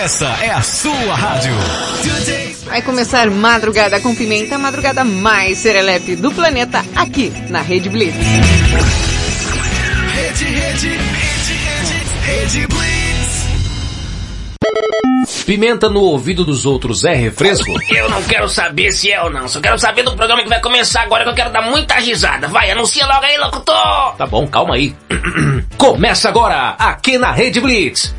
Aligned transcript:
Essa 0.00 0.28
é 0.42 0.48
a 0.48 0.62
sua 0.62 1.14
rádio. 1.14 1.52
Vai 2.64 2.80
começar 2.80 3.30
Madrugada 3.30 4.00
com 4.00 4.14
Pimenta, 4.14 4.54
a 4.54 4.58
madrugada 4.58 5.04
mais 5.04 5.58
serelepe 5.58 6.16
do 6.16 6.32
planeta, 6.32 6.82
aqui 6.96 7.30
na 7.50 7.60
Rede 7.60 7.90
Blitz. 7.90 8.16
Rede, 10.14 10.44
rede, 10.44 10.88
rede, 10.88 11.52
rede, 11.52 12.02
rede 12.24 12.66
Blitz. 12.66 13.00
Pimenta 15.44 15.90
no 15.90 16.00
ouvido 16.00 16.46
dos 16.46 16.64
outros 16.64 17.04
é 17.04 17.12
refresco? 17.12 17.70
Eu 17.90 18.08
não 18.08 18.22
quero 18.22 18.48
saber 18.48 18.92
se 18.92 19.12
é 19.12 19.22
ou 19.22 19.28
não. 19.28 19.46
Só 19.48 19.60
quero 19.60 19.78
saber 19.78 20.02
do 20.02 20.16
programa 20.16 20.42
que 20.42 20.48
vai 20.48 20.62
começar 20.62 21.02
agora 21.02 21.24
que 21.24 21.30
eu 21.30 21.34
quero 21.34 21.52
dar 21.52 21.60
muita 21.60 21.96
risada. 21.96 22.48
Vai, 22.48 22.70
anuncia 22.70 23.06
logo 23.06 23.26
aí, 23.26 23.36
locutor! 23.36 24.14
Tá 24.16 24.26
bom, 24.26 24.48
calma 24.48 24.76
aí. 24.76 24.96
Começa 25.76 26.26
agora, 26.30 26.70
aqui 26.78 27.18
na 27.18 27.32
Rede 27.32 27.60
Blitz. 27.60 28.18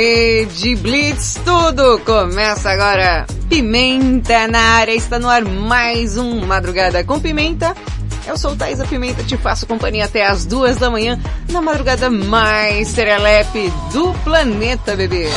Rede 0.00 0.76
Blitz, 0.76 1.40
tudo 1.44 1.98
começa 2.04 2.70
agora. 2.70 3.26
Pimenta 3.48 4.46
na 4.46 4.60
área, 4.60 4.92
está 4.94 5.18
no 5.18 5.28
ar 5.28 5.44
mais 5.44 6.16
um 6.16 6.46
Madrugada 6.46 7.02
com 7.02 7.18
Pimenta. 7.18 7.74
Eu 8.24 8.38
sou 8.38 8.54
Thaisa 8.54 8.86
Pimenta, 8.86 9.24
te 9.24 9.36
faço 9.36 9.66
companhia 9.66 10.04
até 10.04 10.24
as 10.24 10.46
duas 10.46 10.76
da 10.76 10.88
manhã, 10.88 11.20
na 11.50 11.60
madrugada 11.60 12.08
mais 12.08 12.86
serelepe 12.86 13.72
do 13.92 14.12
planeta, 14.22 14.94
bebê. 14.94 15.28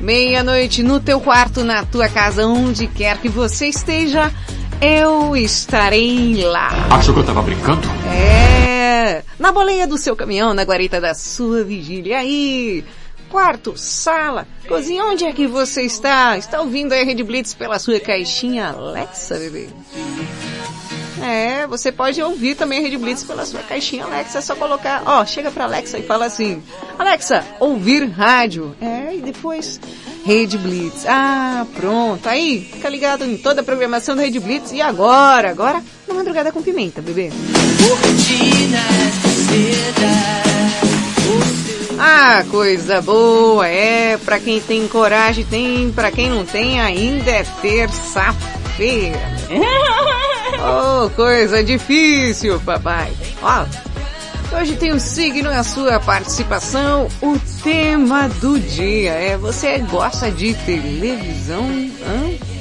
Meia-noite 0.00 0.82
no 0.82 1.00
teu 1.00 1.20
quarto, 1.20 1.62
na 1.62 1.84
tua 1.84 2.08
casa, 2.08 2.46
onde 2.46 2.86
quer 2.86 3.18
que 3.18 3.28
você 3.28 3.66
esteja, 3.66 4.32
eu 4.80 5.36
estarei 5.36 6.42
lá. 6.44 6.68
Achou 6.90 7.12
que 7.14 7.20
eu 7.20 7.26
tava 7.26 7.42
brincando? 7.42 7.86
É, 8.06 9.22
na 9.38 9.52
boleia 9.52 9.86
do 9.86 9.98
seu 9.98 10.16
caminhão, 10.16 10.54
na 10.54 10.62
guarita 10.62 11.00
da 11.00 11.14
sua 11.14 11.62
vigília. 11.62 12.18
Aí, 12.18 12.84
quarto, 13.28 13.74
sala, 13.76 14.46
cozinha, 14.66 15.04
onde 15.04 15.24
é 15.24 15.32
que 15.32 15.46
você 15.46 15.82
está? 15.82 16.36
Está 16.38 16.60
ouvindo 16.60 16.92
a 16.92 17.04
Rede 17.04 17.22
Blitz 17.22 17.54
pela 17.54 17.78
sua 17.78 18.00
caixinha 18.00 18.68
Alexa, 18.68 19.38
bebê? 19.38 19.68
É, 21.22 21.66
você 21.66 21.92
pode 21.92 22.22
ouvir 22.22 22.54
também 22.54 22.78
a 22.78 22.82
Rede 22.82 22.96
Blitz 22.96 23.24
pela 23.24 23.44
sua 23.44 23.60
caixinha 23.60 24.04
Alexa, 24.04 24.38
é 24.38 24.40
só 24.40 24.54
colocar, 24.54 25.02
ó, 25.04 25.24
chega 25.24 25.50
pra 25.50 25.64
Alexa 25.64 25.98
e 25.98 26.02
fala 26.02 26.26
assim, 26.26 26.62
Alexa, 26.98 27.44
ouvir 27.58 28.08
rádio. 28.08 28.74
É, 28.80 29.14
e 29.14 29.20
depois 29.20 29.80
Rede 30.24 30.58
Blitz. 30.58 31.04
Ah, 31.06 31.66
pronto. 31.74 32.28
Aí, 32.28 32.68
fica 32.72 32.88
ligado 32.88 33.24
em 33.24 33.36
toda 33.36 33.60
a 33.60 33.64
programação 33.64 34.14
da 34.14 34.22
Rede 34.22 34.40
Blitz. 34.40 34.72
E 34.72 34.80
agora, 34.80 35.50
agora, 35.50 35.82
na 36.06 36.14
madrugada 36.14 36.52
com 36.52 36.62
pimenta, 36.62 37.00
bebê. 37.00 37.30
Ah, 41.98 42.44
coisa 42.50 43.02
boa, 43.02 43.68
é, 43.68 44.16
pra 44.16 44.40
quem 44.40 44.58
tem 44.60 44.88
coragem 44.88 45.44
tem, 45.44 45.92
pra 45.92 46.10
quem 46.10 46.30
não 46.30 46.46
tem 46.46 46.80
ainda 46.80 47.30
é 47.30 47.44
terça-feira. 47.60 49.39
Oh, 50.62 51.08
coisa 51.10 51.64
difícil, 51.64 52.60
papai. 52.60 53.12
Ó, 53.42 53.64
hoje 54.56 54.76
tem 54.76 54.92
o 54.92 55.00
signo 55.00 55.50
e 55.50 55.54
a 55.54 55.64
sua 55.64 55.98
participação, 55.98 57.08
o 57.22 57.38
tema 57.62 58.28
do 58.28 58.58
dia. 58.60 59.12
É, 59.12 59.36
você 59.38 59.78
gosta 59.78 60.30
de 60.30 60.52
televisão? 60.54 61.64
Hã? 62.04 62.60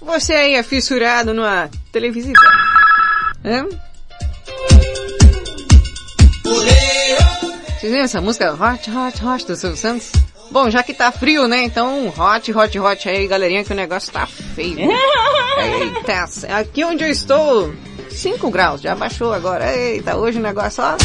Você 0.00 0.32
aí 0.32 0.54
é 0.54 0.62
fissurado 0.62 1.34
numa 1.34 1.68
televisão? 1.90 2.32
Hã? 3.44 3.66
Vocês 7.84 7.92
viram 7.92 8.04
essa 8.06 8.20
música 8.22 8.50
Hot, 8.54 8.90
Hot, 8.90 9.26
Hot 9.26 9.46
do 9.46 9.54
Silvio 9.54 9.76
Santos? 9.76 10.10
Bom, 10.50 10.70
já 10.70 10.82
que 10.82 10.94
tá 10.94 11.12
frio, 11.12 11.46
né? 11.46 11.64
Então, 11.64 12.08
hot, 12.16 12.50
hot, 12.50 12.78
hot 12.78 13.08
aí, 13.10 13.26
galerinha, 13.28 13.62
que 13.62 13.74
o 13.74 13.76
negócio 13.76 14.10
tá 14.10 14.26
feio. 14.26 14.88
Eita, 15.60 16.24
aqui 16.56 16.82
onde 16.82 17.04
eu 17.04 17.10
estou, 17.10 17.74
5 18.08 18.50
graus, 18.50 18.80
já 18.80 18.94
baixou 18.94 19.34
agora. 19.34 19.70
Eita, 19.76 20.16
hoje 20.16 20.38
o 20.38 20.42
negócio, 20.42 20.82
ó, 20.82 20.96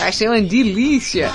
vai 0.00 0.12
ser 0.12 0.28
uma 0.28 0.38
delícia. 0.42 1.30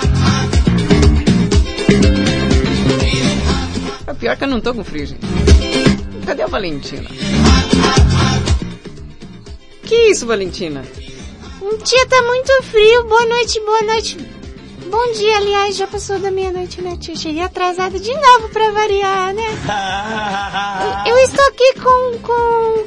É 4.06 4.14
pior 4.14 4.36
que 4.36 4.44
eu 4.44 4.48
não 4.48 4.60
tô 4.60 4.72
com 4.72 4.84
frio, 4.84 5.06
gente. 5.06 5.26
Cadê 6.24 6.42
a 6.44 6.46
Valentina? 6.46 7.10
Que 9.82 10.10
isso, 10.12 10.24
Valentina? 10.24 10.84
Tia, 11.82 12.06
tá 12.06 12.22
muito 12.22 12.62
frio. 12.62 13.04
Boa 13.08 13.26
noite, 13.26 13.60
boa 13.60 13.82
noite. 13.82 14.27
Bom 14.90 15.12
dia, 15.12 15.36
aliás, 15.36 15.76
já 15.76 15.86
passou 15.86 16.18
da 16.18 16.30
meia-noite, 16.30 16.80
né, 16.80 16.96
tia? 16.98 17.14
Cheguei 17.14 17.42
atrasada 17.42 17.98
de 17.98 18.12
novo 18.14 18.48
pra 18.50 18.70
variar, 18.70 19.34
né? 19.34 19.42
Eu 21.06 21.18
estou 21.18 21.44
aqui 21.46 21.74
com, 21.74 22.18
com 22.20 22.84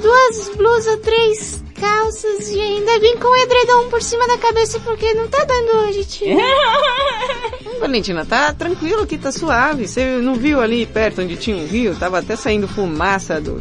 duas 0.00 0.48
blusas, 0.56 1.00
três 1.00 1.62
calças 1.74 2.50
e 2.50 2.60
ainda 2.60 2.98
vim 2.98 3.16
com 3.18 3.28
o 3.28 3.36
edredom 3.36 3.88
por 3.88 4.02
cima 4.02 4.26
da 4.26 4.38
cabeça 4.38 4.80
porque 4.80 5.14
não 5.14 5.28
tá 5.28 5.44
dando 5.44 5.86
hoje, 5.86 6.04
tia. 6.04 6.36
Valentina, 7.78 8.24
tá 8.24 8.52
tranquilo 8.52 9.02
aqui, 9.02 9.16
tá 9.16 9.30
suave. 9.30 9.86
Você 9.86 10.16
não 10.16 10.34
viu 10.34 10.60
ali 10.60 10.86
perto 10.86 11.22
onde 11.22 11.36
tinha 11.36 11.56
um 11.56 11.66
rio? 11.66 11.94
Tava 11.94 12.18
até 12.18 12.34
saindo 12.34 12.66
fumaça 12.66 13.40
do, 13.40 13.60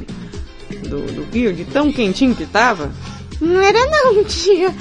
do, 0.87 1.01
do 1.11 1.23
rio, 1.31 1.53
de 1.53 1.65
tão 1.65 1.91
quentinho 1.91 2.35
que 2.35 2.45
tava. 2.45 2.91
Não 3.39 3.61
era 3.61 3.85
não, 3.85 4.23
tia. 4.25 4.73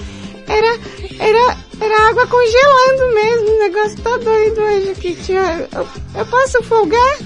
Era, 0.47 0.79
era, 1.19 1.56
era 1.82 2.09
água 2.10 2.26
congelando 2.26 3.15
mesmo. 3.15 3.50
O 3.50 3.59
negócio 3.59 4.00
tá 4.03 4.16
doido 4.19 4.60
hoje 4.60 4.91
aqui, 4.91 5.15
tia. 5.16 5.69
Eu, 5.72 5.87
eu 6.15 6.26
posso 6.26 6.62
folgar? 6.62 7.19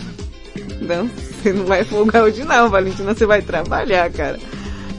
Não, 0.81 1.09
você 1.09 1.53
não 1.53 1.65
vai 1.67 1.85
folgar 1.85 2.25
hoje 2.25 2.45
não, 2.45 2.69
Valentina. 2.69 3.15
Você 3.15 3.27
vai 3.27 3.43
trabalhar, 3.43 4.11
cara. 4.11 4.39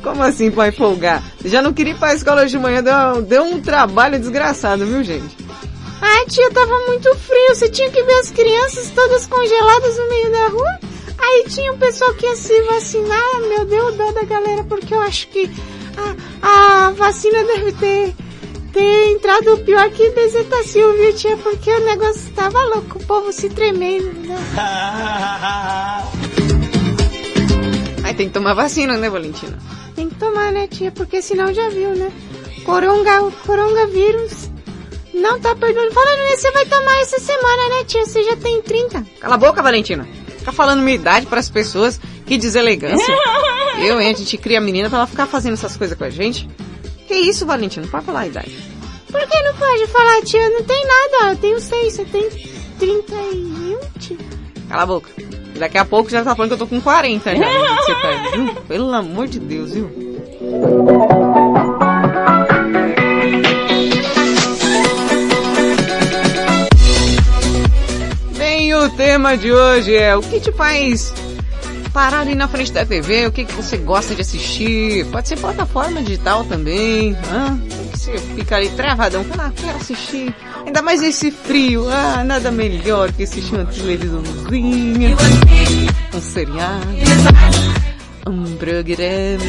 Como 0.04 0.22
assim 0.22 0.50
vai 0.50 0.72
folgar? 0.72 1.24
Já 1.44 1.62
não 1.62 1.74
queria 1.74 1.94
ir 1.94 1.98
pra 2.00 2.14
escola 2.14 2.44
hoje 2.44 2.52
de 2.52 2.60
manhã, 2.60 2.84
deu, 2.84 3.22
deu 3.24 3.44
um 3.44 3.60
trabalho 3.60 4.20
desgraçado, 4.20 4.86
viu, 4.86 5.04
gente? 5.04 5.36
Ai, 6.02 6.26
tia, 6.28 6.50
tava 6.52 6.80
muito 6.86 7.14
frio. 7.16 7.56
Você 7.56 7.70
tinha 7.70 7.90
que 7.90 8.04
ver 8.04 8.20
as 8.20 8.30
crianças 8.30 8.92
todas 8.92 9.26
congeladas 9.26 9.98
no 9.98 10.10
meio 10.10 10.32
da 10.32 10.48
rua. 10.48 10.80
Aí 11.20 11.46
tinha 11.50 11.74
um 11.74 11.78
pessoal 11.78 12.14
que 12.14 12.26
ia 12.26 12.36
se 12.36 12.62
vacinar. 12.64 13.40
Meu 13.50 13.66
Deus, 13.66 13.96
dó 13.96 14.12
da 14.12 14.24
galera, 14.24 14.64
porque 14.64 14.94
eu 14.94 15.02
acho 15.02 15.28
que 15.30 15.50
a, 16.42 16.88
a 16.88 16.92
vacina 16.92 17.44
deve 17.44 17.72
ter, 17.74 18.14
ter 18.78 19.10
entrado 19.10 19.58
pior 19.60 19.90
que 19.90 20.10
bezetacil, 20.12 20.94
viu, 20.94 21.16
tia? 21.16 21.36
Porque 21.38 21.72
o 21.72 21.84
negócio 21.84 22.32
tava 22.36 22.64
louco, 22.66 23.00
o 23.00 23.06
povo 23.06 23.34
se 23.34 23.50
tremendo. 23.50 24.14
Né? 24.14 24.36
Aí 28.06 28.14
tem 28.14 28.28
que 28.28 28.34
tomar 28.34 28.54
vacina, 28.54 28.96
né, 28.96 29.10
Valentina? 29.10 29.58
Tem 29.96 30.08
que 30.08 30.14
tomar, 30.16 30.52
né, 30.52 30.68
tia? 30.68 30.92
Porque 30.92 31.24
senão 31.24 31.52
já 31.52 31.70
viu, 31.70 31.96
né? 31.96 32.12
Coronga, 32.64 33.32
coronavírus 33.48 34.52
não 35.12 35.40
tá 35.40 35.56
perdoando. 35.56 35.92
Falando 35.92 36.20
nisso, 36.30 36.44
você 36.44 36.52
vai 36.52 36.68
tomar 36.68 37.02
essa 37.02 37.20
semana, 37.20 37.70
né, 37.70 37.84
tia? 37.86 38.06
Você 38.06 38.24
já 38.24 38.36
tem 38.36 38.62
30. 38.62 39.04
Cala 39.20 39.34
a 39.34 39.40
boca, 39.40 39.64
Valentina. 39.64 40.08
Fica 40.38 40.52
falando 40.52 40.84
minha 40.84 40.96
idade 40.96 41.26
para 41.26 41.40
as 41.40 41.50
pessoas. 41.50 42.00
Que 42.28 42.38
deselegância. 42.38 43.18
Eu, 43.82 44.00
hein? 44.00 44.12
A 44.12 44.18
gente 44.18 44.38
cria 44.38 44.60
a 44.60 44.62
menina 44.62 44.88
pra 44.88 45.00
ela 45.00 45.08
ficar 45.08 45.26
fazendo 45.26 45.54
essas 45.54 45.76
coisas 45.76 45.98
com 45.98 46.04
a 46.04 46.12
gente. 46.12 46.48
Que 47.08 47.16
isso, 47.16 47.46
Valentina? 47.46 47.86
Não 47.86 47.92
pode 47.92 48.06
falar 48.06 48.20
a 48.22 48.28
idade. 48.28 48.52
Por 49.10 49.26
que 49.26 49.42
não 49.42 49.54
pode 49.56 49.88
falar, 49.88 50.22
tia? 50.24 50.50
Não 50.50 50.64
tem 50.64 50.86
nada. 50.86 51.32
Eu 51.32 51.38
tenho 51.38 51.60
6, 51.60 51.94
você 51.94 52.06
tem 52.06 52.30
31, 52.78 53.80
tia. 53.98 54.18
Cala 54.68 54.84
a 54.84 54.86
boca. 54.86 55.10
Daqui 55.58 55.78
a 55.78 55.86
pouco 55.86 56.10
já 56.10 56.24
tá 56.24 56.36
falando 56.36 56.50
que 56.50 56.54
eu 56.56 56.60
tô 56.60 56.68
com 56.68 56.82
40 56.82 57.36
já. 57.36 57.46
Você 57.78 57.94
tá, 57.94 58.30
viu? 58.32 58.56
Pelo 58.68 58.94
amor 58.94 59.28
de 59.28 59.40
Deus, 59.40 59.72
viu? 59.74 59.90
Bem, 68.38 68.76
o 68.76 68.90
tema 68.92 69.36
de 69.36 69.52
hoje 69.52 69.96
é 69.96 70.16
o 70.16 70.22
que 70.22 70.40
te 70.40 70.52
faz 70.52 71.12
parado 71.98 72.30
aí 72.30 72.36
na 72.36 72.48
frente 72.48 72.72
da 72.72 72.86
TV, 72.86 73.26
o 73.26 73.32
que, 73.32 73.44
que 73.44 73.54
você 73.54 73.76
gosta 73.76 74.14
de 74.14 74.22
assistir? 74.22 75.04
Pode 75.08 75.28
ser 75.28 75.36
plataforma 75.38 76.00
digital 76.04 76.44
também. 76.44 77.18
Que 77.92 77.98
você 77.98 78.16
fica 78.36 78.56
ali 78.56 78.70
travadão, 78.70 79.24
fala, 79.24 79.48
ah, 79.48 79.52
quero 79.56 79.78
assistir. 79.78 80.32
Ainda 80.64 80.84
mais 80.84 81.02
nesse 81.02 81.32
frio, 81.32 81.90
ah, 81.90 82.24
nada 82.24 82.52
melhor 82.52 83.12
que 83.12 83.24
assistir 83.24 83.56
uma 83.56 83.66
televisãozinha, 83.66 85.18
um 86.14 86.22
seriado, 86.22 86.88
um 88.28 88.56
programa. 88.58 89.44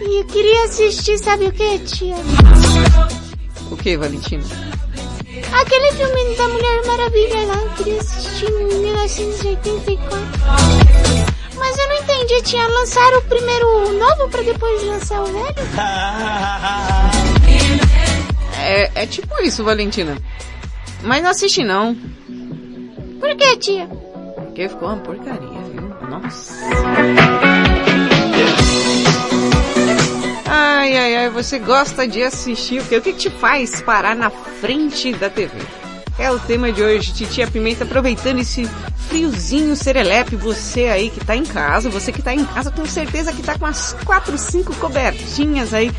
E 0.00 0.22
eu 0.22 0.24
queria 0.24 0.64
assistir, 0.64 1.16
sabe 1.16 1.46
o 1.46 1.52
que, 1.52 1.78
tia? 1.78 2.16
O 3.70 3.76
que, 3.76 3.96
Valentina? 3.96 4.42
Aquele 5.52 5.92
filme 5.92 6.36
da 6.36 6.48
Mulher 6.48 6.86
Maravilha 6.86 7.46
lá, 7.46 7.54
eu 7.54 7.68
queria 7.76 8.00
assistir 8.00 8.46
em 8.46 8.80
1984. 8.80 10.85
Mas 11.58 11.78
eu 11.78 11.88
não 11.88 11.96
entendi, 11.96 12.42
tinha 12.42 12.66
lançar 12.68 13.12
o 13.14 13.22
primeiro 13.22 13.92
novo 13.94 14.28
pra 14.28 14.42
depois 14.42 14.82
lançar 14.84 15.20
o 15.22 15.26
velho? 15.26 15.54
É, 18.62 19.02
é 19.02 19.06
tipo 19.06 19.40
isso, 19.42 19.64
Valentina. 19.64 20.16
Mas 21.02 21.22
não 21.22 21.30
assisti 21.30 21.62
não, 21.62 21.94
Por 23.20 23.36
que, 23.36 23.56
tia? 23.58 23.86
porque 24.34 24.68
ficou 24.68 24.88
uma 24.88 24.96
porcaria, 24.98 25.60
viu? 25.72 26.08
Nossa. 26.08 26.54
Ai, 30.48 30.96
ai, 30.96 31.16
ai, 31.16 31.30
você 31.30 31.58
gosta 31.58 32.06
de 32.06 32.22
assistir 32.22 32.80
o 32.80 32.84
quê? 32.86 32.96
O 32.96 33.02
que, 33.02 33.12
que 33.12 33.18
te 33.18 33.30
faz 33.30 33.80
parar 33.82 34.14
na 34.16 34.30
frente 34.30 35.12
da 35.14 35.28
TV? 35.28 35.52
É 36.18 36.30
o 36.30 36.38
tema 36.38 36.72
de 36.72 36.82
hoje, 36.82 37.12
Titia 37.12 37.46
Pimenta, 37.46 37.84
aproveitando 37.84 38.38
esse 38.38 38.64
friozinho 39.08 39.76
serelepe, 39.76 40.34
você 40.34 40.84
aí 40.84 41.10
que 41.10 41.24
tá 41.24 41.36
em 41.36 41.44
casa, 41.44 41.90
você 41.90 42.10
que 42.10 42.22
tá 42.22 42.34
em 42.34 42.44
casa, 42.44 42.70
tenho 42.70 42.86
certeza 42.86 43.32
que 43.32 43.42
tá 43.42 43.58
com 43.58 43.66
as 43.66 43.92
quatro, 44.04 44.36
cinco 44.38 44.74
cobertinhas 44.76 45.74
aí, 45.74 45.92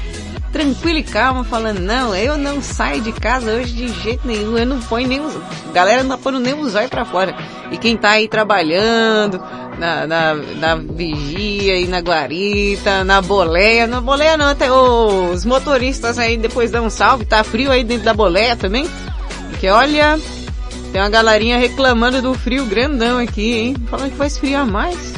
tranquilo 0.52 0.98
e 0.98 1.04
calma, 1.04 1.44
falando, 1.44 1.80
não, 1.80 2.16
eu 2.16 2.36
não 2.36 2.64
saio 2.64 3.00
de 3.02 3.12
casa 3.12 3.52
hoje 3.52 3.74
de 3.74 3.88
jeito 3.90 4.28
nenhum, 4.28 4.58
eu 4.58 4.66
não 4.66 4.80
ponho 4.82 5.08
nem 5.08 5.20
os... 5.20 5.38
Galera 5.72 6.02
não 6.02 6.18
tá 6.18 6.24
pondo 6.24 6.40
nem 6.40 6.54
os 6.54 6.74
olhos 6.74 6.90
pra 6.90 7.06
fora. 7.06 7.36
E 7.72 7.78
quem 7.78 7.96
tá 7.96 8.12
aí 8.12 8.28
trabalhando, 8.28 9.40
na, 9.78 10.08
na, 10.08 10.34
na 10.34 10.76
vigia 10.76 11.80
e 11.80 11.86
na 11.86 12.00
guarita, 12.00 13.04
na 13.04 13.22
boleia, 13.22 13.86
na 13.86 14.02
boleia 14.02 14.36
não, 14.36 14.48
até 14.48 14.72
os 14.72 15.46
motoristas 15.46 16.18
aí 16.18 16.38
depois 16.38 16.72
dão 16.72 16.86
um 16.86 16.90
salve, 16.90 17.24
tá 17.24 17.44
frio 17.44 17.72
aí 17.72 17.84
dentro 17.84 18.06
da 18.06 18.14
boleia 18.14 18.56
também? 18.56 18.90
Porque 19.58 19.70
olha, 19.70 20.20
tem 20.92 21.02
uma 21.02 21.10
galerinha 21.10 21.58
reclamando 21.58 22.22
do 22.22 22.36
frio 22.36 22.64
grandão 22.68 23.18
aqui, 23.18 23.56
hein? 23.56 23.76
Falando 23.90 24.12
que 24.12 24.18
vai 24.18 24.28
esfriar 24.28 24.68
mais. 24.68 25.14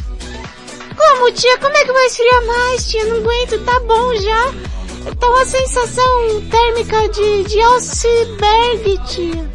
Como, 0.96 1.30
tia? 1.34 1.58
Como 1.58 1.76
é 1.76 1.84
que 1.84 1.92
vai 1.92 2.06
esfriar 2.06 2.46
mais, 2.46 2.90
tia? 2.90 3.04
Não 3.04 3.18
aguento, 3.18 3.66
tá 3.66 3.78
bom 3.82 4.16
já. 4.16 5.14
Tá 5.20 5.28
uma 5.28 5.44
sensação 5.44 6.42
térmica 6.50 7.10
de, 7.10 7.44
de 7.50 7.62
iceberg, 7.62 9.00
tia. 9.08 9.50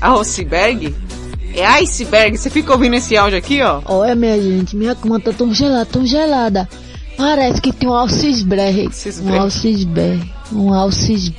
Iceberg? 0.00 0.94
É 1.54 1.66
iceberg, 1.66 2.38
você 2.38 2.48
fica 2.48 2.72
ouvindo 2.72 2.94
esse 2.94 3.14
áudio 3.14 3.36
aqui, 3.36 3.60
ó. 3.60 3.82
Olha, 3.84 4.14
minha 4.14 4.40
gente, 4.40 4.74
minha 4.74 4.94
cama 4.94 5.20
tá 5.20 5.34
tão 5.34 5.52
gelada, 5.52 5.84
tão 5.84 6.06
gelada. 6.06 6.66
Parece 7.18 7.60
que 7.60 7.74
tem 7.74 7.90
um. 7.90 7.92
Alcisberg. 7.92 8.88
Um 9.22 9.38
alcisberg. 9.38 10.32
Um 10.50 10.72
alcis... 10.72 11.30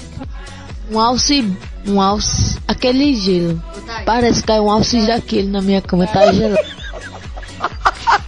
Um 0.91 0.99
alci... 0.99 1.57
Um 1.87 2.01
alci... 2.01 2.57
Aquele 2.67 3.15
gelo. 3.15 3.61
Parece 4.05 4.41
que 4.41 4.47
caiu 4.47 4.63
um 4.65 4.71
alcis 4.71 5.07
daquele 5.07 5.49
na 5.49 5.61
minha 5.61 5.81
cama, 5.81 6.07
tá 6.07 6.31
gelado. 6.31 6.63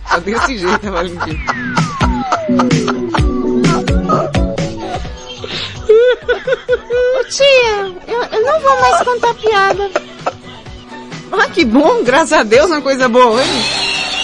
Tá 0.09 0.19
desse 0.19 0.57
jeito, 0.57 0.91
Valentina. 0.91 1.39
Ô, 5.97 7.23
tia, 7.29 7.93
eu, 8.07 8.23
eu 8.23 8.43
não 8.43 8.59
vou 8.59 8.79
mais 8.81 9.03
contar 9.03 9.33
piada. 9.35 9.91
Ah, 11.31 11.49
que 11.49 11.65
bom, 11.65 12.03
graças 12.03 12.33
a 12.33 12.43
Deus, 12.43 12.67
uma 12.71 12.81
coisa 12.81 13.07
boa, 13.09 13.41
hein? 13.43 13.49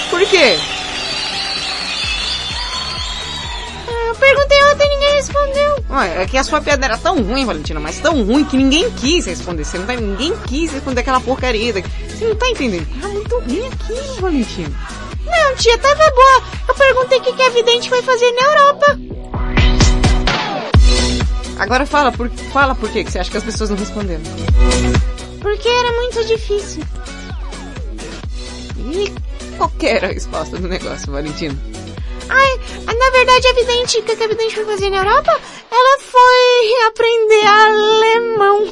Por 0.10 0.26
quê? 0.28 0.58
Ah, 3.88 4.08
Eu 4.08 4.16
perguntei 4.16 4.64
ontem 4.66 4.90
ninguém 4.90 5.01
respondeu. 5.22 5.84
Ué, 5.90 6.24
é 6.24 6.26
que 6.26 6.38
a 6.38 6.44
sua 6.44 6.60
piada 6.62 6.86
era 6.86 6.98
tão 6.98 7.22
ruim, 7.22 7.46
Valentina, 7.46 7.80
mas 7.80 8.00
tão 8.00 8.24
ruim 8.24 8.44
que 8.44 8.58
ninguém 8.58 8.90
quis 8.92 9.26
responder. 9.26 9.64
Você 9.64 9.78
não 9.78 9.86
tá, 9.86 9.96
ninguém 9.96 10.34
quis 10.48 10.72
responder 10.72 11.02
aquela 11.02 11.22
porcaria. 11.22 11.74
Você 11.74 12.28
não 12.28 12.36
tá 12.36 12.50
entendendo? 12.50 12.88
Tá 13.00 13.08
muito 13.08 13.40
ruim 13.40 13.68
aqui, 13.68 14.22
Valentina. 14.22 14.72
Não, 15.26 15.56
tia, 15.56 15.78
tava 15.78 16.12
boa. 16.12 16.44
Eu 16.68 16.76
perguntei 16.76 17.20
o 17.20 17.22
que, 17.22 17.34
que 17.34 17.42
a 17.44 17.50
vidente 17.50 17.90
foi 17.90 18.02
fazer 18.02 18.32
na 18.32 18.42
Europa. 18.42 19.00
Agora 21.60 21.86
fala 21.86 22.12
por, 22.12 22.30
fala 22.52 22.74
por 22.74 22.90
quê 22.90 23.04
que 23.04 23.12
você 23.12 23.20
acha 23.20 23.30
que 23.30 23.38
as 23.38 23.44
pessoas 23.44 23.70
não 23.70 23.78
responderam. 23.78 24.24
Porque 25.40 25.68
era 25.70 25.94
muito 25.94 26.26
difícil. 26.26 26.84
E 28.78 29.14
qual 29.58 29.70
que 29.70 29.86
era 29.86 30.08
a 30.08 30.12
resposta 30.12 30.58
do 30.58 30.68
negócio, 30.68 31.12
Valentina? 31.12 31.56
Ai, 32.30 32.60
na 32.86 33.10
verdade 33.12 33.48
a 33.48 33.54
vidente, 33.54 34.00
o 34.00 34.04
que 34.04 34.16
que 34.16 34.24
a 34.24 34.28
vidente 34.28 34.56
foi 34.56 34.66
fazer 34.66 34.90
na 34.90 34.98
Europa? 34.98 35.40
Ela 35.72 36.00
foi 36.00 36.74
aprender 36.88 37.46
alemão. 37.46 38.68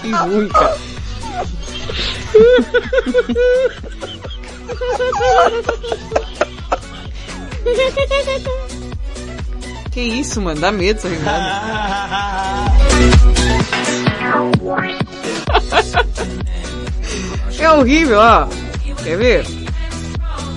Que 0.00 0.10
ruim, 0.12 0.48
cara. 0.48 0.78
Que 9.90 10.00
isso, 10.00 10.40
mano? 10.40 10.60
Dá 10.60 10.72
medo 10.72 10.98
essa 10.98 11.08
risada. 11.08 11.62
É 17.58 17.70
horrível, 17.70 18.18
ó. 18.18 18.46
Quer 19.02 19.16
ver? 19.16 19.46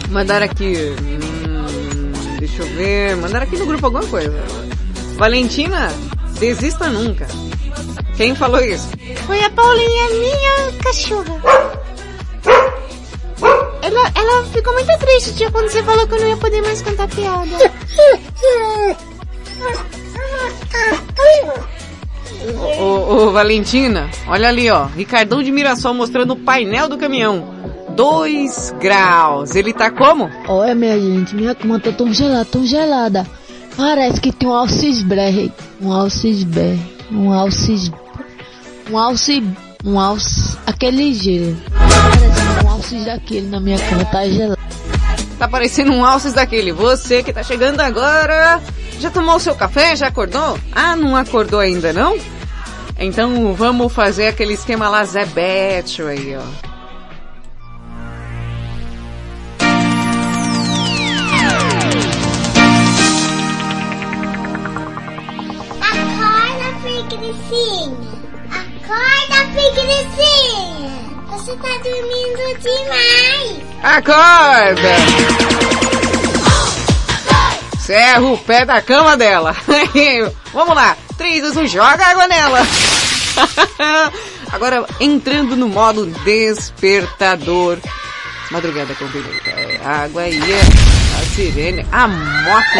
Mandaram 0.09 0.45
aqui. 0.45 0.75
Hum, 1.01 2.12
deixa 2.39 2.63
eu 2.63 2.68
ver. 2.75 3.15
Mandaram 3.18 3.45
aqui 3.45 3.57
no 3.57 3.65
grupo 3.65 3.86
alguma 3.86 4.06
coisa. 4.06 4.33
Valentina, 5.15 5.92
desista 6.39 6.89
nunca. 6.89 7.27
Quem 8.18 8.33
falou 8.36 8.62
isso? 8.62 8.89
Foi 9.25 9.44
a 9.44 9.50
Paulinha, 9.50 10.09
minha 10.09 10.71
cachorra. 10.83 11.41
Ela, 13.81 14.12
ela 14.15 14.46
ficou 14.46 14.74
muito 14.74 14.98
triste, 15.00 15.36
tia, 15.36 15.51
quando 15.51 15.70
você 15.70 15.84
falou 15.84 16.08
que 16.08 16.15
eu 16.15 16.20
não 16.20 16.27
ia 16.27 16.38
poder 16.38 16.62
mais 16.62 16.81
contar 16.81 17.08
piada. 17.08 17.72
Ô, 22.79 22.84
ô, 22.84 23.27
ô, 23.27 23.32
Valentina, 23.32 24.10
olha 24.27 24.50
ali, 24.50 24.70
ó. 24.70 24.86
Ricardão 24.86 25.41
de 25.41 25.51
Mirassol 25.51 25.94
mostrando 25.94 26.34
o 26.34 26.36
painel 26.36 26.88
do 26.89 26.98
caminhão. 26.98 27.53
2 27.96 28.75
graus. 28.79 29.55
Ele 29.55 29.74
tá 29.74 29.89
como? 29.89 30.29
Olha, 30.48 30.75
minha 30.75 31.00
gente, 31.00 31.36
minha 31.36 31.55
cama 31.55 31.79
tá 31.79 31.91
tão 31.91 32.13
gelada, 32.13 32.46
tão 32.46 32.65
gelada. 32.65 33.25
Parece 33.77 34.20
que 34.22 34.32
tem 34.32 34.48
um 34.48 34.53
alcisberg. 34.53 35.51
Um 35.82 35.91
alcisberg. 35.91 36.79
Um 37.12 37.32
alcis... 37.32 37.91
Um 38.89 38.98
alci... 38.98 39.44
Um 39.84 40.00
alci... 40.00 40.58
Aquele 40.65 41.13
gelo. 41.13 41.58
Parece 41.72 42.65
um 42.65 42.70
alcis 42.70 43.05
daquele 43.05 43.48
na 43.48 43.60
minha 43.60 43.79
cama, 43.79 44.05
tá 44.05 44.27
gelado. 44.27 44.60
Tá 45.38 45.48
parecendo 45.48 45.91
um 45.91 46.05
alces 46.05 46.34
daquele. 46.34 46.72
Você 46.72 47.22
que 47.22 47.34
tá 47.34 47.44
chegando 47.44 47.82
agora, 47.82 48.62
já 49.00 49.10
tomou 49.10 49.36
o 49.36 49.40
seu 49.40 49.56
café? 49.56 49.96
Já 49.96 50.08
acordou? 50.08 50.58
Ah, 50.72 50.96
não 50.96 51.16
acordou 51.16 51.60
ainda 51.60 51.94
não? 51.94 52.18
Então 52.98 53.54
vamos 53.54 53.92
fazer 53.94 54.28
aquele 54.28 54.54
esquema 54.54 54.90
lá 54.90 55.04
Zé 55.04 55.25
Bétio 55.25 56.08
aí, 56.08 56.36
ó. 56.38 56.75
Acorda, 65.82 66.68
preguiçinha. 66.82 67.98
Acorda, 68.52 69.38
preguiçinha. 69.54 70.92
Você 71.30 71.56
tá 71.58 71.78
dormindo 71.84 72.60
demais. 72.62 73.60
Acorda! 73.84 74.96
Serra 77.86 78.22
o 78.22 78.38
pé 78.38 78.65
da 78.65 78.82
cama 78.82 79.15
dela. 79.15 79.56
Vamos 80.51 80.75
lá. 80.75 80.98
3, 81.18 81.44
2, 81.54 81.58
1, 81.58 81.68
joga 81.68 82.04
água 82.08 82.27
nela. 82.27 82.62
Agora, 84.51 84.86
entrando 85.00 85.56
no 85.56 85.70
modo 85.70 86.08
despertador. 86.24 87.77
Madrugada 88.50 88.96
com 88.96 89.08
pimenta. 89.08 89.50
É, 89.51 89.80
água 89.86 90.24
aí, 90.24 90.39
é 90.51 90.62
a 90.62 91.25
sirene, 91.36 91.86
a 91.92 92.08
moto. 92.08 92.74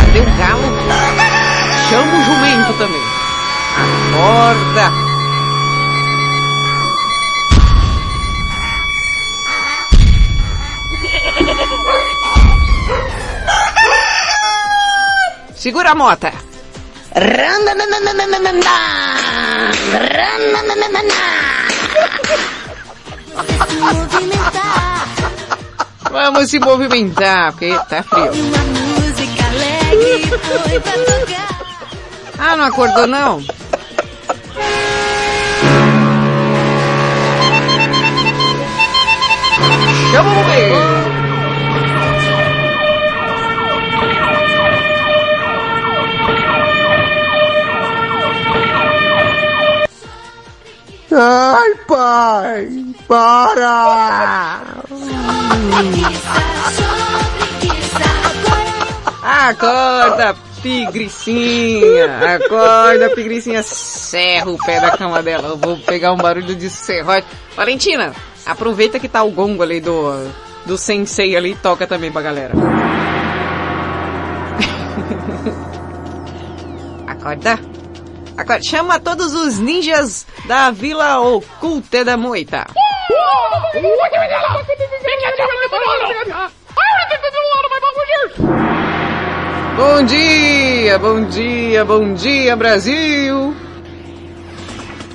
Cadê 0.00 0.20
o 0.20 0.36
galo? 0.38 0.62
Chama 1.90 2.18
o 2.18 2.24
jumento 2.24 2.72
também. 2.78 3.02
Acorda! 3.76 5.11
Segura 15.62 15.92
a 15.92 15.94
mota! 15.94 16.32
Vamos 26.10 26.50
se 26.50 26.58
movimentar, 26.58 27.52
porque 27.52 27.78
tá 27.88 28.02
frio. 28.02 28.32
Ah, 32.40 32.56
não 32.56 32.64
acordou 32.64 33.06
não? 33.06 33.40
Chama 40.10 40.28
o 40.28 40.34
bombeiro! 40.34 41.01
Ai, 51.14 51.74
pai, 51.86 52.68
para! 53.06 54.62
Acorda, 59.22 60.34
pigricinha! 60.62 62.36
Acorda, 62.36 63.10
pigricinha! 63.10 63.62
Serra 63.62 64.50
o 64.50 64.56
pé 64.56 64.80
da 64.80 64.96
cama 64.96 65.22
dela. 65.22 65.48
Eu 65.48 65.58
vou 65.58 65.76
pegar 65.76 66.14
um 66.14 66.16
barulho 66.16 66.56
de 66.56 66.70
serrote. 66.70 67.26
Valentina, 67.54 68.14
aproveita 68.46 68.98
que 68.98 69.08
tá 69.08 69.22
o 69.22 69.30
gongo 69.30 69.62
ali 69.62 69.80
do, 69.80 70.30
do 70.64 70.78
sensei 70.78 71.36
ali 71.36 71.50
e 71.52 71.56
toca 71.56 71.86
também 71.86 72.10
pra 72.10 72.22
galera. 72.22 72.54
Acorda! 77.06 77.81
Acorda! 78.42 78.62
Chama 78.62 78.98
todos 78.98 79.32
os 79.34 79.58
ninjas 79.58 80.26
da 80.46 80.70
Vila 80.70 81.20
Oculta 81.20 82.04
da 82.04 82.16
Moita. 82.16 82.66
Bom 89.76 90.02
dia, 90.04 90.98
bom 90.98 91.24
dia, 91.24 91.84
bom 91.84 92.14
dia 92.14 92.56
Brasil! 92.56 93.54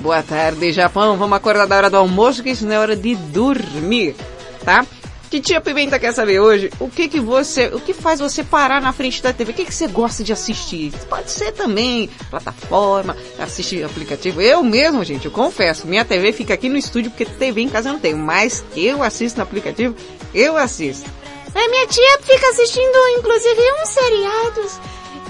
Boa 0.00 0.22
tarde 0.22 0.72
Japão, 0.72 1.16
vamos 1.16 1.36
acordar 1.36 1.66
da 1.66 1.76
hora 1.76 1.90
do 1.90 1.96
almoço 1.96 2.42
que 2.42 2.50
isso 2.50 2.66
não 2.66 2.74
é 2.74 2.78
hora 2.78 2.96
de 2.96 3.14
dormir, 3.14 4.16
tá? 4.64 4.86
Titia 5.30 5.60
Pimenta 5.60 5.98
quer 5.98 6.12
saber 6.12 6.40
hoje 6.40 6.70
o 6.80 6.88
que 6.88 7.06
que 7.06 7.20
você, 7.20 7.66
o 7.66 7.80
que 7.80 7.92
faz 7.92 8.18
você 8.18 8.42
parar 8.42 8.80
na 8.80 8.92
frente 8.92 9.22
da 9.22 9.30
TV? 9.32 9.52
O 9.52 9.54
que 9.54 9.66
que 9.66 9.74
você 9.74 9.86
gosta 9.86 10.24
de 10.24 10.32
assistir? 10.32 10.92
Pode 11.08 11.30
ser 11.30 11.52
também 11.52 12.08
plataforma, 12.30 13.14
assistir 13.38 13.84
aplicativo. 13.84 14.40
Eu 14.40 14.62
mesmo, 14.62 15.04
gente, 15.04 15.26
eu 15.26 15.30
confesso, 15.30 15.86
minha 15.86 16.04
TV 16.04 16.32
fica 16.32 16.54
aqui 16.54 16.68
no 16.68 16.78
estúdio 16.78 17.10
porque 17.10 17.26
TV 17.26 17.60
em 17.60 17.68
casa 17.68 17.90
eu 17.90 17.92
não 17.92 18.00
tenho, 18.00 18.16
mas 18.16 18.64
eu 18.74 19.02
assisto 19.02 19.38
no 19.38 19.42
aplicativo, 19.42 19.94
eu 20.34 20.56
assisto. 20.56 21.10
A 21.54 21.68
minha 21.68 21.86
tia 21.86 22.18
fica 22.22 22.48
assistindo, 22.48 22.96
inclusive, 23.18 23.60
uns 23.82 23.88
seriados 23.88 24.80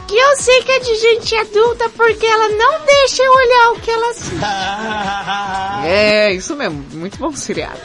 que 0.07 0.17
eu 0.17 0.37
sei 0.37 0.62
que 0.62 0.73
é 0.73 0.78
de 0.78 0.95
gente 0.95 1.37
adulta 1.37 1.88
porque 1.90 2.25
ela 2.25 2.49
não 2.50 2.85
deixa 2.85 3.23
eu 3.23 3.33
olhar 3.33 3.73
o 3.73 3.81
que 3.81 3.90
ela 3.90 4.11
assiste. 4.11 4.38
É, 5.90 6.33
isso 6.33 6.57
mesmo, 6.57 6.85
muito 6.93 7.19
bom 7.19 7.33
seriado. 7.33 7.78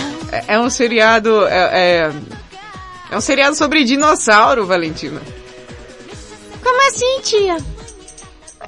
É, 0.00 0.03
é 0.48 0.58
um 0.58 0.70
seriado, 0.70 1.46
é, 1.46 2.08
é, 2.08 2.12
é 3.10 3.16
um 3.16 3.20
seriado 3.20 3.54
sobre 3.56 3.84
dinossauro, 3.84 4.66
Valentina. 4.66 5.20
Como 6.62 6.88
assim, 6.88 7.20
tia? 7.22 7.56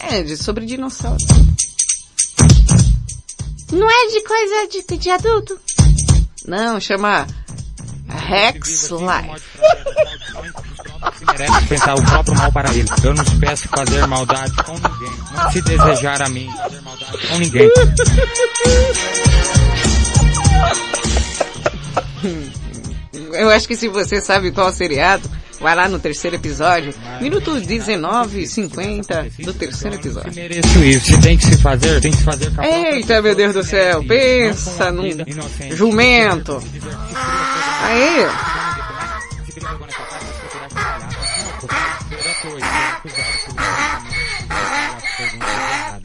É, 0.01 0.23
de, 0.23 0.37
sobre 0.37 0.67
dinossauro. 0.67 1.17
Não 3.73 3.91
é 3.91 4.07
de 4.09 4.23
coisa 4.23 4.69
de, 4.69 4.97
de 4.97 5.11
adulto? 5.11 5.59
Não, 6.47 6.79
chama 6.79 7.27
Rex 8.09 8.91
Life. 8.91 9.43
merece 11.27 11.67
pensar 11.67 11.95
o 11.95 12.03
próprio 12.03 12.37
mal 12.37 12.53
para 12.53 12.73
ele. 12.73 12.89
Eu 13.03 13.15
não 13.15 13.25
te 13.25 13.37
peço 13.37 13.69
fazer 13.69 14.07
maldade 14.07 14.55
com 14.63 14.75
ninguém. 14.75 15.13
Não 15.33 15.51
se 15.51 15.63
desejar 15.63 16.23
a 16.23 16.29
mim 16.29 16.49
fazer 16.57 16.81
maldade 16.83 17.29
com 17.29 17.39
ninguém. 17.39 17.69
Eu 23.33 23.51
acho 23.51 23.67
que 23.67 23.77
se 23.77 23.89
você 23.89 24.21
sabe 24.21 24.51
qual 24.51 24.71
seriado, 24.73 25.29
vai 25.61 25.75
lá 25.75 25.89
no 25.89 25.99
terceiro 25.99 26.37
episódio, 26.37 26.95
minuto 27.21 27.59
19 27.61 28.43
e 28.43 28.47
50 28.47 29.29
do 29.41 29.55
terceiro 29.55 29.97
episódio. 29.97 30.35
Mereço 30.35 30.85
isso. 30.85 31.21
Tem 31.21 31.37
que 31.37 31.45
se 31.45 31.57
fazer, 31.59 32.01
tem 32.01 32.11
que 32.11 32.19
se 32.19 32.25
fazer 32.25 32.53
Eita, 32.63 33.23
meu 33.23 33.35
Deus 33.35 33.55
do 33.55 33.65
céu, 33.65 34.05
pensa 34.05 34.93
num 34.93 35.09
jumento. 35.73 36.63
Aí, 37.83 38.27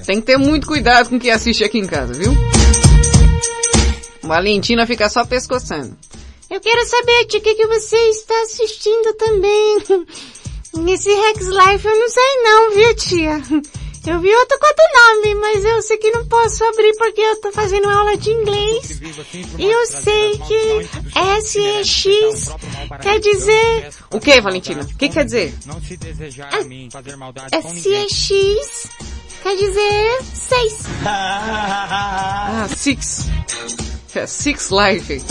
tem 0.06 0.20
que 0.20 0.25
ter 0.25 0.38
muito 0.38 0.68
cuidado 0.68 1.10
com 1.10 1.18
o 1.18 1.20
que 1.20 1.30
assiste 1.30 1.63
aqui 1.63 1.78
em 1.78 1.86
casa, 1.86 2.13
viu? 2.13 2.34
Valentina 4.24 4.86
fica 4.88 5.10
só 5.10 5.25
pescoçando. 5.25 5.98
Eu 6.51 6.60
quero 6.60 6.86
saber 6.86 7.25
de 7.27 7.39
que 7.39 7.55
que 7.55 7.65
você 7.65 7.96
está 8.10 8.41
assistindo 8.41 9.13
também. 9.13 9.77
Esse 10.93 11.10
Rex 11.13 11.48
Life 11.48 11.88
eu 11.88 11.98
não 11.98 12.10
sei 12.10 12.43
não, 12.43 12.72
viu 12.72 12.96
tia? 12.96 13.41
Eu 14.05 14.20
vi 14.20 14.34
outro 14.34 14.60
com 14.60 14.65
outro 14.65 14.84
nome, 14.96 15.36
mas 15.36 15.63
eu 15.63 15.81
sei 15.81 15.96
que 15.98 16.12
não 16.12 16.25
posso 16.27 16.63
abrir 16.65 16.93
porque 16.98 17.22
eu 17.22 17.39
tô 17.39 17.51
fazendo 17.53 17.88
aula 17.88 18.17
de 18.17 18.31
inglês. 18.31 19.00
E 19.60 19.63
eu 19.63 19.86
sei 19.86 20.38
que 20.39 20.89
SEX 21.41 22.50
quer 23.01 23.20
dizer 23.20 23.93
O 24.12 24.20
que, 24.20 24.41
Valentina? 24.41 24.81
O 24.81 24.98
que 24.98 25.08
quer 25.08 25.24
dizer? 25.24 25.53
Não 25.65 25.79
se 25.81 25.96
desejar 25.96 26.53
a 26.53 26.63
mim 26.65 26.89
fazer 26.91 27.15
maldade 27.15 27.51
com 27.62 27.74
ninguém. 27.74 28.10
SEX 28.10 28.89
quer 29.41 29.55
dizer 29.55 30.20
seis. 30.34 30.79
Ah, 31.05 32.67
Six. 32.75 33.29
Six 34.27 34.70
Life. 34.72 35.22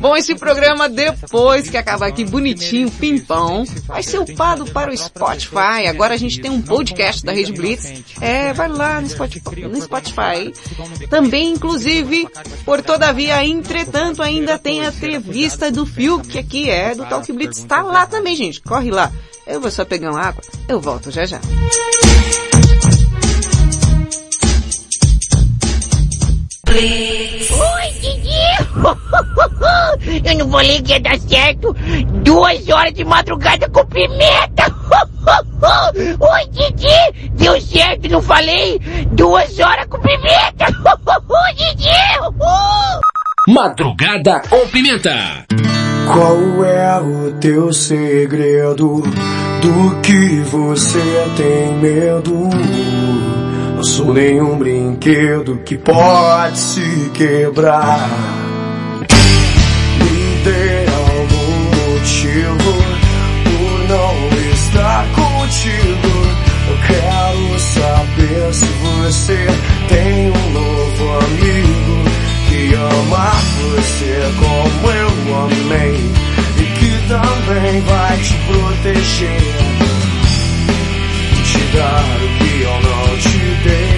Bom, 0.00 0.16
esse 0.16 0.34
programa, 0.34 0.88
depois 0.88 1.68
que 1.68 1.76
acabar 1.76 2.06
aqui 2.06 2.24
bonitinho, 2.24 2.90
pimpão, 2.90 3.64
vai 3.86 4.02
ser 4.02 4.18
upado 4.18 4.64
para 4.64 4.90
o 4.90 4.96
Spotify. 4.96 5.86
Agora 5.90 6.14
a 6.14 6.16
gente 6.16 6.40
tem 6.40 6.50
um 6.50 6.62
podcast 6.62 7.22
da 7.22 7.32
Rede 7.32 7.52
Blitz. 7.52 8.02
É, 8.18 8.50
vai 8.54 8.66
lá 8.66 8.98
no 8.98 9.10
Spotify. 9.10 9.60
No 9.60 9.82
Spotify. 9.82 10.54
Também, 11.10 11.52
inclusive, 11.52 12.26
por 12.64 12.80
todavia, 12.80 13.44
entretanto, 13.44 14.22
ainda 14.22 14.58
tem 14.58 14.86
a 14.86 14.88
entrevista 14.88 15.70
do 15.70 15.84
Fiuk 15.84 16.38
aqui, 16.38 16.70
é, 16.70 16.94
do 16.94 17.04
Talk 17.04 17.30
Blitz. 17.30 17.62
Tá 17.64 17.82
lá 17.82 18.06
também, 18.06 18.34
gente. 18.34 18.62
Corre 18.62 18.90
lá. 18.90 19.12
Eu 19.46 19.60
vou 19.60 19.70
só 19.70 19.84
pegar 19.84 20.12
uma 20.12 20.22
água. 20.22 20.42
Eu 20.66 20.80
volto 20.80 21.10
já 21.10 21.26
já. 21.26 21.40
Oi, 26.72 27.90
Didi! 28.00 28.30
Eu 30.28 30.38
não 30.38 30.50
falei 30.50 30.80
que 30.80 30.92
ia 30.92 31.00
dar 31.00 31.18
certo. 31.18 31.74
Duas 32.22 32.68
horas 32.68 32.94
de 32.94 33.04
madrugada 33.04 33.68
com 33.68 33.84
pimenta. 33.86 34.66
Oi, 36.20 36.46
Didi! 36.50 37.28
Deu 37.32 37.60
certo, 37.60 38.08
não 38.08 38.22
falei? 38.22 38.78
Duas 39.12 39.58
horas 39.58 39.86
com 39.86 39.98
pimenta. 40.00 40.66
Didi! 41.56 41.88
Madrugada 43.48 44.40
com 44.48 44.66
Pimenta. 44.68 45.46
Qual 46.06 46.64
é 46.64 47.00
o 47.00 47.32
teu 47.40 47.72
segredo? 47.72 49.02
Do 49.60 50.00
que 50.02 50.40
você 50.42 51.00
tem 51.36 51.74
medo? 51.74 52.48
Não 53.80 53.84
sou 53.86 54.12
nenhum 54.12 54.58
brinquedo 54.58 55.56
que 55.64 55.78
pode 55.78 56.58
se 56.58 57.10
quebrar. 57.14 58.10
Me 59.98 60.44
dê 60.44 60.84
algum 60.92 61.94
motivo 61.94 62.72
por 63.42 63.88
não 63.88 64.14
estar 64.52 65.06
contigo. 65.14 66.12
Eu 66.68 66.76
quero 66.88 67.58
saber 67.58 68.52
se 68.52 68.66
você 68.66 69.46
tem 69.88 70.28
um 70.28 70.50
novo 70.50 71.18
amigo 71.24 72.04
que 72.50 72.74
ama 72.74 73.32
você 73.62 74.20
como 74.40 74.90
eu 74.90 75.08
amei 75.46 75.96
e 76.58 76.64
que 76.78 76.90
também 77.08 77.80
vai 77.80 78.18
te 78.18 78.34
proteger. 78.46 79.80
I 81.72 82.29
what 83.20 83.34
you 83.34 83.62
did. 83.62 83.89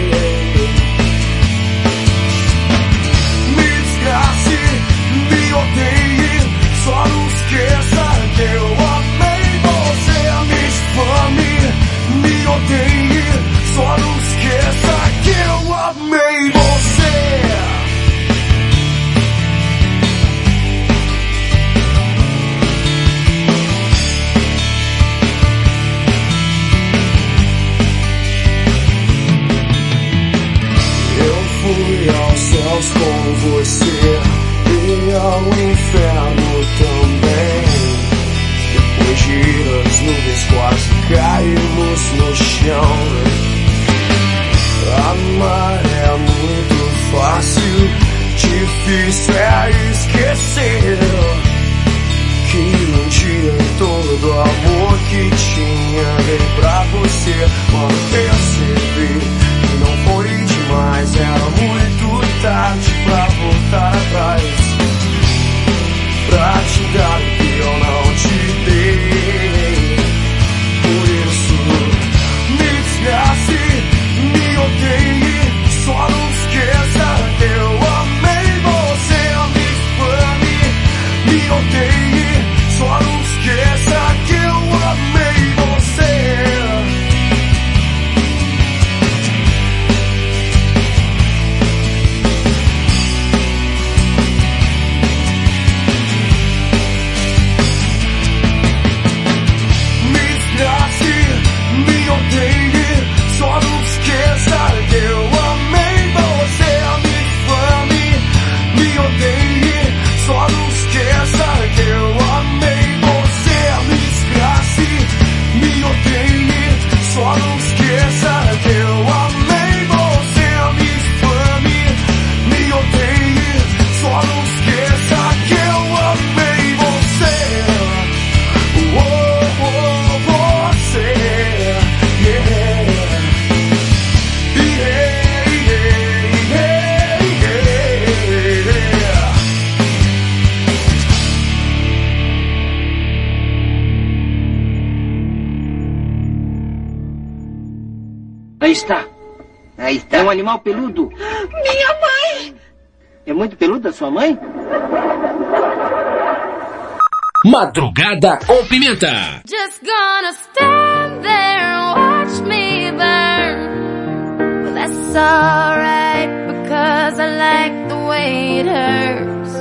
Madrugada 157.63 158.39
com 158.45 158.67
Pimenta. 158.67 159.41
Just 159.47 159.85
gonna 159.85 160.33
stand 160.33 161.23
there 161.23 161.63
and 161.63 161.95
watch 161.95 162.41
me 162.41 162.91
burn. 162.91 164.65
Well, 164.65 164.75
that's 164.75 165.15
alright 165.15 166.31
because 166.49 167.21
I 167.21 167.29
like 167.47 167.89
the 167.89 167.99
way 168.09 168.59
it 168.59 168.67
hurts. 168.67 169.53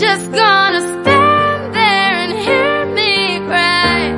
Just 0.00 0.30
gonna 0.30 1.02
stand 1.02 1.74
there 1.74 2.14
and 2.22 2.32
hear 2.38 2.86
me 2.94 3.38
cry. 3.48 4.12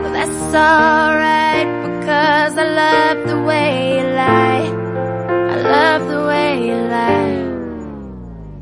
Well, 0.00 0.12
that's 0.14 0.54
alright 0.54 1.68
because 1.84 2.56
I 2.56 2.64
love 2.64 3.28
the 3.28 3.42
way 3.42 3.98
you 3.98 4.04
lie. 4.16 4.64
I 5.52 5.56
love 5.60 6.08
the 6.08 6.24
way 6.24 6.66
you 6.68 6.74
lie. 6.74 7.42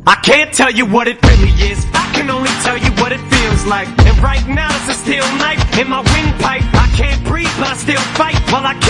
I 0.05 0.17
can't 0.17 0.53
tell 0.53 0.73
you 0.73 0.85
what 0.87 1.07
it 1.07 1.25
feels 1.25 1.40
like. 3.67 3.89
And 4.07 4.19
right 4.19 4.47
now 4.49 4.69
it's 4.77 4.89
a 4.89 4.95
steel 4.95 5.27
knife 5.39 5.61
in 5.79 5.89
my 5.89 6.01
windpipe. 6.01 6.63
I 6.75 6.89
can't 6.97 7.23
breathe, 7.25 7.53
but 7.59 7.69
I 7.69 7.77
still 7.77 8.01
fight 8.17 8.39
while 8.53 8.67
I 8.67 8.75
can't. 8.75 8.90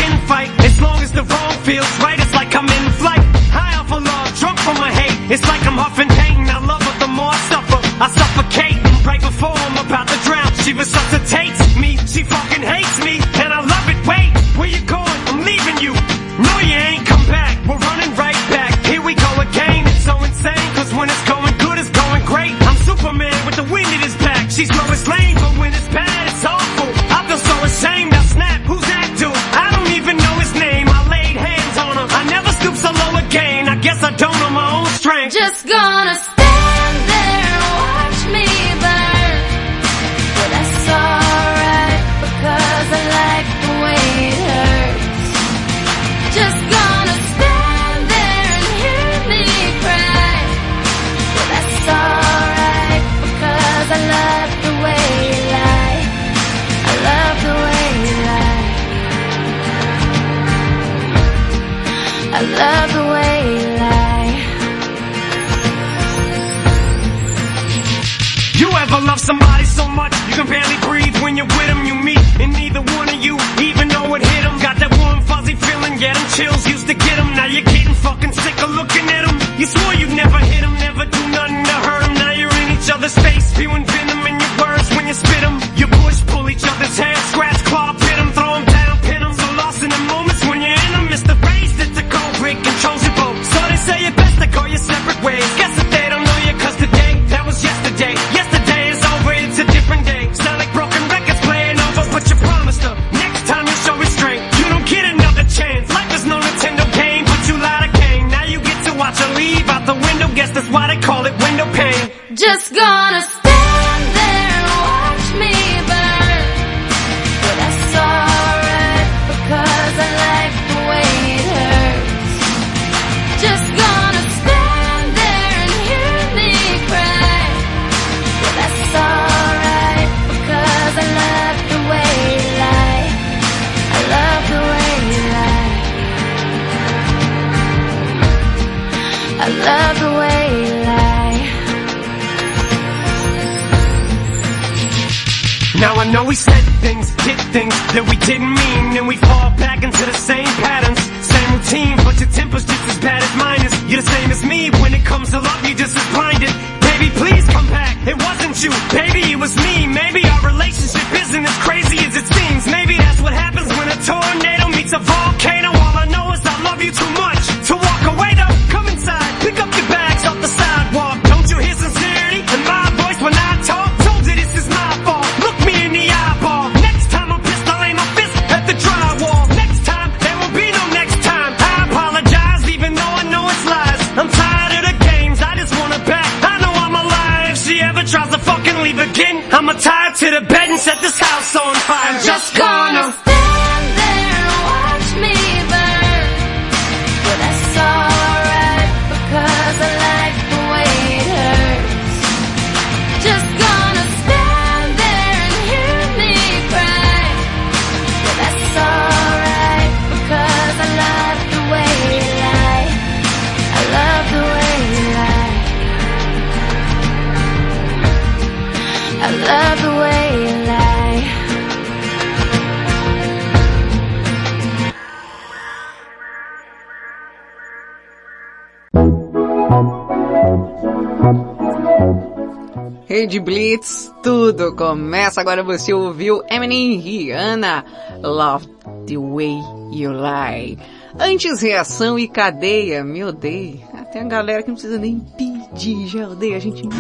Agora 235.51 235.65
você 235.65 235.93
ouviu 235.93 236.45
Eminem 236.49 236.95
e 236.95 236.97
Rihanna, 236.99 237.85
Love 238.23 238.69
the 239.05 239.17
Way 239.19 239.59
You 239.91 240.13
Lie. 240.13 240.79
Antes 241.19 241.61
reação 241.61 242.17
e 242.17 242.29
cadeia, 242.29 243.03
me 243.03 243.25
odeia. 243.25 243.81
Até 243.93 244.21
a 244.21 244.25
galera 244.25 244.63
que 244.63 244.69
não 244.69 244.77
precisa 244.77 244.97
nem 244.97 245.19
pedir, 245.19 246.07
já 246.07 246.29
odeia 246.29 246.57
a 246.57 246.61
gente. 246.61 246.85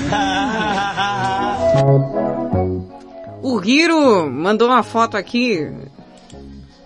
O 3.41 3.65
Hiro 3.65 4.29
mandou 4.29 4.67
uma 4.67 4.83
foto 4.83 5.17
aqui. 5.17 5.71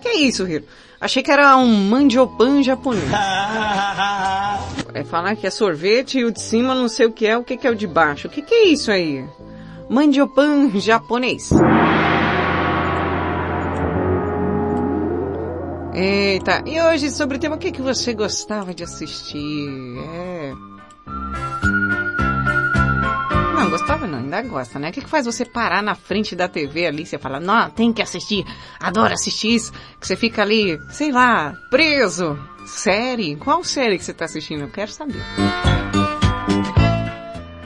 Que 0.01 0.07
é 0.07 0.17
isso, 0.17 0.47
Hiro? 0.47 0.65
Achei 1.01 1.23
que 1.23 1.31
era 1.31 1.57
um 1.57 1.89
mandiopan 1.89 2.61
japonês. 2.61 3.09
É 4.93 5.03
falar 5.03 5.35
que 5.35 5.45
é 5.45 5.49
sorvete 5.49 6.19
e 6.19 6.23
o 6.23 6.31
de 6.31 6.39
cima 6.39 6.73
não 6.73 6.87
sei 6.87 7.05
o 7.05 7.11
que 7.11 7.27
é, 7.27 7.37
o 7.37 7.43
que, 7.43 7.57
que 7.57 7.67
é 7.67 7.69
o 7.69 7.75
de 7.75 7.85
baixo. 7.85 8.29
O 8.29 8.31
que, 8.31 8.41
que 8.41 8.53
é 8.53 8.67
isso 8.67 8.89
aí? 8.89 9.25
Mandiopan 9.89 10.71
japonês. 10.79 11.51
Eita, 15.93 16.61
e 16.65 16.81
hoje 16.81 17.09
sobre 17.09 17.37
o 17.37 17.39
tema 17.39 17.55
o 17.55 17.59
que, 17.59 17.71
que 17.71 17.81
você 17.81 18.13
gostava 18.13 18.73
de 18.73 18.83
assistir? 18.83 19.69
É. 19.99 20.53
Não, 23.53 23.69
gostava 23.69 24.05
não, 24.05 24.19
ainda 24.19 24.41
gosta, 24.41 24.77
né? 24.77 24.89
O 24.89 24.91
que, 24.91 25.01
que 25.01 25.09
faz 25.09 25.25
você 25.25 25.45
parar 25.45 25.81
na 25.81 25.95
frente 25.95 26.35
da 26.35 26.49
TV 26.49 26.87
ali, 26.87 27.05
você 27.05 27.17
fala, 27.17 27.39
não, 27.39 27.69
tem 27.69 27.93
que 27.93 28.01
assistir, 28.01 28.45
adoro 28.79 29.13
assistir 29.13 29.55
isso, 29.55 29.71
que 29.99 30.05
você 30.05 30.15
fica 30.15 30.41
ali, 30.41 30.77
sei 30.89 31.11
lá, 31.11 31.53
preso. 31.69 32.37
Série? 32.65 33.35
Qual 33.35 33.63
série 33.63 33.97
que 33.97 34.03
você 34.03 34.13
tá 34.13 34.25
assistindo? 34.25 34.61
Eu 34.61 34.69
quero 34.69 34.91
saber. 34.91 35.21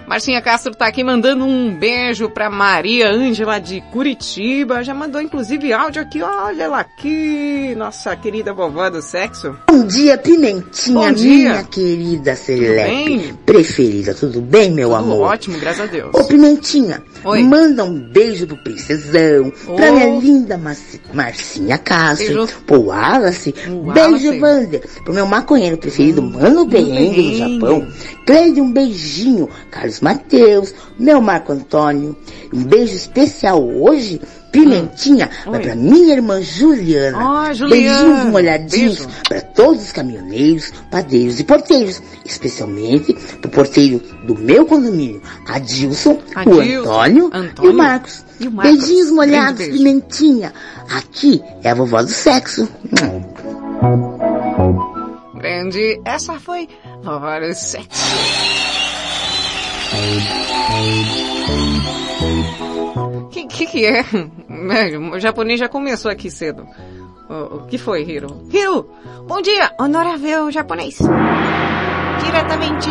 Marcinha 0.09 0.41
Castro 0.41 0.73
tá 0.73 0.87
aqui 0.87 1.03
mandando 1.03 1.45
um 1.45 1.71
beijo 1.71 2.31
pra 2.31 2.49
Maria 2.49 3.11
Ângela 3.11 3.59
de 3.59 3.79
Curitiba. 3.91 4.83
Já 4.83 4.91
mandou 4.91 5.21
inclusive 5.21 5.71
áudio 5.71 6.01
aqui, 6.01 6.19
olha 6.23 6.63
ela 6.63 6.79
aqui, 6.79 7.75
nossa 7.77 8.15
querida 8.15 8.51
vovó 8.51 8.89
do 8.89 9.03
sexo. 9.03 9.55
Bom 9.69 9.85
dia, 9.85 10.17
Pimentinha, 10.17 10.95
Bom 10.99 11.11
dia. 11.11 11.49
minha 11.51 11.63
querida? 11.63 12.35
Serelepe 12.35 13.35
preferida. 13.45 14.15
Tudo 14.15 14.41
bem, 14.41 14.71
meu 14.71 14.89
Tudo 14.89 14.97
amor? 14.99 15.27
ótimo, 15.27 15.59
graças 15.59 15.81
a 15.81 15.85
Deus. 15.85 16.09
Ô, 16.11 16.23
Pimentinha, 16.23 17.03
Oi. 17.23 17.43
manda 17.43 17.83
um 17.83 17.99
beijo 17.99 18.47
pro 18.47 18.57
Princesão, 18.63 19.53
Ô. 19.67 19.75
pra 19.75 19.91
minha 19.91 20.19
linda 20.19 20.57
Marci- 20.57 20.99
Marcinha 21.13 21.77
Castro, 21.77 22.45
Beijo. 22.47 22.59
pro 22.65 22.81
Wallace, 22.85 23.53
O 23.67 23.91
beijo, 23.93 24.09
Wallace. 24.31 24.39
Wander, 24.41 24.81
pro 25.03 25.13
meu 25.13 25.27
maconheiro 25.27 25.77
preferido, 25.77 26.19
Mano 26.23 26.65
Berrengue 26.65 26.99
no 26.99 27.11
Berrengue. 27.11 27.37
Japão, 27.59 27.87
Cleide, 28.25 28.59
um 28.61 28.71
beijinho, 28.71 29.47
Carlos 29.69 29.98
Mateus, 30.01 30.73
meu 30.97 31.21
Marco 31.21 31.51
Antônio, 31.51 32.15
um 32.53 32.63
beijo 32.63 32.95
especial 32.95 33.63
hoje, 33.63 34.19
Pimentinha, 34.51 35.29
vai 35.45 35.57
Oi. 35.59 35.61
pra 35.61 35.75
minha 35.75 36.15
irmã 36.15 36.41
Juliana. 36.41 37.17
Ó, 37.19 37.53
Juliana. 37.53 37.99
Beijinhos 37.99 38.25
molhadinhos 38.31 38.97
Beijo. 39.05 39.09
para 39.29 39.41
todos 39.41 39.83
os 39.83 39.91
caminhoneiros, 39.91 40.73
padeiros 40.89 41.39
e 41.39 41.43
porteiros, 41.43 42.01
especialmente 42.25 43.13
pro 43.41 43.51
porteiro 43.51 43.99
do 44.25 44.35
meu 44.35 44.65
condomínio, 44.65 45.21
Adilson, 45.47 46.13
o 46.35 46.39
Adilson, 46.39 46.79
Antônio, 46.81 47.29
e 47.31 47.37
Antônio 47.37 47.71
o 47.71 47.73
Marcos. 47.77 48.25
e 48.39 48.47
o 48.47 48.51
Marcos. 48.51 48.79
Beijinhos 48.79 49.11
molhados, 49.11 49.57
Beijo, 49.59 49.71
beijo. 49.71 49.83
pimentinha. 49.83 50.53
Aqui 50.97 51.43
é 51.63 51.69
a 51.69 51.75
vovó 51.75 52.01
do 52.01 52.09
sexo. 52.09 52.67
Hum. 53.03 53.21
Grande, 55.39 56.01
essa 56.05 56.39
foi 56.39 56.67
vovó 57.03 57.39
do 57.39 57.53
sexo. 57.53 58.78
Que 63.31 63.47
que 63.47 63.65
que 63.65 63.85
é? 63.85 64.03
O 65.13 65.19
japonês 65.19 65.59
já 65.59 65.67
começou 65.67 66.11
aqui 66.11 66.29
cedo. 66.29 66.67
O, 67.29 67.57
o 67.57 67.67
que 67.67 67.77
foi, 67.77 68.03
Hiro? 68.03 68.27
Hiro, 68.51 68.89
bom 69.27 69.41
dia, 69.41 69.71
honorável 69.79 70.51
japonês. 70.51 70.99
Diretamente 72.23 72.89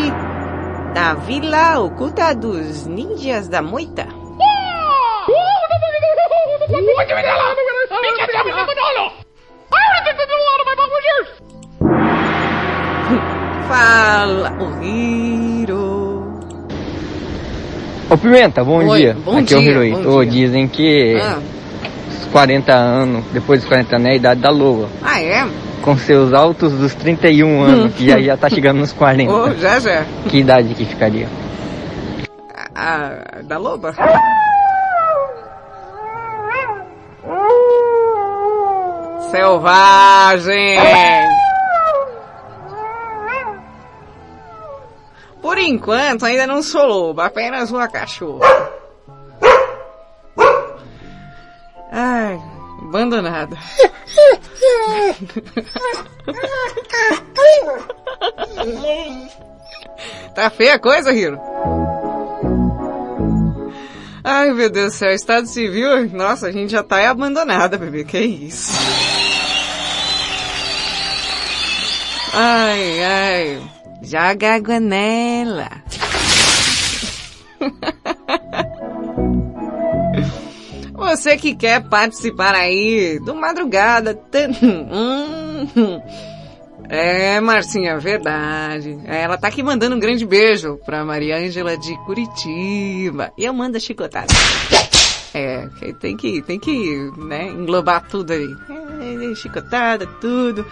da 0.95 1.15
vila 1.15 1.79
oculta 1.81 2.35
dos 2.35 2.87
ninjas 2.87 3.49
da 3.49 3.63
moita. 3.63 4.07
Fala, 13.69 14.51
o 14.63 14.83
Hiro. 14.83 15.78
Ô 18.11 18.17
Pimenta, 18.17 18.65
bom 18.65 18.79
Oi, 18.87 18.99
dia. 18.99 19.17
bom 19.25 19.39
Aqui 19.39 19.55
é 19.55 19.57
o 19.57 19.61
dia, 19.61 19.71
Hiroito. 19.71 20.03
bom 20.03 20.11
Ô, 20.17 20.25
dia. 20.25 20.31
dizem 20.33 20.67
que 20.67 21.19
Ah, 21.21 21.39
os 22.11 22.25
40 22.33 22.73
anos, 22.75 23.25
depois 23.33 23.61
dos 23.61 23.69
40 23.69 23.97
anos 23.97 24.09
é 24.09 24.13
a 24.13 24.17
idade 24.17 24.41
da 24.41 24.51
lua. 24.51 24.89
ah 25.03 25.21
é? 25.21 25.47
Com 25.83 25.97
seus 25.97 26.33
altos 26.33 26.73
dos 26.73 26.95
31 26.95 27.63
anos, 27.63 27.95
que 27.95 28.07
já, 28.07 28.19
já 28.21 28.37
tá 28.37 28.49
chegando 28.49 28.79
nos 28.79 28.93
40. 28.93 29.31
Oh, 29.33 29.55
já 29.55 29.79
já. 29.79 30.05
Que 30.29 30.39
idade 30.39 30.75
que 30.75 30.85
ficaria? 30.87 31.29
A, 32.75 33.41
da 33.43 33.59
loba? 33.59 33.95
Selvagem! 39.31 40.79
Por 45.41 45.59
enquanto 45.59 46.27
ainda 46.27 46.47
não 46.47 46.63
sou 46.63 46.87
loba, 46.87 47.27
apenas 47.27 47.71
uma 47.71 47.89
cachorra. 47.89 48.47
Ai, 51.93 52.41
abandonada. 52.83 53.57
Tá 60.35 60.51
feia 60.51 60.75
a 60.75 60.79
coisa, 60.79 61.13
Hiro? 61.13 61.41
Ai, 64.23 64.53
meu 64.53 64.71
Deus 64.71 64.93
do 64.93 64.97
céu, 64.97 65.13
Estado 65.13 65.47
Civil, 65.47 66.11
nossa, 66.11 66.49
a 66.49 66.53
gente 66.53 66.71
já 66.71 66.83
tá 66.83 67.09
abandonada, 67.09 67.79
bebê, 67.79 68.05
que 68.05 68.19
isso? 68.19 68.71
Ai, 72.33 73.03
ai, 73.03 73.63
joga 74.03 74.55
água 74.55 74.81
nela. 74.81 75.71
você 80.95 81.37
que 81.37 81.55
quer 81.55 81.83
participar 81.89 82.55
aí 82.55 83.19
do 83.21 83.35
Madrugada. 83.35 84.19
É, 86.91 87.39
Marcinha, 87.39 87.99
verdade. 87.99 88.99
Ela 89.05 89.37
tá 89.37 89.49
aqui 89.49 89.63
mandando 89.63 89.95
um 89.95 90.01
grande 90.01 90.25
beijo 90.25 90.79
pra 90.87 91.05
Maria 91.05 91.37
Ângela 91.37 91.77
de 91.77 91.95
Curitiba. 92.07 93.31
E 93.37 93.45
eu 93.45 93.53
mando 93.53 93.79
chicotada. 93.79 94.33
É, 95.35 95.69
tem 96.01 96.17
que, 96.17 96.41
tem 96.41 96.59
que, 96.59 97.13
né, 97.19 97.49
englobar 97.49 98.09
tudo 98.09 98.33
aí. 98.33 98.49
É, 99.31 99.35
chicotada, 99.35 100.07
tudo. 100.19 100.65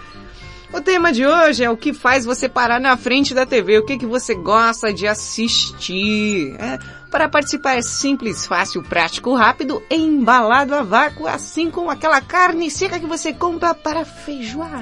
O 0.73 0.81
tema 0.81 1.13
de 1.13 1.25
hoje 1.25 1.63
é 1.63 1.69
o 1.69 1.77
que 1.77 1.93
faz 1.93 2.25
você 2.25 2.49
parar 2.49 2.79
na 2.79 2.97
frente 2.97 3.33
da 3.33 3.45
TV, 3.45 3.79
o 3.79 3.85
que, 3.85 3.97
que 3.97 4.05
você 4.05 4.35
gosta 4.35 4.93
de 4.93 5.07
assistir. 5.07 6.55
É, 6.59 6.77
para 7.09 7.29
participar 7.29 7.75
é 7.75 7.81
simples, 7.81 8.45
fácil, 8.45 8.83
prático, 8.83 9.33
rápido 9.33 9.81
e 9.89 9.95
embalado 9.95 10.75
a 10.75 10.83
vácuo, 10.83 11.25
assim 11.25 11.71
como 11.71 11.89
aquela 11.89 12.19
carne 12.19 12.69
seca 12.69 12.99
que 12.99 13.05
você 13.05 13.31
compra 13.31 13.73
para 13.73 14.03
feijoada. 14.03 14.81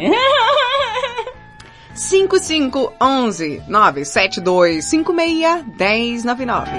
5511 1.93 3.63
972 3.67 4.85
56 4.85 6.25
1099 6.25 6.71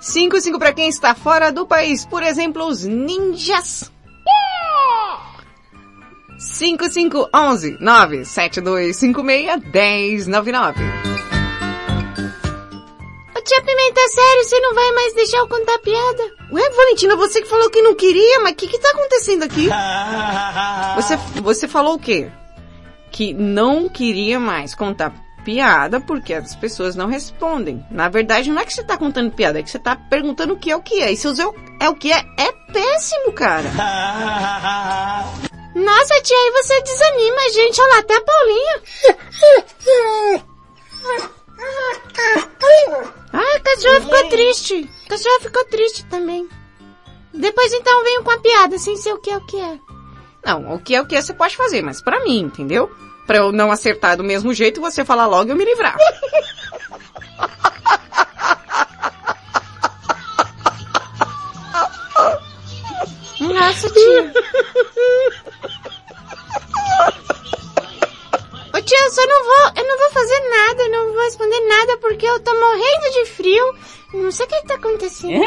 55 0.00 0.58
para 0.58 0.72
quem 0.72 0.88
está 0.88 1.14
fora 1.14 1.52
do 1.52 1.66
país, 1.66 2.04
por 2.04 2.22
exemplo, 2.22 2.66
os 2.66 2.84
ninjas. 2.84 3.90
5511 6.38 7.76
972 7.80 8.96
56 8.96 10.26
1099 10.28 10.80
Ô 13.36 13.40
tia 13.42 13.62
Pimenta, 13.62 14.00
sério, 14.08 14.44
você 14.44 14.60
não 14.60 14.74
vai 14.74 14.92
mais 14.92 15.14
deixar 15.14 15.38
eu 15.38 15.48
contar 15.48 15.78
piada? 15.78 16.22
Ué, 16.52 16.70
Valentina, 16.70 17.16
você 17.16 17.42
que 17.42 17.48
falou 17.48 17.70
que 17.70 17.82
não 17.82 17.94
queria, 17.94 18.40
mas 18.40 18.52
o 18.52 18.56
que 18.56 18.68
que 18.68 18.78
tá 18.78 18.90
acontecendo 18.90 19.42
aqui? 19.42 19.68
Você, 20.96 21.16
você 21.40 21.68
falou 21.68 21.94
o 21.94 21.98
quê? 21.98 22.28
Que 23.12 23.32
não 23.32 23.88
queria 23.88 24.40
mais 24.40 24.74
contar 24.74 25.14
piada 25.44 26.00
porque 26.00 26.34
as 26.34 26.56
pessoas 26.56 26.96
não 26.96 27.06
respondem. 27.06 27.84
Na 27.90 28.08
verdade, 28.08 28.50
não 28.50 28.60
é 28.60 28.64
que 28.64 28.74
você 28.74 28.82
tá 28.82 28.96
contando 28.96 29.30
piada, 29.30 29.60
é 29.60 29.62
que 29.62 29.70
você 29.70 29.78
tá 29.78 29.94
perguntando 29.94 30.54
o 30.54 30.58
que 30.58 30.70
é 30.70 30.76
o 30.76 30.82
que 30.82 31.00
é. 31.00 31.12
E 31.12 31.16
se 31.16 31.28
usar 31.28 31.48
é 31.80 31.88
o 31.88 31.94
que 31.94 32.12
é, 32.12 32.18
é 32.36 32.52
péssimo, 32.72 33.32
cara. 33.32 33.70
Nossa, 35.78 36.22
tia, 36.22 36.36
aí 36.36 36.50
você 36.50 36.82
desanima 36.82 37.40
a 37.40 37.48
gente. 37.50 37.80
Olha 37.80 37.92
lá, 37.92 37.98
até 38.00 38.16
a 38.16 38.20
Paulinha. 38.20 38.82
Ah, 43.32 43.56
a 43.56 43.60
cachorra 43.60 44.00
ficou 44.00 44.28
triste. 44.28 44.90
A 45.06 45.08
cachorra 45.08 45.40
ficou 45.40 45.64
triste 45.66 46.04
também. 46.06 46.48
Depois 47.32 47.72
então 47.72 48.02
venho 48.02 48.24
com 48.24 48.30
a 48.32 48.38
piada, 48.38 48.78
sem 48.78 48.96
ser 48.96 49.12
o 49.12 49.20
que 49.20 49.30
é 49.30 49.36
o 49.36 49.46
que 49.46 49.60
é. 49.60 49.78
Não, 50.44 50.74
o 50.74 50.80
que 50.80 50.94
é 50.96 51.00
o 51.00 51.06
que 51.06 51.14
é 51.14 51.22
você 51.22 51.32
pode 51.32 51.56
fazer, 51.56 51.82
mas 51.82 52.02
pra 52.02 52.24
mim, 52.24 52.40
entendeu? 52.40 52.90
Pra 53.26 53.38
eu 53.38 53.52
não 53.52 53.70
acertar 53.70 54.16
do 54.16 54.24
mesmo 54.24 54.52
jeito, 54.52 54.80
você 54.80 55.04
falar 55.04 55.26
logo 55.26 55.50
e 55.50 55.52
eu 55.52 55.56
me 55.56 55.64
livrar. 55.64 55.96
Nossa, 63.40 63.88
tia. 63.90 64.32
Ô 68.74 68.77
tia, 68.88 69.04
eu 69.04 69.10
só 69.10 69.26
não 69.26 69.44
vou, 69.44 69.82
eu 69.82 69.88
não 69.88 69.98
vou 69.98 70.10
fazer 70.10 70.40
nada, 70.48 70.82
eu 70.82 70.90
não 70.90 71.12
vou 71.12 71.22
responder 71.22 71.60
nada 71.60 71.98
porque 71.98 72.26
eu 72.26 72.40
tô 72.40 72.52
morrendo 72.58 73.12
de 73.12 73.26
frio. 73.26 73.74
Não 74.14 74.30
sei 74.30 74.46
o 74.46 74.48
que 74.48 74.62
tá 74.62 74.74
acontecendo. 74.74 75.44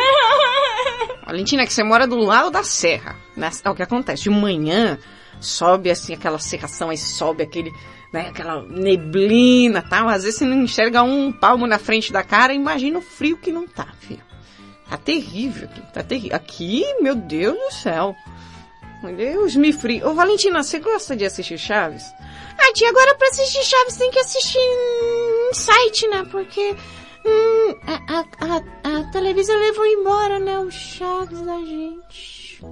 Valentina, 1.26 1.64
é 1.64 1.66
que 1.66 1.74
você 1.74 1.84
mora 1.84 2.06
do 2.06 2.18
lado 2.18 2.52
da 2.52 2.64
serra. 2.64 3.16
Né? 3.36 3.50
É 3.64 3.70
o 3.70 3.76
que 3.76 3.82
acontece. 3.82 4.24
De 4.24 4.30
manhã, 4.30 5.00
sobe 5.40 5.90
assim 5.90 6.14
aquela 6.14 6.38
serração, 6.38 6.92
aí 6.92 6.98
sobe 6.98 7.42
aquele, 7.42 7.74
né, 8.14 8.28
aquela 8.30 8.62
neblina 8.62 9.82
tal. 9.82 10.08
Às 10.08 10.24
vezes 10.24 10.38
você 10.38 10.46
não 10.46 10.62
enxerga 10.62 11.02
um 11.02 11.32
palmo 11.32 11.66
na 11.66 11.80
frente 11.80 12.14
da 12.14 12.24
cara, 12.24 12.54
imagina 12.54 13.00
o 13.00 13.02
frio 13.02 13.38
que 13.38 13.52
não 13.52 13.68
tá, 13.68 13.88
filho. 14.00 14.24
Tá 14.88 14.98
terrível 14.98 15.68
aqui, 15.68 15.82
tá 15.94 16.04
terrível. 16.04 16.36
Aqui, 16.36 16.86
meu 17.02 17.16
Deus 17.16 17.58
do 17.58 17.72
céu. 17.72 18.16
Deus, 19.18 19.56
me 19.56 19.74
frio. 19.74 20.10
Ô 20.10 20.14
Valentina, 20.14 20.62
você 20.62 20.78
gosta 20.78 21.16
de 21.16 21.26
assistir 21.26 21.58
Chaves? 21.58 22.04
Ah, 22.58 22.74
tia, 22.74 22.90
agora 22.90 23.16
pra 23.16 23.28
assistir 23.28 23.64
Chaves 23.64 23.96
tem 23.98 24.12
que 24.12 24.20
assistir 24.20 24.60
em 24.60 25.54
site, 25.54 26.08
né? 26.08 26.26
Porque 26.30 26.76
hum, 27.26 27.76
a, 27.88 28.18
a, 28.18 28.26
a, 28.46 29.00
a 29.00 29.12
televisão 29.12 29.58
levou 29.58 29.86
embora, 29.86 30.40
né? 30.40 30.60
O 30.60 30.72
Chaves 30.72 31.42
da 31.42 31.58
gente. 31.58 32.64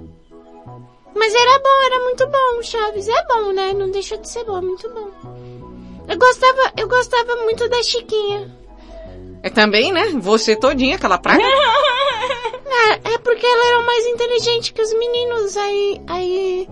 Mas 1.14 1.34
era 1.34 1.58
bom, 1.58 1.82
era 1.84 2.04
muito 2.04 2.26
bom 2.28 2.58
o 2.58 2.62
Chaves. 2.62 3.08
É 3.08 3.24
bom, 3.26 3.52
né? 3.52 3.72
Não 3.72 3.90
deixa 3.90 4.16
de 4.16 4.28
ser 4.28 4.44
bom, 4.44 4.58
é 4.58 4.60
muito 4.60 4.88
bom. 4.90 5.10
Eu 6.08 6.18
gostava, 6.18 6.72
eu 6.76 6.88
gostava 6.88 7.36
muito 7.36 7.68
da 7.68 7.82
Chiquinha. 7.82 8.50
É 9.42 9.50
também, 9.50 9.92
né? 9.92 10.08
Você 10.20 10.54
todinha, 10.54 10.96
aquela 10.96 11.18
praga. 11.18 11.42
É, 11.42 13.00
é 13.14 13.18
porque 13.18 13.46
ela 13.46 13.66
era 13.66 13.82
mais 13.82 14.06
inteligente 14.06 14.72
que 14.72 14.82
os 14.82 14.92
meninos, 14.92 15.56
aí, 15.56 16.00
aí, 16.06 16.68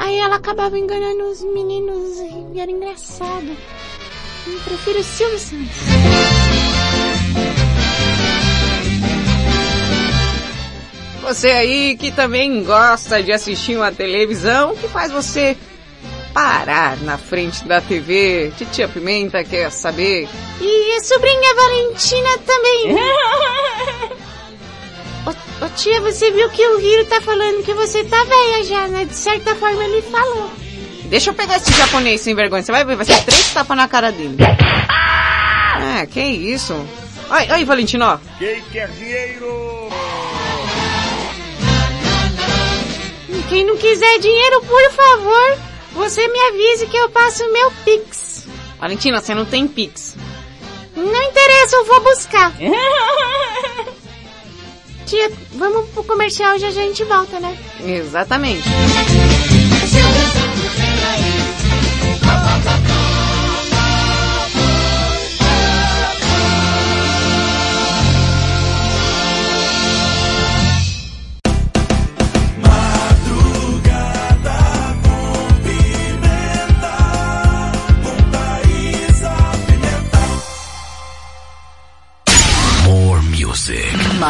aí 0.00 0.18
ela 0.18 0.36
acabava 0.36 0.78
enganando 0.78 1.24
os 1.24 1.42
meninos 1.42 2.18
e 2.54 2.58
era 2.58 2.70
engraçado. 2.70 3.56
Eu 4.46 4.60
prefiro 4.64 4.98
o 4.98 5.04
Silvio 5.04 5.38
Santos. 5.38 5.76
Você 11.22 11.50
aí 11.50 11.96
que 11.96 12.10
também 12.10 12.64
gosta 12.64 13.22
de 13.22 13.30
assistir 13.30 13.76
uma 13.76 13.92
televisão, 13.92 14.74
que 14.74 14.88
faz 14.88 15.12
você 15.12 15.56
parar 16.32 16.96
na 17.02 17.18
frente 17.18 17.64
da 17.68 17.80
TV. 17.80 18.52
Titia 18.56 18.88
Pimenta 18.88 19.44
quer 19.44 19.70
saber. 19.70 20.26
E 20.60 20.96
a 20.96 21.04
sobrinha 21.04 21.54
Valentina 21.54 22.38
também. 22.38 22.96
ô, 25.62 25.68
tia, 25.76 26.00
você 26.00 26.30
viu 26.30 26.48
que 26.50 26.66
o 26.66 26.80
Hiro 26.80 27.04
tá 27.06 27.20
falando 27.20 27.64
que 27.64 27.72
você 27.74 28.04
tá 28.04 28.22
velha 28.24 28.64
já, 28.64 28.88
né? 28.88 29.04
De 29.04 29.14
certa 29.14 29.54
forma 29.54 29.82
ele 29.84 30.02
falou. 30.02 30.50
Deixa 31.04 31.30
eu 31.30 31.34
pegar 31.34 31.56
esse 31.56 31.72
japonês 31.72 32.20
sem 32.20 32.34
vergonha. 32.34 32.62
Você 32.62 32.72
vai 32.72 32.84
ver, 32.84 32.96
vai 32.96 33.04
ser 33.04 33.22
três 33.24 33.52
tapas 33.52 33.76
na 33.76 33.88
cara 33.88 34.12
dele. 34.12 34.36
Ah, 34.88 36.06
que 36.06 36.20
isso? 36.20 36.74
Ai, 37.28 37.48
ai, 37.50 37.64
Valentino, 37.64 38.04
ó. 38.04 38.18
Quem 38.38 38.60
quer 38.72 38.88
dinheiro? 38.90 39.88
Quem 43.48 43.64
não 43.66 43.76
quiser 43.76 44.18
dinheiro, 44.20 44.62
por 44.62 44.92
favor, 44.92 45.58
você 45.92 46.28
me 46.28 46.38
avise 46.50 46.86
que 46.86 46.96
eu 46.96 47.10
passo 47.10 47.50
meu 47.52 47.72
Pix. 47.84 48.46
Valentina, 48.78 49.20
você 49.20 49.34
não 49.34 49.44
tem 49.44 49.66
Pix. 49.66 50.16
Não 50.94 51.22
interessa, 51.22 51.74
eu 51.76 51.84
vou 51.84 52.00
buscar. 52.00 52.52
Tia, 55.10 55.28
vamos 55.56 55.88
pro 55.90 56.04
comercial 56.04 56.56
já 56.56 56.70
já 56.70 56.82
a 56.82 56.84
gente 56.84 57.02
volta, 57.02 57.40
né? 57.40 57.58
Exatamente. 57.84 58.62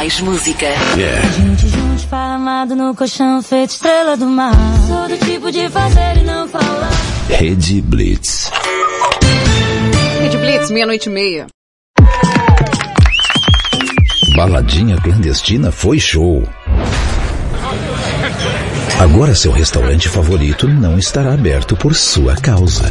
Mais 0.01 0.19
música. 0.23 0.65
Yeah. 0.97 1.19
A 1.19 1.31
gente 1.31 1.69
junto 1.69 1.97
esparramado 1.97 2.75
no 2.75 2.95
colchão 2.95 3.43
feito 3.43 3.73
estrela 3.73 4.17
do 4.17 4.25
mar. 4.25 4.55
Sou 4.89 5.07
do 5.07 5.27
tipo 5.27 5.53
de 5.53 5.69
fazer 5.69 6.17
e 6.17 6.25
não 6.25 6.49
falar. 6.49 6.91
Rede 7.29 7.83
Blitz. 7.83 8.51
Rede 10.23 10.39
Blitz, 10.39 10.71
meia-noite 10.71 11.11
e 11.11 11.13
meia. 11.13 11.47
Baladinha 14.35 14.97
clandestina 15.03 15.71
foi 15.71 16.01
show. 16.01 16.49
Agora 18.99 19.35
seu 19.35 19.53
restaurante 19.53 20.09
favorito 20.09 20.67
não 20.67 20.99
estará 20.99 21.35
aberto 21.35 21.77
por 21.77 21.95
sua 21.95 22.35
causa. 22.37 22.91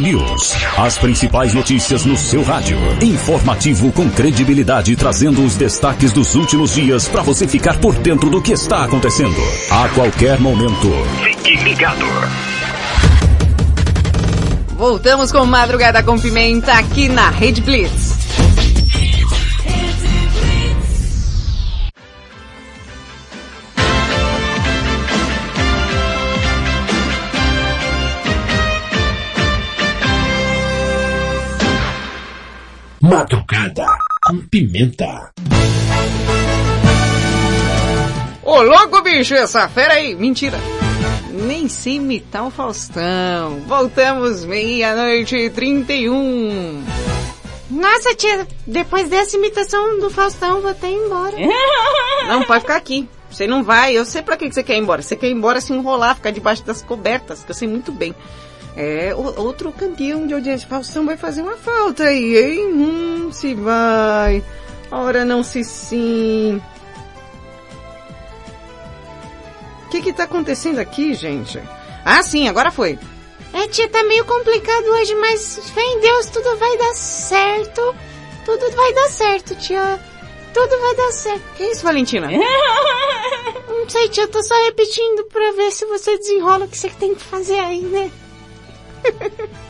News. 0.00 0.54
As 0.76 0.98
principais 0.98 1.54
notícias 1.54 2.04
no 2.04 2.16
seu 2.16 2.42
rádio. 2.42 2.78
Informativo 3.00 3.92
com 3.92 4.10
credibilidade, 4.10 4.96
trazendo 4.96 5.44
os 5.44 5.54
destaques 5.54 6.12
dos 6.12 6.34
últimos 6.34 6.74
dias 6.74 7.08
para 7.08 7.22
você 7.22 7.46
ficar 7.46 7.78
por 7.78 7.94
dentro 7.94 8.30
do 8.30 8.42
que 8.42 8.52
está 8.52 8.84
acontecendo. 8.84 9.36
A 9.70 9.88
qualquer 9.90 10.40
momento. 10.40 10.90
Fique 11.22 11.56
ligado. 11.62 12.06
Voltamos 14.76 15.30
com 15.30 15.44
Madrugada 15.44 16.02
com 16.02 16.18
Pimenta 16.18 16.72
aqui 16.72 17.08
na 17.08 17.30
Rede 17.30 17.60
Blitz. 17.60 18.21
Madrugada 33.12 33.84
com 34.26 34.38
pimenta. 34.48 35.30
Ô 38.42 38.62
louco 38.62 39.02
bicho, 39.02 39.34
essa 39.34 39.68
fera 39.68 39.92
aí, 39.92 40.14
mentira. 40.14 40.58
Nem 41.30 41.68
sei 41.68 41.96
imitar 41.96 42.46
o 42.46 42.50
Faustão. 42.50 43.60
Voltamos 43.66 44.46
meia-noite 44.46 45.36
e 45.36 45.50
31. 45.50 46.82
Nossa, 47.70 48.14
tia, 48.14 48.48
depois 48.66 49.10
dessa 49.10 49.36
imitação 49.36 50.00
do 50.00 50.08
Faustão, 50.08 50.62
vou 50.62 50.70
até 50.70 50.90
ir 50.90 50.94
embora. 50.94 51.36
Não, 52.28 52.44
pode 52.44 52.62
ficar 52.62 52.76
aqui. 52.76 53.06
Você 53.30 53.46
não 53.46 53.62
vai, 53.62 53.94
eu 53.94 54.04
sei 54.06 54.22
pra 54.22 54.36
que 54.38 54.48
que 54.48 54.54
você 54.54 54.62
quer 54.62 54.76
ir 54.76 54.80
embora. 54.80 55.02
Você 55.02 55.16
quer 55.16 55.28
ir 55.28 55.32
embora 55.32 55.60
se 55.60 55.72
enrolar, 55.72 56.16
ficar 56.16 56.30
debaixo 56.30 56.64
das 56.64 56.80
cobertas, 56.82 57.42
que 57.42 57.50
eu 57.50 57.54
sei 57.54 57.68
muito 57.68 57.92
bem. 57.92 58.14
É, 58.76 59.14
outro 59.14 59.70
campeão 59.70 60.26
de 60.26 60.32
audiência, 60.32 60.66
Faustão 60.66 61.04
vai 61.04 61.16
fazer 61.16 61.42
uma 61.42 61.56
falta 61.56 62.04
aí, 62.04 62.36
hein? 62.36 62.66
Hum, 62.72 63.30
se 63.30 63.54
vai. 63.54 64.42
Ora, 64.90 65.24
não 65.24 65.42
se 65.42 65.62
sim. 65.62 66.60
O 69.86 69.88
que 69.90 70.00
que 70.00 70.12
tá 70.12 70.24
acontecendo 70.24 70.78
aqui, 70.78 71.12
gente? 71.14 71.60
Ah, 72.04 72.22
sim, 72.22 72.48
agora 72.48 72.70
foi. 72.70 72.98
É, 73.52 73.68
tia, 73.68 73.88
tá 73.88 74.02
meio 74.04 74.24
complicado 74.24 74.86
hoje, 74.86 75.14
mas 75.16 75.58
fé 75.74 75.82
em 75.82 76.00
Deus, 76.00 76.26
tudo 76.26 76.56
vai 76.56 76.78
dar 76.78 76.94
certo. 76.94 77.94
Tudo 78.46 78.70
vai 78.74 78.94
dar 78.94 79.08
certo, 79.08 79.54
tia. 79.56 80.00
Tudo 80.54 80.80
vai 80.80 80.96
dar 80.96 81.12
certo. 81.12 81.42
Que 81.56 81.64
isso, 81.64 81.82
Valentina? 81.82 82.28
Não 83.68 83.88
sei, 83.88 84.08
tia, 84.08 84.24
eu 84.24 84.28
tô 84.28 84.42
só 84.42 84.54
repetindo 84.64 85.24
pra 85.26 85.52
ver 85.52 85.70
se 85.70 85.84
você 85.84 86.16
desenrola 86.16 86.64
o 86.64 86.68
que 86.68 86.78
você 86.78 86.88
tem 86.88 87.14
que 87.14 87.22
fazer 87.22 87.58
aí, 87.58 87.82
né? 87.82 88.10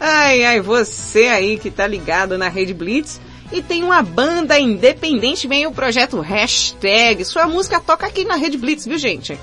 Ai, 0.00 0.44
ai, 0.44 0.60
você 0.60 1.26
aí 1.26 1.58
que 1.58 1.70
tá 1.70 1.86
ligado 1.86 2.38
na 2.38 2.48
Rede 2.48 2.72
Blitz 2.72 3.20
e 3.52 3.62
tem 3.62 3.82
uma 3.82 4.02
banda 4.02 4.58
independente, 4.58 5.46
vem 5.46 5.66
o 5.66 5.72
projeto 5.72 6.20
Hashtag. 6.20 7.24
Sua 7.24 7.46
música 7.46 7.80
toca 7.80 8.06
aqui 8.06 8.24
na 8.24 8.36
Rede 8.36 8.56
Blitz, 8.56 8.86
viu 8.86 8.96
gente? 8.96 9.38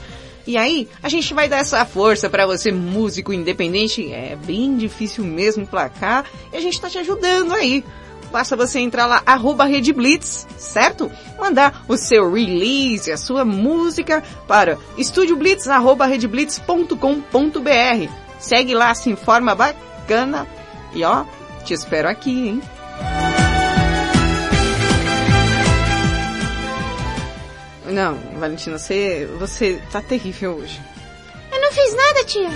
E 0.45 0.58
aí, 0.58 0.88
a 1.03 1.10
gente 1.10 1.34
vai 1.34 1.49
dar 1.49 1.58
essa 1.58 1.86
força 1.86 2.30
pra 2.30 2.45
você, 2.45 2.71
músico 2.71 3.34
independente. 3.34 4.12
É 4.12 4.36
bem 4.36 4.77
difícil 4.77 5.25
mesmo 5.25 5.67
placar 5.67 6.25
e 6.53 6.58
a 6.58 6.62
gente 6.62 6.80
tá 6.80 6.89
te 6.89 6.97
ajudando 6.97 7.53
aí. 7.53 7.84
Basta 8.32 8.56
você 8.56 8.80
entrar 8.80 9.06
lá, 9.06 9.21
arroba 9.25 9.65
Rede 9.65 9.93
Blitz, 9.93 10.47
certo? 10.58 11.12
Mandar 11.39 11.86
o 11.88 11.97
seu 11.97 12.32
release, 12.32 13.12
a 13.12 13.17
sua 13.17 13.45
música 13.45 14.23
para 14.47 14.77
estudioblitz, 14.97 15.67
arroba 15.67 16.06
redblitz.com.br. 16.06 18.27
Segue 18.39 18.73
lá, 18.73 18.93
se 18.93 19.10
informa 19.10 19.56
bacana. 19.56 20.47
E 20.93 21.04
ó, 21.04 21.26
te 21.63 21.73
espero 21.73 22.08
aqui, 22.08 22.50
hein? 22.50 22.62
Não, 27.86 28.15
Valentina, 28.39 28.78
você, 28.78 29.28
você 29.39 29.82
tá 29.91 30.02
terrível 30.02 30.56
hoje. 30.56 30.80
Eu 31.52 31.62
não 31.62 31.71
fiz 31.71 31.95
nada, 31.95 32.23
tia. 32.26 32.50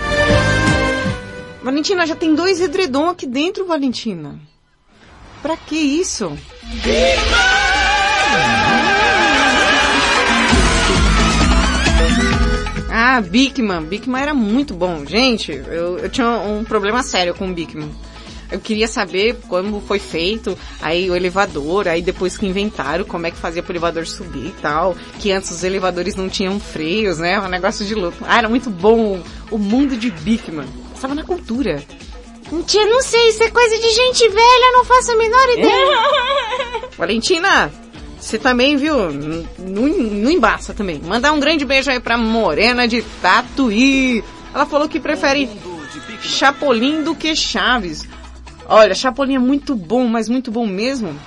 Valentina, 1.64 2.06
já 2.06 2.16
tem 2.16 2.36
dois 2.36 2.60
edredom 2.60 3.10
aqui 3.10 3.26
dentro, 3.26 3.66
Valentina. 3.66 4.40
Pra 5.42 5.56
que 5.56 5.76
isso? 5.76 6.38
Ah, 13.14 13.20
Bigman. 13.20 13.84
Bigman 13.84 14.22
era 14.22 14.34
muito 14.34 14.74
bom. 14.74 15.06
Gente, 15.06 15.52
eu, 15.52 15.98
eu 15.98 16.10
tinha 16.10 16.30
um 16.30 16.64
problema 16.64 17.04
sério 17.04 17.36
com 17.36 17.50
o 17.50 17.54
Bigman. 17.54 17.92
Eu 18.50 18.58
queria 18.58 18.88
saber 18.88 19.38
como 19.50 19.82
foi 19.82 20.00
feito, 20.00 20.58
aí 20.82 21.12
o 21.12 21.16
elevador, 21.16 21.90
aí 21.90 22.02
depois 22.02 22.38
que 22.38 22.48
inventaram 22.48 23.04
como 23.04 23.28
é 23.28 23.32
que 23.32 23.36
fazia 23.36 23.62
pro 23.62 23.74
elevador 23.74 24.08
subir 24.08 24.48
e 24.48 24.56
tal, 24.62 24.96
que 25.20 25.30
antes 25.30 25.52
os 25.52 25.62
elevadores 25.62 26.16
não 26.16 26.30
tinham 26.30 26.58
freios, 26.58 27.18
né? 27.18 27.38
Um 27.38 27.50
negócio 27.50 27.86
de 27.86 27.94
louco. 27.94 28.20
Ah, 28.26 28.38
era 28.38 28.48
muito 28.48 28.70
bom 28.70 29.22
o 29.52 29.58
mundo 29.58 29.98
de 29.98 30.10
Bigman. 30.10 30.68
Estava 30.96 31.14
na 31.14 31.26
cultura. 31.26 31.84
Tia, 32.66 32.86
não 32.86 33.02
sei, 33.02 33.28
isso 33.28 33.44
é 33.44 33.52
coisa 33.52 33.78
de 33.78 33.90
gente 33.90 34.30
velha, 34.30 34.68
eu 34.68 34.74
não 34.78 34.86
faço 34.86 35.12
a 35.12 35.18
menor 35.18 35.50
ideia. 35.50 36.88
Valentina, 36.98 37.72
você 38.22 38.38
também, 38.38 38.78
viu? 38.78 38.96
Não 39.58 40.30
embaça 40.32 40.74
também. 40.74 41.02
Mandar 41.04 41.32
um 41.34 41.40
grande 41.40 41.66
beijo 41.66 41.90
aí 41.90 42.00
pra 42.00 42.18
Morena 42.18 42.88
de 42.88 43.02
Tatuí. 43.22 44.24
Ela 44.54 44.66
falou 44.66 44.88
que 44.88 45.00
prefere 45.00 45.50
Chapolin 46.22 47.04
do 47.04 47.16
que 47.16 47.36
Chaves. 47.36 48.08
Olha, 48.68 48.94
Chapolin 48.94 49.36
é 49.36 49.40
muito 49.40 49.76
bom, 49.76 50.08
mas 50.08 50.30
muito 50.30 50.52
bom 50.52 50.68
mesmo. 50.68 51.20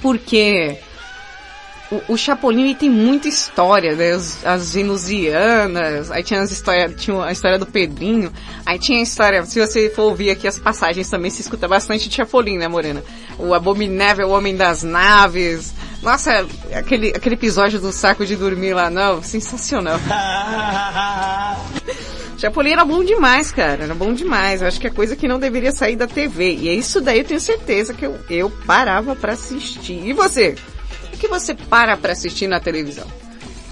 Porque 0.00 0.78
o, 2.08 2.12
o 2.14 2.16
Chapolin 2.16 2.74
tem 2.74 2.88
muita 2.90 3.28
história, 3.28 3.94
né? 3.94 4.14
Os- 4.16 4.44
as 4.44 4.74
venusianas, 4.74 6.10
aí 6.10 6.22
tinha 6.22 6.40
as 6.40 6.50
histórias, 6.50 6.94
tinha 7.00 7.22
a 7.24 7.32
história 7.32 7.58
do 7.58 7.66
Pedrinho, 7.66 8.32
aí 8.64 8.78
tinha 8.78 8.98
a 8.98 9.02
história, 9.02 9.44
se 9.44 9.60
você 9.60 9.90
for 9.90 10.02
ouvir 10.04 10.30
aqui 10.30 10.48
as 10.48 10.58
passagens 10.58 11.08
também, 11.10 11.30
se 11.30 11.40
escuta 11.42 11.68
bastante 11.68 12.08
de 12.08 12.14
Chapolin, 12.14 12.56
né, 12.58 12.68
Morena? 12.68 13.02
O 13.38 13.52
Abominável 13.54 14.30
Homem 14.30 14.56
das 14.56 14.82
Naves. 14.82 15.72
Nossa, 16.02 16.46
aquele, 16.74 17.08
aquele 17.10 17.34
episódio 17.36 17.78
do 17.80 17.92
saco 17.92 18.24
de 18.26 18.34
dormir 18.36 18.74
lá, 18.74 18.90
não, 18.90 19.22
sensacional. 19.22 19.98
Chapolin 22.38 22.72
era 22.72 22.84
bom 22.84 23.04
demais, 23.04 23.52
cara. 23.52 23.84
Era 23.84 23.94
bom 23.94 24.12
demais. 24.12 24.62
Eu 24.62 24.68
acho 24.68 24.80
que 24.80 24.86
é 24.88 24.90
coisa 24.90 25.14
que 25.14 25.28
não 25.28 25.38
deveria 25.38 25.70
sair 25.70 25.94
da 25.94 26.08
TV. 26.08 26.56
E 26.56 26.68
é 26.68 26.74
isso 26.74 27.00
daí 27.00 27.18
eu 27.18 27.24
tenho 27.24 27.40
certeza 27.40 27.94
que 27.94 28.04
eu, 28.04 28.18
eu 28.28 28.50
parava 28.66 29.14
pra 29.14 29.34
assistir. 29.34 30.04
E 30.04 30.12
você? 30.12 30.56
Que 31.22 31.28
você 31.28 31.54
para 31.54 31.96
pra 31.96 32.12
assistir 32.14 32.48
na 32.48 32.58
televisão? 32.58 33.06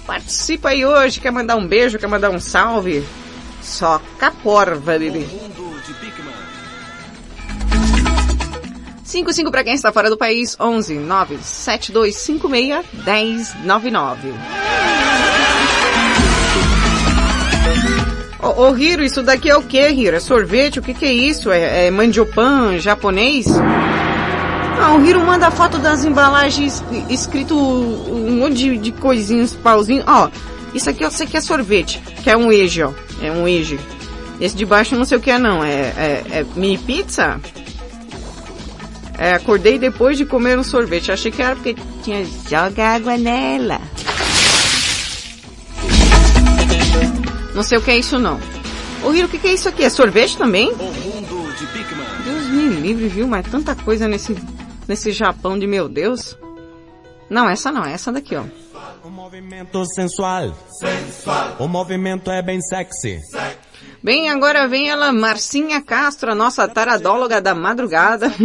Participa 0.07 0.69
aí 0.69 0.85
hoje. 0.85 1.19
Quer 1.19 1.31
mandar 1.31 1.57
um 1.57 1.67
beijo? 1.67 1.99
Quer 1.99 2.07
mandar 2.07 2.29
um 2.29 2.39
salve? 2.39 3.03
Só 3.61 4.01
caporva, 4.17 4.97
bebê. 4.97 5.27
55 9.03 9.51
para 9.51 9.65
quem 9.65 9.73
está 9.73 9.91
fora 9.91 10.09
do 10.09 10.17
país, 10.17 10.55
11 10.57 10.93
97256 10.93 13.55
1099. 13.65 14.33
Ô, 18.41 18.61
ô 18.61 18.77
Hiro, 18.77 19.03
isso 19.03 19.21
daqui 19.21 19.49
é 19.49 19.57
o 19.57 19.61
que, 19.61 19.89
Hiro? 19.89 20.15
É 20.15 20.21
sorvete? 20.21 20.79
O 20.79 20.81
que 20.81 20.93
que 20.93 21.03
é 21.03 21.11
isso? 21.11 21.51
É, 21.51 21.87
é 21.87 21.91
mandiopan 21.91 22.79
japonês? 22.79 23.47
Ah, 24.79 24.95
o 24.95 25.05
Hiro 25.05 25.19
manda 25.25 25.51
foto 25.51 25.77
das 25.77 26.03
embalagens 26.03 26.83
escrito 27.09 27.55
um 27.55 28.39
monte 28.39 28.55
de, 28.55 28.77
de 28.77 28.91
coisinhas, 28.91 29.55
pauzinhos. 29.55 30.05
Ó, 30.07 30.29
isso 30.73 30.89
aqui 30.89 31.03
eu 31.03 31.11
sei 31.11 31.27
que 31.27 31.37
é 31.37 31.41
sorvete, 31.41 31.99
que 32.23 32.29
é 32.29 32.37
um 32.37 32.51
eje, 32.51 32.83
ó. 32.83 32.91
É 33.21 33.31
um 33.31 33.47
eje. 33.47 33.79
Esse 34.39 34.55
de 34.55 34.65
baixo 34.65 34.95
eu 34.95 34.99
não 34.99 35.05
sei 35.05 35.17
o 35.17 35.21
que 35.21 35.29
é 35.29 35.37
não. 35.37 35.63
É, 35.63 35.71
é, 35.71 36.23
é 36.31 36.45
mini 36.55 36.77
pizza? 36.77 37.39
É, 39.17 39.33
acordei 39.33 39.77
depois 39.77 40.17
de 40.17 40.25
comer 40.25 40.57
um 40.57 40.63
sorvete. 40.63 41.11
Achei 41.11 41.31
que 41.31 41.41
era 41.41 41.55
porque 41.55 41.75
tinha 42.03 42.25
joga 42.49 42.95
água 42.95 43.17
nela. 43.17 43.79
Não 47.53 47.61
sei 47.61 47.77
o 47.77 47.81
que 47.81 47.91
é 47.91 47.97
isso 47.97 48.17
não. 48.17 48.39
Ô 49.03 49.13
Hiro, 49.13 49.27
o 49.27 49.29
que, 49.29 49.37
que 49.37 49.47
é 49.47 49.53
isso 49.53 49.67
aqui? 49.69 49.83
É 49.83 49.89
sorvete 49.89 50.37
também? 50.37 50.73
Deus 52.23 52.47
me 52.47 52.69
livre, 52.81 53.07
viu? 53.07 53.27
Mas 53.27 53.45
tanta 53.47 53.75
coisa 53.75 54.07
nesse, 54.07 54.35
nesse 54.87 55.11
Japão 55.11 55.57
de 55.57 55.67
meu 55.67 55.87
Deus. 55.87 56.37
Não, 57.29 57.49
essa 57.49 57.71
não, 57.71 57.85
essa 57.85 58.11
daqui, 58.11 58.35
ó. 58.35 58.43
O 59.03 59.09
movimento 59.09 59.85
sensual. 59.85 60.53
Sensual. 60.79 61.55
O 61.59 61.67
movimento 61.67 62.29
é 62.29 62.41
bem 62.41 62.61
sexy. 62.61 63.19
Bem, 64.03 64.31
agora 64.31 64.67
vem 64.67 64.89
ela, 64.89 65.11
Marcinha 65.11 65.79
Castro, 65.79 66.31
a 66.31 66.35
nossa 66.35 66.67
taradóloga 66.67 67.39
da 67.39 67.53
madrugada. 67.53 68.33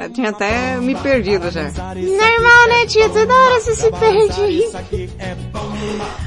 Eu 0.00 0.10
tinha 0.10 0.30
até 0.30 0.76
me 0.76 0.94
perdido 0.94 1.50
já. 1.50 1.64
Normal, 1.64 2.68
né, 2.68 2.86
tia? 2.86 3.08
Toda 3.08 3.34
hora 3.34 3.60
você 3.60 3.74
se 3.74 3.90
perde. 3.90 5.10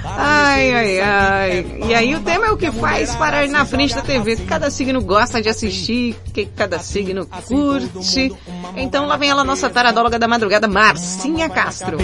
Ai, 0.03 0.73
ai, 0.73 0.99
ai. 0.99 1.81
E 1.87 1.95
aí 1.95 2.13
o 2.13 2.19
tema 2.19 2.47
é 2.47 2.51
o 2.51 2.57
que 2.57 2.69
faz 2.73 3.15
parar 3.15 3.47
na 3.47 3.65
frente 3.65 3.95
da 3.95 4.01
TV. 4.01 4.35
Cada 4.35 4.69
signo 4.69 5.01
gosta 5.01 5.41
de 5.41 5.47
assistir, 5.47 6.17
que 6.33 6.45
cada 6.45 6.77
signo 6.79 7.25
curte. 7.47 8.33
Então 8.75 9.05
lá 9.05 9.15
vem 9.15 9.29
ela, 9.29 9.45
nossa 9.45 9.69
taradóloga 9.69 10.19
da 10.19 10.27
madrugada, 10.27 10.67
Marcinha 10.67 11.49
Castro. 11.49 11.97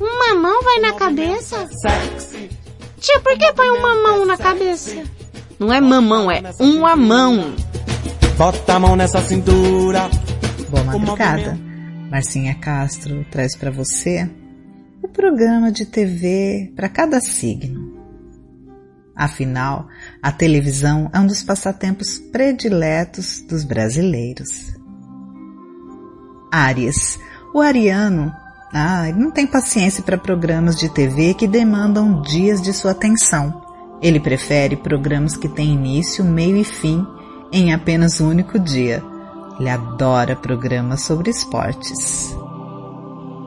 Um 0.00 0.18
mamão 0.34 0.62
vai 0.64 0.80
na 0.80 0.92
cabeça? 0.94 1.68
Tia, 2.98 3.20
por 3.20 3.38
que 3.38 3.52
põe 3.52 3.70
um 3.70 3.80
mamão 3.80 4.26
na 4.26 4.36
cabeça? 4.36 5.04
Não 5.58 5.72
é 5.72 5.80
mamão, 5.80 6.30
é 6.30 6.42
uma 6.60 6.94
mão. 6.94 7.54
Bota 8.36 8.74
a 8.74 8.78
mão 8.78 8.94
nessa 8.94 9.22
cintura. 9.22 10.10
Boa 10.68 10.84
madrugada. 10.84 11.58
Marcinha 12.10 12.54
Castro 12.54 13.24
traz 13.30 13.56
para 13.56 13.70
você 13.70 14.30
o 15.02 15.08
programa 15.08 15.72
de 15.72 15.86
TV 15.86 16.72
para 16.76 16.90
cada 16.90 17.20
signo. 17.20 17.96
Afinal, 19.14 19.88
a 20.22 20.30
televisão 20.30 21.10
é 21.10 21.18
um 21.18 21.26
dos 21.26 21.42
passatempos 21.42 22.18
prediletos 22.18 23.40
dos 23.40 23.64
brasileiros. 23.64 24.76
Áries. 26.52 27.18
O 27.54 27.60
ariano 27.60 28.30
ah, 28.74 29.10
não 29.16 29.30
tem 29.30 29.46
paciência 29.46 30.02
para 30.02 30.18
programas 30.18 30.76
de 30.76 30.90
TV 30.90 31.32
que 31.32 31.48
demandam 31.48 32.20
dias 32.20 32.60
de 32.60 32.74
sua 32.74 32.90
atenção. 32.90 33.65
Ele 34.00 34.20
prefere 34.20 34.76
programas 34.76 35.36
que 35.36 35.48
têm 35.48 35.72
início, 35.72 36.24
meio 36.24 36.56
e 36.56 36.64
fim 36.64 37.06
em 37.52 37.72
apenas 37.72 38.20
um 38.20 38.28
único 38.28 38.58
dia. 38.58 39.02
Ele 39.58 39.70
adora 39.70 40.36
programas 40.36 41.02
sobre 41.02 41.30
esportes. 41.30 42.36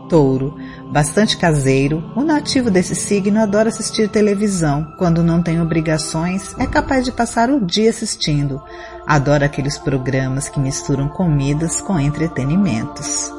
Touro, 0.10 0.56
bastante 0.92 1.38
caseiro, 1.38 2.04
o 2.16 2.24
nativo 2.24 2.72
desse 2.72 2.96
signo 2.96 3.40
adora 3.40 3.70
assistir 3.70 4.10
televisão. 4.10 4.88
Quando 4.98 5.22
não 5.22 5.44
tem 5.44 5.62
obrigações, 5.62 6.56
é 6.58 6.66
capaz 6.66 7.06
de 7.06 7.12
passar 7.12 7.52
o 7.52 7.64
dia 7.64 7.92
assistindo. 7.92 8.60
Adora 9.06 9.46
aqueles 9.46 9.78
programas 9.78 10.50
que 10.50 10.60
misturam 10.60 11.08
comidas 11.10 11.80
com 11.80 12.00
entretenimentos. 12.00 13.32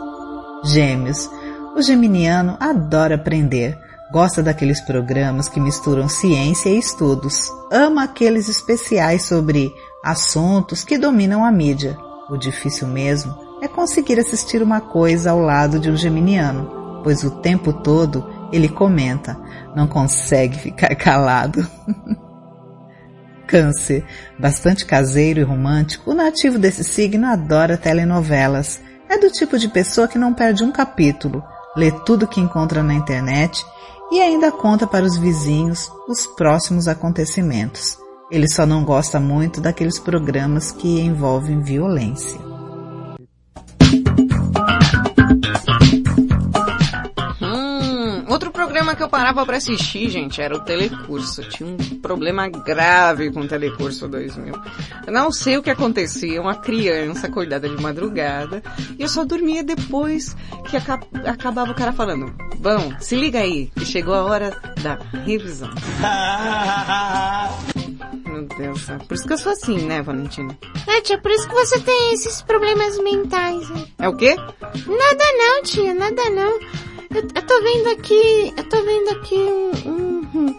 Gêmeos, 0.65 1.29
o 1.75 1.83
geminiano 1.83 2.57
adora 2.61 3.17
aprender. 3.17 3.77
Gosta 4.13 4.43
daqueles 4.43 4.81
programas 4.81 5.49
que 5.49 5.61
misturam 5.61 6.09
ciência 6.09 6.69
e 6.69 6.79
estudos. 6.79 7.49
Ama 7.71 8.03
aqueles 8.03 8.49
especiais 8.49 9.25
sobre 9.25 9.73
assuntos 10.03 10.83
que 10.83 10.99
dominam 10.99 11.45
a 11.45 11.53
mídia. 11.53 11.97
O 12.29 12.37
difícil 12.37 12.89
mesmo 12.89 13.33
é 13.63 13.69
conseguir 13.69 14.19
assistir 14.19 14.63
uma 14.63 14.81
coisa 14.81 15.31
ao 15.31 15.39
lado 15.39 15.79
de 15.79 15.89
um 15.89 15.97
geminiano, 15.97 17.01
pois 17.05 17.23
o 17.23 17.31
tempo 17.31 17.73
todo 17.73 18.29
ele 18.53 18.69
comenta, 18.69 19.39
não 19.77 19.87
consegue 19.87 20.59
ficar 20.59 20.93
calado. 20.97 21.65
Câncer, 23.47 24.05
bastante 24.37 24.85
caseiro 24.85 25.39
e 25.39 25.45
romântico, 25.45 26.11
o 26.11 26.15
nativo 26.15 26.59
desse 26.59 26.83
signo 26.83 27.29
adora 27.29 27.77
telenovelas. 27.77 28.81
É 29.09 29.19
do 29.19 29.31
tipo 29.31 29.57
de 29.57 29.69
pessoa 29.69 30.09
que 30.09 30.19
não 30.19 30.35
perde 30.35 30.65
um 30.65 30.73
capítulo, 30.73 31.45
lê 31.77 31.93
tudo 31.93 32.27
que 32.27 32.41
encontra 32.41 32.83
na 32.83 32.95
internet 32.95 33.65
e 34.11 34.21
ainda 34.21 34.51
conta 34.51 34.87
para 34.87 35.05
os 35.05 35.17
vizinhos 35.17 35.91
os 36.09 36.27
próximos 36.27 36.89
acontecimentos. 36.89 37.99
Ele 38.31 38.49
só 38.49 38.65
não 38.65 38.85
gosta 38.85 39.19
muito 39.19 39.61
daqueles 39.61 39.99
programas 39.99 40.71
que 40.71 41.01
envolvem 41.01 41.61
violência. 41.63 42.41
Programa 48.91 48.97
que 48.97 49.03
eu 49.03 49.09
parava 49.09 49.47
para 49.47 49.57
assistir, 49.57 50.09
gente, 50.09 50.41
era 50.41 50.57
o 50.57 50.61
Telecurso. 50.61 51.43
Tinha 51.49 51.69
um 51.69 51.77
problema 52.01 52.49
grave 52.49 53.31
com 53.31 53.41
o 53.41 53.49
Telecurso 53.49 54.09
2000. 54.09 54.55
Eu 55.07 55.13
não 55.13 55.31
sei 55.31 55.57
o 55.59 55.63
que 55.63 55.71
acontecia, 55.71 56.41
uma 56.41 56.57
criança 56.57 57.27
acordada 57.27 57.69
de 57.69 57.81
madrugada, 57.81 58.63
e 58.99 59.03
eu 59.03 59.09
só 59.09 59.25
dormia 59.25 59.63
depois 59.63 60.37
que 60.69 60.77
aca 60.77 61.01
acabava 61.25 61.73
o 61.73 61.75
cara 61.75 61.93
falando, 61.93 62.35
bom, 62.59 62.93
se 63.01 63.15
liga 63.17 63.41
aí, 63.41 63.71
que 63.77 63.85
chegou 63.85 64.15
a 64.15 64.25
hora 64.25 64.57
da 64.83 64.99
revisão. 65.25 65.71
Meu 68.27 68.43
Deus, 68.57 68.89
é 68.89 68.97
por 68.99 69.15
isso 69.15 69.27
que 69.27 69.33
eu 69.33 69.39
sou 69.39 69.53
assim, 69.53 69.79
né, 69.87 70.03
Valentina? 70.03 70.57
É, 70.87 71.01
tia, 71.01 71.19
por 71.19 71.31
isso 71.31 71.49
que 71.49 71.55
você 71.55 71.79
tem 71.81 72.15
esses 72.15 72.43
problemas 72.43 72.99
mentais. 72.99 73.69
Né? 73.71 73.85
É 73.99 74.09
o 74.09 74.17
quê? 74.17 74.37
Nada 74.37 75.25
não, 75.37 75.63
tia, 75.63 75.95
nada 75.95 76.31
não. 76.31 76.59
Eu, 77.13 77.23
eu 77.23 77.43
tô 77.43 77.61
vendo 77.61 77.89
aqui, 77.89 78.55
eu 78.57 78.69
tô 78.69 78.85
vendo 78.85 79.11
aqui 79.11 79.35
um, 79.35 79.91
um, 79.91 80.29
um 80.33 80.55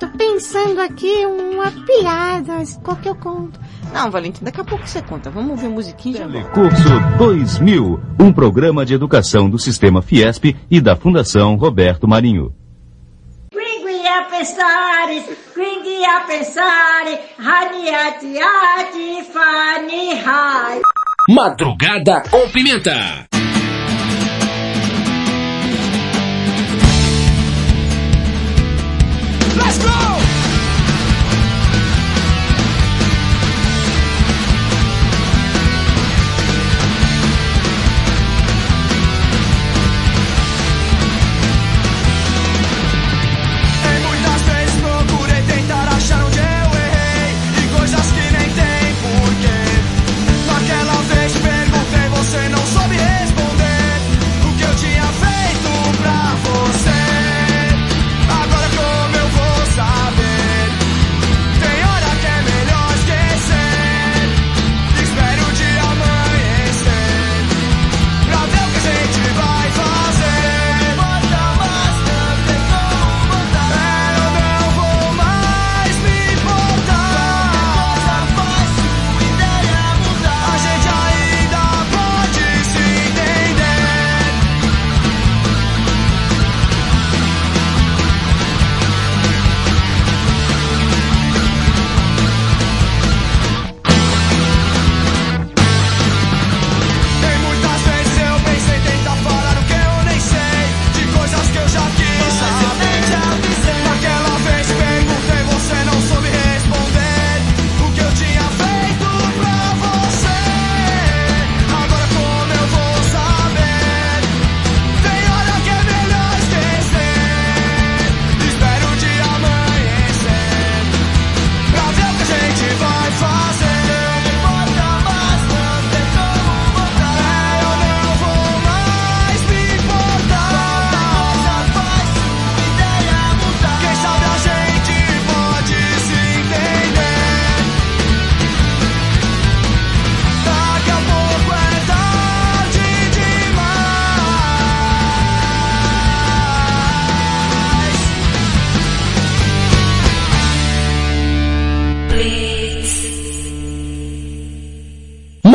tô 0.00 0.08
pensando 0.18 0.80
aqui 0.80 1.24
uma 1.24 1.70
piada, 1.70 2.54
qual 2.82 2.96
que 2.96 3.08
eu 3.08 3.14
conto? 3.14 3.60
Não, 3.94 4.10
Valentina, 4.10 4.46
daqui 4.46 4.60
a 4.60 4.64
pouco 4.64 4.84
você 4.84 5.00
conta. 5.00 5.30
Vamos 5.30 5.50
ouvir 5.50 5.66
a 5.66 5.70
musiquinha 5.70 6.18
já. 6.18 6.26
Telecurso 6.26 6.88
2000, 7.18 8.00
um 8.18 8.32
programa 8.32 8.84
de 8.84 8.94
educação 8.94 9.48
do 9.48 9.60
Sistema 9.60 10.02
Fiesp 10.02 10.56
e 10.68 10.80
da 10.80 10.96
Fundação 10.96 11.54
Roberto 11.54 12.08
Marinho. 12.08 12.52
Quindi 13.52 14.04
a 14.08 14.24
pensare, 14.24 15.22
quindi 15.54 16.04
a 16.04 16.20
pensare, 16.26 17.20
raniati 17.38 18.40
ati 18.40 19.22
fani 19.32 20.20
hai. 20.20 20.80
Madrugada 21.28 22.24
com 22.28 22.48
Pimenta. 22.48 23.31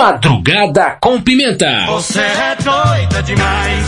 Madrugada 0.08 0.98
com 1.02 1.22
Pimenta. 1.22 1.86
Você 1.88 2.22
é 2.22 2.56
doida 2.64 3.22
demais. 3.24 3.87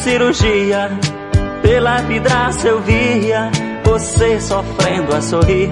cirurgia. 0.00 0.90
Pela 1.62 2.02
vidraça 2.02 2.68
eu 2.68 2.80
via 2.80 3.50
você 3.84 4.40
sofrendo 4.40 5.14
a 5.14 5.20
sorrir. 5.20 5.68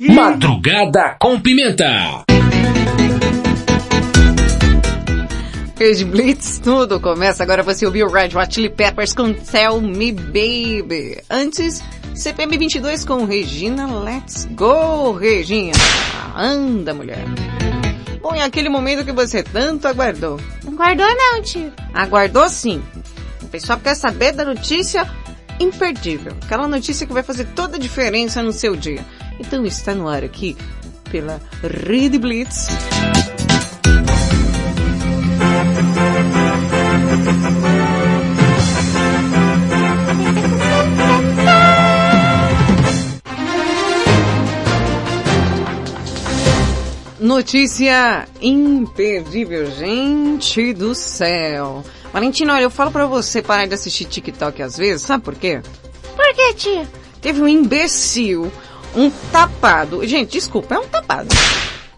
Madrugada 0.14 1.16
com 1.18 1.40
Pimenta. 1.40 2.24
Cage 5.76 6.04
Blitz, 6.04 6.58
tudo 6.58 6.98
começa 7.00 7.42
agora. 7.42 7.62
Você 7.62 7.86
ouviu 7.86 8.08
Red 8.08 8.30
Hot 8.36 8.52
Chili 8.52 8.68
Peppers 8.68 9.14
com 9.14 9.32
Tell 9.32 9.80
Me 9.80 10.12
Baby. 10.12 11.20
Antes, 11.30 11.82
CPM 12.14 12.58
22 12.58 13.04
com 13.04 13.24
Regina 13.24 13.86
Let's 13.86 14.48
Go, 14.56 15.12
Regina. 15.12 15.78
Ah, 16.34 16.42
anda, 16.42 16.92
mulher. 16.92 17.24
Põe 18.20 18.42
aquele 18.42 18.68
momento 18.68 19.04
que 19.04 19.12
você 19.12 19.42
tanto 19.42 19.86
aguardou. 19.86 20.40
Aguardou 20.66 21.06
não, 21.06 21.42
tio. 21.42 21.72
Aguardou 21.94 22.48
sim. 22.48 22.82
O 23.42 23.46
pessoal 23.46 23.78
quer 23.78 23.90
é 23.90 23.94
saber 23.94 24.32
da 24.32 24.44
notícia 24.44 25.08
imperdível. 25.60 26.32
Aquela 26.44 26.68
notícia 26.68 27.06
que 27.06 27.12
vai 27.12 27.22
fazer 27.22 27.46
toda 27.54 27.76
a 27.76 27.80
diferença 27.80 28.42
no 28.42 28.52
seu 28.52 28.76
dia. 28.76 29.04
Então 29.38 29.64
está 29.64 29.94
no 29.94 30.08
ar 30.08 30.24
aqui 30.24 30.56
pela 31.10 31.40
Rede 31.62 32.18
Blitz. 32.18 32.68
Notícia 47.20 48.28
imperdível, 48.40 49.68
gente 49.72 50.72
do 50.72 50.94
céu. 50.94 51.82
Valentina, 52.12 52.54
olha, 52.54 52.62
eu 52.62 52.70
falo 52.70 52.92
pra 52.92 53.06
você 53.06 53.42
parar 53.42 53.66
de 53.66 53.74
assistir 53.74 54.04
TikTok 54.04 54.62
às 54.62 54.76
vezes, 54.76 55.02
sabe 55.02 55.24
por 55.24 55.34
quê? 55.34 55.60
Por 56.14 56.34
que, 56.34 56.54
tia? 56.54 56.88
Teve 57.20 57.42
um 57.42 57.48
imbecil, 57.48 58.52
um 58.94 59.10
tapado. 59.32 60.06
Gente, 60.06 60.32
desculpa, 60.32 60.76
é 60.76 60.78
um 60.78 60.86
tapado. 60.86 61.28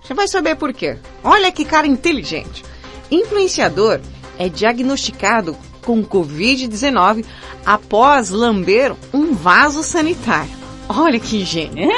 Você 0.02 0.14
vai 0.14 0.26
saber 0.26 0.56
por 0.56 0.72
quê. 0.72 0.96
Olha 1.22 1.52
que 1.52 1.66
cara 1.66 1.86
inteligente. 1.86 2.64
Influenciador 3.10 4.00
é 4.38 4.48
diagnosticado 4.48 5.56
com 5.84 6.02
Covid-19 6.02 7.26
após 7.64 8.30
lamber 8.30 8.94
um 9.12 9.34
vaso 9.34 9.82
sanitário. 9.82 10.50
Olha 10.88 11.20
que 11.20 11.44
gênio. 11.44 11.88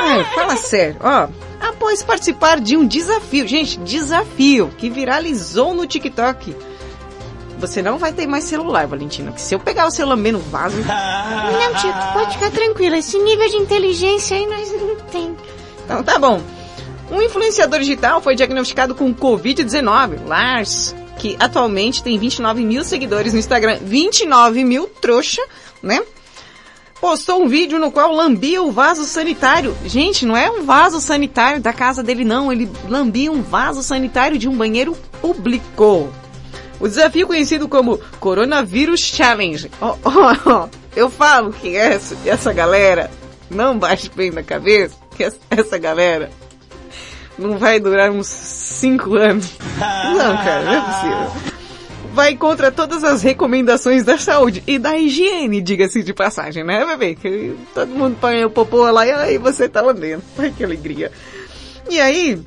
Ai, 0.00 0.24
fala 0.34 0.56
sério, 0.56 0.96
ó. 1.00 1.28
Após 1.60 2.02
participar 2.02 2.58
de 2.58 2.76
um 2.76 2.86
desafio, 2.86 3.46
gente, 3.46 3.78
desafio 3.80 4.70
que 4.78 4.88
viralizou 4.88 5.74
no 5.74 5.86
TikTok. 5.86 6.56
Você 7.58 7.82
não 7.82 7.98
vai 7.98 8.12
ter 8.12 8.26
mais 8.26 8.44
celular, 8.44 8.86
Valentina, 8.86 9.32
que 9.32 9.40
se 9.40 9.54
eu 9.54 9.60
pegar 9.60 9.86
o 9.86 9.90
seu 9.90 10.06
lambendo 10.06 10.38
no 10.38 10.44
vaso... 10.44 10.76
Não, 10.80 11.74
tia, 11.74 11.92
tu 11.92 12.12
pode 12.14 12.34
ficar 12.38 12.50
tranquila. 12.50 12.96
Esse 12.96 13.18
nível 13.18 13.48
de 13.48 13.56
inteligência 13.56 14.36
aí 14.36 14.46
nós 14.46 14.72
não 14.72 14.96
tem. 15.10 15.36
Então 15.84 16.02
tá 16.02 16.18
bom. 16.18 16.40
Um 17.10 17.20
influenciador 17.20 17.80
digital 17.80 18.20
foi 18.22 18.34
diagnosticado 18.34 18.94
com 18.94 19.14
Covid-19, 19.14 20.26
Lars, 20.26 20.94
que 21.18 21.36
atualmente 21.38 22.02
tem 22.02 22.18
29 22.18 22.64
mil 22.64 22.82
seguidores 22.82 23.32
no 23.32 23.38
Instagram. 23.38 23.78
29 23.82 24.64
mil 24.64 24.86
trouxa, 24.86 25.42
né? 25.82 26.00
Postou 27.00 27.42
um 27.42 27.48
vídeo 27.48 27.78
no 27.78 27.90
qual 27.90 28.12
lambia 28.12 28.62
o 28.62 28.70
vaso 28.70 29.04
sanitário. 29.04 29.74
Gente, 29.86 30.26
não 30.26 30.36
é 30.36 30.50
um 30.50 30.64
vaso 30.64 31.00
sanitário 31.00 31.60
da 31.60 31.72
casa 31.72 32.02
dele 32.02 32.24
não, 32.24 32.52
ele 32.52 32.70
lambia 32.88 33.32
um 33.32 33.42
vaso 33.42 33.82
sanitário 33.82 34.36
de 34.36 34.46
um 34.46 34.56
banheiro 34.56 34.94
público. 35.20 36.12
O 36.78 36.86
desafio 36.88 37.26
conhecido 37.26 37.68
como 37.68 37.98
Coronavírus 38.18 39.00
Challenge. 39.00 39.70
Oh, 39.80 39.96
oh, 40.04 40.50
oh. 40.50 40.68
Eu 40.94 41.08
falo 41.08 41.52
que 41.52 41.74
essa, 41.74 42.16
essa 42.24 42.52
galera 42.52 43.10
não 43.50 43.78
bate 43.78 44.10
bem 44.14 44.30
na 44.30 44.42
cabeça, 44.42 44.96
que 45.16 45.24
essa, 45.24 45.38
essa 45.50 45.78
galera 45.78 46.30
não 47.38 47.56
vai 47.56 47.80
durar 47.80 48.10
uns 48.10 48.26
5 48.26 49.14
anos. 49.14 49.50
Não, 49.80 50.36
cara, 50.36 50.62
não 50.62 50.72
é 50.72 50.80
possível. 50.80 51.59
Vai 52.12 52.36
contra 52.36 52.72
todas 52.72 53.04
as 53.04 53.22
recomendações 53.22 54.04
da 54.04 54.18
saúde 54.18 54.62
e 54.66 54.78
da 54.78 54.98
higiene, 54.98 55.60
diga-se 55.60 56.02
de 56.02 56.12
passagem, 56.12 56.64
né, 56.64 56.84
bebê? 56.84 57.14
Que 57.14 57.54
todo 57.72 57.88
mundo 57.88 58.16
põe 58.20 58.44
o 58.44 58.50
popô 58.50 58.90
lá 58.90 59.06
e 59.06 59.12
aí 59.12 59.38
você 59.38 59.68
tá 59.68 59.80
lambendo. 59.80 60.22
Ai, 60.36 60.52
que 60.56 60.64
alegria. 60.64 61.12
E 61.88 62.00
aí, 62.00 62.40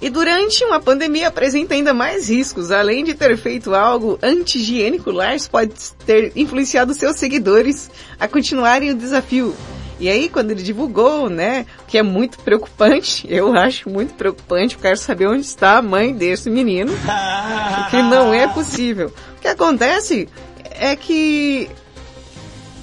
e 0.00 0.10
durante 0.10 0.62
uma 0.64 0.80
pandemia 0.80 1.28
apresenta 1.28 1.74
ainda 1.74 1.94
mais 1.94 2.28
riscos. 2.28 2.70
Além 2.70 3.02
de 3.04 3.14
ter 3.14 3.36
feito 3.36 3.74
algo 3.74 4.18
anti-higiênico, 4.22 5.10
Lars 5.10 5.48
pode 5.48 5.74
ter 6.04 6.32
influenciado 6.36 6.92
seus 6.92 7.16
seguidores 7.16 7.90
a 8.20 8.28
continuarem 8.28 8.90
o 8.90 8.94
desafio. 8.94 9.54
E 9.98 10.08
aí, 10.08 10.28
quando 10.28 10.50
ele 10.50 10.62
divulgou, 10.62 11.30
né, 11.30 11.64
que 11.86 11.96
é 11.96 12.02
muito 12.02 12.38
preocupante, 12.38 13.26
eu 13.30 13.56
acho 13.56 13.88
muito 13.88 14.14
preocupante, 14.14 14.74
eu 14.74 14.80
quero 14.80 14.96
saber 14.96 15.26
onde 15.26 15.46
está 15.46 15.78
a 15.78 15.82
mãe 15.82 16.14
desse 16.14 16.50
menino, 16.50 16.92
que 17.90 18.02
não 18.02 18.32
é 18.32 18.46
possível. 18.46 19.12
O 19.38 19.40
que 19.40 19.48
acontece 19.48 20.28
é 20.70 20.94
que 20.94 21.70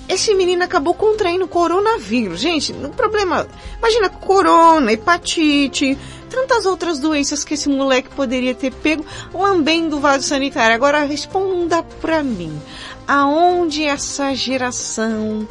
esse 0.08 0.34
menino 0.34 0.64
acabou 0.64 0.94
contraindo 0.94 1.48
coronavírus. 1.48 2.40
Gente, 2.40 2.72
o 2.72 2.90
problema, 2.90 3.48
imagina 3.78 4.10
corona, 4.10 4.92
hepatite, 4.92 5.98
tantas 6.30 6.66
outras 6.66 7.00
doenças 7.00 7.44
que 7.44 7.54
esse 7.54 7.70
moleque 7.70 8.10
poderia 8.10 8.54
ter 8.54 8.74
pego 8.74 9.06
lambendo 9.34 9.98
o 9.98 10.00
vaso 10.00 10.28
sanitário. 10.28 10.76
Agora 10.76 11.04
responda 11.04 11.84
pra 12.02 12.24
mim, 12.24 12.60
aonde 13.08 13.84
essa 13.84 14.34
geração 14.34 15.48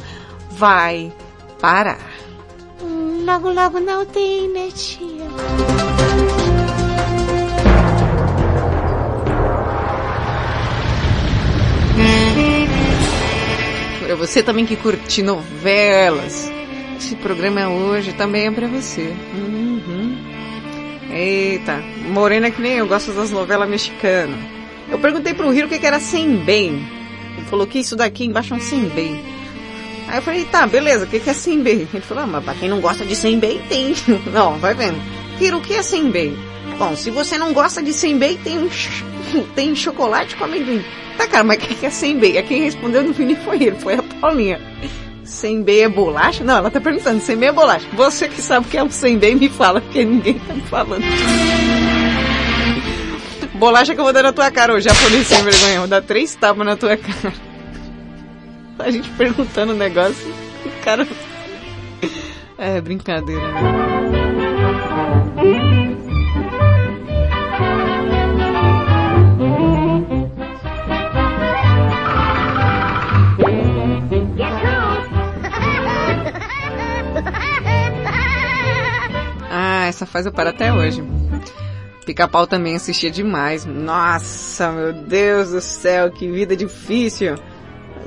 vai 0.51 1.11
parar? 1.63 1.97
Logo, 3.23 3.53
logo 3.53 3.79
não 3.79 4.05
tem, 4.05 4.49
né, 4.49 4.67
tia? 4.75 5.23
Pra 14.05 14.15
você 14.15 14.43
também 14.43 14.65
que 14.65 14.75
curte 14.75 15.23
novelas. 15.23 16.51
Esse 16.97 17.15
programa 17.15 17.69
hoje 17.69 18.11
também 18.11 18.47
é 18.47 18.51
pra 18.51 18.67
você. 18.67 19.15
Uhum. 19.33 20.17
Eita, 21.13 21.81
morena 22.09 22.51
que 22.51 22.61
nem 22.61 22.73
eu, 22.73 22.87
gosto 22.87 23.13
das 23.13 23.31
novelas 23.31 23.69
mexicanas. 23.69 24.37
Eu 24.91 24.99
perguntei 24.99 25.33
pro 25.33 25.53
Hiro 25.53 25.67
o 25.67 25.69
que 25.69 25.79
que 25.79 25.87
era 25.87 26.01
Senbei. 26.01 26.71
Ele 27.37 27.45
falou 27.49 27.65
que 27.65 27.79
isso 27.79 27.95
daqui 27.95 28.25
embaixo 28.25 28.53
é 28.53 28.57
um 28.57 28.59
Senbei. 28.59 29.42
Aí 30.13 30.19
eu 30.19 30.21
falei, 30.21 30.45
tá, 30.45 30.67
beleza, 30.67 31.05
o 31.05 31.07
que 31.07 31.19
que 31.19 31.27
é 31.31 31.33
Senbei? 31.33 31.87
Ele 31.91 32.03
falou, 32.03 32.23
ah, 32.23 32.27
mas 32.27 32.43
pra 32.43 32.53
quem 32.53 32.69
não 32.69 32.79
gosta 32.79 33.03
de 33.03 33.15
Senbei, 33.15 33.59
tem. 33.67 33.95
Não, 34.31 34.59
vai 34.59 34.75
vendo. 34.75 35.01
Hiro, 35.41 35.57
o 35.57 35.61
que 35.61 35.73
é 35.73 35.81
Senbei? 35.81 36.37
Bom, 36.77 36.95
se 36.95 37.09
você 37.09 37.35
não 37.35 37.51
gosta 37.51 37.81
de 37.81 37.91
Senbei, 37.91 38.37
tem 38.43 38.59
um 38.59 38.69
tem 39.55 39.75
chocolate 39.75 40.35
com 40.35 40.43
amendoim. 40.43 40.85
Tá, 41.17 41.27
cara, 41.27 41.43
mas 41.43 41.57
o 41.57 41.61
que 41.61 41.73
que 41.73 41.85
é 41.87 41.89
Senbei? 41.89 42.37
É 42.37 42.43
quem 42.43 42.61
respondeu 42.61 43.01
no 43.01 43.11
fim 43.11 43.33
foi 43.37 43.63
ele, 43.63 43.75
foi 43.77 43.95
a 43.95 44.03
Paulinha. 44.03 44.61
Senbei 45.23 45.81
é 45.81 45.89
bolacha? 45.89 46.43
Não, 46.43 46.57
ela 46.57 46.69
tá 46.69 46.79
perguntando, 46.79 47.19
Senbei 47.19 47.49
é 47.49 47.51
bolacha. 47.51 47.87
Você 47.93 48.27
que 48.27 48.39
sabe 48.39 48.67
o 48.67 48.69
que 48.69 48.77
é 48.77 48.83
um 48.83 48.91
Senbei, 48.91 49.33
me 49.33 49.49
fala, 49.49 49.81
porque 49.81 50.05
ninguém 50.05 50.37
tá 50.37 50.53
me 50.53 50.61
falando. 50.61 51.05
Bolacha 53.55 53.95
que 53.95 53.99
eu 53.99 54.03
vou 54.03 54.13
dar 54.13 54.21
na 54.21 54.31
tua 54.31 54.51
cara, 54.51 54.75
ô 54.75 54.79
japonês 54.79 55.25
sem 55.25 55.41
vergonha. 55.41 55.79
Vou 55.79 55.87
dar 55.87 56.03
três 56.03 56.35
tapas 56.35 56.63
na 56.63 56.75
tua 56.75 56.97
cara. 56.97 57.52
A 58.83 58.91
gente 58.91 59.09
perguntando 59.11 59.71
o 59.71 59.75
negócio, 59.75 60.29
o 60.65 60.83
cara... 60.83 61.07
É, 62.57 62.81
brincadeira, 62.81 63.41
né? 63.41 63.61
Ah, 79.49 79.85
essa 79.87 80.05
faz 80.05 80.25
eu 80.25 80.31
paro 80.31 80.49
até 80.49 80.73
hoje. 80.73 81.01
Pica-pau 82.05 82.45
também 82.45 82.75
assistia 82.75 83.09
demais. 83.09 83.65
Nossa, 83.65 84.71
meu 84.71 84.91
Deus 84.91 85.51
do 85.51 85.61
céu, 85.61 86.11
que 86.11 86.29
vida 86.29 86.55
difícil. 86.55 87.35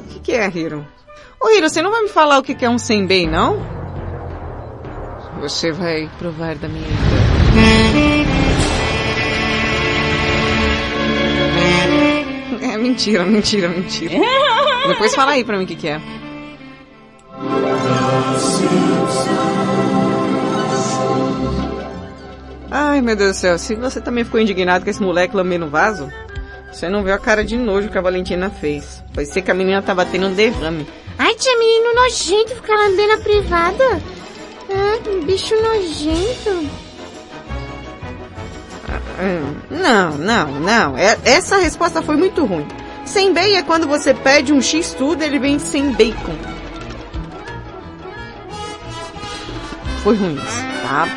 O 0.06 0.08
que, 0.08 0.20
que 0.20 0.32
é, 0.32 0.48
Hiro? 0.48 0.86
Ô, 1.40 1.50
Hiro, 1.50 1.68
você 1.68 1.82
não 1.82 1.90
vai 1.90 2.02
me 2.02 2.08
falar 2.08 2.38
o 2.38 2.42
que, 2.42 2.54
que 2.54 2.64
é 2.64 2.70
um 2.70 2.78
senbei, 2.78 3.26
não? 3.26 3.58
Você 5.40 5.72
vai 5.72 6.08
provar 6.18 6.54
da 6.54 6.68
minha 6.68 6.86
É 12.62 12.76
mentira, 12.78 13.24
mentira, 13.24 13.68
mentira. 13.68 14.14
Depois 14.86 15.14
fala 15.14 15.32
aí 15.32 15.44
pra 15.44 15.58
mim 15.58 15.64
o 15.64 15.66
que, 15.66 15.74
que 15.76 15.88
é. 15.88 16.00
Ai, 22.70 23.00
meu 23.00 23.16
Deus 23.16 23.32
do 23.32 23.40
céu. 23.40 23.58
Se 23.58 23.74
você 23.74 24.00
também 24.00 24.24
ficou 24.24 24.40
indignado 24.40 24.84
com 24.84 24.90
esse 24.90 25.02
moleque 25.02 25.36
lambendo 25.36 25.68
vaso, 25.68 26.10
você 26.76 26.90
não 26.90 27.02
viu 27.02 27.14
a 27.14 27.18
cara 27.18 27.42
de 27.42 27.56
nojo 27.56 27.88
que 27.88 27.96
a 27.96 28.02
Valentina 28.02 28.50
fez. 28.50 29.02
Pode 29.14 29.28
ser 29.28 29.40
que 29.40 29.50
a 29.50 29.54
menina 29.54 29.80
tava 29.80 30.04
tendo 30.04 30.26
um 30.26 30.34
derrame. 30.34 30.86
Ai, 31.18 31.34
tia, 31.34 31.58
menino 31.58 31.94
nojento 31.94 32.54
ficar 32.54 32.74
lambendo 32.76 33.12
a 33.14 33.18
privada. 33.18 34.02
Ah, 34.70 34.98
que 35.02 35.24
bicho 35.24 35.54
nojento. 35.54 36.68
Não, 39.70 40.18
não, 40.18 40.60
não. 40.60 40.98
É- 40.98 41.18
essa 41.24 41.56
resposta 41.56 42.02
foi 42.02 42.16
muito 42.16 42.44
ruim. 42.44 42.68
Sem 43.06 43.32
bacon 43.32 43.56
é 43.56 43.62
quando 43.62 43.88
você 43.88 44.12
pede 44.12 44.52
um 44.52 44.60
X 44.60 44.92
tudo, 44.92 45.22
ele 45.22 45.38
vem 45.38 45.58
sem 45.58 45.92
bacon. 45.92 46.36
Foi 50.02 50.14
ruim, 50.14 50.36
tá? 50.82 51.08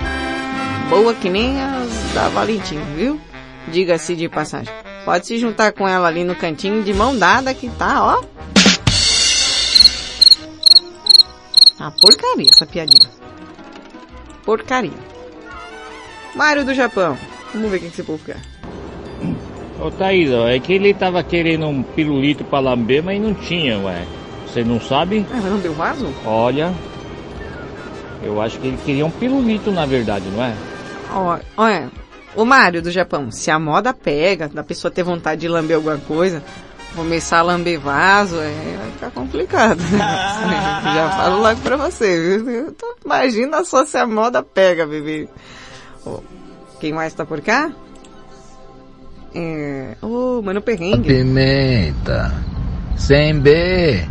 Boa 0.89 1.14
que 1.14 1.30
nem 1.30 1.62
as 1.62 2.14
da 2.14 2.30
Valentina, 2.30 2.86
viu? 2.95 3.20
Diga-se 3.68 4.16
de 4.16 4.30
passagem. 4.30 4.74
Pode 5.10 5.26
se 5.26 5.39
juntar 5.39 5.72
com 5.72 5.88
ela 5.88 6.07
ali 6.07 6.24
no 6.24 6.36
cantinho 6.36 6.84
de 6.84 6.93
mão 6.93 7.18
dada 7.18 7.51
que 7.51 7.68
tá, 7.68 8.03
ó. 8.03 8.24
Ah, 11.80 11.91
porcaria 11.99 12.45
essa 12.53 12.64
piadinha. 12.68 13.10
Porcaria. 14.45 14.93
Mário 16.36 16.64
do 16.64 16.76
Japão. 16.76 17.18
Vamos 17.51 17.72
ver 17.72 17.78
o 17.78 17.80
que 17.80 17.86
esse 17.88 18.03
povo 18.03 18.24
quer. 18.24 18.38
Ô 19.82 19.89
Thaís, 19.89 20.32
ó, 20.32 20.47
é 20.47 20.60
que 20.60 20.74
ele 20.74 20.93
tava 20.93 21.24
querendo 21.24 21.66
um 21.66 21.82
pirulito 21.82 22.43
pra 22.43 22.60
lamber, 22.60 23.03
mas 23.03 23.20
não 23.20 23.34
tinha, 23.34 23.80
ué. 23.80 24.05
Você 24.45 24.64
não 24.64 24.80
sabe? 24.80 25.26
Ah, 25.34 25.39
vai 25.39 25.49
lamber 25.49 25.72
o 25.72 25.74
vaso? 25.74 26.14
Olha. 26.24 26.72
Eu 28.22 28.39
acho 28.39 28.60
que 28.60 28.68
ele 28.68 28.78
queria 28.86 29.07
um 29.07 29.12
pirulito, 29.12 29.72
na 29.72 29.88
verdade, 29.88 30.26
não 30.30 30.43
é? 30.43 30.53
Ó, 31.12 31.39
olha, 31.57 31.89
o 32.36 32.45
Mário 32.45 32.82
do 32.82 32.91
Japão, 32.91 33.32
se 33.32 33.49
a 33.49 33.59
moda 33.59 33.93
pega, 33.93 34.47
da 34.47 34.63
pessoa 34.63 34.91
ter 34.91 35.03
vontade 35.03 35.41
de 35.41 35.47
lamber 35.47 35.75
alguma 35.75 35.97
coisa, 35.97 36.43
começar 36.95 37.39
a 37.39 37.43
lamber 37.43 37.80
vaso, 37.80 38.36
é, 38.39 38.77
vai 38.77 38.91
ficar 38.91 39.11
complicado. 39.11 39.80
Né? 39.89 40.93
Já 40.95 41.09
falo 41.11 41.41
logo 41.41 41.59
pra 41.61 41.75
você, 41.75 42.39
viu? 42.39 42.75
Imagina 43.03 43.63
só 43.63 43.86
se 43.86 43.97
a 43.97 44.05
moda 44.05 44.41
pega, 44.41 44.88
bebê. 44.88 45.27
Quem 46.80 46.93
mais 46.93 47.13
tá 47.13 47.25
por 47.25 47.41
cá? 47.41 47.71
É... 49.36 49.95
Ô, 50.01 50.41
Mano 50.41 50.61
Perrengue. 50.61 51.07
Pimenta. 51.07 52.34
Sem 52.97 53.39
B. 53.39 54.07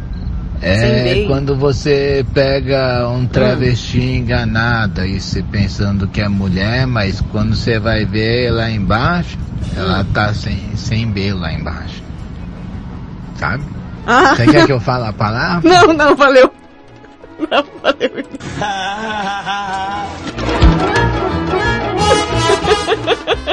É 0.60 1.24
quando 1.26 1.56
você 1.56 2.26
pega 2.34 3.08
um 3.08 3.26
travesti 3.26 4.00
enganada 4.00 5.06
e 5.06 5.20
você 5.20 5.42
pensando 5.42 6.08
que 6.08 6.20
é 6.20 6.28
mulher, 6.28 6.86
mas 6.86 7.20
quando 7.32 7.54
você 7.54 7.78
vai 7.78 8.04
ver 8.04 8.50
lá 8.50 8.68
embaixo, 8.68 9.38
ela 9.76 10.04
tá 10.12 10.34
sem, 10.34 10.76
sem 10.76 11.06
B 11.06 11.32
lá 11.32 11.52
embaixo. 11.52 12.02
Sabe? 13.36 13.64
Ah. 14.06 14.34
Você 14.34 14.46
quer 14.46 14.66
que 14.66 14.72
eu 14.72 14.80
fale 14.80 15.06
a 15.06 15.12
palavra? 15.12 15.68
Não, 15.68 15.92
não, 15.92 16.16
valeu. 16.16 16.52
Não, 17.38 17.64
valeu. 17.82 18.10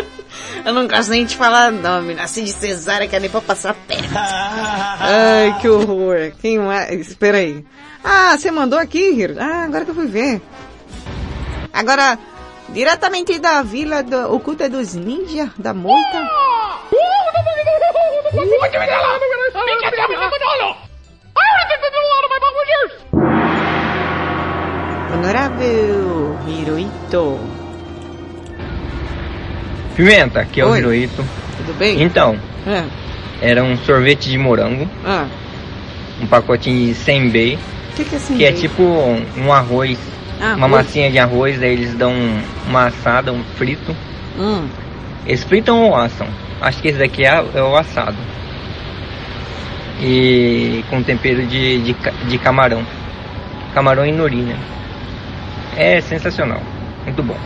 Eu 0.65 0.73
não 0.73 0.87
gosto 0.87 1.11
nem 1.11 1.23
de 1.25 1.37
falar 1.37 1.71
nome. 1.71 2.15
Nasci 2.15 2.41
de 2.41 2.51
cesárea 2.51 3.07
que 3.07 3.15
é 3.15 3.19
nem 3.19 3.29
pra 3.29 3.39
passar 3.39 3.75
perto. 3.87 4.09
Ai, 4.17 5.55
que 5.61 5.69
horror. 5.69 6.31
Quem 6.41 6.57
mais? 6.57 7.07
Espera 7.07 7.37
aí. 7.37 7.63
Ah, 8.03 8.35
você 8.35 8.49
mandou 8.49 8.79
aqui, 8.79 9.11
Hiro? 9.11 9.35
Ah, 9.39 9.65
agora 9.65 9.85
que 9.85 9.91
eu 9.91 9.95
fui 9.95 10.07
ver. 10.07 10.41
Agora, 11.71 12.17
diretamente 12.69 13.37
da 13.37 13.61
vila 13.61 14.01
do, 14.01 14.33
oculta 14.33 14.67
dos 14.67 14.95
ninja, 14.95 15.51
da 15.55 15.71
moita. 15.71 16.29
Honorável 25.13 26.39
Hirohito. 26.47 27.64
Pimenta, 29.95 30.41
aqui 30.41 30.61
é 30.61 30.65
o 30.65 30.69
Oi. 30.69 30.79
Hirohito. 30.79 31.23
Tudo 31.57 31.73
bem? 31.77 32.01
Então, 32.01 32.37
Ah, 32.67 32.85
era 33.41 33.63
um 33.63 33.77
sorvete 33.77 34.29
de 34.29 34.37
morango, 34.37 34.89
ah. 35.05 35.25
um 36.21 36.25
pacotinho 36.27 36.87
de 36.87 36.93
senbei, 36.95 37.55
O 37.91 37.95
que, 37.95 38.03
que 38.03 38.15
é 38.15 38.17
assim? 38.17 38.37
que 38.37 38.45
é 38.45 38.51
tipo 38.51 38.83
um 38.83 39.53
arroz, 39.53 39.97
Ah, 40.41 40.55
uma 40.57 40.65
arroz. 40.67 40.85
massinha 40.85 41.09
de 41.11 41.19
arroz, 41.19 41.59
daí 41.59 41.73
eles 41.73 41.93
dão 41.93 42.13
uma 42.67 42.87
assada, 42.87 43.31
um 43.31 43.43
frito. 43.55 43.95
Hum. 44.37 44.67
Eles 45.25 45.43
fritam 45.43 45.81
ou 45.81 45.95
assam? 45.95 46.27
Acho 46.61 46.81
que 46.81 46.89
esse 46.89 46.97
daqui 46.99 47.23
é, 47.25 47.43
é 47.53 47.61
o 47.61 47.75
assado. 47.75 48.17
E 50.01 50.83
com 50.89 51.01
tempero 51.01 51.45
de, 51.45 51.79
de, 51.81 51.95
de 52.27 52.37
camarão. 52.37 52.83
Camarão 53.73 54.05
e 54.05 54.11
nori, 54.11 54.37
né? 54.37 54.57
É 55.77 56.01
sensacional. 56.01 56.61
Muito 57.05 57.23
bom. 57.23 57.37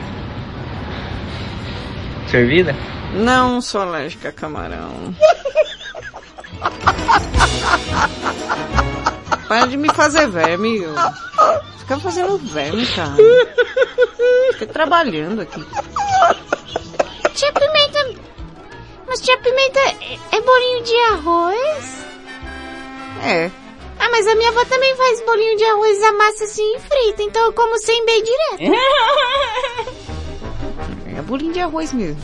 Servida? 2.30 2.76
Não 3.14 3.60
sou 3.60 3.82
alérgica 3.82 4.30
a 4.30 4.32
camarão. 4.32 5.16
Para 9.48 9.66
de 9.66 9.78
me 9.78 9.90
fazer 9.94 10.30
verme. 10.30 10.84
eu. 10.84 10.94
Fica 11.80 12.00
fazendo 12.00 12.38
verme, 12.38 12.86
cara. 12.86 13.16
Fica 14.52 14.68
trabalhando 14.68 15.42
aqui. 15.42 15.66
Tia 17.34 17.52
Pimenta. 17.52 18.14
Mas 19.08 19.22
tia 19.22 19.36
Pimenta 19.40 19.80
é, 19.80 20.20
é 20.38 20.42
bolinho 20.42 20.84
de 20.84 20.96
arroz? 21.14 22.06
É. 23.26 23.50
Ah, 23.98 24.10
mas 24.12 24.28
a 24.28 24.36
minha 24.36 24.50
avó 24.50 24.64
também 24.66 24.96
faz 24.96 25.20
bolinho 25.26 25.58
de 25.58 25.66
arroz 25.66 26.04
a 26.04 26.14
massa 26.14 26.44
assim 26.44 26.76
e 26.76 26.80
frita, 26.80 27.24
então 27.24 27.44
eu 27.46 27.54
como 27.54 27.76
sem 27.80 28.06
bem 28.06 28.24
direto. 28.24 28.72
Bolinho 31.30 31.54
de 31.54 31.60
arroz 31.60 31.94
mesmo. 31.94 32.20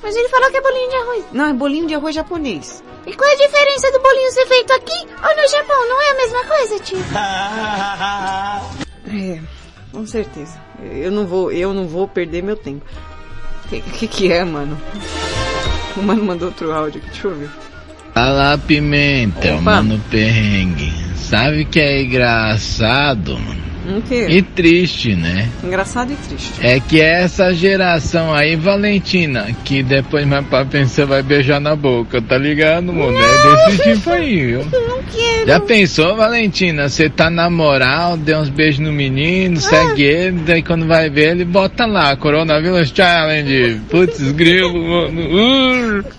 Mas 0.00 0.14
ele 0.14 0.28
falou 0.28 0.48
que 0.48 0.56
é 0.56 0.60
bolinho 0.60 0.88
de 0.90 0.96
arroz. 0.96 1.24
Não, 1.32 1.44
é 1.46 1.52
bolinho 1.52 1.86
de 1.88 1.94
arroz 1.96 2.14
japonês. 2.14 2.84
E 3.04 3.12
qual 3.14 3.28
é 3.28 3.32
a 3.32 3.36
diferença 3.36 3.90
do 3.90 4.00
bolinho 4.00 4.30
ser 4.30 4.46
feito 4.46 4.72
aqui 4.72 5.06
ou 5.10 5.42
no 5.42 5.48
Japão? 5.50 5.88
Não 5.88 6.00
é 6.02 6.10
a 6.10 6.14
mesma 6.14 6.44
coisa, 6.44 6.78
tio? 6.78 6.98
É, 9.06 9.38
com 9.92 10.06
certeza. 10.06 10.58
Eu 10.82 11.10
não 11.12 11.26
vou, 11.26 11.52
eu 11.52 11.74
não 11.74 11.86
vou 11.86 12.08
perder 12.08 12.42
meu 12.42 12.56
tempo. 12.56 12.84
O 13.64 13.68
que, 13.68 13.80
que 13.80 14.08
que 14.08 14.32
é, 14.32 14.42
mano? 14.44 14.80
O 15.96 16.02
mano 16.02 16.24
mandou 16.24 16.48
outro 16.48 16.72
áudio 16.72 17.00
aqui, 17.00 17.10
deixa 17.10 17.28
eu 17.28 17.34
ver. 17.36 17.50
Fala 18.14 18.56
pimenta, 18.58 19.52
Opa. 19.54 19.60
mano 19.60 20.00
perrengue. 20.10 20.92
Sabe 21.16 21.64
que 21.64 21.78
é 21.80 22.02
engraçado, 22.02 23.38
mano? 23.38 23.63
E 24.10 24.42
triste, 24.42 25.14
né? 25.14 25.48
Engraçado 25.62 26.12
e 26.12 26.16
triste. 26.16 26.54
É 26.60 26.80
que 26.80 27.00
essa 27.00 27.52
geração 27.52 28.32
aí, 28.32 28.56
Valentina, 28.56 29.54
que 29.64 29.82
depois 29.82 30.26
mais 30.26 30.46
pra 30.46 30.64
pensar 30.64 31.04
vai 31.04 31.22
beijar 31.22 31.60
na 31.60 31.76
boca, 31.76 32.22
tá 32.22 32.38
ligado, 32.38 32.92
mano? 32.92 33.16
É 33.16 33.66
desse 33.66 33.82
tipo 33.94 34.10
aí, 34.10 34.46
viu? 34.46 34.64
Não 34.64 35.02
quero. 35.02 35.46
Já 35.46 35.60
pensou, 35.60 36.16
Valentina? 36.16 36.88
Você 36.88 37.10
tá 37.10 37.28
na 37.28 37.50
moral, 37.50 38.16
deu 38.16 38.38
uns 38.38 38.48
beijos 38.48 38.80
no 38.80 38.90
menino, 38.92 39.60
segue 39.60 40.02
ele, 40.02 40.40
daí 40.40 40.62
quando 40.62 40.86
vai 40.86 41.10
ver 41.10 41.32
ele 41.32 41.44
bota 41.44 41.84
lá, 41.84 42.16
Coronavírus 42.16 42.90
Challenge. 42.94 43.80
Putz, 43.90 44.32
grilo, 44.32 44.82
mano. 44.82 46.00
Uh. 46.00 46.04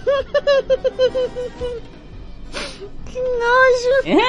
Que 3.15 3.21
nojo. 3.21 4.19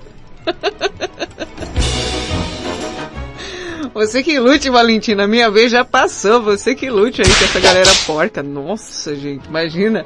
Você 3.94 4.22
que 4.22 4.38
lute, 4.38 4.68
Valentina. 4.68 5.26
Minha 5.26 5.50
vez 5.50 5.72
já 5.72 5.82
passou. 5.84 6.42
Você 6.42 6.74
que 6.74 6.90
lute 6.90 7.22
aí 7.22 7.28
com 7.28 7.44
essa 7.44 7.60
galera 7.60 7.90
porca. 8.06 8.42
Nossa, 8.42 9.16
gente. 9.16 9.48
Imagina. 9.48 10.04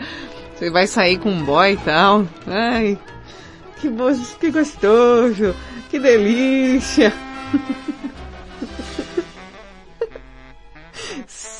Você 0.54 0.70
vai 0.70 0.86
sair 0.86 1.18
com 1.18 1.30
um 1.30 1.42
boy 1.42 1.72
e 1.72 1.76
tal. 1.78 2.24
Ai. 2.46 2.96
Que, 3.80 3.88
bo... 3.88 4.06
que 4.38 4.50
gostoso. 4.50 5.56
Que 5.90 5.98
delícia. 5.98 7.12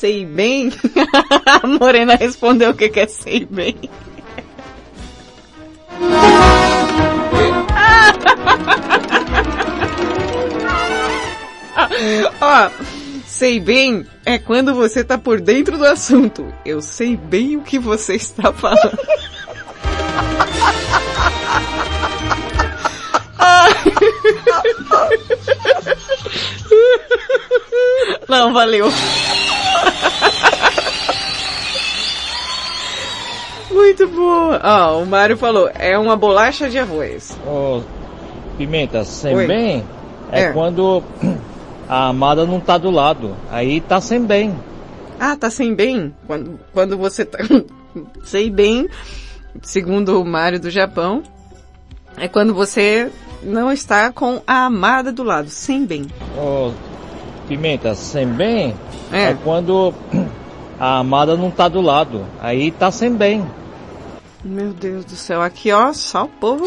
sei 0.01 0.25
bem? 0.25 0.71
A 1.45 1.67
Morena 1.67 2.15
respondeu 2.15 2.71
o 2.71 2.73
que 2.73 2.89
que 2.89 3.01
é 3.01 3.07
sei 3.07 3.45
bem. 3.45 3.75
Ó, 12.41 12.69
sei 13.25 13.59
bem 13.59 14.05
é 14.25 14.37
quando 14.37 14.73
você 14.73 15.03
tá 15.03 15.17
por 15.17 15.41
dentro 15.41 15.77
do 15.77 15.85
assunto. 15.85 16.53
Eu 16.65 16.81
sei 16.81 17.17
bem 17.17 17.57
o 17.57 17.61
que 17.61 17.77
você 17.79 18.15
está 18.15 18.51
falando. 18.53 18.97
Não, 28.27 28.53
valeu. 28.53 28.87
Muito 33.69 34.07
boa. 34.07 34.59
Ó, 34.63 35.01
o 35.01 35.05
Mário 35.05 35.37
falou, 35.37 35.69
é 35.73 35.97
uma 35.97 36.15
bolacha 36.15 36.69
de 36.69 36.77
arroz. 36.77 37.37
Ô, 37.45 37.81
Pimenta, 38.61 39.03
sem 39.03 39.35
Oi. 39.35 39.47
bem 39.47 39.83
é, 40.31 40.41
É. 40.43 40.51
quando 40.53 41.01
a 41.89 42.09
amada 42.09 42.45
não 42.45 42.59
tá 42.59 42.77
do 42.77 42.91
lado. 42.91 43.35
Aí 43.49 43.81
tá 43.81 43.99
sem 43.99 44.21
bem. 44.23 44.55
Ah, 45.19 45.35
tá 45.35 45.49
sem 45.49 45.73
bem? 45.73 46.13
Quando, 46.27 46.59
quando 46.71 46.95
você 46.95 47.25
tá... 47.25 47.39
sei 48.23 48.51
bem, 48.51 48.87
segundo 49.63 50.21
o 50.21 50.25
Mário 50.25 50.59
do 50.59 50.69
Japão, 50.69 51.23
é 52.17 52.27
quando 52.27 52.53
você 52.53 53.11
não 53.41 53.71
está 53.71 54.11
com 54.11 54.41
a 54.45 54.65
amada 54.65 55.11
do 55.11 55.23
lado, 55.23 55.49
sem 55.49 55.83
bem. 55.83 56.05
Ô, 56.37 56.71
Pimenta, 57.47 57.95
sem 57.95 58.27
bem 58.27 58.75
É. 59.11 59.31
é 59.31 59.37
quando 59.43 59.91
a 60.79 60.99
amada 60.99 61.35
não 61.35 61.49
tá 61.49 61.67
do 61.67 61.81
lado. 61.81 62.27
Aí 62.39 62.69
tá 62.69 62.91
sem 62.91 63.11
bem. 63.11 63.43
Meu 64.43 64.71
Deus 64.71 65.03
do 65.03 65.15
céu, 65.15 65.41
aqui 65.41 65.71
ó, 65.71 65.91
só 65.93 66.25
o 66.25 66.29
povo. 66.29 66.65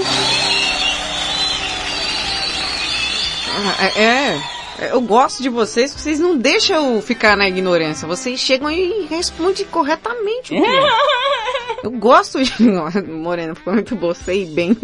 Ah, 3.57 3.86
é, 3.96 4.40
é, 4.80 4.92
eu 4.92 5.00
gosto 5.00 5.42
de 5.42 5.48
vocês, 5.48 5.92
porque 5.92 6.02
vocês 6.02 6.18
não 6.18 6.36
deixam 6.36 6.94
eu 6.96 7.00
ficar 7.02 7.36
na 7.36 7.48
ignorância. 7.48 8.09
Vocês 8.09 8.40
chegam 8.40 8.68
e 8.70 9.07
respondem 9.07 9.64
corretamente. 9.66 10.55
pô. 10.55 10.64
Eu 11.84 11.90
gosto 11.90 12.42
de. 12.42 12.62
Morena, 13.07 13.55
ficou 13.55 13.74
muito 13.74 13.94
boa, 13.94 14.14
sei 14.14 14.46
bem. 14.46 14.74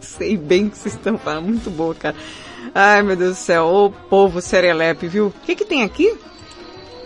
Sei 0.00 0.36
bem 0.36 0.68
que 0.68 0.76
vocês 0.76 0.94
estão 0.94 1.16
falando, 1.16 1.44
muito 1.44 1.70
boa, 1.70 1.94
cara. 1.94 2.16
Ai, 2.74 3.02
meu 3.02 3.14
Deus 3.14 3.36
do 3.36 3.36
céu, 3.36 3.66
ô 3.66 3.90
povo 3.90 4.40
serelepe, 4.40 5.06
viu? 5.06 5.28
O 5.28 5.34
que 5.46 5.54
que 5.54 5.64
tem 5.64 5.84
aqui? 5.84 6.12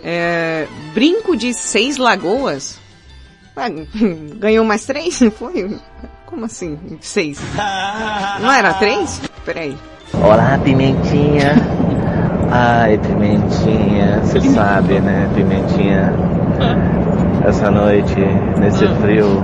É, 0.03 0.67
brinco 0.93 1.37
de 1.37 1.53
seis 1.53 1.97
lagoas? 1.97 2.79
Ah, 3.55 3.69
ganhou 4.39 4.65
mais 4.65 4.83
três? 4.85 5.21
Não 5.21 5.29
foi? 5.31 5.77
Como 6.25 6.45
assim? 6.45 6.97
Seis? 6.99 7.39
Não 8.41 8.51
era 8.51 8.73
três? 8.73 9.21
Peraí. 9.45 9.77
Olá, 10.13 10.59
Pimentinha. 10.63 11.55
Ai, 12.51 12.97
Pimentinha, 12.97 14.19
você 14.23 14.41
sabe, 14.41 14.99
né, 14.99 15.29
Pimentinha? 15.35 16.11
Essa 17.45 17.69
noite, 17.69 18.19
nesse 18.59 18.87
frio, 18.87 19.43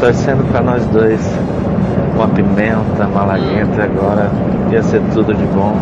torcendo 0.00 0.42
pra 0.50 0.62
nós 0.62 0.84
dois. 0.86 1.20
Com 2.16 2.22
a 2.24 2.28
pimenta, 2.28 3.06
malagueta, 3.06 3.84
agora 3.84 4.30
ia 4.72 4.82
ser 4.82 5.00
tudo 5.12 5.32
de 5.34 5.44
bom. 5.46 5.76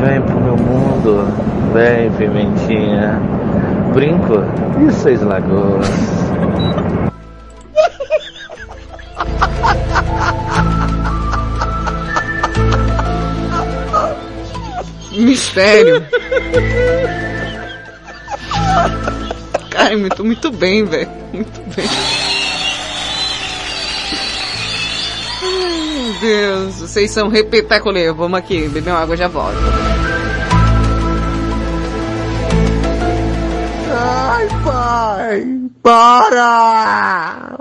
Vem 0.00 0.20
pro 0.20 0.40
meu 0.40 0.56
mundo, 0.56 1.26
vem, 1.72 2.10
Pimentinha. 2.10 3.18
Brinco 3.94 4.42
e 4.86 4.92
Seis 4.92 5.22
Lagoas. 5.22 5.88
Mistério. 15.20 16.04
Cara, 19.70 19.96
muito, 19.96 20.24
muito 20.24 20.50
bem, 20.50 20.84
velho. 20.84 21.08
Muito 21.32 21.60
bem. 21.74 21.86
Ai, 25.42 26.02
meu 26.02 26.12
Deus, 26.20 26.74
vocês 26.80 27.10
são 27.10 27.28
repetaculê. 27.28 28.12
Vamos 28.12 28.38
aqui, 28.38 28.68
beber 28.68 28.90
uma 28.90 29.00
água 29.00 29.16
já 29.16 29.28
volto. 29.28 29.56
Ai, 33.92 34.48
pai, 34.64 35.46
para! 35.82 37.58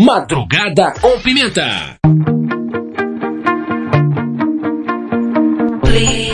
Madrugada 0.00 0.92
com 1.00 1.20
Pimenta. 1.20 1.98
You 5.92 6.31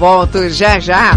volto 0.00 0.48
já 0.48 0.80
já. 0.80 1.12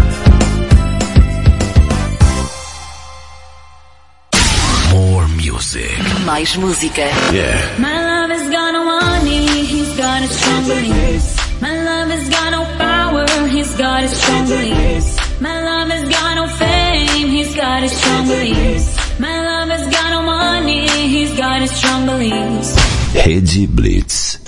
More 4.90 5.26
music. 5.28 5.96
Mais 6.26 6.54
música. 6.56 7.00
Yeah. 7.32 7.78
My 7.78 7.96
love 7.98 8.30
has 8.30 8.50
got 8.50 8.72
no 8.74 8.84
money, 8.84 9.64
he's 9.64 9.96
got 9.96 10.20
his 10.20 10.32
strong 10.32 10.64
beliefs. 10.66 11.34
My 11.62 11.82
love 11.82 12.10
has 12.10 12.28
got 12.28 12.50
no 12.50 12.64
power, 12.76 13.48
he's 13.48 13.74
got 13.74 14.02
his 14.02 14.12
strong 14.12 14.46
beliefs. 14.48 15.16
My 15.40 15.62
love 15.62 15.90
has 15.90 16.06
got 16.06 16.34
no 16.36 16.46
fame, 16.46 17.28
he's 17.30 17.54
got 17.56 17.82
his 17.82 17.92
strong 17.92 18.28
beliefs. 18.28 19.18
My 19.18 19.40
love 19.40 19.70
has 19.70 19.88
got 19.88 20.10
no 20.10 20.22
money, 20.22 20.86
he's 21.08 21.32
got 21.38 21.62
his 21.62 21.70
strong 21.70 22.04
beliefs. 22.04 22.76
Rede 23.14 23.66
Blitz. 23.66 24.38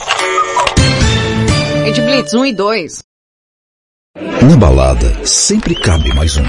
Rede 1.85 2.03
Blitz 2.03 2.35
1 2.35 2.47
e 2.49 2.55
2. 2.55 3.06
Na 4.19 4.57
balada, 4.57 5.27
sempre 5.27 5.75
cabe 5.75 6.11
mais 6.15 6.39
um. 6.39 6.43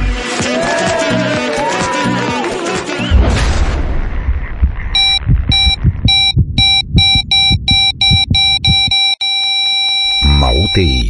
Na 10.39 10.49
UTI. 10.49 11.09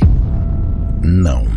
Não. 1.04 1.57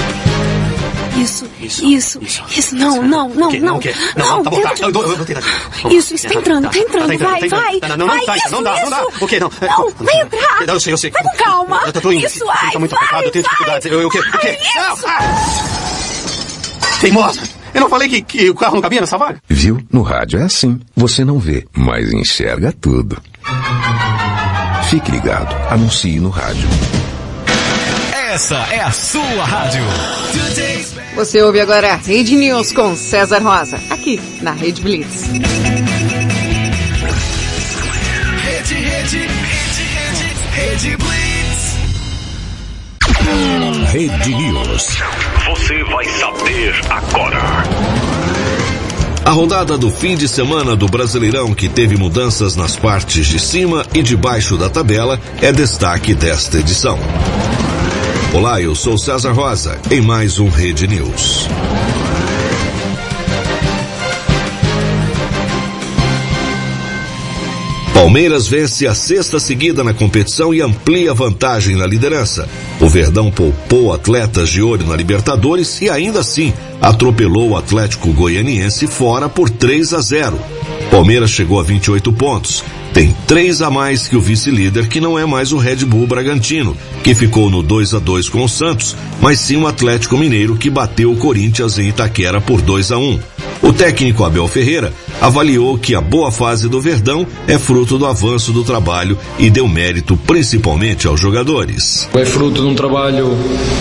Isso, 1.17 1.45
isso, 1.59 2.19
isso, 2.57 2.75
não, 2.75 3.01
não, 3.03 3.29
não, 3.29 3.51
não. 3.51 3.77
O 3.77 3.79
quê? 3.79 3.93
Não, 4.15 4.43
tá 4.43 4.49
bom, 4.49 4.61
tá. 4.61 4.73
Eu 4.79 4.91
vou- 4.91 5.03
novo. 5.03 5.11
eu 5.11 5.17
vou 5.17 5.25
tentar 5.25 5.41
de 5.41 5.47
novo. 5.47 5.59
Vamos. 5.83 5.97
Isso, 5.97 6.13
isso, 6.15 6.27
tá 6.27 6.33
entrando, 6.35 6.69
tá 6.69 6.77
entrando, 6.79 7.07
Tá 7.07 7.13
entrando, 7.13 7.31
vai, 7.31 7.49
tá 7.49 7.57
vai. 7.57 7.79
Não, 7.89 7.97
não, 7.97 8.07
vai, 8.07 8.17
não 8.17 8.25
tá, 8.25 8.37
isso, 8.37 8.51
não 8.51 8.63
dá, 8.63 8.81
não 8.81 8.89
dá. 8.89 9.01
isso. 9.11 9.23
O 9.25 9.27
quê? 9.27 9.39
Não. 9.39 9.51
Não, 9.61 9.89
vai 10.05 10.21
entrar. 10.21 10.63
Eu 10.67 10.79
sei, 10.79 10.93
eu 10.93 10.97
sei. 10.97 11.11
Vai 11.11 11.23
com 11.23 11.37
calma. 11.37 11.81
Eu 11.85 11.93
tô 12.01 12.11
indo. 12.11 12.25
Isso, 12.25 12.45
vai, 12.45 12.71
Tá 12.71 12.79
muito 12.79 12.95
apertado, 12.95 13.23
eu 13.23 13.31
tenho 13.31 13.43
dificuldades. 13.43 13.85
Eu, 13.91 14.01
eu, 14.01 14.07
o 14.07 14.11
quê? 14.11 14.19
O 14.19 14.37
quê? 14.39 14.57
Isso. 14.61 15.05
Teimosa! 17.01 17.41
Eu 17.73 17.81
não 17.81 17.89
falei 17.89 18.09
que, 18.09 18.21
que 18.21 18.49
o 18.49 18.55
carro 18.55 18.75
não 18.75 18.81
cabia 18.81 19.01
nessa 19.01 19.17
vaga? 19.17 19.41
Viu? 19.47 19.81
No 19.91 20.01
rádio 20.01 20.39
é 20.39 20.43
assim. 20.43 20.79
Você 20.95 21.23
não 21.25 21.39
vê, 21.39 21.65
mas 21.75 22.11
enxerga 22.13 22.71
tudo. 22.79 23.21
Fique 24.89 25.09
ligado. 25.11 25.55
Anuncie 25.69 26.19
no 26.19 26.29
rádio. 26.29 26.67
Essa 28.31 28.55
é 28.71 28.79
a 28.79 28.91
sua 28.91 29.43
rádio. 29.43 29.83
Você 31.15 31.41
ouve 31.41 31.59
agora 31.59 31.91
a 31.91 31.97
Rede 31.97 32.33
News 32.33 32.71
com 32.71 32.95
César 32.95 33.39
Rosa, 33.39 33.77
aqui 33.89 34.21
na 34.41 34.53
Rede 34.53 34.81
Blitz. 34.81 35.23
Rede, 38.43 38.73
rede, 38.73 39.17
rede, 39.17 40.29
rede, 40.53 40.95
Blitz. 40.95 41.75
Rede 43.91 44.33
News. 44.33 44.87
Você 45.49 45.83
vai 45.83 46.05
saber 46.05 46.73
agora. 46.89 47.41
A 49.25 49.31
rodada 49.31 49.77
do 49.77 49.91
fim 49.91 50.15
de 50.15 50.29
semana 50.29 50.73
do 50.73 50.87
Brasileirão, 50.87 51.53
que 51.53 51.67
teve 51.67 51.97
mudanças 51.97 52.55
nas 52.55 52.77
partes 52.77 53.27
de 53.27 53.39
cima 53.39 53.85
e 53.93 54.01
de 54.01 54.15
baixo 54.15 54.55
da 54.57 54.69
tabela, 54.69 55.19
é 55.41 55.51
destaque 55.51 56.13
desta 56.13 56.59
edição. 56.59 56.97
Olá, 58.33 58.61
eu 58.61 58.73
sou 58.73 58.97
César 58.97 59.33
Rosa, 59.33 59.77
em 59.91 59.99
mais 59.99 60.39
um 60.39 60.47
Rede 60.47 60.87
News. 60.87 61.49
Palmeiras 67.93 68.47
vence 68.47 68.87
a 68.87 68.95
sexta 68.95 69.37
seguida 69.37 69.83
na 69.83 69.93
competição 69.93 70.53
e 70.53 70.61
amplia 70.61 71.13
vantagem 71.13 71.75
na 71.75 71.85
liderança. 71.85 72.47
O 72.79 72.87
Verdão 72.87 73.29
poupou 73.29 73.93
atletas 73.93 74.47
de 74.47 74.61
olho 74.61 74.87
na 74.87 74.95
Libertadores 74.95 75.81
e 75.81 75.89
ainda 75.89 76.21
assim 76.21 76.53
atropelou 76.81 77.49
o 77.49 77.57
Atlético 77.57 78.13
Goianiense 78.13 78.87
fora 78.87 79.27
por 79.27 79.49
3 79.49 79.93
a 79.93 79.99
0. 79.99 80.39
Palmeiras 80.89 81.31
chegou 81.31 81.59
a 81.59 81.63
28 81.63 82.13
pontos. 82.13 82.63
Tem 82.93 83.15
três 83.25 83.61
a 83.61 83.69
mais 83.69 84.07
que 84.07 84.17
o 84.17 84.21
vice-líder, 84.21 84.89
que 84.89 84.99
não 84.99 85.17
é 85.17 85.25
mais 85.25 85.53
o 85.53 85.57
Red 85.57 85.85
Bull 85.85 86.05
Bragantino, 86.05 86.75
que 87.03 87.15
ficou 87.15 87.49
no 87.49 87.63
2 87.63 87.93
a 87.93 87.99
2 87.99 88.27
com 88.27 88.43
o 88.43 88.49
Santos, 88.49 88.95
mas 89.21 89.39
sim 89.39 89.55
o 89.55 89.67
Atlético 89.67 90.17
Mineiro, 90.17 90.57
que 90.57 90.69
bateu 90.69 91.11
o 91.11 91.17
Corinthians 91.17 91.79
em 91.79 91.87
Itaquera 91.87 92.41
por 92.41 92.61
2 92.61 92.91
a 92.91 92.97
1. 92.97 93.19
O 93.61 93.71
técnico 93.71 94.23
Abel 94.23 94.47
Ferreira 94.47 94.93
avaliou 95.21 95.77
que 95.77 95.93
a 95.93 96.01
boa 96.01 96.31
fase 96.31 96.67
do 96.67 96.81
Verdão 96.81 97.25
é 97.47 97.59
fruto 97.59 97.97
do 97.97 98.05
avanço 98.05 98.51
do 98.51 98.63
trabalho 98.63 99.17
e 99.37 99.49
deu 99.49 99.67
mérito 99.67 100.17
principalmente 100.17 101.07
aos 101.07 101.19
jogadores. 101.19 102.09
É 102.13 102.25
fruto 102.25 102.61
de 102.61 102.67
um 102.67 102.75
trabalho 102.75 103.37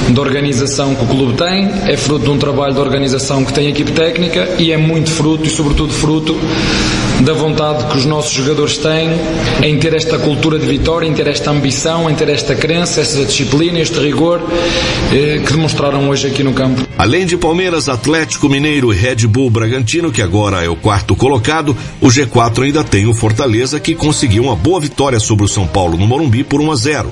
de 0.08 0.20
organização 0.20 0.94
que 0.94 1.04
o 1.04 1.06
clube 1.06 1.34
tem, 1.34 1.70
é 1.86 1.96
fruto 1.96 2.24
de 2.24 2.30
um 2.30 2.38
trabalho 2.38 2.74
de 2.74 2.80
organização 2.80 3.44
que 3.44 3.52
tem 3.52 3.68
a 3.68 3.70
equipe 3.70 3.92
técnica 3.92 4.48
e 4.58 4.70
é 4.70 4.76
muito 4.76 5.10
fruto 5.10 5.46
e 5.46 5.50
sobretudo 5.50 5.92
fruto 5.92 6.36
da 7.20 7.32
vontade 7.34 7.84
que 7.84 7.98
os 7.98 8.04
nossos 8.06 8.32
jogadores 8.32 8.78
têm 8.78 9.10
em 9.62 9.78
ter 9.78 9.94
esta 9.94 10.18
cultura 10.18 10.58
de 10.58 10.66
vitória, 10.66 11.06
em 11.06 11.12
ter 11.12 11.26
esta 11.26 11.50
ambição, 11.50 12.08
em 12.08 12.14
ter 12.14 12.28
esta 12.28 12.54
crença, 12.54 13.00
esta 13.00 13.24
disciplina, 13.24 13.78
este 13.78 13.98
rigor 13.98 14.40
eh, 15.12 15.42
que 15.44 15.52
demonstraram 15.52 16.08
hoje 16.08 16.28
aqui 16.28 16.42
no 16.42 16.52
campo. 16.52 16.86
Além 16.96 17.26
de 17.26 17.36
Palmeiras, 17.36 17.88
Atlético 17.88 18.48
Mineiro 18.48 18.92
e 18.92 18.96
Red 18.96 19.26
Bull 19.26 19.49
Bragantino, 19.50 20.12
que 20.12 20.22
agora 20.22 20.64
é 20.64 20.68
o 20.68 20.76
quarto 20.76 21.14
colocado, 21.16 21.76
o 22.00 22.06
G4 22.06 22.64
ainda 22.64 22.84
tem 22.84 23.06
o 23.06 23.14
Fortaleza, 23.14 23.80
que 23.80 23.94
conseguiu 23.94 24.44
uma 24.44 24.56
boa 24.56 24.80
vitória 24.80 25.20
sobre 25.20 25.44
o 25.44 25.48
São 25.48 25.66
Paulo 25.66 25.98
no 25.98 26.06
Morumbi 26.06 26.44
por 26.44 26.60
1 26.60 26.72
a 26.72 26.76
0. 26.76 27.10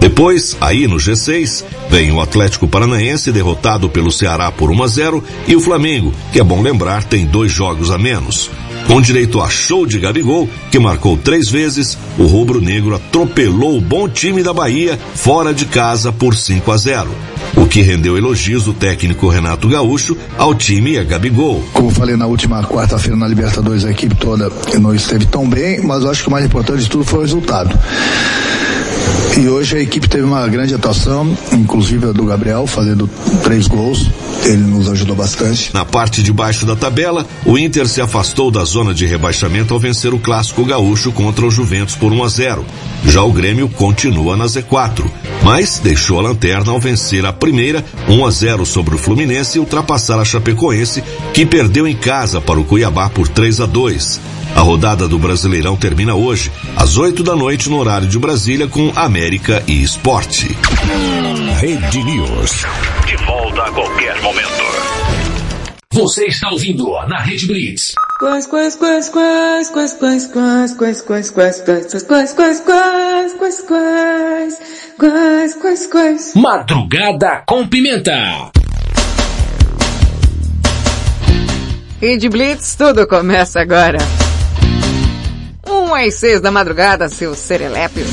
Depois, 0.00 0.56
aí 0.60 0.86
no 0.86 0.96
G6, 0.96 1.64
vem 1.90 2.12
o 2.12 2.20
Atlético 2.20 2.68
Paranaense 2.68 3.32
derrotado 3.32 3.88
pelo 3.88 4.12
Ceará 4.12 4.50
por 4.52 4.70
1 4.70 4.82
a 4.82 4.86
0 4.86 5.24
e 5.46 5.56
o 5.56 5.60
Flamengo, 5.60 6.12
que 6.32 6.38
é 6.38 6.44
bom 6.44 6.62
lembrar, 6.62 7.04
tem 7.04 7.26
dois 7.26 7.50
jogos 7.50 7.90
a 7.90 7.98
menos. 7.98 8.50
Com 8.88 9.02
direito 9.02 9.42
a 9.42 9.50
show 9.50 9.84
de 9.84 9.98
Gabigol, 9.98 10.48
que 10.70 10.78
marcou 10.78 11.14
três 11.14 11.50
vezes, 11.50 11.98
o 12.16 12.24
rubro-negro 12.24 12.94
atropelou 12.94 13.76
o 13.76 13.82
bom 13.82 14.08
time 14.08 14.42
da 14.42 14.54
Bahia 14.54 14.98
fora 15.14 15.52
de 15.52 15.66
casa 15.66 16.10
por 16.10 16.34
5 16.34 16.72
a 16.72 16.76
0. 16.78 17.10
O 17.54 17.66
que 17.66 17.82
rendeu 17.82 18.16
elogios 18.16 18.64
do 18.64 18.72
técnico 18.72 19.28
Renato 19.28 19.68
Gaúcho 19.68 20.16
ao 20.38 20.54
time 20.54 20.92
e 20.92 20.98
a 20.98 21.04
Gabigol. 21.04 21.62
Como 21.74 21.90
falei 21.90 22.16
na 22.16 22.26
última 22.26 22.64
quarta-feira 22.64 23.14
na 23.14 23.28
Libertadores, 23.28 23.84
a 23.84 23.90
equipe 23.90 24.14
toda 24.14 24.50
não 24.80 24.94
esteve 24.94 25.26
tão 25.26 25.46
bem, 25.46 25.82
mas 25.82 26.06
acho 26.06 26.22
que 26.22 26.28
o 26.28 26.32
mais 26.32 26.46
importante 26.46 26.84
de 26.84 26.88
tudo 26.88 27.04
foi 27.04 27.18
o 27.18 27.22
resultado. 27.22 27.78
E 29.38 29.48
hoje 29.48 29.76
a 29.76 29.80
equipe 29.80 30.08
teve 30.08 30.24
uma 30.24 30.46
grande 30.48 30.74
atuação, 30.74 31.36
inclusive 31.52 32.08
a 32.08 32.12
do 32.12 32.24
Gabriel, 32.24 32.66
fazendo 32.66 33.08
três 33.44 33.68
gols. 33.68 34.10
Ele 34.44 34.64
nos 34.64 34.88
ajudou 34.88 35.14
bastante. 35.14 35.72
Na 35.72 35.84
parte 35.84 36.22
de 36.22 36.32
baixo 36.32 36.66
da 36.66 36.74
tabela, 36.74 37.24
o 37.46 37.56
Inter 37.56 37.86
se 37.86 38.00
afastou 38.00 38.50
da 38.50 38.64
zona 38.64 38.92
de 38.92 39.06
rebaixamento 39.06 39.72
ao 39.72 39.78
vencer 39.78 40.12
o 40.12 40.18
clássico 40.18 40.64
gaúcho 40.64 41.12
contra 41.12 41.46
o 41.46 41.50
Juventus 41.50 41.94
por 41.94 42.12
1 42.12 42.24
a 42.24 42.28
0. 42.28 42.64
Já 43.06 43.22
o 43.22 43.32
Grêmio 43.32 43.68
continua 43.68 44.36
na 44.36 44.46
Z4, 44.46 45.04
mas 45.44 45.78
deixou 45.78 46.18
a 46.18 46.22
lanterna 46.22 46.72
ao 46.72 46.80
vencer 46.80 47.24
a 47.24 47.32
primeira 47.32 47.84
1 48.08 48.26
a 48.26 48.30
0 48.30 48.66
sobre 48.66 48.96
o 48.96 48.98
Fluminense 48.98 49.58
e 49.58 49.60
ultrapassar 49.60 50.18
a 50.18 50.24
Chapecoense, 50.24 51.02
que 51.32 51.46
perdeu 51.46 51.86
em 51.86 51.94
casa 51.94 52.40
para 52.40 52.58
o 52.58 52.64
Cuiabá 52.64 53.08
por 53.08 53.28
3 53.28 53.60
a 53.60 53.66
2. 53.66 54.37
A 54.58 54.60
rodada 54.60 55.06
do 55.06 55.20
Brasileirão 55.20 55.76
termina 55.76 56.16
hoje, 56.16 56.50
às 56.76 56.98
8 56.98 57.22
da 57.22 57.36
noite, 57.36 57.70
no 57.70 57.78
horário 57.78 58.08
de 58.08 58.18
Brasília, 58.18 58.66
com 58.66 58.92
América 58.96 59.62
e 59.68 59.84
Esporte. 59.84 60.48
Rede 61.60 62.02
News. 62.02 62.66
De 63.06 63.16
volta 63.24 63.62
a 63.62 63.70
qualquer 63.70 64.20
momento. 64.20 64.48
Você 65.92 66.26
está 66.26 66.50
ouvindo 66.50 66.90
na 67.06 67.20
Rede 67.20 67.46
Blitz. 67.46 67.94
Quais, 68.18 68.48
quais, 68.48 68.74
quais, 68.74 69.08
quais, 69.08 69.70
quais, 69.70 69.92
quais, 69.94 70.22
quais, 70.24 70.62
quais, 70.66 71.00
quais, 71.02 71.30
quais, 71.30 71.60
quais, 71.62 72.32
quais, 72.32 72.32
quais, 72.32 72.60
quais, 72.60 73.34
quais, 73.38 73.62
quais, 73.62 73.62
quais, 73.62 74.58
quais, 74.98 75.54
quais, 75.54 75.86
quais. 75.86 76.34
Madrugada 76.34 77.44
com 77.46 77.64
Pimenta. 77.64 78.50
Rede 82.00 82.28
Blitz, 82.28 82.74
tudo 82.74 83.06
começa 83.06 83.60
agora. 83.60 83.98
Um 85.88 85.94
às 85.94 86.16
seis 86.16 86.38
da 86.38 86.50
madrugada, 86.50 87.08
seus 87.08 87.38
serelepes. 87.38 88.08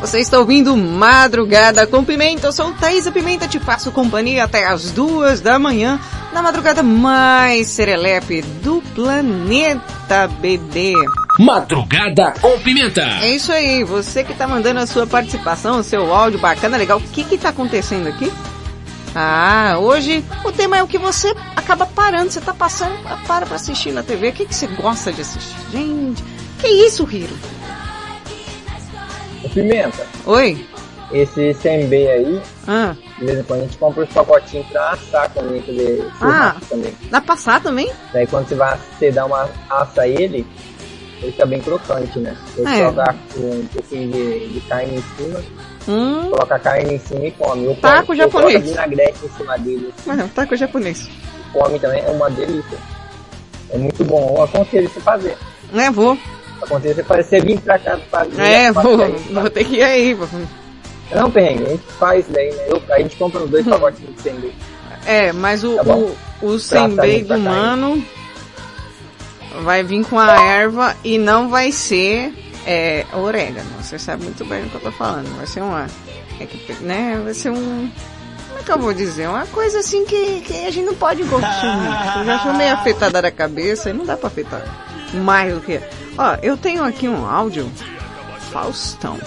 Você 0.00 0.18
está 0.18 0.40
ouvindo 0.40 0.76
Madrugada 0.76 1.86
com 1.86 2.04
Pimenta. 2.04 2.48
Eu 2.48 2.52
sou 2.52 2.72
Thaisa 2.72 3.12
Pimenta, 3.12 3.46
te 3.46 3.60
faço 3.60 3.92
companhia 3.92 4.42
até 4.42 4.66
as 4.66 4.90
duas 4.90 5.40
da 5.40 5.56
manhã, 5.56 6.00
na 6.32 6.42
madrugada 6.42 6.82
mais 6.82 7.68
serelepe 7.68 8.42
do 8.42 8.82
planeta, 8.92 10.26
bebê. 10.40 10.94
Madrugada 11.38 12.34
com 12.40 12.58
Pimenta. 12.58 13.02
É 13.22 13.30
isso 13.30 13.52
aí, 13.52 13.84
você 13.84 14.24
que 14.24 14.34
tá 14.34 14.48
mandando 14.48 14.80
a 14.80 14.86
sua 14.88 15.06
participação, 15.06 15.78
o 15.78 15.84
seu 15.84 16.12
áudio 16.12 16.40
bacana, 16.40 16.76
legal. 16.76 16.98
O 16.98 17.02
que 17.02 17.22
que 17.22 17.38
tá 17.38 17.50
acontecendo 17.50 18.08
aqui? 18.08 18.32
Ah, 19.14 19.76
hoje 19.78 20.24
o 20.44 20.50
tema 20.50 20.76
é 20.76 20.82
o 20.82 20.88
que 20.88 20.98
você 20.98 21.32
acaba 21.54 21.86
parando, 21.86 22.32
você 22.32 22.40
tá 22.40 22.52
passando, 22.52 22.96
para 23.28 23.46
pra 23.46 23.54
assistir 23.54 23.92
na 23.92 24.02
TV. 24.02 24.30
O 24.30 24.32
que 24.32 24.44
que 24.44 24.54
você 24.54 24.66
gosta 24.66 25.12
de 25.12 25.20
assistir? 25.20 25.54
Gente, 25.70 26.33
que 26.64 26.68
isso, 26.86 27.06
Hiro? 27.10 27.34
Ô, 29.44 29.48
Pimenta, 29.50 30.06
Oi? 30.26 30.66
esse 31.12 31.52
CMB 31.54 31.92
aí, 32.08 32.42
Ah, 32.66 32.96
de 33.18 33.24
vez 33.26 33.38
em 33.38 33.42
quando 33.42 33.60
a 33.60 33.62
gente 33.64 33.76
compra 33.78 34.04
os 34.04 34.08
pacotinhos 34.10 34.66
pra 34.68 34.90
assar 34.92 35.30
também, 35.30 35.60
fazer 35.62 36.06
Ah. 36.06 36.18
churrasco 36.18 36.60
também. 36.70 36.92
dá 37.10 37.20
pra 37.20 37.34
passar 37.34 37.62
também? 37.62 37.90
Daí 38.12 38.26
quando 38.26 38.48
você 38.48 38.54
vai 38.54 38.78
você 38.98 39.10
dá 39.12 39.26
uma 39.26 39.48
assa 39.68 40.08
ele, 40.08 40.46
ele 41.20 41.32
fica 41.32 41.44
bem 41.46 41.60
crocante, 41.60 42.18
né? 42.18 42.34
Você 42.56 42.62
É. 42.66 42.90
coloca 42.90 43.14
um 43.36 43.66
pouquinho 43.66 44.10
de, 44.10 44.48
de 44.48 44.60
carne 44.62 44.96
em 44.96 45.02
cima, 45.16 45.40
Hum, 45.86 46.30
coloca 46.30 46.54
a 46.54 46.58
carne 46.58 46.94
em 46.94 46.98
cima 46.98 47.26
e 47.26 47.30
come. 47.32 47.66
Eu 47.66 47.76
Taco 47.76 48.12
eu 48.14 48.16
japonês. 48.16 48.52
coloco 48.54 48.68
vinagrete 48.70 49.26
em 49.26 49.28
cima 49.36 49.58
dele, 49.58 49.92
mas 50.06 50.16
não, 50.16 50.28
tá 50.28 50.46
com 50.46 50.54
o 50.54 50.56
japonês. 50.56 51.06
come 51.52 51.78
também, 51.78 52.02
é 52.02 52.10
uma 52.10 52.30
delícia. 52.30 52.78
É 53.70 53.76
muito 53.76 54.02
bom, 54.04 54.34
eu 54.38 54.42
aconselho 54.44 54.88
você 54.88 55.00
fazer. 55.00 55.36
É, 55.74 55.90
vou. 55.90 56.16
Fazer, 56.66 56.94
você 57.04 57.40
vir 57.40 57.60
pra 57.60 57.78
cá 57.78 57.98
fazer. 58.10 58.40
É, 58.40 58.72
vou, 58.72 59.02
aí. 59.02 59.12
vou 59.32 59.50
ter 59.50 59.64
que 59.64 59.76
ir 59.76 59.82
aí. 59.82 60.14
vou- 60.14 60.28
Não, 61.14 61.30
perrengue, 61.30 61.64
a 61.64 61.68
gente 61.70 61.84
faz 61.98 62.26
daí, 62.28 62.50
né? 62.52 62.64
Eu, 62.68 62.82
a 62.90 62.98
gente 62.98 63.16
compra 63.16 63.42
os 63.42 63.50
dois 63.50 63.66
pacotinhos 63.66 64.14
de 64.16 64.22
CMB. 64.22 64.52
É, 65.06 65.32
mas 65.32 65.62
o, 65.64 65.76
Tá 65.76 65.94
o, 65.94 66.16
o 66.42 66.58
senbei 66.58 67.22
do 67.22 67.38
mano 67.38 68.02
vai 69.62 69.82
vir 69.82 70.04
com 70.06 70.18
a 70.18 70.42
erva 70.42 70.96
e 71.04 71.18
não 71.18 71.48
vai 71.48 71.70
ser 71.72 72.32
é, 72.66 73.04
orégano. 73.12 73.68
Você 73.80 73.98
sabe 73.98 74.24
muito 74.24 74.44
bem 74.44 74.62
do 74.64 74.70
que 74.70 74.76
eu 74.76 74.80
tô 74.80 74.92
falando. 74.92 75.34
Vai 75.36 75.46
ser 75.46 75.60
uma. 75.60 75.86
É 76.40 76.46
que, 76.46 76.72
né? 76.82 77.20
Vai 77.22 77.34
ser 77.34 77.50
um. 77.50 77.90
Como 78.48 78.60
é 78.60 78.62
que 78.62 78.72
eu 78.72 78.78
vou 78.78 78.94
dizer? 78.94 79.28
Uma 79.28 79.46
coisa 79.46 79.80
assim 79.80 80.04
que, 80.04 80.40
que 80.40 80.66
a 80.66 80.70
gente 80.70 80.86
não 80.86 80.94
pode 80.94 81.22
consumir. 81.24 82.18
Eu 82.18 82.24
já 82.24 82.40
sou 82.42 82.54
meio 82.54 82.72
afetada 82.72 83.20
da 83.22 83.30
cabeça 83.30 83.90
e 83.90 83.92
não 83.92 84.04
dá 84.06 84.16
pra 84.16 84.28
afetar 84.28 84.62
mais 85.14 85.54
do 85.54 85.60
que. 85.60 85.80
Ó, 86.16 86.36
eu 86.42 86.56
tenho 86.56 86.82
aqui 86.84 87.08
um 87.08 87.26
áudio. 87.26 87.70
Faustão. 88.50 89.18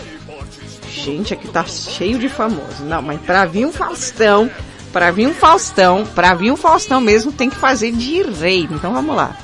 Gente, 0.89 1.33
aqui 1.33 1.47
tá 1.49 1.63
cheio 1.65 2.17
de 2.17 2.29
famoso. 2.29 2.83
Não, 2.83 3.01
mas 3.01 3.19
pra 3.21 3.45
vir 3.45 3.65
um 3.65 3.71
Faustão, 3.71 4.49
pra 4.91 5.11
vir 5.11 5.27
um 5.27 5.33
Faustão, 5.33 6.05
pra 6.15 6.33
vir 6.33 6.51
um 6.51 6.57
Faustão 6.57 7.01
mesmo, 7.01 7.31
tem 7.31 7.49
que 7.49 7.55
fazer 7.55 7.91
direito. 7.91 8.73
Então 8.73 8.93
vamos 8.93 9.15
lá. 9.15 9.35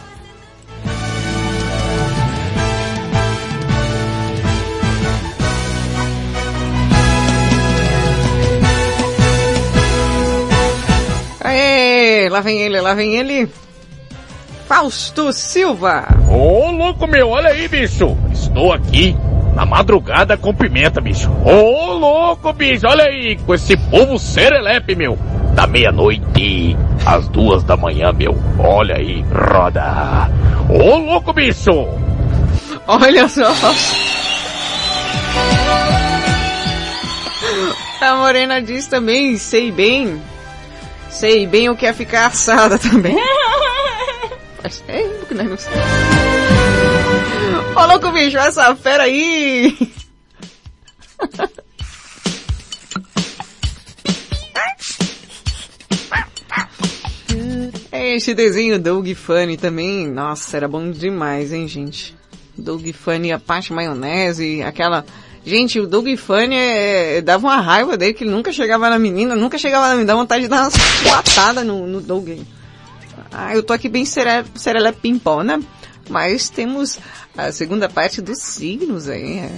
Aê, 11.42 12.30
lá 12.30 12.39
vem 12.39 12.62
ele, 12.62 12.80
lá 12.80 12.93
vem 12.93 13.16
ele. 13.16 13.50
Fausto 14.74 15.32
Silva. 15.32 16.04
Ô, 16.28 16.71
louco 16.71 17.05
meu, 17.05 17.29
olha 17.29 17.50
aí, 17.50 17.67
bicho. 17.67 18.17
Estou 18.32 18.74
aqui 18.74 19.16
na 19.54 19.67
madrugada 19.67 20.36
com 20.36 20.51
pimenta, 20.51 21.00
bicho. 21.00 21.29
Ô, 21.45 21.93
louco, 21.93 22.51
bicho, 22.54 22.87
olha 22.87 23.04
aí, 23.04 23.36
com 23.36 23.54
esse 23.54 23.78
povo 23.78 24.17
serelepe, 24.17 24.95
meu. 24.95 25.16
Da 25.54 25.67
meia-noite 25.67 26.75
às 27.05 27.28
duas 27.28 27.63
da 27.63 27.78
manhã, 27.78 28.12
meu. 28.12 28.36
Olha 28.58 28.95
aí, 28.95 29.24
roda. 29.32 30.28
Ô, 30.67 30.97
louco, 30.97 31.32
bicho. 31.33 31.87
Olha 32.87 33.29
só. 33.29 33.54
A 38.01 38.16
Morena 38.16 38.59
diz 38.59 38.87
também, 38.87 39.37
sei 39.37 39.71
bem. 39.71 40.20
Sei 41.12 41.45
bem 41.45 41.70
o 41.70 41.75
que 41.75 41.86
é 41.86 41.93
ficar 41.93 42.25
assada 42.25 42.79
também. 42.79 43.16
Faz 44.64 44.80
tempo 44.80 45.26
que 45.26 45.34
nós 45.34 45.50
não 45.50 45.58
sabemos. 45.58 45.86
Ô 47.76 47.86
louco 47.86 48.12
bicho, 48.14 48.38
essa 48.38 48.74
fera 48.78 49.04
aí! 49.04 49.78
Este 57.92 58.34
desenho 58.34 58.80
Doug 58.80 59.06
Funny 59.14 59.58
também, 59.58 60.08
nossa, 60.08 60.56
era 60.56 60.68
bom 60.70 60.90
demais, 60.92 61.52
hein, 61.52 61.68
gente? 61.68 62.16
Doug 62.58 62.88
Funny, 62.94 63.34
a 63.34 63.40
parte 63.40 63.74
maionese, 63.74 64.64
aquela... 64.64 65.04
Gente, 65.46 65.78
o 65.78 65.86
Doug 65.86 66.08
Funny 66.16 66.56
é, 66.56 67.22
dava 67.22 67.48
uma 67.48 67.60
raiva 67.60 67.98
dele 67.98 68.14
que 68.14 68.24
ele 68.24 68.32
nunca 68.32 68.54
chegava 68.54 68.90
na 68.90 68.98
menina, 68.98 69.36
nunca 69.36 69.58
chegava 69.58 69.90
na 69.90 69.96
menina, 69.96 70.14
dá 70.14 70.16
vontade 70.16 70.44
de 70.44 70.48
dar 70.48 70.70
uma 70.70 70.72
patada 71.04 71.66
no, 71.66 71.86
no 71.86 72.00
Doug. 72.00 72.30
Ah, 73.34 73.55
eu 73.55 73.64
tô 73.64 73.74
aqui 73.74 73.89
bem 73.89 74.05
serele, 74.05 74.47
serelepe 74.55 75.00
pimpona, 75.01 75.60
mas 76.10 76.50
temos 76.50 77.00
a 77.36 77.51
segunda 77.51 77.89
parte 77.89 78.22
dos 78.22 78.39
signos 78.39 79.10
aí, 79.10 79.39
é. 79.39 79.50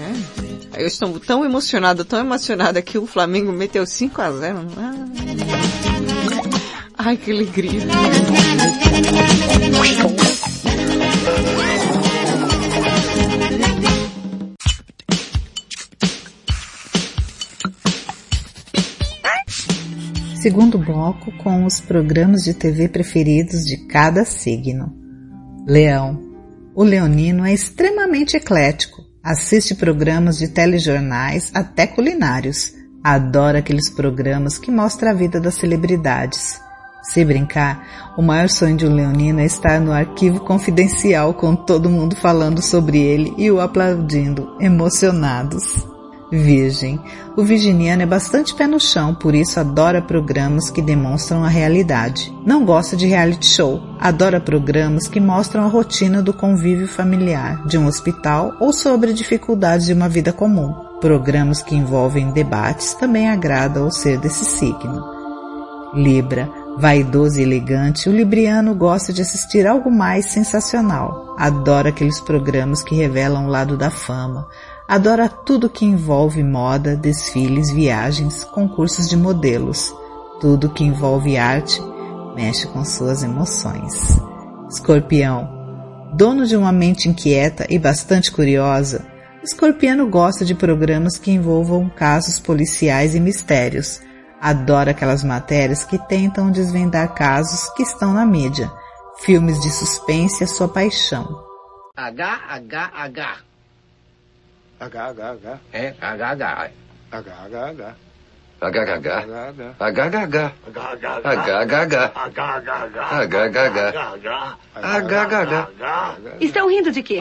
Eu 0.78 0.88
estou 0.88 1.20
tão 1.20 1.44
emocionada, 1.46 2.06
tão 2.06 2.20
emocionada 2.20 2.82
que 2.82 2.98
o 2.98 3.06
Flamengo 3.06 3.52
meteu 3.52 3.86
5 3.86 4.22
a 4.22 4.32
0 4.32 4.58
ah. 4.78 4.94
Ai, 6.98 7.18
que 7.18 7.32
alegria. 7.32 7.82
Segundo 20.46 20.78
bloco 20.78 21.32
com 21.40 21.66
os 21.66 21.82
programas 21.82 22.44
de 22.44 22.54
TV 22.54 22.88
preferidos 22.88 23.66
de 23.66 23.78
cada 23.88 24.24
signo. 24.24 24.94
Leão. 25.66 26.22
O 26.76 26.84
leonino 26.84 27.44
é 27.44 27.52
extremamente 27.52 28.38
eclético. 28.38 29.04
Assiste 29.24 29.74
programas 29.74 30.38
de 30.38 30.48
telejornais 30.50 31.50
até 31.52 31.88
culinários. 31.88 32.76
Adora 33.04 33.58
aqueles 33.58 33.90
programas 33.90 34.60
que 34.60 34.70
mostram 34.70 35.10
a 35.10 35.14
vida 35.16 35.42
das 35.42 35.56
celebridades. 35.56 36.62
Se 37.02 37.26
brincar, 37.26 38.14
o 38.16 38.22
maior 38.22 38.48
sonho 38.48 38.78
de 38.78 38.86
um 38.86 38.94
leonino 38.94 39.40
é 39.40 39.46
estar 39.46 39.82
no 39.82 39.92
arquivo 39.92 40.42
confidencial 40.42 41.34
com 41.34 41.56
todo 41.56 41.90
mundo 41.90 42.16
falando 42.16 42.62
sobre 42.62 43.00
ele 43.00 43.34
e 43.36 43.50
o 43.50 43.60
aplaudindo, 43.60 44.56
emocionados. 44.62 45.95
Virgem. 46.36 47.00
O 47.36 47.44
virginiano 47.44 48.04
é 48.04 48.06
bastante 48.06 48.54
pé 48.54 48.68
no 48.68 48.80
chão, 48.80 49.16
por 49.16 49.34
isso 49.34 49.60
adora 49.60 50.02
programas 50.02 50.70
que 50.70 50.82
demonstram 50.82 51.44
a 51.44 51.48
realidade. 51.48 52.34
Não 52.46 52.66
gosta 52.66 52.96
de 52.96 53.08
reality 53.08 53.46
show, 53.46 53.82
adora 54.00 54.40
programas 54.40 55.08
que 55.08 55.20
mostram 55.20 55.64
a 55.64 55.68
rotina 55.68 56.22
do 56.22 56.34
convívio 56.34 56.88
familiar, 56.88 57.66
de 57.66 57.78
um 57.78 57.88
hospital 57.88 58.56
ou 58.60 58.72
sobre 58.74 59.14
dificuldades 59.14 59.86
de 59.86 59.94
uma 59.94 60.10
vida 60.10 60.32
comum. 60.32 60.74
Programas 61.02 61.62
que 61.62 61.76
envolvem 61.76 62.32
debates 62.32 62.94
também 62.94 63.30
agrada 63.30 63.80
ao 63.80 63.92
ser 63.92 64.18
desse 64.18 64.46
signo. 64.46 65.04
Libra. 65.94 66.50
Vaidoso 66.78 67.40
e 67.40 67.44
elegante, 67.44 68.10
o 68.10 68.12
libriano 68.12 68.76
gosta 68.76 69.14
de 69.14 69.22
assistir 69.22 69.66
algo 69.66 69.90
mais 69.90 70.26
sensacional. 70.26 71.34
Adora 71.40 71.88
aqueles 71.88 72.20
programas 72.20 72.84
que 72.84 72.94
revelam 72.94 73.46
o 73.46 73.50
lado 73.50 73.78
da 73.78 73.90
fama. 73.90 74.46
Adora 74.88 75.28
tudo 75.28 75.70
que 75.70 75.84
envolve 75.84 76.44
moda, 76.44 76.96
desfiles, 76.96 77.72
viagens, 77.72 78.44
concursos 78.44 79.10
de 79.10 79.18
modelos. 79.18 79.94
Tudo 80.40 80.70
que 80.70 80.84
envolve 80.84 81.38
arte 81.38 81.82
mexe 82.36 82.68
com 82.68 82.86
suas 82.86 83.24
emoções. 83.24 84.20
Escorpião. 84.70 85.50
Dono 86.14 86.46
de 86.46 86.56
uma 86.56 86.72
mente 86.72 87.10
inquieta 87.10 87.66
e 87.68 87.80
bastante 87.80 88.32
curiosa, 88.32 89.06
escorpiano 89.44 90.08
gosta 90.08 90.46
de 90.46 90.54
programas 90.54 91.18
que 91.18 91.32
envolvam 91.32 91.90
casos 91.90 92.40
policiais 92.40 93.16
e 93.16 93.20
mistérios. 93.20 94.00
Adora 94.40 94.92
aquelas 94.92 95.24
matérias 95.24 95.84
que 95.84 95.98
tentam 95.98 96.52
desvendar 96.52 97.16
casos 97.16 97.70
que 97.74 97.82
estão 97.82 98.14
na 98.14 98.26
mídia. 98.26 98.72
Filmes 99.18 99.60
de 99.62 99.72
suspense 99.72 100.44
é 100.44 100.48
sua 100.48 100.68
paixão. 100.68 101.28
H, 101.98 102.40
H, 102.50 102.92
H. 102.94 103.55
Agá, 104.86 105.12
É, 105.74 105.96
HHH. 106.00 106.72
HHH. 107.12 107.96
HHH. 108.62 109.32
HHH. 109.80 109.80
agá, 109.80 110.06
HHH. 113.56 114.58
HHH. 114.76 115.70
Estão 116.40 116.70
rindo 116.70 116.92
de 116.92 117.02
quê? 117.02 117.20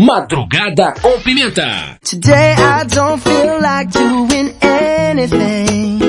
Madrugada 0.00 0.92
com 1.00 1.20
Pimenta. 1.20 1.98
Today 2.02 2.54
I 2.54 2.84
don't 2.84 3.22
feel 3.22 3.60
like 3.60 3.92
doing 3.92 4.54
anything. 4.60 6.00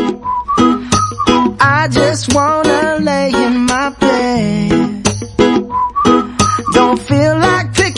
I 1.62 1.88
just 1.92 2.34
wanna 2.34 2.98
lay 3.00 3.30
in 3.32 3.66
my 3.66 3.90
bed. 4.00 5.04
Don't 6.74 7.00
feel 7.02 7.38
like 7.40 7.59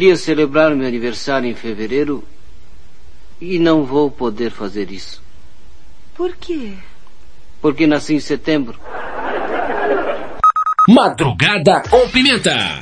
queria 0.00 0.16
celebrar 0.16 0.74
meu 0.74 0.88
aniversário 0.88 1.46
em 1.46 1.54
fevereiro 1.54 2.24
e 3.38 3.58
não 3.58 3.84
vou 3.84 4.10
poder 4.10 4.50
fazer 4.50 4.90
isso. 4.90 5.22
Por 6.14 6.34
quê? 6.36 6.72
Porque 7.60 7.86
nasci 7.86 8.14
em 8.14 8.20
setembro. 8.20 8.80
Madrugada 10.88 11.82
com 11.90 12.08
pimenta. 12.08 12.79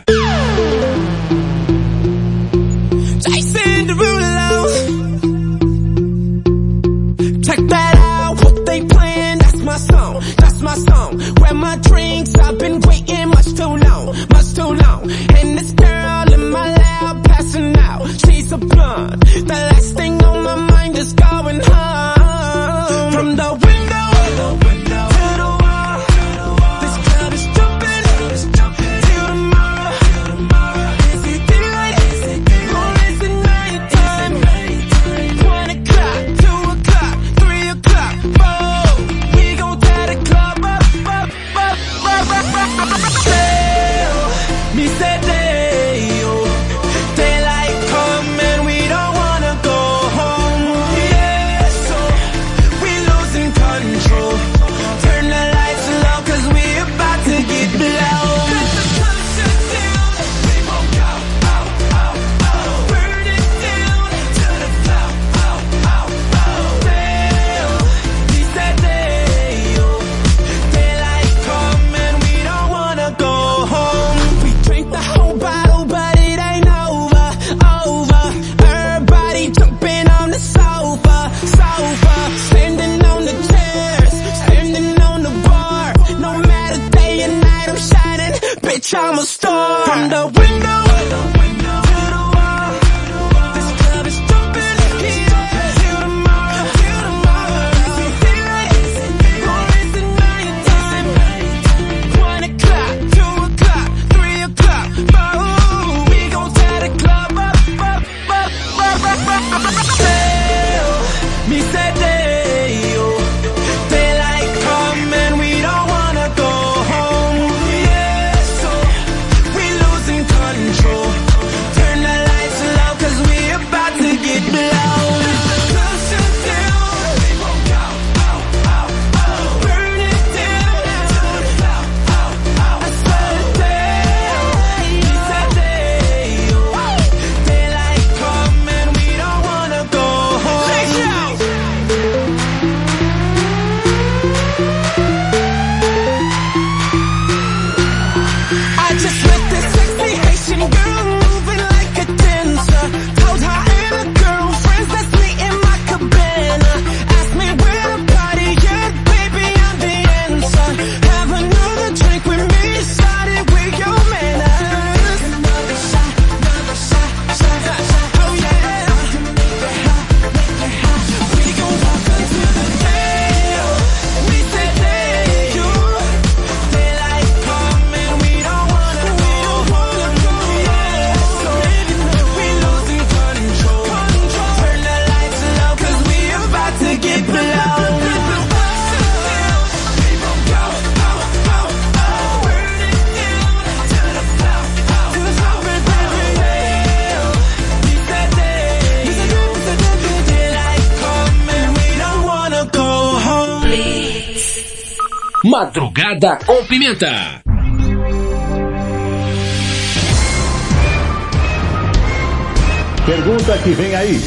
Pergunta 213.06 213.56
que 213.56 213.70
vem 213.70 213.94
aí. 213.94 214.20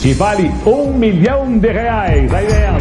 Que 0.00 0.14
vale 0.14 0.48
um 0.64 0.92
milhão 0.92 1.58
de 1.58 1.72
reais. 1.72 2.32
Aí 2.32 2.46
vem 2.46 2.56
ela. 2.56 2.78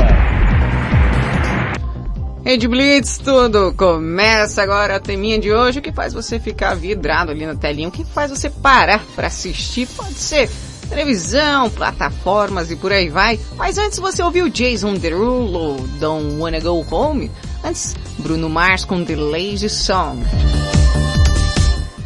Rede 2.45 2.67
Blitz, 2.67 3.17
tudo 3.17 3.73
começa 3.73 4.61
agora 4.61 4.97
a 4.97 4.99
teminha 4.99 5.39
de 5.39 5.51
hoje, 5.51 5.79
o 5.79 5.81
que 5.81 5.91
faz 5.91 6.13
você 6.13 6.39
ficar 6.39 6.75
vidrado 6.75 7.31
ali 7.31 7.43
na 7.43 7.55
telinha, 7.55 7.87
o 7.87 7.91
que 7.91 8.05
faz 8.05 8.29
você 8.29 8.51
parar 8.51 9.03
para 9.15 9.25
assistir, 9.25 9.87
pode 9.87 10.13
ser 10.13 10.47
televisão, 10.87 11.71
plataformas 11.71 12.69
e 12.69 12.75
por 12.75 12.91
aí 12.91 13.09
vai. 13.09 13.39
Mas 13.57 13.79
antes 13.79 13.97
você 13.97 14.21
ouviu 14.21 14.47
Jason 14.47 14.93
Derulo, 14.93 15.77
Don't 15.99 16.35
Wanna 16.35 16.59
Go 16.59 16.85
Home, 16.91 17.31
antes 17.63 17.95
Bruno 18.25 18.49
Mars 18.49 18.83
com 18.83 19.05
The 19.05 19.15
Lazy 19.15 19.69
Song. 19.69 20.19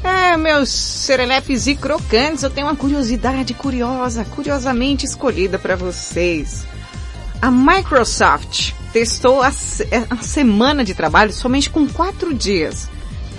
É, 0.03 0.35
meus 0.35 0.67
serelepes 0.67 1.65
e 1.65 1.75
crocantes, 1.75 2.43
eu 2.43 2.49
tenho 2.49 2.67
uma 2.67 2.75
curiosidade 2.75 3.53
curiosa, 3.53 4.25
curiosamente 4.25 5.05
escolhida 5.05 5.57
para 5.57 5.77
vocês. 5.77 6.67
A 7.41 7.49
Microsoft 7.49 8.73
testou 8.91 9.41
a, 9.41 9.47
a, 9.47 10.17
semana 10.17 10.83
de 10.83 10.93
trabalho 10.93 11.31
somente 11.31 11.69
com 11.69 11.87
quatro 11.87 12.33
dias. 12.33 12.89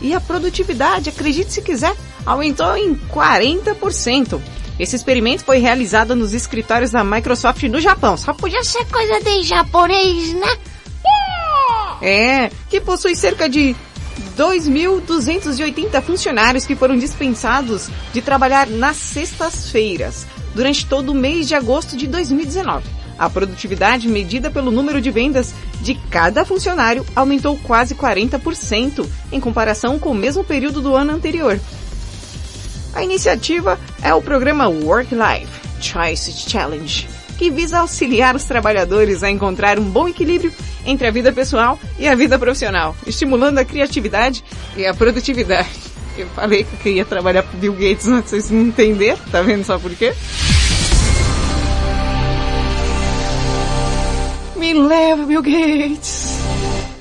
E 0.01 0.15
a 0.15 0.21
produtividade, 0.21 1.11
acredite 1.11 1.53
se 1.53 1.61
quiser, 1.61 1.95
aumentou 2.25 2.75
em 2.79 2.95
40%. 2.95 4.41
Esse 4.79 4.97
experimento 4.97 5.45
foi 5.45 5.59
realizado 5.59 6.17
nos 6.17 6.33
escritórios 6.33 6.93
da 6.93 7.05
Microsoft 7.05 7.63
no 7.65 7.79
Japão. 7.79 8.17
Só 8.17 8.33
podia 8.33 8.65
ser 8.65 8.87
coisa 8.87 9.21
de 9.23 9.43
japonês, 9.43 10.33
né? 10.33 10.57
É, 12.03 12.50
que 12.81 12.87
possui 12.87 13.15
cerca 13.15 13.49
de 13.49 13.77
2.280 14.37 16.03
funcionários 16.03 16.67
que 16.67 16.75
foram 16.75 16.97
dispensados 16.97 17.89
de 18.13 18.23
trabalhar 18.23 18.67
nas 18.67 18.97
sextas-feiras 18.97 20.27
durante 20.55 20.87
todo 20.87 21.11
o 21.11 21.15
mês 21.15 21.47
de 21.47 21.55
agosto 21.55 21.97
de 21.97 22.07
2019. 22.07 22.89
A 23.19 23.29
produtividade 23.29 24.09
medida 24.09 24.51
pelo 24.51 24.71
número 24.71 25.01
de 25.01 25.11
vendas 25.11 25.55
de 25.83 25.95
cada 26.11 26.45
funcionário 26.45 27.05
aumentou 27.15 27.59
quase 27.59 27.95
40% 27.95 29.07
em 29.31 29.39
comparação 29.39 29.99
com 29.99 30.11
o 30.11 30.15
mesmo 30.15 30.43
período 30.43 30.81
do 30.81 30.97
ano 30.97 31.13
anterior. 31.13 31.61
A 32.95 33.05
iniciativa 33.05 33.79
é 34.03 34.13
o 34.15 34.23
programa 34.23 34.69
Work 34.69 35.15
Life 35.15 35.53
Choice 35.81 36.33
Challenge, 36.49 37.07
que 37.39 37.51
visa 37.51 37.81
auxiliar 37.81 38.35
os 38.35 38.45
trabalhadores 38.45 39.23
a 39.23 39.31
encontrar 39.31 39.79
um 39.79 39.85
bom 39.85 40.09
equilíbrio 40.09 40.53
entre 40.85 41.07
a 41.07 41.11
vida 41.11 41.33
pessoal 41.33 41.79
e 41.99 42.09
a 42.09 42.15
vida 42.15 42.39
profissional, 42.39 42.97
estimulando 43.07 43.59
a 43.59 43.65
criatividade 43.65 44.45
e 44.77 44.87
a 44.87 44.95
produtividade. 44.95 45.69
Eu 46.17 46.27
falei 46.29 46.65
que 46.65 46.75
eu 46.75 46.79
queria 46.81 47.05
trabalhar 47.05 47.43
para 47.43 47.59
Bill 47.59 47.73
Gates, 47.73 48.07
não 48.07 48.23
sei 48.23 48.41
se 48.41 48.53
não 48.53 48.67
entender, 48.67 49.17
tá 49.31 49.43
vendo 49.43 49.65
só 49.65 49.79
por 49.79 49.91
quê? 49.95 50.13
Me 54.57 54.75
leva, 54.75 55.25
Bill 55.25 55.43
Gates! 55.43 56.39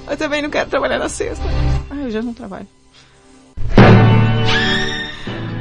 Eu 0.09 0.17
também 0.17 0.41
não 0.41 0.49
quero 0.49 0.69
trabalhar 0.69 0.97
na 0.97 1.09
sexta. 1.09 1.43
Ah, 1.89 1.95
eu 1.95 2.09
já 2.09 2.21
não 2.21 2.33
trabalho. 2.33 2.67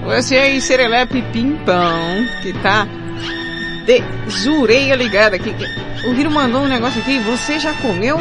Você 0.04 0.36
aí, 0.36 0.60
Serelepe 0.60 1.20
Pimpão, 1.32 2.26
que 2.40 2.52
tá 2.62 2.86
de 3.84 4.02
zureia 4.30 4.94
ligada 4.94 5.36
aqui. 5.36 5.54
O 6.06 6.14
Viro 6.14 6.30
mandou 6.30 6.62
um 6.62 6.68
negócio 6.68 7.00
aqui. 7.00 7.18
Você 7.20 7.58
já 7.58 7.74
comeu? 7.74 8.18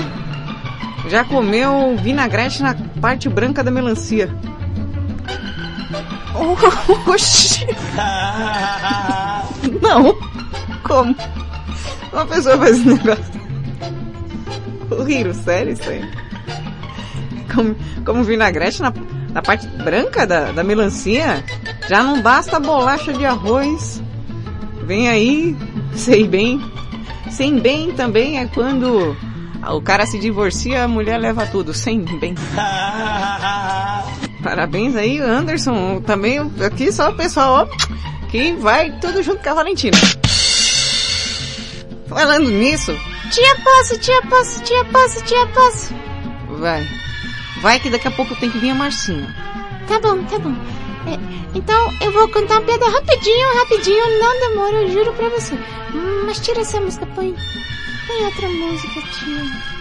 Já 1.09 1.23
comeu 1.23 1.95
vinagrete 1.97 2.61
na 2.61 2.75
parte 2.99 3.29
branca 3.29 3.63
da 3.63 3.71
melancia? 3.71 4.29
Oxi! 7.07 7.65
Não! 9.81 10.15
Como? 10.83 11.15
Uma 12.11 12.25
pessoa 12.25 12.57
faz 12.57 12.77
esse 12.77 12.87
negócio. 12.87 13.37
O 14.91 15.09
Hiro, 15.09 15.33
sério 15.33 15.73
isso 15.73 15.89
aí? 15.89 16.01
Como, 17.53 17.75
como 18.05 18.23
vinagrete 18.23 18.81
na, 18.81 18.93
na 19.33 19.41
parte 19.41 19.67
branca 19.67 20.25
da, 20.25 20.51
da 20.51 20.63
melancia? 20.63 21.43
Já 21.87 22.03
não 22.03 22.21
basta 22.21 22.59
bolacha 22.59 23.13
de 23.13 23.25
arroz. 23.25 24.01
Vem 24.83 25.09
aí, 25.09 25.55
sei 25.93 26.27
bem. 26.27 26.61
Sem 27.37 27.59
bem 27.59 27.91
também 27.91 28.39
é 28.39 28.47
quando 28.47 29.15
o 29.69 29.81
cara 29.83 30.07
se 30.07 30.17
divorcia, 30.17 30.85
a 30.85 30.87
mulher 30.87 31.19
leva 31.19 31.45
tudo. 31.45 31.71
Sem 31.71 32.01
bem. 32.01 32.33
Parabéns 34.41 34.95
aí, 34.95 35.19
Anderson. 35.19 36.01
Também 36.01 36.39
aqui 36.65 36.91
só 36.91 37.11
o 37.11 37.15
pessoal, 37.15 37.69
ó, 37.69 38.27
que 38.27 38.53
vai 38.53 38.91
tudo 38.99 39.21
junto 39.21 39.43
com 39.43 39.49
a 39.51 39.53
Valentina. 39.53 39.95
Falando 42.07 42.49
nisso, 42.49 42.97
Tia 43.29 43.55
posso, 43.63 43.99
tia 43.99 44.21
posso, 44.23 44.63
tia 44.63 44.85
posso, 44.85 45.23
tia 45.25 45.47
posso. 45.53 45.93
Vai. 46.57 46.87
Vai 47.61 47.79
que 47.79 47.91
daqui 47.91 48.07
a 48.07 48.11
pouco 48.11 48.35
tem 48.37 48.49
que 48.49 48.57
vir 48.57 48.71
a 48.71 48.75
Marcinha. 48.75 49.31
Tá 49.87 49.99
bom, 49.99 50.23
tá 50.23 50.39
bom. 50.39 50.55
Então 51.53 51.93
eu 52.01 52.11
vou 52.11 52.27
contar 52.29 52.55
uma 52.55 52.61
piada 52.61 52.89
rapidinho, 52.89 53.57
rapidinho, 53.59 54.19
não 54.19 54.39
demora, 54.39 54.81
eu 54.83 54.91
juro 54.91 55.13
pra 55.13 55.29
você. 55.29 55.57
Mas 56.25 56.39
tira 56.39 56.61
essa 56.61 56.79
música, 56.79 57.05
põe. 57.07 57.35
Põe 58.07 58.25
outra 58.25 58.49
música, 58.49 59.01
tia. 59.01 59.77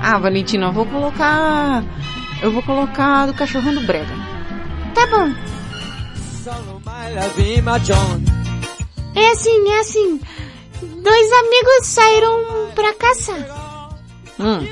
Ah, 0.00 0.18
Valentina, 0.18 0.66
eu 0.66 0.72
vou 0.72 0.86
colocar. 0.86 1.84
Eu 2.42 2.50
vou 2.52 2.62
colocar 2.62 3.26
do 3.26 3.34
cachorrão 3.34 3.74
do 3.74 3.82
Brega. 3.82 4.14
Tá 4.94 5.06
bom. 5.06 5.34
É 9.14 9.28
assim, 9.28 9.68
é 9.68 9.80
assim. 9.80 10.20
Dois 10.80 11.32
amigos 11.32 11.86
saíram 11.86 12.70
pra 12.74 12.94
caçar. 12.94 13.69
Hum. 14.40 14.66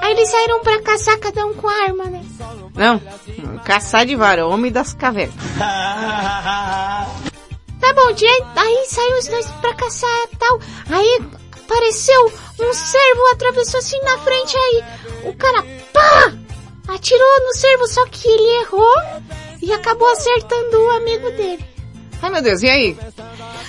Aí 0.00 0.12
eles 0.12 0.28
saíram 0.30 0.60
pra 0.60 0.80
caçar, 0.82 1.18
cada 1.18 1.44
um 1.46 1.54
com 1.54 1.68
a 1.68 1.82
arma, 1.84 2.04
né? 2.04 2.24
Não, 2.74 3.00
caçar 3.64 4.06
de 4.06 4.16
vara, 4.16 4.46
homem 4.46 4.72
das 4.72 4.94
cavernas. 4.94 5.34
Tá 7.82 7.92
bom, 7.94 8.14
tia. 8.14 8.30
Aí 8.54 8.86
saiu 8.86 9.18
os 9.18 9.26
dois 9.26 9.46
pra 9.60 9.74
caçar 9.74 10.08
e 10.32 10.36
tal. 10.36 10.60
Aí 10.88 11.20
apareceu 11.64 12.32
um 12.60 12.72
cervo, 12.72 13.26
atravessou 13.32 13.80
assim 13.80 14.00
na 14.02 14.18
frente, 14.18 14.56
aí 14.56 14.84
o 15.24 15.34
cara, 15.34 15.64
pá! 15.92 16.32
Atirou 16.94 17.40
no 17.40 17.52
cervo, 17.54 17.88
só 17.88 18.06
que 18.06 18.28
ele 18.28 18.60
errou 18.60 18.94
e 19.60 19.72
acabou 19.72 20.08
acertando 20.12 20.80
o 20.80 20.90
amigo 20.90 21.28
dele. 21.32 21.71
Ai 22.22 22.30
meu 22.30 22.40
Deus, 22.40 22.62
e 22.62 22.68
aí? 22.68 22.96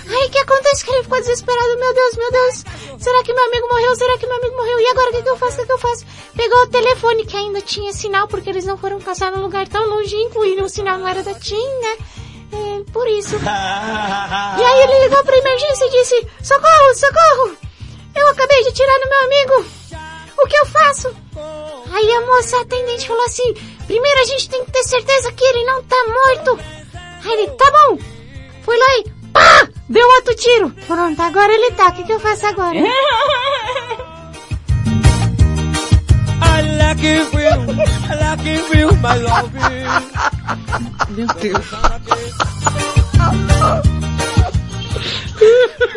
Aí 0.08 0.28
o 0.28 0.30
que 0.30 0.38
acontece? 0.38 0.86
Que 0.86 0.92
ele 0.92 1.04
ficou 1.04 1.20
desesperado. 1.20 1.78
Meu 1.80 1.94
Deus, 1.94 2.16
meu 2.16 2.32
Deus. 2.32 2.64
Será 3.00 3.24
que 3.24 3.34
meu 3.34 3.46
amigo 3.46 3.68
morreu? 3.68 3.96
Será 3.96 4.18
que 4.18 4.28
meu 4.28 4.36
amigo 4.36 4.56
morreu? 4.56 4.80
E 4.80 4.88
agora 4.88 5.10
o 5.10 5.14
que, 5.14 5.24
que 5.24 5.30
eu 5.30 5.38
faço? 5.38 5.54
O 5.54 5.60
que, 5.62 5.66
que 5.66 5.72
eu 5.74 5.78
faço? 5.80 6.06
Pegou 6.36 6.60
o 6.60 6.68
telefone 6.68 7.26
que 7.26 7.36
ainda 7.36 7.62
tinha 7.62 7.92
sinal, 7.92 8.28
porque 8.28 8.50
eles 8.50 8.66
não 8.66 8.78
foram 8.78 9.00
caçar 9.00 9.32
num 9.32 9.42
lugar 9.42 9.68
tão 9.68 9.88
longínquo 9.88 10.46
e 10.46 10.62
o 10.62 10.70
sinal 10.70 11.00
não 11.00 11.08
era 11.08 11.24
da 11.24 11.34
TIM, 11.34 11.56
né? 11.56 11.98
É, 12.54 12.92
por 12.92 13.08
isso. 13.08 13.36
e 13.42 14.64
aí 14.64 14.84
ele 14.84 15.00
ligou 15.00 15.24
pra 15.24 15.38
emergência 15.38 15.86
e 15.86 15.90
disse, 15.90 16.28
socorro, 16.44 16.94
socorro! 16.94 17.58
Eu 18.16 18.28
acabei 18.28 18.62
de 18.62 18.70
atirar 18.70 19.00
no 19.00 19.10
meu 19.10 19.24
amigo. 19.24 19.66
O 20.38 20.48
que 20.48 20.58
eu 20.58 20.66
faço? 20.68 21.16
Aí 21.92 22.12
a 22.12 22.22
moça 22.22 22.60
atendente 22.62 23.08
falou 23.08 23.24
assim, 23.26 23.54
primeiro 23.88 24.20
a 24.20 24.26
gente 24.26 24.50
tem 24.50 24.64
que 24.66 24.72
ter 24.72 24.84
certeza 24.84 25.32
que 25.32 25.44
ele 25.44 25.64
não 25.64 25.84
tá 25.84 25.96
morto. 26.06 26.60
Aí 27.24 27.32
ele, 27.32 27.48
tá 27.52 27.72
bom. 27.72 28.13
Fui 28.64 28.78
lá 28.78 28.98
e 28.98 29.04
pá! 29.32 29.68
Deu 29.90 30.08
outro 30.16 30.36
tiro. 30.36 30.70
Pronto, 30.88 31.22
agora 31.22 31.54
ele 31.54 31.72
tá. 31.72 31.90
O 31.90 31.94
que, 31.94 32.04
que 32.04 32.14
eu 32.14 32.20
faço 32.20 32.46
agora? 32.46 32.78
Love. 39.18 39.60
Meu 41.10 41.28
Deus. 41.28 41.66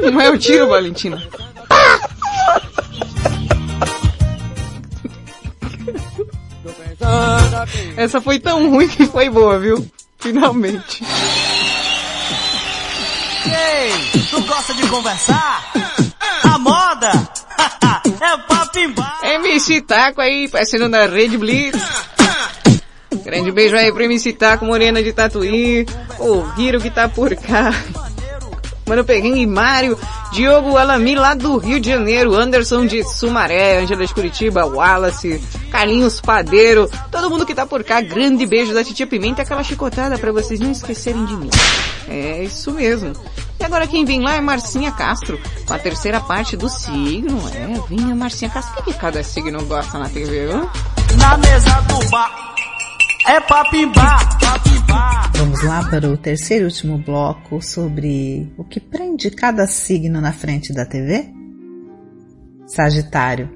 Não 0.03 0.21
é 0.21 0.31
o 0.31 0.39
tiro, 0.39 0.69
Valentina. 0.69 1.23
Essa 7.97 8.21
foi 8.21 8.39
tão 8.41 8.69
ruim 8.71 8.89
que 8.89 9.07
foi 9.07 9.31
boa, 9.31 9.59
viu? 9.59 9.89
Finalmente. 10.19 11.05
Ei, 13.47 14.23
tu 14.31 14.40
gosta 14.43 14.74
de 14.74 14.86
conversar? 14.89 15.73
A 16.43 16.59
moda 16.59 17.10
é 18.20 18.36
papo 18.48 18.78
embaixo. 18.78 19.24
MC 19.24 19.81
Taco 19.82 20.20
aí, 20.20 20.48
parceiro 20.48 20.89
da 20.89 21.06
Rede 21.06 21.36
Blitz. 21.39 21.78
Grande 23.24 23.51
beijo 23.51 23.77
aí 23.77 23.90
pro 23.93 24.05
MC 24.05 24.32
Taco, 24.32 24.64
Morena 24.64 25.02
de 25.02 25.12
Tatuí. 25.12 25.86
O 26.18 26.44
Hiro 26.59 26.81
que 26.81 26.90
tá 26.90 27.09
por 27.09 27.35
cá. 27.36 27.73
Mano 28.87 29.05
Perrengue 29.05 29.41
e 29.41 29.47
Mário, 29.47 29.99
Diogo 30.33 30.77
Alami 30.77 31.17
lá 31.17 31.35
do 31.35 31.57
Rio 31.57 31.81
de 31.81 31.91
Janeiro, 31.91 32.37
Anderson 32.37 32.87
de 32.87 33.03
Sumaré, 33.03 33.79
Angela 33.79 34.07
de 34.07 34.15
Curitiba, 34.15 34.65
Wallace, 34.65 35.43
Carlinhos 35.73 36.21
Padeiro, 36.21 36.89
todo 37.11 37.29
mundo 37.29 37.45
que 37.45 37.55
tá 37.55 37.67
por 37.67 37.83
cá, 37.83 38.01
grande 38.01 38.47
beijo 38.47 38.73
da 38.73 38.85
Titia 38.85 39.07
Pimenta, 39.07 39.43
aquela 39.43 39.65
chicotada 39.65 40.17
para 40.17 40.31
vocês 40.31 40.61
não 40.61 40.71
esquecerem 40.71 41.25
de 41.25 41.37
mim. 41.37 41.51
É 42.09 42.45
isso 42.45 42.71
mesmo. 42.71 43.13
E 43.59 43.65
agora 43.65 43.89
quem 43.89 44.05
vem 44.05 44.21
lá 44.21 44.37
é 44.37 44.41
Marcinha 44.41 44.93
Castro, 44.93 45.41
com 45.67 45.75
a 45.75 45.79
terceira 45.79 46.21
parte 46.21 46.57
do 46.57 46.69
signo. 46.69 47.43
É, 47.49 47.89
vinha 47.89 48.15
Marcinha 48.15 48.51
Castro. 48.51 48.81
O 48.81 48.85
que, 48.85 48.93
que 48.93 48.99
cada 48.99 49.23
signo 49.25 49.65
gosta 49.65 49.99
na 49.99 50.09
TV, 50.09 50.47
viu? 50.47 50.71
Na 51.19 51.37
mesa 51.39 51.71
do 51.89 52.09
bar 52.11 52.56
é. 53.28 53.40
Vamos 55.36 55.62
lá 55.65 55.85
para 55.90 56.09
o 56.09 56.16
terceiro 56.16 56.65
e 56.65 56.66
último 56.66 56.98
bloco 56.98 57.61
sobre 57.61 58.53
o 58.57 58.65
que 58.65 58.78
prende 58.78 59.31
cada 59.31 59.66
signo 59.66 60.20
na 60.20 60.32
frente 60.32 60.73
da 60.73 60.86
TV? 60.86 61.28
Sagitário. 62.66 63.51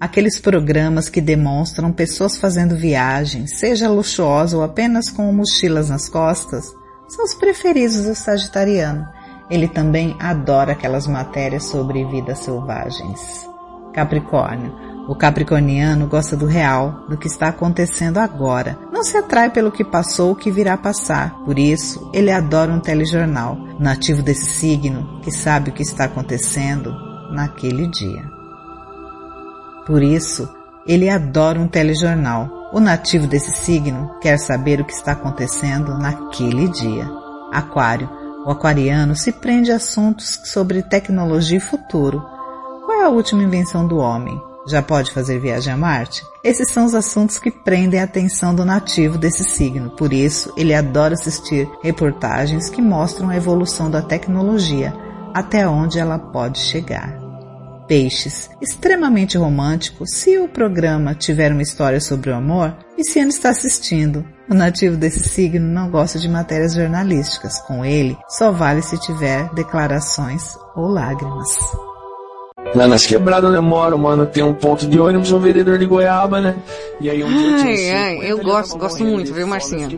Aqueles 0.00 0.38
programas 0.38 1.08
que 1.08 1.20
demonstram 1.20 1.92
pessoas 1.92 2.36
fazendo 2.36 2.76
viagens, 2.76 3.58
seja 3.58 3.88
luxuosa 3.88 4.56
ou 4.56 4.62
apenas 4.62 5.10
com 5.10 5.32
mochilas 5.32 5.88
nas 5.88 6.08
costas, 6.08 6.66
são 7.08 7.24
os 7.24 7.34
preferidos 7.34 8.04
do 8.04 8.14
sagitariano. 8.14 9.06
Ele 9.50 9.66
também 9.68 10.16
adora 10.20 10.72
aquelas 10.72 11.06
matérias 11.06 11.64
sobre 11.64 12.04
vidas 12.04 12.40
selvagens. 12.40 13.48
Capricórnio. 13.92 14.86
O 15.08 15.14
capricorniano 15.14 16.08
gosta 16.08 16.36
do 16.36 16.46
real, 16.46 17.06
do 17.08 17.16
que 17.16 17.28
está 17.28 17.48
acontecendo 17.48 18.18
agora. 18.18 18.76
Não 18.96 19.04
se 19.04 19.18
atrai 19.18 19.50
pelo 19.50 19.70
que 19.70 19.84
passou 19.84 20.30
ou 20.30 20.34
que 20.34 20.50
virá 20.50 20.74
passar. 20.74 21.44
Por 21.44 21.58
isso, 21.58 22.10
ele 22.14 22.30
adora 22.32 22.72
um 22.72 22.80
telejornal, 22.80 23.54
nativo 23.78 24.22
desse 24.22 24.46
signo, 24.46 25.20
que 25.20 25.30
sabe 25.30 25.68
o 25.68 25.72
que 25.74 25.82
está 25.82 26.04
acontecendo 26.04 26.94
naquele 27.30 27.88
dia. 27.88 28.24
Por 29.86 30.02
isso, 30.02 30.48
ele 30.86 31.10
adora 31.10 31.60
um 31.60 31.68
telejornal. 31.68 32.48
O 32.72 32.80
nativo 32.80 33.26
desse 33.26 33.50
signo 33.50 34.18
quer 34.18 34.38
saber 34.38 34.80
o 34.80 34.84
que 34.86 34.94
está 34.94 35.12
acontecendo 35.12 35.98
naquele 35.98 36.66
dia. 36.66 37.06
Aquário. 37.52 38.08
O 38.46 38.50
aquariano 38.50 39.14
se 39.14 39.30
prende 39.30 39.70
a 39.70 39.76
assuntos 39.76 40.40
sobre 40.44 40.82
tecnologia 40.82 41.58
e 41.58 41.60
futuro. 41.60 42.24
Qual 42.86 42.98
é 43.02 43.04
a 43.04 43.10
última 43.10 43.42
invenção 43.42 43.86
do 43.86 43.98
homem? 43.98 44.40
Já 44.66 44.82
pode 44.82 45.12
fazer 45.12 45.38
viagem 45.38 45.72
a 45.72 45.76
Marte? 45.76 46.26
Esses 46.42 46.70
são 46.70 46.84
os 46.84 46.94
assuntos 46.94 47.38
que 47.38 47.50
prendem 47.50 48.00
a 48.00 48.04
atenção 48.04 48.54
do 48.54 48.64
nativo 48.64 49.16
desse 49.16 49.44
signo. 49.44 49.90
Por 49.90 50.12
isso, 50.12 50.52
ele 50.56 50.74
adora 50.74 51.14
assistir 51.14 51.68
reportagens 51.82 52.68
que 52.68 52.82
mostram 52.82 53.30
a 53.30 53.36
evolução 53.36 53.88
da 53.88 54.02
tecnologia, 54.02 54.92
até 55.32 55.68
onde 55.68 56.00
ela 56.00 56.18
pode 56.18 56.58
chegar. 56.58 57.16
Peixes, 57.86 58.50
extremamente 58.60 59.38
romântico, 59.38 60.04
se 60.04 60.36
o 60.38 60.48
programa 60.48 61.14
tiver 61.14 61.52
uma 61.52 61.62
história 61.62 62.00
sobre 62.00 62.30
o 62.30 62.34
amor, 62.34 62.76
Viciano 62.96 63.28
está 63.28 63.50
assistindo. 63.50 64.24
O 64.50 64.54
nativo 64.54 64.96
desse 64.96 65.28
signo 65.28 65.64
não 65.64 65.90
gosta 65.90 66.18
de 66.18 66.28
matérias 66.28 66.74
jornalísticas. 66.74 67.60
Com 67.60 67.84
ele, 67.84 68.18
só 68.28 68.50
vale 68.50 68.82
se 68.82 68.98
tiver 68.98 69.48
declarações 69.54 70.56
ou 70.74 70.88
lágrimas. 70.88 71.56
Lá 72.74 72.86
nas 72.86 73.06
quebradas 73.06 73.48
onde 73.48 73.58
eu 73.58 73.62
moro, 73.62 73.98
mano, 73.98 74.26
tem 74.26 74.42
um 74.42 74.52
ponto 74.52 74.86
de 74.86 74.98
ônibus, 74.98 75.32
um 75.32 75.38
vendedor 75.38 75.78
de 75.78 75.86
goiaba, 75.86 76.40
né? 76.40 76.56
E 77.00 77.10
aí 77.10 77.22
um 77.22 77.28
Ai, 77.28 77.90
ai, 77.90 78.18
eu 78.22 78.38
gosto, 78.38 78.76
gosto 78.78 79.04
muito, 79.04 79.32
viu, 79.32 79.46
Marcinha? 79.46 79.88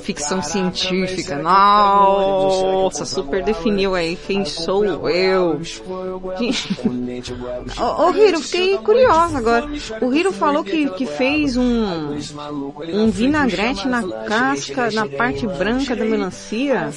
Ficção 0.00 0.42
científica, 0.42 1.34
é 1.34 1.36
que 1.36 1.40
é 1.40 1.42
nossa, 1.42 3.04
super 3.04 3.42
definiu 3.42 3.94
aí 3.94 4.16
quem 4.26 4.44
sou 4.44 4.84
eu. 5.08 5.60
Ô, 7.98 8.10
Hiro, 8.10 8.40
fiquei 8.40 8.78
curiosa 8.78 9.38
agora. 9.38 9.68
O 10.00 10.12
Hiro 10.12 10.32
falou 10.32 10.64
que, 10.64 10.88
que 10.90 11.06
fez 11.06 11.56
um, 11.56 12.16
um 12.92 13.10
vinagrete 13.10 13.86
na 13.86 14.02
casca, 14.26 14.90
na 14.90 15.06
parte 15.06 15.46
branca 15.46 15.94
da 15.94 16.04
melancia. 16.04 16.88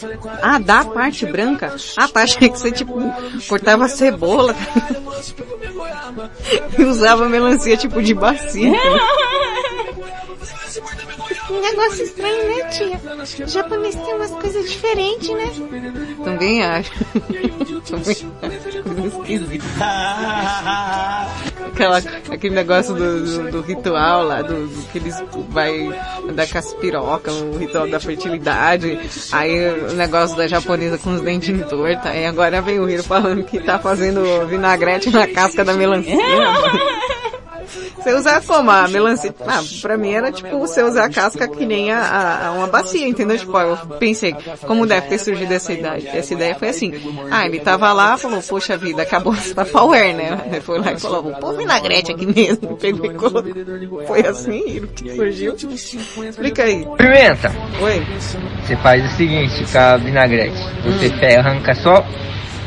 Ah, 0.41 0.59
da 0.59 0.85
parte 0.85 1.25
branca? 1.25 1.75
Ah, 1.97 2.07
tá, 2.07 2.23
achei 2.23 2.49
que 2.49 2.59
você 2.59 2.71
tipo, 2.71 2.93
cortava 3.47 3.87
cebola 3.87 4.55
e 6.77 6.83
usava 6.83 7.27
melancia 7.27 7.77
tipo 7.77 8.01
de 8.01 8.13
bacia. 8.13 8.71
Um 11.49 11.61
negócio 11.61 12.03
estranho, 12.03 12.47
né, 12.47 12.63
tia? 12.69 13.45
O 13.45 13.47
japonês 13.49 13.95
tem 13.95 14.13
umas 14.13 14.31
coisas 14.31 14.69
diferentes, 14.71 15.29
né? 15.29 15.51
Também 16.23 16.63
acho. 16.63 16.91
Acho. 17.97 18.27
Aquela, 21.73 21.97
aquele 22.29 22.53
negócio 22.55 22.93
do, 22.93 23.23
do, 23.23 23.51
do 23.51 23.61
ritual 23.61 24.23
lá, 24.23 24.41
do, 24.41 24.67
do 24.67 24.91
que 24.91 24.97
eles 24.97 25.15
vai 25.49 25.89
da 26.33 26.45
caspiroca, 26.45 27.31
o 27.31 27.57
ritual 27.57 27.89
da 27.89 27.99
fertilidade, 27.99 28.99
aí 29.31 29.69
o 29.89 29.93
negócio 29.93 30.35
da 30.35 30.47
japonesa 30.47 30.97
com 30.97 31.13
os 31.13 31.21
dentes 31.21 31.57
tortos, 31.67 32.05
aí 32.05 32.25
agora 32.25 32.61
vem 32.61 32.79
o 32.79 32.89
Hiro 32.89 33.03
falando 33.03 33.43
que 33.43 33.59
tá 33.59 33.79
fazendo 33.79 34.47
vinagrete 34.47 35.09
na 35.09 35.27
casca 35.27 35.63
da 35.63 35.73
melancia. 35.73 36.15
Você 37.97 38.13
usar 38.13 38.41
como? 38.41 38.69
A 38.71 38.87
melancia? 38.87 39.33
Ah, 39.47 39.61
pra 39.81 39.97
mim 39.97 40.11
era 40.13 40.31
tipo 40.31 40.57
você 40.59 40.81
usar 40.83 41.05
a 41.05 41.09
casca 41.09 41.47
que 41.47 41.65
nem 41.65 41.91
a, 41.91 42.47
a- 42.47 42.51
uma 42.53 42.67
bacia, 42.67 43.07
entendeu? 43.07 43.37
Tipo, 43.37 43.57
eu 43.57 43.77
pensei, 43.99 44.35
como 44.65 44.85
deve 44.85 45.07
ter 45.07 45.17
surgido 45.19 45.53
essa 45.53 45.71
ideia? 45.73 46.09
Essa 46.13 46.33
ideia 46.33 46.55
foi 46.55 46.69
assim. 46.69 46.93
Ah, 47.29 47.45
ele 47.45 47.59
tava 47.59 47.91
lá, 47.93 48.17
falou, 48.17 48.41
poxa 48.41 48.75
vida, 48.77 49.01
acabou 49.03 49.33
essa 49.33 49.53
Tupperware, 49.53 50.13
né? 50.15 50.39
Ele 50.51 50.61
foi 50.61 50.79
lá 50.79 50.91
e 50.93 50.99
falou, 50.99 51.23
vou 51.23 51.33
pôr 51.35 51.55
vinagrete 51.57 52.11
aqui 52.11 52.25
mesmo. 52.25 52.75
Pegou 52.81 53.05
e 53.05 53.13
colocou. 53.15 54.05
Foi 54.07 54.25
assim 54.25 54.87
que 54.95 55.15
surgiu. 55.15 55.55
Explica 55.55 56.63
aí. 56.63 56.85
Pimenta. 56.97 57.51
Oi. 57.81 58.05
Você 58.63 58.75
faz 58.77 59.05
o 59.05 59.15
seguinte 59.15 59.65
com 59.71 59.77
a 59.77 59.97
vinagrete. 59.97 60.57
Você 60.85 61.09
pega, 61.09 61.39
arranca 61.41 61.75
só 61.75 62.05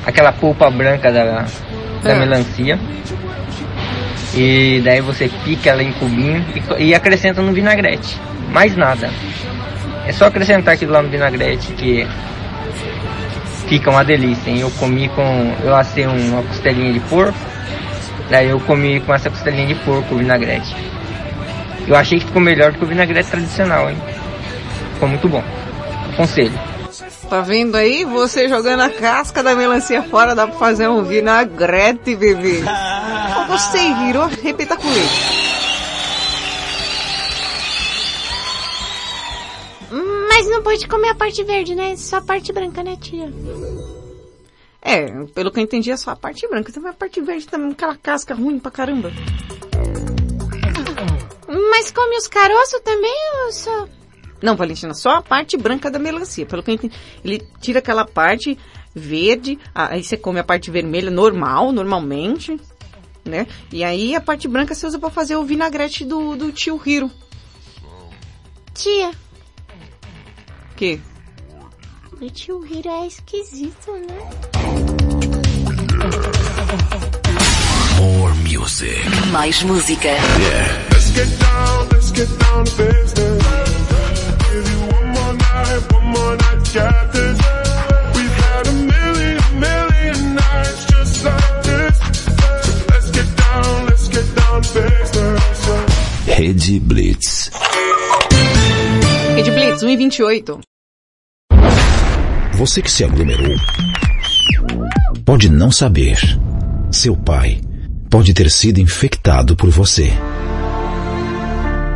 aquela 0.06 0.32
polpa 0.32 0.70
branca 0.70 1.10
da, 1.12 1.24
da 1.24 1.46
Ah. 2.12 2.14
melancia. 2.14 2.78
E 4.36 4.80
daí 4.84 5.00
você 5.00 5.30
pica 5.44 5.70
ela 5.70 5.82
em 5.82 5.92
cubinho 5.92 6.44
e, 6.78 6.84
e 6.86 6.94
acrescenta 6.94 7.40
no 7.40 7.52
vinagrete. 7.52 8.20
Mais 8.50 8.76
nada. 8.76 9.10
É 10.06 10.12
só 10.12 10.26
acrescentar 10.26 10.74
aquilo 10.74 10.92
lá 10.92 11.02
no 11.02 11.08
vinagrete 11.08 11.72
que 11.72 12.06
fica 13.68 13.90
uma 13.90 14.04
delícia. 14.04 14.50
hein? 14.50 14.60
Eu 14.60 14.70
comi 14.72 15.08
com. 15.08 15.54
Eu 15.62 15.74
assei 15.74 16.06
uma 16.06 16.42
costelinha 16.42 16.92
de 16.92 17.00
porco. 17.00 17.38
Daí 18.28 18.48
eu 18.48 18.58
comi 18.60 19.00
com 19.00 19.14
essa 19.14 19.30
costelinha 19.30 19.66
de 19.66 19.74
porco 19.76 20.14
o 20.14 20.18
vinagrete. 20.18 20.74
Eu 21.86 21.94
achei 21.94 22.18
que 22.18 22.26
ficou 22.26 22.40
melhor 22.40 22.72
do 22.72 22.78
que 22.78 22.84
o 22.84 22.88
vinagrete 22.88 23.30
tradicional, 23.30 23.90
hein? 23.90 23.96
Ficou 24.94 25.08
muito 25.08 25.28
bom. 25.28 25.42
Aconselho. 26.12 26.73
Tá 27.34 27.40
vendo 27.40 27.74
aí? 27.74 28.04
Você 28.04 28.48
jogando 28.48 28.82
a 28.82 28.88
casca 28.88 29.42
da 29.42 29.56
melancia 29.56 30.00
fora, 30.04 30.36
dá 30.36 30.46
pra 30.46 30.56
fazer 30.56 30.86
um 30.86 31.02
vinagrete, 31.02 32.14
bebê. 32.14 32.60
Gostei, 33.48 33.90
Hiro. 33.90 34.26
Repita 34.40 34.76
com 34.76 34.86
ele. 34.86 35.08
Hum, 39.90 40.28
Mas 40.28 40.48
não 40.48 40.62
pode 40.62 40.86
comer 40.86 41.08
a 41.08 41.14
parte 41.16 41.42
verde, 41.42 41.74
né? 41.74 41.96
Só 41.96 42.18
a 42.18 42.22
parte 42.22 42.52
branca, 42.52 42.84
né, 42.84 42.96
tia? 43.00 43.28
É, 44.80 45.06
pelo 45.34 45.50
que 45.50 45.58
eu 45.58 45.64
entendi 45.64 45.90
é 45.90 45.96
só 45.96 46.12
a 46.12 46.16
parte 46.16 46.46
branca. 46.46 46.70
Então 46.70 46.86
a 46.86 46.92
parte 46.92 47.20
verde 47.20 47.48
também, 47.48 47.72
aquela 47.72 47.96
casca 47.96 48.32
ruim 48.32 48.60
pra 48.60 48.70
caramba. 48.70 49.10
Mas 51.48 51.90
come 51.90 52.16
os 52.16 52.28
caroços 52.28 52.80
também 52.84 53.16
ou 53.44 53.52
só... 53.52 53.88
Não, 54.44 54.56
Valentina, 54.56 54.92
só 54.92 55.16
a 55.16 55.22
parte 55.22 55.56
branca 55.56 55.90
da 55.90 55.98
melancia. 55.98 56.44
Pelo 56.44 56.62
que 56.62 56.70
eu 56.70 56.74
entendi, 56.74 56.94
ele 57.24 57.42
tira 57.62 57.78
aquela 57.78 58.04
parte 58.04 58.58
verde, 58.94 59.58
aí 59.74 60.04
você 60.04 60.18
come 60.18 60.38
a 60.38 60.44
parte 60.44 60.70
vermelha 60.70 61.10
normal, 61.10 61.72
normalmente, 61.72 62.60
né? 63.24 63.46
E 63.72 63.82
aí 63.82 64.14
a 64.14 64.20
parte 64.20 64.46
branca 64.46 64.74
você 64.74 64.86
usa 64.86 64.98
pra 64.98 65.08
fazer 65.08 65.34
o 65.36 65.44
vinagrete 65.44 66.04
do, 66.04 66.36
do 66.36 66.52
tio 66.52 66.78
Hiro. 66.84 67.10
Tia, 68.74 69.12
Que? 70.76 71.00
o 72.20 72.30
tio 72.30 72.64
Hiro 72.66 72.88
é 72.90 73.06
esquisito, 73.06 73.92
né? 73.92 74.18
More 77.98 78.34
music. 78.34 78.98
Mais 79.32 79.62
música. 79.62 80.08
Yeah. 80.08 80.84
Let's 80.92 81.10
get 81.14 81.28
down, 81.38 81.88
let's 81.92 82.12
get 82.12 82.28
down 82.38 82.64
to 82.64 82.76
business. 82.76 83.83
Rede 96.26 96.80
Blitz. 96.80 97.50
Rede 99.34 99.50
Blitz, 99.50 99.82
1 99.82 99.88
e 99.88 99.96
28. 99.96 100.60
Você 102.54 102.82
que 102.82 102.90
se 102.90 103.04
aglomerou 103.04 103.56
Pode 105.24 105.48
não 105.48 105.70
saber. 105.70 106.18
Seu 106.90 107.16
pai 107.16 107.60
pode 108.10 108.34
ter 108.34 108.50
sido 108.50 108.78
infectado 108.78 109.56
por 109.56 109.70
você. 109.70 110.12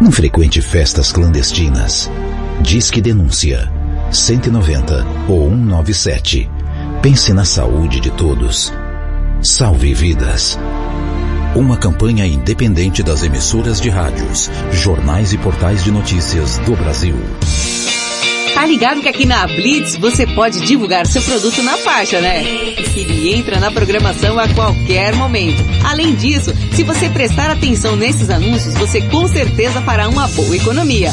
Não 0.00 0.10
frequente 0.10 0.62
festas 0.62 1.12
clandestinas. 1.12 2.10
Diz 2.60 2.90
que 2.90 3.00
denúncia 3.00 3.70
190 4.10 5.06
ou 5.28 5.48
197. 5.48 6.50
Pense 7.00 7.32
na 7.32 7.44
saúde 7.44 8.00
de 8.00 8.10
todos. 8.10 8.72
Salve 9.40 9.94
vidas. 9.94 10.58
Uma 11.54 11.76
campanha 11.76 12.26
independente 12.26 13.02
das 13.02 13.22
emissoras 13.22 13.80
de 13.80 13.88
rádios, 13.88 14.50
jornais 14.72 15.32
e 15.32 15.38
portais 15.38 15.84
de 15.84 15.92
notícias 15.92 16.58
do 16.58 16.74
Brasil. 16.74 17.16
Tá 18.54 18.66
ligado 18.66 19.00
que 19.00 19.08
aqui 19.08 19.24
na 19.24 19.46
Blitz 19.46 19.96
você 19.96 20.26
pode 20.26 20.60
divulgar 20.66 21.06
seu 21.06 21.22
produto 21.22 21.62
na 21.62 21.76
faixa, 21.76 22.20
né? 22.20 22.42
Ele 22.96 23.32
entra 23.34 23.60
na 23.60 23.70
programação 23.70 24.36
a 24.36 24.48
qualquer 24.48 25.14
momento. 25.14 25.62
Além 25.84 26.14
disso, 26.16 26.52
se 26.72 26.82
você 26.82 27.08
prestar 27.08 27.50
atenção 27.50 27.94
nesses 27.94 28.28
anúncios, 28.30 28.74
você 28.74 29.00
com 29.02 29.28
certeza 29.28 29.80
fará 29.80 30.08
uma 30.08 30.26
boa 30.26 30.56
economia. 30.56 31.12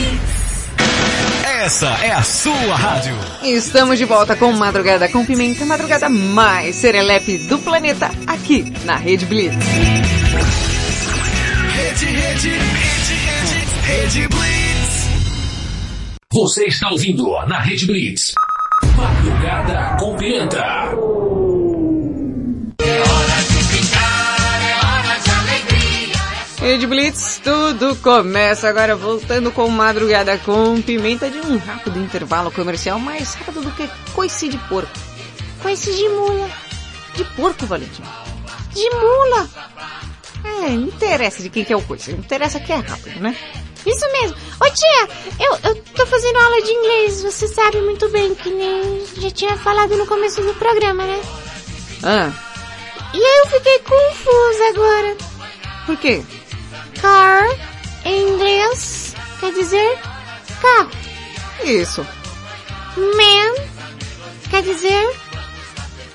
Essa 1.61 1.89
é 2.03 2.11
a 2.11 2.23
sua 2.23 2.75
rádio. 2.75 3.15
Estamos 3.43 3.99
de 3.99 4.03
volta 4.03 4.35
com 4.35 4.51
Madrugada 4.51 5.07
com 5.07 5.23
Pimenta, 5.23 5.63
madrugada 5.63 6.09
mais 6.09 6.75
serelepe 6.75 7.37
do 7.37 7.59
planeta, 7.59 8.09
aqui 8.25 8.65
na 8.83 8.95
Rede 8.95 9.27
Blitz. 9.27 9.55
Rede, 11.75 12.05
rede, 12.05 12.49
rede, 12.49 13.13
rede, 13.13 13.65
rede 13.83 14.27
Blitz. 14.27 15.09
Você 16.33 16.65
está 16.65 16.89
ouvindo 16.89 17.29
na 17.45 17.59
Rede 17.59 17.85
Blitz. 17.85 18.33
Madrugada 18.97 19.97
com 19.99 20.17
Pimenta. 20.17 21.10
Rede 26.61 26.85
Blitz, 26.85 27.41
tudo 27.43 27.95
começa 27.97 28.69
agora 28.69 28.95
voltando 28.95 29.51
com 29.51 29.67
Madrugada 29.67 30.37
com 30.39 30.79
Pimenta 30.81 31.29
de 31.29 31.39
um 31.39 31.57
rápido 31.57 31.97
intervalo 31.99 32.51
comercial, 32.51 32.99
mais 32.99 33.33
rápido 33.33 33.61
do 33.61 33.71
que 33.71 33.89
coice 34.13 34.47
de 34.47 34.57
porco. 34.69 34.91
Coice 35.61 35.91
de 35.91 36.07
mula. 36.09 36.49
De 37.15 37.23
porco, 37.35 37.65
Valentim. 37.65 38.03
De 38.73 38.89
mula. 38.91 39.49
É, 40.43 40.69
não 40.69 40.83
interessa 40.87 41.41
de 41.41 41.49
quem 41.49 41.63
que 41.65 41.73
é 41.73 41.75
o 41.75 41.81
coice, 41.81 42.11
interessa 42.11 42.59
que 42.59 42.71
é 42.71 42.75
rápido, 42.75 43.19
né? 43.19 43.35
Isso 43.83 44.11
mesmo. 44.11 44.37
Ô 44.59 44.65
tia, 44.69 45.09
eu, 45.39 45.59
eu 45.69 45.75
tô 45.95 46.05
fazendo 46.05 46.37
aula 46.37 46.61
de 46.61 46.71
inglês, 46.71 47.23
você 47.23 47.47
sabe 47.47 47.81
muito 47.81 48.07
bem 48.09 48.35
que 48.35 48.51
nem 48.51 49.03
já 49.17 49.31
tinha 49.31 49.57
falado 49.57 49.97
no 49.97 50.05
começo 50.05 50.41
do 50.43 50.53
programa, 50.53 51.03
né? 51.05 51.19
Ah, 52.03 52.31
E 53.15 53.17
aí 53.17 53.39
eu 53.39 53.47
fiquei 53.47 53.79
confusa 53.79 54.69
agora. 54.75 55.17
por 55.87 55.97
quê? 55.97 56.23
Car, 56.99 57.45
em 58.05 58.29
inglês, 58.33 59.15
quer 59.39 59.53
dizer 59.53 59.97
carro. 60.61 60.89
Isso. 61.63 62.05
Man, 62.97 63.63
quer 64.49 64.61
dizer 64.63 65.13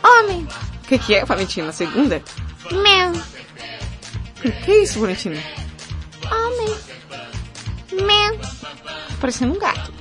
homem. 0.03 0.47
O 0.85 0.89
que, 0.89 0.99
que 0.99 1.15
é, 1.15 1.25
Valentina? 1.25 1.73
Segunda? 1.73 2.23
Man, 2.71 3.13
O 4.45 4.53
que 4.65 4.71
é 4.71 4.83
isso, 4.83 5.01
Valentina? 5.01 5.43
homem. 6.31 6.77
Man. 8.03 8.39
Parecendo 9.21 9.55
um 9.55 9.59
gato. 9.59 9.93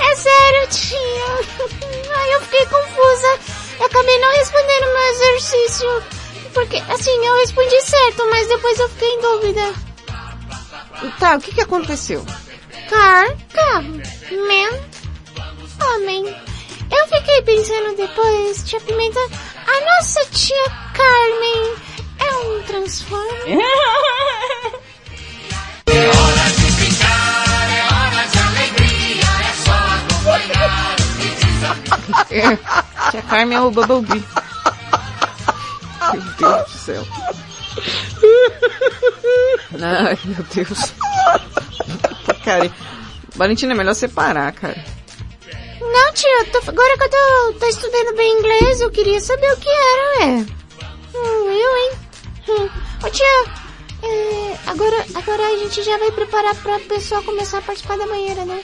É 0.00 0.16
sério, 0.16 0.68
tia. 0.68 2.10
Ai, 2.16 2.34
eu 2.34 2.40
fiquei 2.42 2.66
confusa. 2.66 3.38
Eu 3.78 3.86
acabei 3.86 4.18
não 4.18 4.30
respondendo 4.32 4.84
o 4.84 4.92
meu 4.92 5.10
exercício. 5.12 6.02
Porque, 6.54 6.76
assim, 6.76 7.26
eu 7.26 7.34
respondi 7.36 7.80
certo, 7.82 8.28
mas 8.30 8.48
depois 8.48 8.78
eu 8.78 8.88
fiquei 8.90 9.08
em 9.08 9.20
dúvida. 9.20 9.74
Tá, 11.18 11.36
o 11.36 11.40
que 11.40 11.54
que 11.54 11.60
aconteceu? 11.62 12.24
Car, 12.88 13.36
carro. 13.52 14.00
Man, 14.30 14.92
homem. 15.86 16.24
Eu 16.90 17.06
fiquei 17.08 17.42
pensando 17.42 17.96
depois, 17.96 18.64
tia 18.64 18.80
Pimenta, 18.80 19.20
a 19.20 19.80
nossa 19.80 20.24
tia 20.26 20.64
Carmen 20.94 21.74
é 22.18 22.34
um 22.46 22.62
transformer? 22.64 23.58
É, 32.30 32.56
tia 33.10 33.22
Carmen 33.22 33.58
é 33.58 33.60
o 33.60 33.70
Bumblebee. 33.70 34.24
Meu 36.12 36.22
Deus 36.38 36.72
do 36.72 36.78
céu. 36.78 37.06
Ai, 39.80 40.18
meu 40.24 40.44
Deus. 40.54 40.92
Cara, 42.44 42.70
Valentina, 43.34 43.72
é 43.72 43.76
melhor 43.76 43.94
separar, 43.94 44.52
cara. 44.52 44.82
Não, 45.80 46.12
tia, 46.14 46.44
tô- 46.52 46.70
agora 46.70 46.96
que 46.98 47.04
eu 47.04 47.10
tô, 47.10 47.58
tô 47.58 47.66
estudando 47.66 48.16
bem 48.16 48.38
inglês, 48.38 48.80
eu 48.80 48.90
queria 48.90 49.20
saber 49.20 49.52
o 49.52 49.56
que 49.56 49.68
era, 49.68 50.20
ué. 50.26 50.46
Hum, 51.14 51.50
eu, 51.50 51.76
hein? 51.76 51.92
Hum. 52.48 52.68
Ô, 53.04 53.10
tia, 53.10 53.44
é, 54.02 54.56
agora, 54.66 55.04
agora 55.14 55.42
a 55.46 55.58
gente 55.58 55.82
já 55.82 55.98
vai 55.98 56.10
preparar 56.12 56.54
pra 56.56 56.78
pessoa 56.80 57.22
começar 57.22 57.58
a 57.58 57.62
participar 57.62 57.98
da 57.98 58.06
banheira, 58.06 58.44
né? 58.44 58.62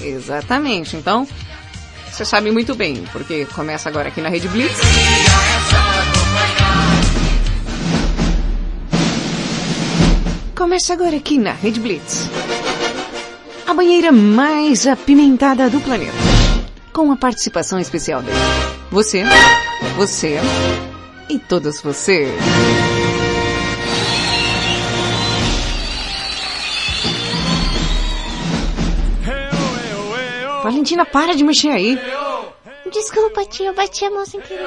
Exatamente. 0.00 0.96
Então, 0.96 1.26
você 2.14 2.24
sabe 2.24 2.52
muito 2.52 2.76
bem, 2.76 3.02
porque 3.10 3.44
começa 3.46 3.88
agora 3.88 4.06
aqui 4.06 4.20
na 4.20 4.28
Rede 4.28 4.46
Blitz. 4.46 4.78
Começa 10.54 10.92
agora 10.92 11.16
aqui 11.16 11.38
na 11.38 11.50
Rede 11.50 11.80
Blitz. 11.80 12.30
A 13.66 13.74
banheira 13.74 14.12
mais 14.12 14.86
apimentada 14.86 15.68
do 15.68 15.80
planeta. 15.80 16.12
Com 16.92 17.10
a 17.10 17.16
participação 17.16 17.80
especial 17.80 18.22
dele. 18.22 18.38
Você, 18.92 19.24
você 19.96 20.38
e 21.28 21.36
todas 21.40 21.82
vocês. 21.82 22.30
Valentina, 30.64 31.04
para 31.04 31.36
de 31.36 31.44
mexer 31.44 31.68
aí. 31.68 32.00
Desculpa, 32.90 33.42
eu 33.60 33.74
bati 33.74 34.02
a 34.06 34.10
mão 34.10 34.24
sem 34.24 34.40
querer. 34.40 34.66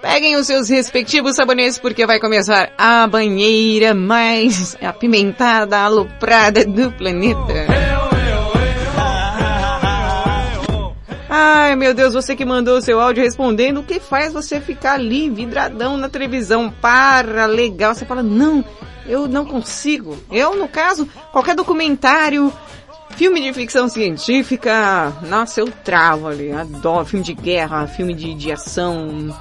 Peguem 0.00 0.36
os 0.36 0.46
seus 0.46 0.68
respectivos 0.68 1.34
sabonetes 1.34 1.76
porque 1.76 2.06
vai 2.06 2.20
começar 2.20 2.72
a 2.78 3.04
banheira 3.08 3.92
mais 3.92 4.76
apimentada, 4.80 5.80
aloprada 5.80 6.64
do 6.64 6.92
planeta. 6.92 7.66
Ai 11.28 11.74
meu 11.74 11.92
Deus, 11.92 12.14
você 12.14 12.36
que 12.36 12.44
mandou 12.44 12.78
o 12.78 12.82
seu 12.82 13.00
áudio 13.00 13.24
respondendo, 13.24 13.80
o 13.80 13.82
que 13.82 13.98
faz 13.98 14.32
você 14.32 14.60
ficar 14.60 14.92
ali 14.92 15.28
vidradão 15.28 15.96
na 15.96 16.08
televisão? 16.08 16.70
Para, 16.70 17.46
legal. 17.46 17.96
Você 17.96 18.06
fala, 18.06 18.22
não, 18.22 18.64
eu 19.08 19.26
não 19.26 19.44
consigo. 19.44 20.16
Eu, 20.30 20.54
no 20.54 20.68
caso, 20.68 21.08
qualquer 21.32 21.56
documentário, 21.56 22.52
Filme 23.16 23.40
de 23.40 23.52
ficção 23.52 23.88
científica, 23.88 25.12
nossa, 25.22 25.60
eu 25.60 25.70
travo 25.70 26.28
ali, 26.28 26.52
adoro 26.52 27.06
filme 27.06 27.24
de 27.24 27.32
guerra, 27.32 27.86
filme 27.86 28.12
de, 28.12 28.34
de 28.34 28.52
ação, 28.52 29.34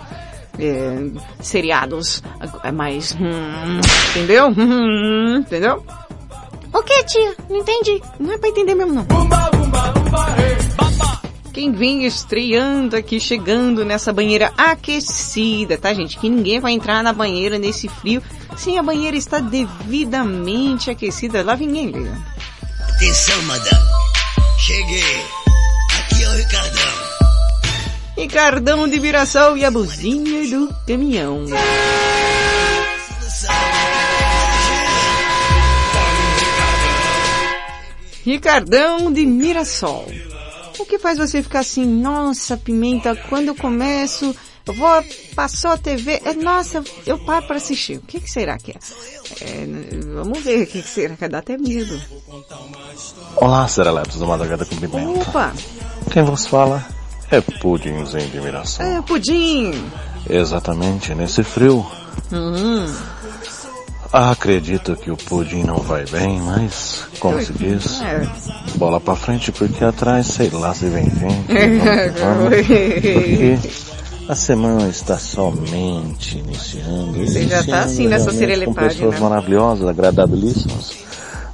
é, 0.58 1.10
seriados, 1.42 2.24
é 2.64 2.72
mais, 2.72 3.14
hum, 3.20 3.82
entendeu? 4.12 4.48
Hum, 4.58 5.38
entendeu? 5.40 5.86
O 6.74 6.84
que, 6.84 7.04
tia? 7.04 7.36
Não 7.50 7.58
entendi. 7.58 8.02
Não 8.20 8.34
é 8.34 8.38
pra 8.38 8.50
entender 8.50 8.76
mesmo 8.76 8.94
não. 8.94 9.06
Quem 11.54 11.72
vem 11.72 12.06
estreando 12.06 12.98
aqui, 12.98 13.18
chegando 13.18 13.86
nessa 13.86 14.12
banheira 14.12 14.52
aquecida, 14.58 15.78
tá 15.78 15.94
gente? 15.94 16.20
Que 16.20 16.30
ninguém 16.30 16.60
vai 16.60 16.74
entrar 16.74 17.02
na 17.02 17.14
banheira 17.14 17.58
nesse 17.58 17.88
frio. 17.88 18.22
Sim, 18.58 18.78
a 18.78 18.84
banheira 18.84 19.16
está 19.16 19.40
devidamente 19.40 20.92
aquecida. 20.92 21.42
Lá 21.44 21.56
vem 21.56 21.78
ele. 21.78 22.12
Atenção, 22.96 23.42
madame. 23.42 23.86
Cheguei. 24.58 25.26
Aqui 26.00 26.24
é 26.24 26.30
o 26.30 26.32
Ricardão. 26.32 26.94
Ricardão 28.18 28.88
de 28.88 29.00
Mirassol 29.02 29.58
e 29.58 29.66
a 29.66 29.70
buzinha 29.70 30.50
do 30.50 30.74
caminhão. 30.88 31.44
Ricardão 38.24 39.12
de 39.12 39.26
Mirassol. 39.26 40.10
O 40.80 40.86
que 40.86 40.98
faz 40.98 41.18
você 41.18 41.44
ficar 41.44 41.60
assim, 41.60 41.86
nossa, 41.86 42.56
Pimenta, 42.56 43.14
quando 43.28 43.50
eu 43.50 43.56
começo, 43.56 44.34
eu 44.68 44.74
vou, 44.74 45.04
passou 45.36 45.72
a 45.72 45.78
TV, 45.78 46.22
é, 46.26 46.34
nossa, 46.34 46.84
eu 47.06 47.20
paro 47.20 47.46
para 47.46 47.58
assistir. 47.58 47.98
O 47.98 48.02
que, 48.02 48.20
que 48.20 48.30
será 48.30 48.58
que 48.58 48.72
é? 48.72 48.76
é 49.42 49.68
vamos 50.16 50.44
ver 50.44 50.64
o 50.64 50.68
que, 50.68 50.82
que 50.82 50.88
será 50.88 51.16
que 51.16 51.28
dá 51.28 51.38
até 51.40 51.58
medo. 51.58 52.02
Olá, 53.36 53.68
Sereleptos 53.68 54.20
da 54.20 54.26
Madrugada 54.26 54.66
com 54.66 54.76
Pimenta. 54.76 55.30
Opa! 55.30 55.54
Quem 56.12 56.24
vos 56.24 56.48
fala 56.48 56.84
é 57.30 57.42
Pudimzinho 57.42 58.30
de 58.30 58.42
Mirassol. 58.42 58.86
É, 58.86 59.02
Pudim! 59.02 59.72
Exatamente, 60.28 61.14
nesse 61.14 61.44
frio. 61.44 61.86
Uhum. 62.32 62.92
Acredito 64.12 64.96
que 64.96 65.12
o 65.12 65.18
pudim 65.18 65.64
não 65.64 65.78
vai 65.78 66.06
bem, 66.06 66.40
mas, 66.40 67.06
como 67.20 67.42
se 67.44 67.52
diz, 67.52 68.02
É. 68.02 68.26
bola 68.78 69.02
pra 69.02 69.14
frente, 69.16 69.52
porque 69.52 69.84
atrás, 69.84 70.28
sei 70.28 70.50
lá 70.52 70.74
se 70.74 70.86
vem 70.88 71.10
vamos, 71.10 71.46
porque 72.48 73.60
a 74.28 74.36
semana 74.36 74.88
está 74.88 75.18
somente 75.18 76.38
iniciando. 76.40 77.14
Você 77.26 77.44
já 77.48 77.58
tá 77.58 77.62
iniciando 77.64 77.76
assim 77.86 78.08
nessa 78.08 78.32
serelepagem, 78.32 78.74
Com 78.74 78.90
pessoas 78.90 79.14
né? 79.16 79.20
maravilhosas, 79.20 79.88
agradabilíssimas, 79.88 80.92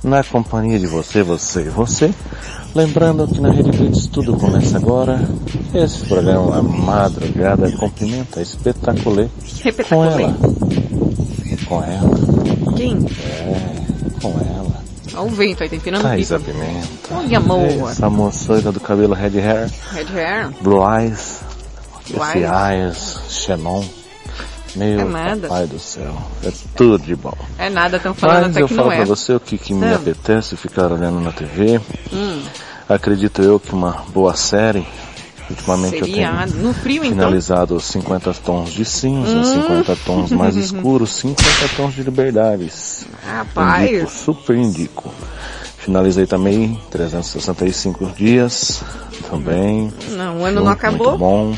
na 0.03 0.23
companhia 0.23 0.79
de 0.79 0.87
você, 0.87 1.21
você 1.23 1.61
e 1.61 1.69
você. 1.69 2.11
Lembrando 2.73 3.27
que 3.27 3.41
na 3.41 3.51
Rede 3.51 3.71
Blitz 3.71 4.07
tudo 4.07 4.37
começa 4.37 4.77
agora. 4.77 5.21
Esse 5.73 6.05
programa, 6.05 6.57
a 6.59 6.61
madrugada, 6.63 7.69
cumprimenta 7.73 8.41
espetacular 8.41 9.27
com 9.89 10.05
ela. 10.05 10.37
Com 11.67 11.83
ela. 11.83 12.75
Quem? 12.77 12.97
É, 13.25 13.75
com 14.21 14.29
ela. 14.29 14.81
Olha 15.13 15.21
o 15.21 15.29
vento 15.29 15.61
aí, 15.63 15.69
tá 15.69 15.75
empinando 15.75 16.03
Thaisa. 16.03 16.39
Pimenta. 16.39 16.87
Olha, 17.13 17.37
amor. 17.37 17.91
Essa 17.91 18.09
moçoida 18.09 18.71
do 18.71 18.79
cabelo 18.79 19.13
red 19.13 19.37
hair, 19.39 19.69
Red 19.93 20.05
hair. 20.17 20.49
blue 20.61 20.81
eyes, 20.81 21.41
esse 22.91 23.33
xenon. 23.33 23.83
Meu 24.75 25.01
É 25.01 25.03
nada. 25.03 25.47
pai 25.49 25.67
do 25.67 25.77
céu, 25.77 26.15
é 26.45 26.51
tudo 26.77 27.03
de 27.03 27.13
bom. 27.13 27.33
É 27.57 27.69
nada, 27.69 27.97
estão 27.97 28.13
falando 28.13 28.43
Mas 28.43 28.51
até 28.51 28.61
eu 28.61 28.67
que 28.69 28.73
falo 28.73 28.87
não 28.87 28.93
é. 28.93 28.97
pra 28.97 29.05
você 29.05 29.33
o 29.33 29.39
que, 29.39 29.57
que 29.57 29.73
me 29.73 29.93
apetece 29.93 30.55
ficar 30.55 30.89
olhando 30.91 31.19
na 31.19 31.31
TV. 31.33 31.81
Hum, 32.13 32.41
Acredito 32.87 33.41
eu 33.41 33.59
que 33.59 33.73
uma 33.73 34.03
boa 34.13 34.33
série, 34.35 34.85
ultimamente 35.49 35.97
eu 35.97 36.05
tenho 36.05 36.73
frio 36.73 37.03
então. 37.03 37.15
finalizado 37.17 37.75
os 37.75 37.83
50 37.85 38.33
tons 38.35 38.71
de 38.71 38.85
cinza, 38.85 39.29
Hum. 39.39 39.43
50 39.43 39.95
tons 40.05 40.31
mais 40.31 40.55
escuros, 40.57 41.09
50 41.15 41.43
tons 41.75 41.93
de 41.93 42.03
liberdades. 42.03 43.05
Rapaz. 43.25 43.89
Indico, 43.91 44.09
super 44.11 44.55
indico. 44.55 45.13
Finalizei 45.77 46.25
também 46.27 46.79
365 46.91 48.05
dias, 48.15 48.81
também. 49.29 49.91
Não, 50.11 50.37
o 50.41 50.45
ano 50.45 50.63
não 50.63 50.71
acabou. 50.71 51.07
Muito 51.17 51.19
bom. 51.19 51.55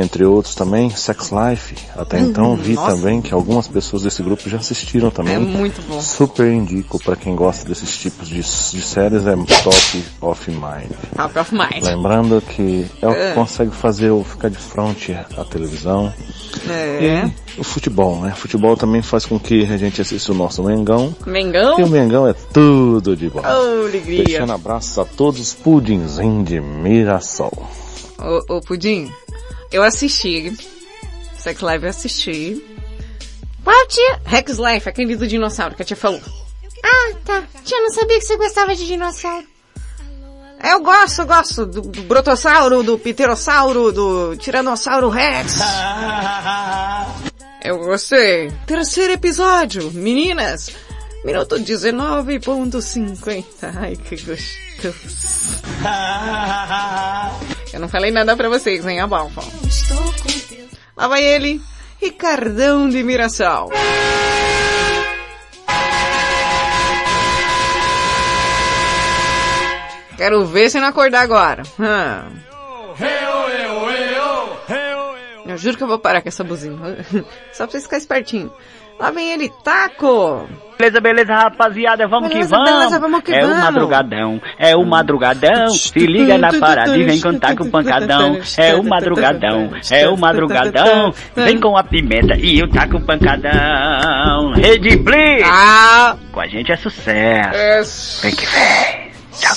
Entre 0.00 0.24
outros 0.24 0.54
também, 0.54 0.88
Sex 0.88 1.30
Life. 1.30 1.74
Até 1.94 2.18
então 2.18 2.56
vi 2.56 2.72
Nossa. 2.72 2.96
também 2.96 3.20
que 3.20 3.34
algumas 3.34 3.68
pessoas 3.68 4.02
desse 4.02 4.22
grupo 4.22 4.48
já 4.48 4.56
assistiram 4.56 5.10
também. 5.10 5.34
É 5.34 5.38
muito 5.38 5.82
bom. 5.86 6.00
Super 6.00 6.50
indico 6.50 6.98
para 7.02 7.16
quem 7.16 7.36
gosta 7.36 7.68
desses 7.68 7.94
tipos 7.98 8.26
de, 8.26 8.36
de 8.36 8.42
séries, 8.82 9.26
é 9.26 9.36
Top 9.36 10.04
of 10.22 10.50
Mind. 10.50 10.90
Top 11.14 11.38
of 11.38 11.52
mind. 11.54 11.84
Lembrando 11.84 12.40
que 12.40 12.86
é 13.02 13.08
o 13.08 13.12
que 13.12 13.18
É. 13.20 13.34
consegue 13.34 13.72
fazer 13.72 14.06
eu 14.08 14.24
ficar 14.24 14.48
de 14.48 14.56
frente 14.56 15.12
à 15.12 15.44
televisão. 15.44 16.10
É. 16.66 17.30
E 17.56 17.60
o 17.60 17.64
futebol, 17.64 18.20
né? 18.22 18.32
Futebol 18.34 18.76
também 18.78 19.02
faz 19.02 19.26
com 19.26 19.38
que 19.38 19.64
a 19.70 19.76
gente 19.76 20.00
assista 20.00 20.32
o 20.32 20.34
nosso 20.34 20.62
Mengão. 20.62 21.14
Mengão? 21.26 21.78
E 21.78 21.82
o 21.82 21.88
Mengão 21.88 22.26
é 22.26 22.32
tudo 22.32 23.14
de 23.14 23.28
bom. 23.28 23.42
Oh, 23.44 23.86
alegria. 23.86 24.24
Deixando 24.24 24.52
abraço 24.52 24.98
a 25.00 25.04
todos 25.04 25.38
os 25.40 25.52
pudinzinhos 25.54 26.48
de 26.48 26.58
Mirassol. 26.58 27.52
Ô, 28.18 28.56
ô, 28.56 28.60
Pudim, 28.60 29.10
eu 29.72 29.82
assisti. 29.82 30.56
Sex 31.38 31.60
Live 31.60 31.84
eu 31.84 31.90
assisti. 31.90 32.62
Qual, 33.64 33.86
tia? 33.88 34.20
Rex 34.24 34.58
Life, 34.58 34.88
aquele 34.88 35.16
do 35.16 35.26
dinossauro 35.26 35.74
que 35.74 35.82
a 35.82 35.84
tia 35.84 35.96
falou. 35.96 36.20
Ah, 36.82 37.12
tá. 37.24 37.42
Tia, 37.64 37.80
não 37.80 37.90
sabia 37.90 38.18
que 38.18 38.24
você 38.24 38.36
gostava 38.36 38.74
de 38.74 38.86
dinossauro. 38.86 39.46
É, 40.62 40.72
Eu 40.72 40.80
gosto, 40.82 41.20
eu 41.22 41.26
gosto 41.26 41.64
do, 41.66 41.80
do 41.82 42.02
Brotossauro, 42.02 42.82
do 42.82 42.98
Pterossauro, 42.98 43.92
do 43.92 44.36
Tiranossauro 44.36 45.08
Rex. 45.08 45.54
Eu 47.62 47.76
gostei. 47.78 48.50
Terceiro 48.66 49.12
episódio, 49.12 49.90
meninas. 49.92 50.70
Minuto 51.24 51.56
19.50. 51.56 53.44
Ai, 53.76 53.96
que 53.96 54.16
gostoso. 54.16 54.69
Eu 57.72 57.80
não 57.80 57.88
falei 57.88 58.10
nada 58.10 58.36
pra 58.36 58.48
vocês, 58.48 58.86
hein, 58.86 59.00
Abalfa. 59.00 59.42
Lá 60.96 61.08
vai 61.08 61.22
ele, 61.22 61.60
Ricardão 62.00 62.88
de 62.88 63.02
Mirassol. 63.02 63.70
Quero 70.16 70.44
ver 70.44 70.70
se 70.70 70.78
não 70.78 70.88
acordar 70.88 71.22
agora. 71.22 71.62
Hum. 71.78 72.40
Eu 75.46 75.56
juro 75.56 75.76
que 75.76 75.82
eu 75.82 75.88
vou 75.88 75.98
parar 75.98 76.20
com 76.20 76.28
essa 76.28 76.44
buzina. 76.44 76.76
Só 77.52 77.64
pra 77.64 77.72
vocês 77.72 77.84
ficarem 77.84 78.02
espertinho. 78.02 78.52
Lá 79.00 79.10
vem 79.10 79.32
ele, 79.32 79.50
Taco! 79.64 80.46
Beleza, 80.78 81.00
beleza, 81.00 81.34
rapaziada, 81.34 82.06
vamos 82.08 82.28
Beleza, 82.30 82.48
que 82.48 82.54
vamos. 82.54 82.70
beleza, 82.70 82.98
vamos 83.00 83.22
que 83.22 83.34
é 83.34 83.40
vamos. 83.40 83.56
o 83.56 83.60
madrugadão, 83.60 84.40
é 84.58 84.76
o 84.76 84.84
madrugadão. 84.86 85.68
Se 85.68 85.98
liga 85.98 86.38
na 86.38 86.52
parada 86.58 86.96
e 86.96 87.04
vem 87.04 87.20
cantar 87.20 87.54
com 87.54 87.64
o 87.64 87.70
pancadão. 87.70 88.38
É 88.56 88.74
o 88.74 88.82
madrugadão, 88.82 89.70
é 89.90 90.08
o 90.08 90.16
madrugadão. 90.16 91.12
Vem 91.36 91.60
com 91.60 91.76
a 91.76 91.84
pimenta 91.84 92.34
e 92.38 92.58
eu 92.60 92.68
taco 92.70 92.96
o 92.96 93.04
pancadão. 93.04 94.52
Rede 94.54 94.96
Blitz! 94.96 95.46
Ah! 95.46 96.16
Com 96.32 96.40
a 96.40 96.46
gente 96.46 96.72
é 96.72 96.76
sucesso. 96.76 97.54
É 97.54 97.82
Vem 98.22 98.34
que 98.36 98.46
vem. 98.46 99.10
Tchau, 99.38 99.54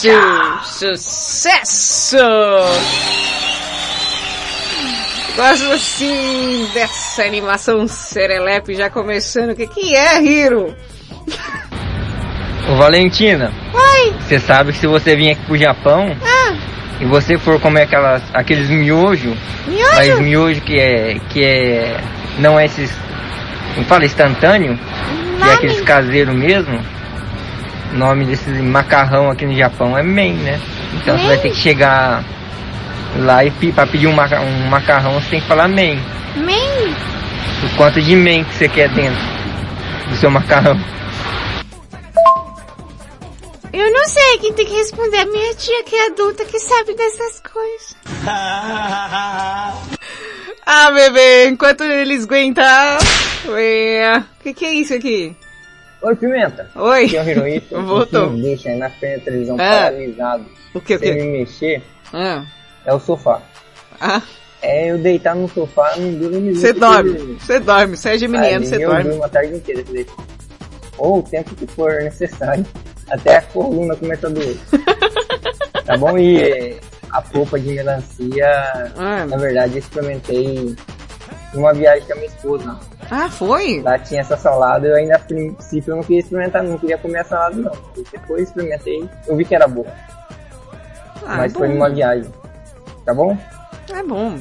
Su 0.63 2.17
tchau. 2.17 2.63
Gosto 5.35 5.71
assim 5.71 6.67
dessa 6.73 7.23
animação 7.23 7.87
serelepe 7.87 8.75
já 8.75 8.89
começando. 8.89 9.51
O 9.51 9.55
que 9.55 9.65
que 9.67 9.95
é, 9.95 10.21
Hiro? 10.21 10.75
Ô 12.69 12.75
Valentina, 12.75 13.51
Oi! 13.73 14.13
você 14.19 14.39
sabe 14.39 14.71
que 14.71 14.77
se 14.77 14.87
você 14.87 15.15
vir 15.15 15.31
aqui 15.31 15.45
pro 15.45 15.57
Japão 15.57 16.15
Ah, 16.23 16.53
e 17.01 17.05
você 17.05 17.37
for 17.37 17.59
comer 17.59 17.83
aquelas, 17.83 18.21
aqueles 18.33 18.69
miojo, 18.69 19.35
Miojo? 19.67 19.95
mas 19.95 20.19
miojo 20.19 20.61
que 20.61 20.79
é, 20.79 21.19
que 21.29 21.43
é, 21.43 21.97
não 22.39 22.57
é 22.59 22.65
esses, 22.65 22.89
não 23.75 23.83
fala 23.83 24.05
instantâneo, 24.05 24.79
que 25.41 25.49
é 25.49 25.53
aqueles 25.53 25.81
caseiros 25.81 26.33
mesmo, 26.33 26.79
o 27.91 27.97
nome 27.97 28.25
desse 28.25 28.49
macarrão 28.49 29.29
aqui 29.29 29.45
no 29.45 29.55
Japão 29.55 29.97
é 29.97 30.03
men, 30.03 30.33
né? 30.35 30.59
Então 30.93 31.17
você 31.17 31.27
vai 31.27 31.37
ter 31.39 31.49
que 31.49 31.57
chegar 31.57 32.23
lá 33.19 33.43
e 33.45 33.51
pra 33.73 33.85
pedir 33.87 34.07
um, 34.07 34.13
maca- 34.13 34.41
um 34.41 34.67
macarrão 34.69 35.13
você 35.13 35.29
tem 35.31 35.41
que 35.41 35.47
falar 35.47 35.67
men. 35.67 35.97
man. 36.37 36.93
O 37.65 37.75
quanto 37.77 38.01
de 38.01 38.15
men 38.15 38.43
que 38.43 38.53
você 38.55 38.67
quer 38.67 38.89
dentro 38.89 39.21
do 40.09 40.15
seu 40.17 40.29
macarrão. 40.31 40.77
Eu 43.71 43.91
não 43.91 44.05
sei 44.07 44.37
quem 44.39 44.53
tem 44.53 44.65
que 44.65 44.73
responder. 44.75 45.17
A 45.17 45.25
minha 45.25 45.55
tia 45.55 45.83
que 45.83 45.95
é 45.95 46.07
adulta 46.07 46.45
que 46.45 46.59
sabe 46.59 46.93
dessas 46.95 47.39
coisas. 47.41 47.95
Ah, 50.65 50.91
bebê, 50.91 51.49
enquanto 51.49 51.83
eles 51.83 52.23
aguentam... 52.23 52.63
Ué, 53.47 54.17
O 54.39 54.43
que 54.43 54.53
que 54.53 54.63
é 54.65 54.73
isso 54.75 54.93
aqui? 54.93 55.35
Oi, 56.01 56.15
Pimenta. 56.15 56.69
Oi. 56.73 57.05
Aqui 57.05 57.17
é 57.17 57.21
o 57.23 57.29
Hirohito. 57.29 57.81
Voltou. 57.81 58.29
Que 58.29 58.35
me 58.37 58.41
deixa 58.43 58.69
aí 58.69 58.77
na 58.77 58.89
frente 58.89 59.17
da 59.19 59.25
televisão 59.25 59.55
Ah. 59.55 59.57
paralisado. 59.57 60.45
O 60.73 60.79
que, 60.79 60.95
o 60.95 60.99
sem 60.99 61.15
que? 61.17 61.21
me 61.21 61.39
mexer 61.39 61.83
Ah. 62.13 62.43
É 62.85 62.93
o 62.93 62.99
sofá. 62.99 63.41
Ah. 63.99 64.21
É 64.61 64.91
eu 64.91 64.97
deitar 64.97 65.35
no 65.35 65.47
sofá, 65.49 65.93
não 65.97 66.13
dura 66.13 66.37
um 66.37 66.41
minuto. 66.41 66.59
Você 66.61 66.71
dorme, 66.71 67.37
você 67.39 67.59
dorme, 67.59 67.97
você 67.97 68.09
é 68.11 68.17
geminiano, 68.17 68.65
você 68.65 68.75
eu 68.83 68.89
dorme. 68.89 69.03
durmo 69.09 69.23
a 69.25 69.29
tarde 69.29 69.55
inteira. 69.55 69.83
se. 69.85 70.07
Ou 70.97 71.19
o 71.19 71.23
tempo 71.23 71.53
que 71.55 71.67
for 71.67 71.91
necessário. 72.01 72.65
Até 73.09 73.37
a 73.37 73.41
coluna 73.41 73.95
começa 73.97 74.27
a 74.27 74.29
doer. 74.29 74.57
tá 75.85 75.97
bom? 75.97 76.17
E 76.17 76.77
a 77.11 77.21
polpa 77.21 77.59
de 77.59 77.73
melancia, 77.73 78.93
Ah. 78.97 79.25
na 79.25 79.35
verdade, 79.37 79.73
eu 79.73 79.79
experimentei 79.79 80.75
numa 81.53 81.73
viagem 81.73 82.05
com 82.07 82.13
a 82.13 82.15
minha 82.15 82.27
esposa. 82.27 82.79
Ah, 83.11 83.29
foi? 83.29 83.81
Lá 83.81 83.99
tinha 83.99 84.21
essa 84.21 84.37
salada, 84.37 84.87
eu 84.87 84.95
ainda 84.95 85.17
a 85.17 85.19
princípio 85.19 85.91
eu 85.91 85.95
não 85.97 86.03
queria 86.03 86.21
experimentar, 86.21 86.63
não 86.63 86.77
queria 86.77 86.97
comer 86.97 87.19
a 87.19 87.23
salada 87.25 87.55
não. 87.57 87.71
Depois 88.11 88.43
experimentei, 88.43 89.07
eu 89.27 89.35
vi 89.35 89.43
que 89.43 89.53
era 89.53 89.67
boa. 89.67 89.87
Ah, 91.25 91.37
mas 91.37 91.51
bom. 91.53 91.59
foi 91.59 91.67
numa 91.67 91.89
viagem. 91.89 92.31
Tá 93.05 93.13
bom? 93.13 93.37
É 93.89 94.03
bom. 94.03 94.39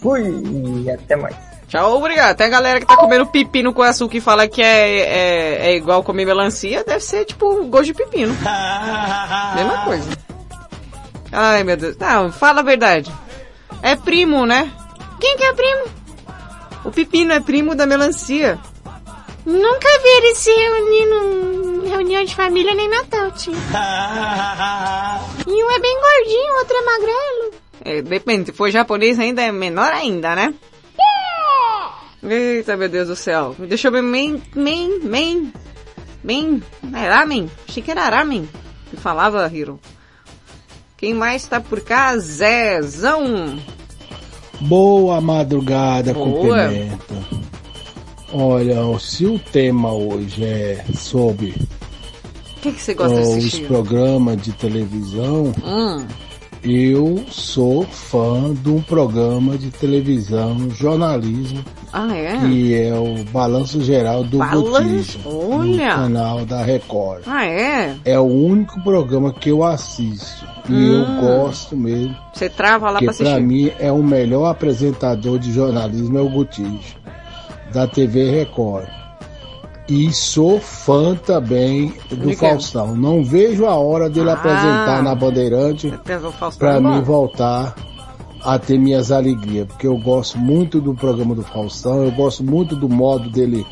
Fui 0.00 0.22
e 0.84 0.90
até 0.90 1.16
mais. 1.16 1.36
Tchau, 1.68 1.96
obrigado. 1.96 2.36
Tem 2.36 2.46
a 2.46 2.50
galera 2.50 2.80
que 2.80 2.86
tá 2.86 2.96
comendo 2.96 3.26
pepino 3.26 3.72
com 3.72 3.82
açúcar 3.82 4.16
e 4.16 4.20
fala 4.20 4.46
que 4.46 4.62
é, 4.62 4.98
é, 4.98 5.66
é 5.66 5.76
igual 5.76 6.04
comer 6.04 6.24
melancia, 6.24 6.84
deve 6.84 7.00
ser 7.00 7.24
tipo 7.24 7.64
gosto 7.64 7.86
de 7.86 7.94
pepino. 7.94 8.32
Mesma 9.56 9.84
coisa. 9.84 10.10
Ai, 11.32 11.64
meu 11.64 11.76
Deus. 11.76 11.96
Não, 11.96 12.30
fala 12.30 12.60
a 12.60 12.64
verdade. 12.64 13.12
É 13.82 13.96
primo, 13.96 14.46
né? 14.46 14.70
Quem 15.20 15.36
que 15.36 15.44
é 15.44 15.52
primo? 15.52 15.84
O 16.84 16.90
pepino 16.90 17.32
é 17.32 17.40
primo 17.40 17.74
da 17.74 17.86
melancia. 17.86 18.58
Nunca 19.44 19.88
vi 20.02 20.08
eles 20.18 20.38
se 20.38 20.50
reunindo 20.50 21.86
em 21.86 21.88
reunião 21.88 22.24
de 22.24 22.34
família 22.34 22.74
nem 22.74 22.88
Natal, 22.88 23.30
tio. 23.32 23.52
E 25.46 25.64
um 25.64 25.70
é 25.70 25.78
bem 25.78 26.00
gordinho, 26.00 26.54
o 26.54 26.58
outro 26.58 26.76
é 26.76 26.82
magrelo. 26.82 27.43
É, 27.84 28.00
depende, 28.02 28.46
se 28.46 28.52
for 28.52 28.70
japonês 28.70 29.18
ainda 29.18 29.42
é 29.42 29.52
menor 29.52 29.92
ainda, 29.92 30.34
né? 30.34 30.54
Eita, 32.22 32.76
meu 32.76 32.88
Deus 32.88 33.08
do 33.08 33.16
céu. 33.16 33.54
Deixa 33.58 33.88
eu 33.88 33.92
ver, 33.92 34.02
men, 34.02 34.40
men, 34.54 34.98
men, 35.02 35.52
men, 36.22 36.62
é 36.94 37.08
ramen? 37.10 37.50
Achei 37.68 37.82
que 37.82 37.90
era 37.90 38.08
ramen 38.08 38.48
que 38.88 38.96
falava, 38.96 39.50
Hiro. 39.52 39.78
Quem 40.96 41.12
mais 41.12 41.44
tá 41.46 41.60
por 41.60 41.80
cá? 41.82 42.16
Zezão. 42.16 43.58
Boa 44.62 45.20
madrugada 45.20 46.14
Boa. 46.14 46.68
pimenta. 46.68 47.14
Olha, 48.32 48.98
se 48.98 49.26
o 49.26 49.38
tema 49.38 49.92
hoje 49.92 50.44
é 50.44 50.84
sobre 50.96 51.54
O 52.56 52.60
que, 52.62 52.72
que 52.72 52.80
você 52.80 52.94
gosta 52.94 53.14
de 53.16 53.20
ó, 53.20 53.30
os 53.32 53.36
assistir? 53.36 53.66
programas 53.66 54.40
de 54.40 54.52
televisão, 54.52 55.52
Hum, 55.62 56.06
eu 56.64 57.22
sou 57.30 57.82
fã 57.84 58.54
de 58.54 58.70
um 58.70 58.80
programa 58.80 59.58
de 59.58 59.70
televisão, 59.70 60.70
jornalismo, 60.70 61.62
ah, 61.92 62.16
é? 62.16 62.38
que 62.38 62.74
é 62.74 62.94
o 62.94 63.22
Balanço 63.30 63.82
Geral 63.82 64.24
do 64.24 64.38
Balanço? 64.38 65.18
No 65.28 65.76
canal 65.78 66.44
da 66.46 66.62
Record. 66.62 67.22
Ah, 67.26 67.44
é? 67.44 67.94
É 68.04 68.18
o 68.18 68.24
único 68.24 68.82
programa 68.82 69.32
que 69.32 69.50
eu 69.50 69.62
assisto. 69.62 70.46
E 70.68 70.72
Hum. 70.72 71.04
eu 71.20 71.20
gosto 71.20 71.76
mesmo. 71.76 72.16
Você 72.32 72.48
trava 72.48 72.90
lá 72.90 72.98
pra 72.98 73.10
assistir. 73.10 73.30
pra 73.30 73.40
mim 73.40 73.70
é 73.78 73.92
o 73.92 74.02
melhor 74.02 74.46
apresentador 74.46 75.38
de 75.38 75.52
jornalismo 75.52 76.16
é 76.18 76.22
o 76.22 76.28
Botijo, 76.30 76.96
da 77.72 77.86
TV 77.86 78.30
Record. 78.30 78.88
E 79.88 80.10
sou 80.14 80.58
fã 80.60 81.14
também 81.14 81.92
do? 82.10 82.34
Faustão. 82.36 82.96
Não 82.96 83.22
vejo 83.22 83.66
a 83.66 83.74
hora 83.76 84.08
dele 84.08 84.30
Ah. 84.30 84.34
apresentar 84.34 85.02
na 85.02 85.14
Bandeirante 85.14 85.90
bom. 86.80 86.94
mim 86.96 87.02
voltar 87.02 87.74
a 88.42 88.58
ter 88.58 88.78
minhas 88.78 89.12
alegrias. 89.12 89.66
Porque 89.68 89.86
eu 89.86 89.98
gosto 89.98 90.38
muito 90.38 90.80
do 90.80 90.94
programa 90.94 91.34
do 91.34 91.42
Faustão, 91.42 92.02
eu 92.02 92.10
gosto 92.12 92.42
muito 92.42 92.74
do 92.74 92.88
modo 92.88 93.28
dele, 93.30 93.66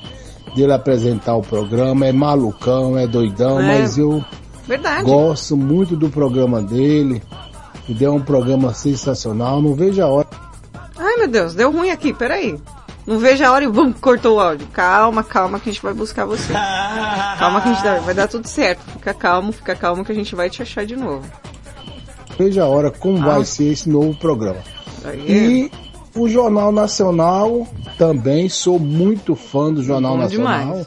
dele 0.55 0.73
apresentar 0.75 1.35
o 1.37 1.41
programa. 1.43 2.05
É 2.07 2.13
malucão, 2.13 2.99
é 2.99 3.07
doidão, 3.07 3.59
É. 3.59 3.79
mas 3.81 3.97
eu 3.97 4.23
Verdade. 4.69 5.05
Gosto 5.05 5.57
muito 5.57 5.97
do 5.97 6.09
programa 6.11 6.61
dele. 6.63 7.23
E 7.89 8.05
é 8.05 8.11
um 8.11 8.21
programa 8.21 8.73
sensacional. 8.75 9.61
Não 9.63 9.75
vejo 9.75 10.01
a 10.03 10.07
hora. 10.07 10.29
Ai, 10.97 11.17
meu 11.17 11.29
Deus, 11.29 11.53
deu 11.55 11.73
ruim 11.73 11.91
aqui, 11.91 12.13
peraí. 12.15 12.59
Não 13.07 13.19
vejo 13.19 13.45
a 13.45 13.51
hora 13.51 13.65
e 13.65 13.69
vamos, 13.69 13.99
cortou 14.01 14.37
o 14.37 14.41
áudio. 14.41 14.67
Calma, 14.73 15.25
calma 15.25 15.59
que 15.59 15.69
a 15.71 15.73
gente 15.73 15.83
vai 15.83 15.93
buscar 15.93 16.25
você. 16.25 16.53
Calma 16.53 17.61
que 17.61 17.69
a 17.69 17.73
gente 17.73 17.83
dá, 17.83 17.99
vai 17.99 18.15
dar 18.15 18.29
tudo 18.29 18.47
certo. 18.47 18.81
Fica 18.93 19.13
calmo, 19.13 19.53
fica 19.53 19.75
calmo 19.75 20.05
que 20.05 20.13
a 20.13 20.15
gente 20.15 20.35
vai 20.37 20.49
te 20.49 20.63
achar 20.63 20.87
de 20.87 20.95
novo. 20.97 21.25
Vejo 22.39 22.61
a 22.63 22.67
hora 22.67 22.91
como 22.91 23.19
Ah. 23.23 23.35
vai 23.35 23.45
ser 23.45 23.73
esse 23.73 23.89
novo 23.89 24.15
programa. 24.15 24.61
Aí. 25.05 25.21
E 25.29 25.73
o 26.19 26.29
Jornal 26.29 26.71
Nacional 26.71 27.67
também 27.99 28.49
sou 28.49 28.79
muito 28.79 29.35
fã 29.35 29.73
do 29.73 29.83
Jornal 29.83 30.13
Bom 30.17 30.23
Nacional. 30.23 30.61
demais. 30.61 30.87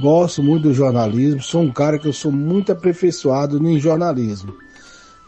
Gosto 0.00 0.42
muito 0.42 0.64
do 0.64 0.74
jornalismo. 0.74 1.42
Sou 1.42 1.62
um 1.62 1.72
cara 1.72 1.98
que 1.98 2.06
eu 2.06 2.12
sou 2.12 2.30
muito 2.30 2.70
aperfeiçoado 2.70 3.56
em 3.66 3.80
jornalismo. 3.80 4.54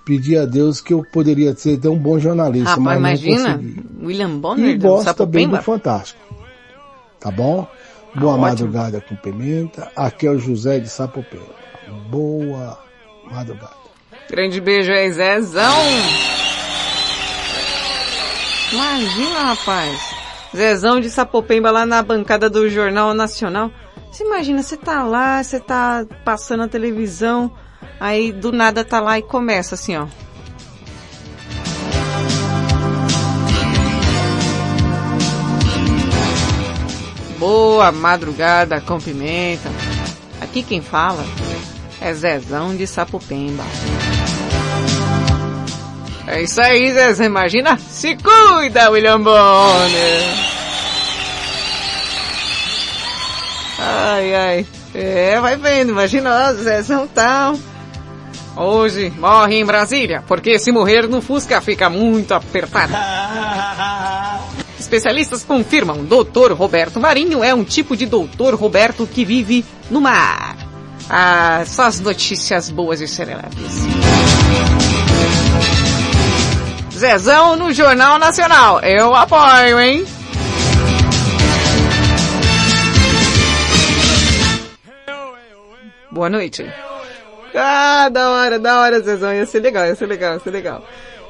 Pedi 0.04 0.36
a 0.36 0.44
Deus 0.44 0.80
que 0.80 0.92
eu 0.92 1.04
poderia 1.04 1.54
ser 1.54 1.78
um 1.86 1.98
bom 1.98 2.18
jornalista, 2.18 2.70
Rapaz, 2.70 3.00
mas 3.00 3.20
imagina, 3.20 3.48
não 3.48 3.58
consegui. 3.58 3.84
William 4.02 4.38
Bonner 4.38 4.70
E 4.70 4.78
do 4.78 4.88
gosto 4.88 5.14
também 5.14 5.48
do. 5.48 5.62
Fantástico. 5.62 6.20
Tá 7.20 7.30
bom? 7.30 7.68
Boa 8.14 8.32
ótimo. 8.32 8.46
madrugada 8.46 9.00
com 9.00 9.14
pimenta. 9.16 9.90
Aqui 9.94 10.26
é 10.26 10.30
o 10.30 10.38
José 10.38 10.80
de 10.80 10.88
Sapopemba. 10.88 11.54
Boa 12.10 12.78
madrugada. 13.30 13.82
Grande 14.28 14.60
beijo 14.60 14.90
aí, 14.90 15.10
Zezão. 15.12 15.78
Imagina, 18.72 19.38
rapaz. 19.54 20.14
Zezão 20.54 21.00
de 21.00 21.10
Sapopemba 21.10 21.70
lá 21.70 21.86
na 21.86 22.02
bancada 22.02 22.50
do 22.50 22.68
Jornal 22.68 23.14
Nacional. 23.14 23.70
Você 24.10 24.24
imagina, 24.24 24.62
você 24.62 24.76
tá 24.76 25.04
lá, 25.04 25.42
você 25.42 25.60
tá 25.60 26.04
passando 26.24 26.64
a 26.64 26.68
televisão, 26.68 27.50
aí 28.02 28.32
do 28.32 28.50
nada 28.50 28.84
tá 28.84 28.98
lá 28.98 29.16
e 29.16 29.22
começa 29.22 29.76
assim, 29.76 29.96
ó. 29.96 30.06
Boa 37.38 37.92
madrugada 37.92 38.80
com 38.80 38.98
pimenta. 38.98 39.70
Aqui 40.40 40.64
quem 40.64 40.82
fala 40.82 41.24
é 42.00 42.12
Zezão 42.12 42.74
de 42.76 42.88
Sapopemba. 42.88 43.62
É 46.26 46.42
isso 46.42 46.60
aí, 46.60 46.92
Zezé. 46.92 47.24
Imagina? 47.26 47.78
Se 47.78 48.16
cuida, 48.16 48.90
William 48.90 49.20
Bonner. 49.20 50.22
Ai, 53.78 54.34
ai. 54.34 54.66
É, 54.94 55.40
vai 55.40 55.56
vendo. 55.56 55.90
Imagina, 55.90 56.48
ó, 56.48 56.52
Zezão 56.54 57.06
tal. 57.08 57.56
Hoje 58.56 59.10
morre 59.18 59.56
em 59.58 59.64
Brasília, 59.64 60.22
porque 60.26 60.58
se 60.58 60.70
morrer 60.70 61.08
no 61.08 61.22
Fusca 61.22 61.60
fica 61.60 61.88
muito 61.88 62.34
apertado. 62.34 62.92
Especialistas 64.78 65.42
confirmam, 65.42 66.04
Dr. 66.04 66.52
Roberto 66.52 67.00
Marinho 67.00 67.42
é 67.42 67.54
um 67.54 67.64
tipo 67.64 67.96
de 67.96 68.04
Dr. 68.04 68.54
Roberto 68.54 69.06
que 69.06 69.24
vive 69.24 69.64
no 69.90 70.00
mar. 70.00 70.56
Ah, 71.08 71.62
só 71.66 71.84
as 71.84 72.00
notícias 72.00 72.68
boas 72.70 73.00
e 73.00 73.08
serelepes. 73.08 73.86
Zezão 76.92 77.56
no 77.56 77.72
Jornal 77.72 78.18
Nacional. 78.18 78.80
Eu 78.80 79.14
apoio, 79.14 79.80
hein? 79.80 80.04
Boa 86.10 86.28
noite. 86.28 86.70
Ah, 87.54 88.08
da 88.08 88.30
hora, 88.30 88.58
da 88.58 88.80
hora, 88.80 89.00
Zezão. 89.00 89.32
Ia 89.32 89.46
ser 89.46 89.60
legal, 89.60 89.86
ia 89.86 89.94
ser 89.94 90.06
legal, 90.06 90.34
ia 90.34 90.40
ser 90.40 90.50
legal. 90.50 90.84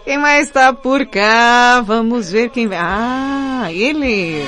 Quem 0.05 0.19
mais 0.19 0.51
tá 0.51 0.73
por 0.73 1.07
cá? 1.07 1.81
Vamos 1.81 2.31
ver 2.31 2.51
quem 2.51 2.67
vai. 2.67 2.79
Ah, 2.81 3.73
ele. 3.73 4.45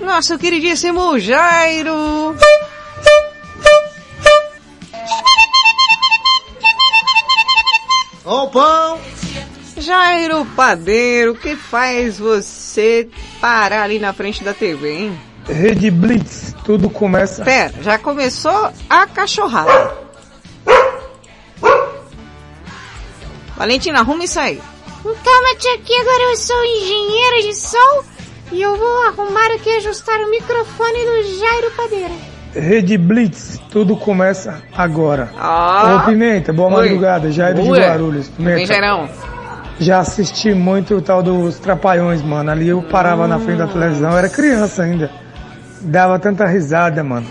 Nosso 0.00 0.38
queridíssimo 0.38 1.18
Jairo. 1.18 2.36
Ô 8.24 8.48
pão! 8.48 9.00
Jairo 9.76 10.44
Padeiro, 10.56 11.32
o 11.32 11.36
que 11.36 11.54
faz 11.54 12.18
você 12.18 13.08
parar 13.40 13.82
ali 13.82 14.00
na 14.00 14.12
frente 14.12 14.42
da 14.42 14.52
TV, 14.52 14.90
hein? 14.90 15.20
Rede 15.48 15.90
Blitz, 15.90 16.54
tudo 16.64 16.90
começa. 16.90 17.44
Pera, 17.44 17.72
já 17.80 17.98
começou 17.98 18.70
a 18.90 19.06
cachorrada. 19.06 19.94
Valentina, 23.56 24.00
arruma 24.00 24.24
isso 24.24 24.38
aí. 24.38 24.60
Calma, 25.02 25.54
tia, 25.58 25.74
aqui 25.74 25.94
agora 26.00 26.22
eu 26.30 26.36
sou 26.36 26.64
engenheira 26.64 27.42
de 27.42 27.54
som 27.54 28.02
E 28.50 28.60
eu 28.60 28.76
vou 28.76 29.02
arrumar 29.06 29.54
aqui 29.54 29.70
e 29.70 29.76
ajustar 29.76 30.18
o 30.20 30.28
microfone 30.30 30.98
do 31.04 31.38
Jairo 31.38 31.70
Padeira. 31.76 32.14
Rede 32.52 32.98
Blitz, 32.98 33.60
tudo 33.70 33.96
começa 33.96 34.62
agora. 34.76 35.30
Ah. 35.38 36.02
Ô 36.02 36.10
Pimenta, 36.10 36.52
boa 36.52 36.68
Oi. 36.68 36.74
madrugada, 36.88 37.30
Jairo 37.30 37.62
de 37.62 37.70
Oi. 37.70 37.78
Guarulhos. 37.78 38.28
Pimenta, 38.30 38.56
Vem, 38.56 38.66
Jairão. 38.66 39.08
já 39.78 39.98
assisti 40.00 40.52
muito 40.54 40.96
o 40.96 41.02
tal 41.02 41.22
dos 41.22 41.58
Trapalhões, 41.58 42.22
mano. 42.22 42.50
Ali 42.50 42.68
eu 42.68 42.82
parava 42.82 43.28
na 43.28 43.38
frente 43.38 43.58
da 43.58 43.66
televisão, 43.68 44.10
eu 44.10 44.18
era 44.18 44.28
criança 44.28 44.82
ainda. 44.82 45.10
Dava 45.82 46.18
tanta 46.18 46.46
risada, 46.46 47.02
mano. 47.04 47.26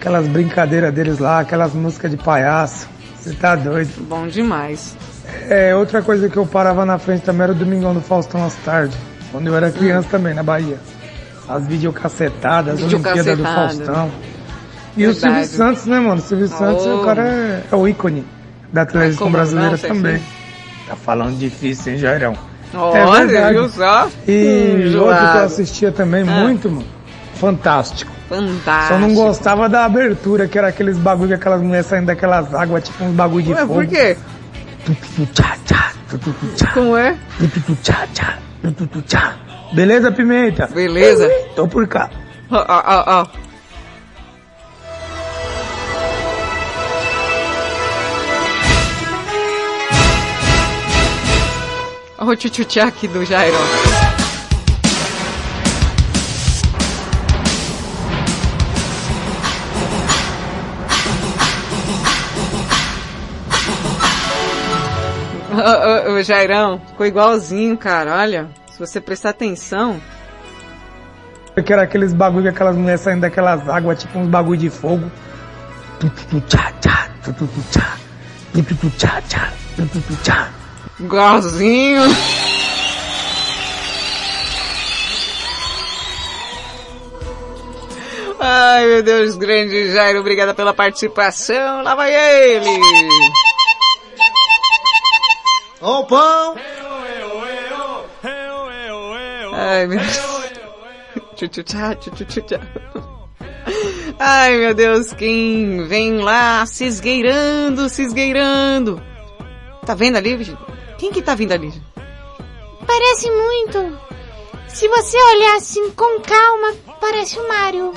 Aquelas 0.00 0.26
brincadeiras 0.26 0.92
deles 0.92 1.18
lá, 1.18 1.40
aquelas 1.40 1.72
músicas 1.72 2.10
de 2.10 2.16
palhaço. 2.16 2.88
Você 3.16 3.32
tá 3.34 3.56
doido. 3.56 3.90
Bom 4.08 4.26
demais. 4.26 4.96
É, 5.48 5.74
outra 5.74 6.02
coisa 6.02 6.28
que 6.28 6.36
eu 6.36 6.46
parava 6.46 6.84
na 6.84 6.98
frente 6.98 7.22
também 7.22 7.42
era 7.44 7.52
o 7.52 7.54
Domingão 7.54 7.92
do 7.94 8.00
Faustão 8.00 8.44
às 8.44 8.54
tardes. 8.56 8.96
Quando 9.32 9.48
eu 9.48 9.56
era 9.56 9.70
criança 9.70 10.08
também, 10.10 10.34
na 10.34 10.42
Bahia. 10.42 10.78
As 11.48 11.66
videocassetadas, 11.66 12.74
as 12.82 12.92
Olimpíadas 12.92 13.36
do. 13.38 13.42
Faustão. 13.44 14.10
E 14.96 15.06
o 15.06 15.12
Verdade. 15.12 15.46
Silvio 15.46 15.56
Santos, 15.56 15.86
né, 15.86 16.00
mano? 16.00 16.14
O 16.16 16.20
Silvio 16.20 16.48
Santos, 16.48 16.86
Oh. 16.86 17.00
o 17.00 17.04
cara 17.04 17.22
é, 17.22 17.62
é 17.70 17.76
o 17.76 17.86
ícone 17.88 18.24
da 18.72 18.86
televisão 18.86 19.30
brasileira 19.30 19.76
também. 19.78 20.22
Tá 20.88 20.96
falando 20.96 21.36
difícil, 21.38 21.92
hein, 21.94 21.98
Jairão? 21.98 22.34
Olha, 22.74 23.26
verdade. 23.26 23.54
viu 23.54 23.68
só? 23.68 24.08
E 24.26 24.92
Hum, 24.94 25.00
outro 25.00 25.16
que 25.30 25.36
eu 25.36 25.44
assistia 25.44 25.92
também 25.92 26.22
Ah. 26.22 26.40
muito, 26.42 26.70
mano. 26.70 26.86
Fantástico. 27.38 28.10
Fantástico. 28.28 28.94
Só 28.94 28.98
não 28.98 29.14
gostava 29.14 29.68
da 29.68 29.84
abertura, 29.84 30.48
que 30.48 30.58
era 30.58 30.68
aqueles 30.68 30.96
bagulho 30.98 31.28
que 31.28 31.34
aquelas 31.34 31.62
mulheres 31.62 31.86
saindo 31.86 32.06
daquelas 32.06 32.52
águas, 32.54 32.84
tipo 32.84 33.04
uns 33.04 33.14
bagulho 33.14 33.44
de 33.44 33.52
Ué, 33.52 33.60
fogo. 33.60 33.74
por 33.74 33.86
quê? 33.86 34.16
Como 36.74 36.96
é? 36.96 37.16
Beleza, 39.72 40.12
Pimenta? 40.12 40.66
Beleza. 40.68 41.28
Tô 41.54 41.66
por 41.68 41.86
cá. 41.86 42.10
Ó, 42.50 42.56
ó, 42.56 42.82
ó, 42.86 43.04
ó. 43.22 43.26
Olha 52.18 52.30
o 52.30 52.36
tchutchá 52.36 52.84
aqui 52.86 53.06
do 53.06 53.24
Jairo. 53.24 53.54
Ô, 65.56 66.10
ô, 66.10 66.14
ô, 66.16 66.22
Jairão, 66.22 66.80
ficou 66.86 67.06
igualzinho, 67.06 67.78
cara. 67.78 68.16
Olha, 68.16 68.48
se 68.70 68.78
você 68.78 69.00
prestar 69.00 69.30
atenção. 69.30 69.98
Que 71.64 71.72
era 71.72 71.82
aqueles 71.82 72.12
bagulho 72.12 72.42
que 72.42 72.48
aquelas 72.50 72.76
mulheres 72.76 73.00
saindo 73.00 73.22
daquelas 73.22 73.66
águas, 73.66 73.98
tipo 73.98 74.18
uns 74.18 74.28
bagulho 74.28 74.58
de 74.58 74.68
fogo. 74.68 75.10
Igualzinho. 81.00 82.02
Ai, 88.38 88.86
meu 88.86 89.02
Deus, 89.02 89.36
grande 89.36 89.90
Jairo, 89.90 90.20
obrigada 90.20 90.52
pela 90.52 90.74
participação. 90.74 91.82
Lá 91.82 91.94
vai 91.94 92.14
ele. 92.14 92.68
Ô 95.86 96.04
pão! 96.04 96.56
Ai, 99.52 99.86
meu 99.86 100.00
Deus. 100.00 100.56
Ai, 104.18 104.56
meu 104.56 104.74
Deus, 104.74 105.12
quem 105.12 105.86
vem 105.86 106.18
lá 106.18 106.66
se 106.66 106.86
esgueirando, 106.86 107.88
se 107.88 108.02
esgueirando. 108.02 109.00
Tá 109.86 109.94
vendo 109.94 110.16
ali? 110.16 110.58
Quem 110.98 111.12
que 111.12 111.22
tá 111.22 111.36
vindo 111.36 111.52
ali? 111.52 111.72
Parece 112.84 113.30
muito. 113.30 113.96
Se 114.66 114.88
você 114.88 115.16
olhar 115.16 115.54
assim 115.54 115.92
com 115.92 116.20
calma, 116.20 116.74
parece 117.00 117.38
o 117.38 117.46
Mario. 117.46 117.94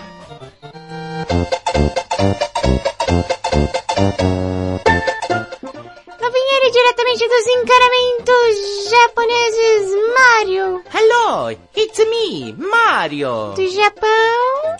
Diretamente 6.71 7.27
dos 7.27 7.47
encanamentos 7.47 8.89
japoneses, 8.91 9.91
Mario. 10.13 10.83
Hello, 10.93 11.49
it's 11.75 11.97
me, 11.97 12.53
Mario. 12.53 13.53
Do 13.55 13.67
Japão. 13.69 14.77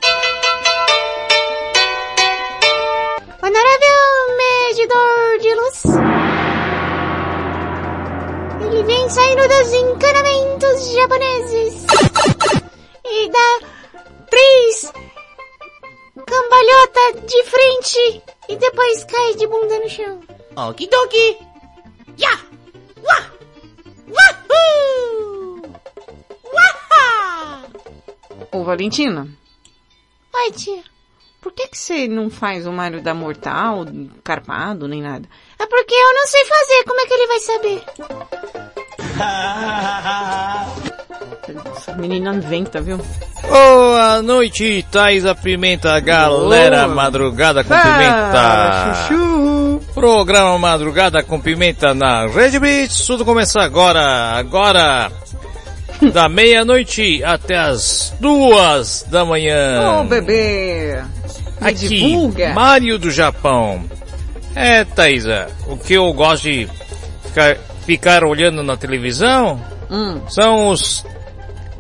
Honorável 3.42 4.38
medidor 4.38 5.40
de 5.40 5.56
luz. 5.56 5.84
Ele 8.68 8.84
vem 8.84 9.10
saindo 9.10 9.48
dos 9.48 9.74
encanamentos 9.74 10.92
japoneses. 10.92 11.86
E 13.04 13.30
dá 13.32 13.60
três 14.30 14.94
cambalhota 16.24 17.26
de 17.26 17.44
frente 17.46 18.24
e 18.48 18.56
depois 18.58 19.04
cai 19.06 19.34
de 19.34 19.48
bunda 19.48 19.80
no 19.80 19.90
chão. 19.90 20.20
Okidoki. 20.56 21.49
Ya! 22.20 22.34
Wah! 23.02 23.24
Wahoo! 24.16 25.74
Waha! 26.54 27.64
Ô, 28.52 28.64
Valentina, 28.64 29.28
Oi, 30.34 30.52
tia. 30.52 30.84
por 31.42 31.54
que 31.54 31.68
que 31.70 31.78
você 31.78 32.08
não 32.08 32.30
faz 32.30 32.66
o 32.68 32.72
Mário 32.74 33.02
da 33.02 33.14
Mortal, 33.14 33.86
carpado, 34.24 34.88
nem 34.88 35.02
nada? 35.02 35.28
É 35.58 35.66
porque 35.66 35.94
eu 35.96 36.14
não 36.14 36.28
sei 36.28 36.44
fazer, 36.46 36.84
como 36.86 37.00
é 37.00 37.06
que 37.06 37.14
ele 37.14 37.28
vai 37.28 37.40
saber? 37.40 37.84
Essa 41.76 41.94
menina 41.96 42.34
inventa, 42.34 42.80
viu? 42.82 43.00
Boa 43.48 44.22
noite, 44.22 44.86
Thaisa 44.92 45.34
Pimenta, 45.34 46.00
galera, 46.00 46.84
Boa. 46.84 46.96
madrugada 46.96 47.64
com 47.64 47.74
Ah, 47.74 47.82
pimenta. 47.82 49.08
chuchu. 49.08 49.82
Programa 49.94 50.58
Madrugada 50.58 51.24
com 51.24 51.40
Pimenta 51.42 51.94
na 51.94 52.28
Red 52.28 52.60
Beats, 52.60 53.06
tudo 53.06 53.26
começa 53.26 53.60
agora, 53.62 54.02
agora, 54.38 55.12
da 56.14 56.30
meia-noite 56.30 57.24
até 57.24 57.58
as 57.58 58.14
duas 58.20 59.06
da 59.10 59.26
manhã. 59.26 60.00
Ô, 60.00 60.04
bebê. 60.04 61.02
Me 61.62 61.68
Aqui, 61.70 61.88
divulga. 61.90 62.54
Mário 62.54 62.98
do 63.00 63.10
Japão. 63.12 63.84
É, 64.56 64.84
Thaisa, 64.86 65.48
o 65.68 65.76
que 65.78 65.94
eu 65.96 66.12
gosto 66.14 66.44
de 66.44 66.68
ficar, 67.26 67.58
ficar 67.86 68.24
olhando 68.24 68.64
na 68.64 68.78
televisão 68.78 69.60
Hum. 69.92 70.22
são 70.30 70.70
os 70.70 71.06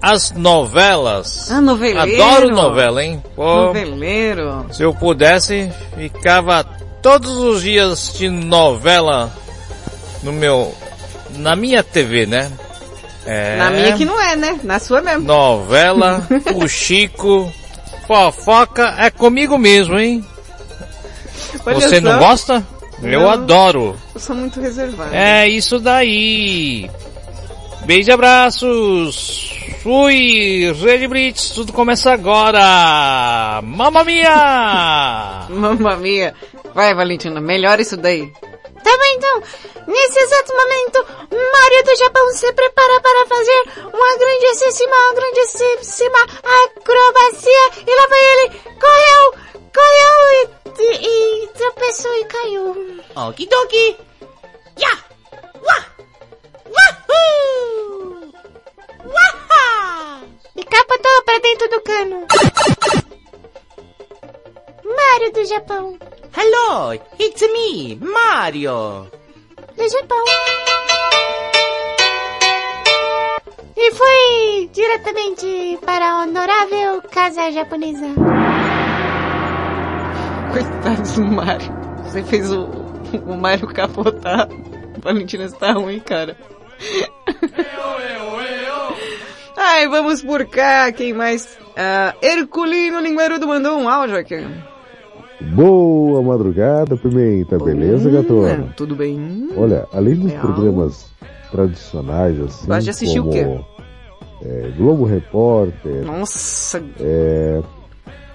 as 0.02 0.32
novelas. 0.32 1.52
Ah, 1.52 1.60
noveleiro. 1.62 2.24
Adoro 2.24 2.50
novela, 2.56 3.04
hein? 3.04 3.22
Pô, 3.36 3.66
Noveleiro. 3.66 4.66
se 4.72 4.84
eu 4.84 4.94
pudesse, 4.94 5.72
ficava 5.98 6.64
todos 7.02 7.32
os 7.38 7.62
dias 7.62 7.92
assistindo 7.94 8.46
novela 8.46 9.32
no 10.24 10.32
meu, 10.32 10.74
na 11.38 11.56
minha 11.56 11.84
TV, 11.84 12.26
né? 12.26 12.52
É, 13.26 13.58
Na 13.58 13.70
minha 13.70 13.96
que 13.96 14.06
não 14.06 14.20
é, 14.20 14.36
né? 14.36 14.60
Na 14.64 14.80
sua 14.80 15.02
mesmo. 15.02 15.24
Novela, 15.26 16.26
o 16.56 16.68
Chico, 16.68 17.52
fofoca 18.08 18.96
é 18.98 19.10
comigo 19.12 19.58
mesmo, 19.58 20.00
hein? 20.00 20.26
Olha 21.66 21.76
Você 21.76 21.96
só. 21.96 22.02
não 22.02 22.20
gosta? 22.20 22.66
Eu 23.04 23.30
adoro. 23.30 23.96
Eu 24.14 24.20
sou 24.20 24.36
muito 24.36 24.60
reservada. 24.60 25.16
É 25.16 25.48
isso 25.48 25.80
daí. 25.80 26.90
Beijo 27.86 28.10
e 28.10 28.14
abraços. 28.14 29.54
Fui, 29.82 30.74
Red 30.74 31.08
Blitz, 31.08 31.52
tudo 31.52 31.72
começa 31.72 32.12
agora. 32.12 33.62
Mamma 33.64 34.04
mia! 34.04 35.46
Mamma 35.50 35.96
mia. 35.96 36.36
Vai, 36.74 36.94
Valentina, 36.94 37.40
melhora 37.40 37.82
isso 37.82 37.96
daí. 37.96 38.30
Tá 38.84 38.92
bom 38.98 39.06
então. 39.16 39.42
Nesse 39.88 40.20
exato 40.20 40.54
momento, 40.54 41.06
Mario 41.32 41.84
do 41.86 41.96
Japão 41.96 42.30
se 42.32 42.52
prepara 42.54 43.00
para 43.00 43.26
fazer 43.28 43.64
uma 43.94 44.18
grandíssima, 44.18 44.98
grandíssima 45.16 46.24
acrobacia. 46.44 47.70
E 47.88 47.96
lá 47.96 48.08
vai 48.08 48.20
ele. 48.20 48.50
Correu, 48.80 49.34
correu 49.74 50.18
e, 50.34 50.50
e, 50.82 51.44
e 51.44 51.48
tropeçou 51.48 52.14
e 52.16 52.26
caiu. 52.26 53.02
Okidoki. 53.16 53.98
Ya! 54.78 54.98
Wah! 55.62 55.86
Wahoo! 56.66 58.34
Waha! 59.06 59.29
E 60.56 60.64
capotou 60.64 61.24
para 61.26 61.40
dentro 61.40 61.70
do 61.70 61.82
cano. 61.82 62.28
Mario 64.84 65.34
do 65.34 65.46
Japão. 65.46 65.98
Hello, 66.36 66.94
it's 67.20 67.42
me, 67.42 67.96
Mario. 67.96 69.08
Do 69.76 69.90
Japão. 69.90 70.24
E 73.78 73.92
foi 73.92 74.70
diretamente 74.74 75.80
para 75.86 76.06
a 76.06 76.22
honorável 76.24 77.02
casa 77.12 77.52
japonesa. 77.52 78.08
Coitado 80.52 81.14
do 81.14 81.24
Mario. 81.24 81.72
Você 82.04 82.24
fez 82.24 82.52
o, 82.52 82.66
o 83.26 83.38
Mario 83.38 83.68
capotar. 83.68 84.48
Valentina 85.02 85.46
está 85.46 85.72
ruim, 85.74 86.00
cara. 86.00 86.36
Ai, 89.72 89.88
vamos 89.88 90.24
por 90.24 90.46
cá. 90.46 90.92
Quem 90.92 91.14
mais? 91.14 91.58
Ah, 91.78 92.16
Herculino 92.24 93.00
Linguerudo 93.00 93.48
mandou 93.48 93.78
um 93.80 93.88
áudio 93.88 94.18
aqui. 94.18 94.36
Boa 95.54 96.22
madrugada, 96.24 96.98
Pimenta. 96.98 97.58
Beleza, 97.60 98.10
gatona? 98.10 98.74
Tudo 98.76 98.96
bem? 98.96 99.50
Olha, 99.56 99.86
além 99.94 100.16
dos 100.16 100.32
Legal. 100.32 100.42
programas 100.42 101.06
tradicionais, 101.52 102.40
assim, 102.42 102.68
Gosta 102.68 102.82
de 102.82 102.90
assistir 102.90 103.20
o 103.20 103.24
como 103.26 103.34
quê? 103.34 103.60
é, 104.44 104.72
Globo 104.76 105.06
Repórter, 105.06 106.04
Nossa. 106.04 106.84
é, 107.00 107.62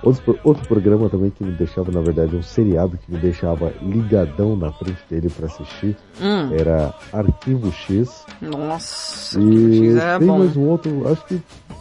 outros 0.05 0.21
pro- 0.25 0.39
outro 0.45 0.67
programa 0.69 1.09
também 1.09 1.31
que 1.31 1.43
me 1.45 1.53
deixava, 1.53 1.91
na 1.93 2.01
verdade, 2.01 2.35
um 2.37 2.43
seriado 2.43 2.99
que 2.99 3.11
me 3.13 3.19
deixava 3.19 3.73
ligadão 3.83 4.57
na 4.57 4.71
frente 4.73 4.99
dele 5.11 5.29
pra 5.31 5.47
assistir, 5.47 5.97
Hum. 6.21 6.53
era 6.53 6.95
Arquivo 7.13 7.71
X. 7.73 8.25
Nossa. 8.41 9.41
E 9.41 9.79
X 9.91 9.97
era 9.97 10.19
tem 10.19 10.29
bom. 10.29 10.39
mais 10.39 10.57
um 10.57 10.69
outro, 10.69 11.09
acho 11.11 11.25
que, 11.27 11.41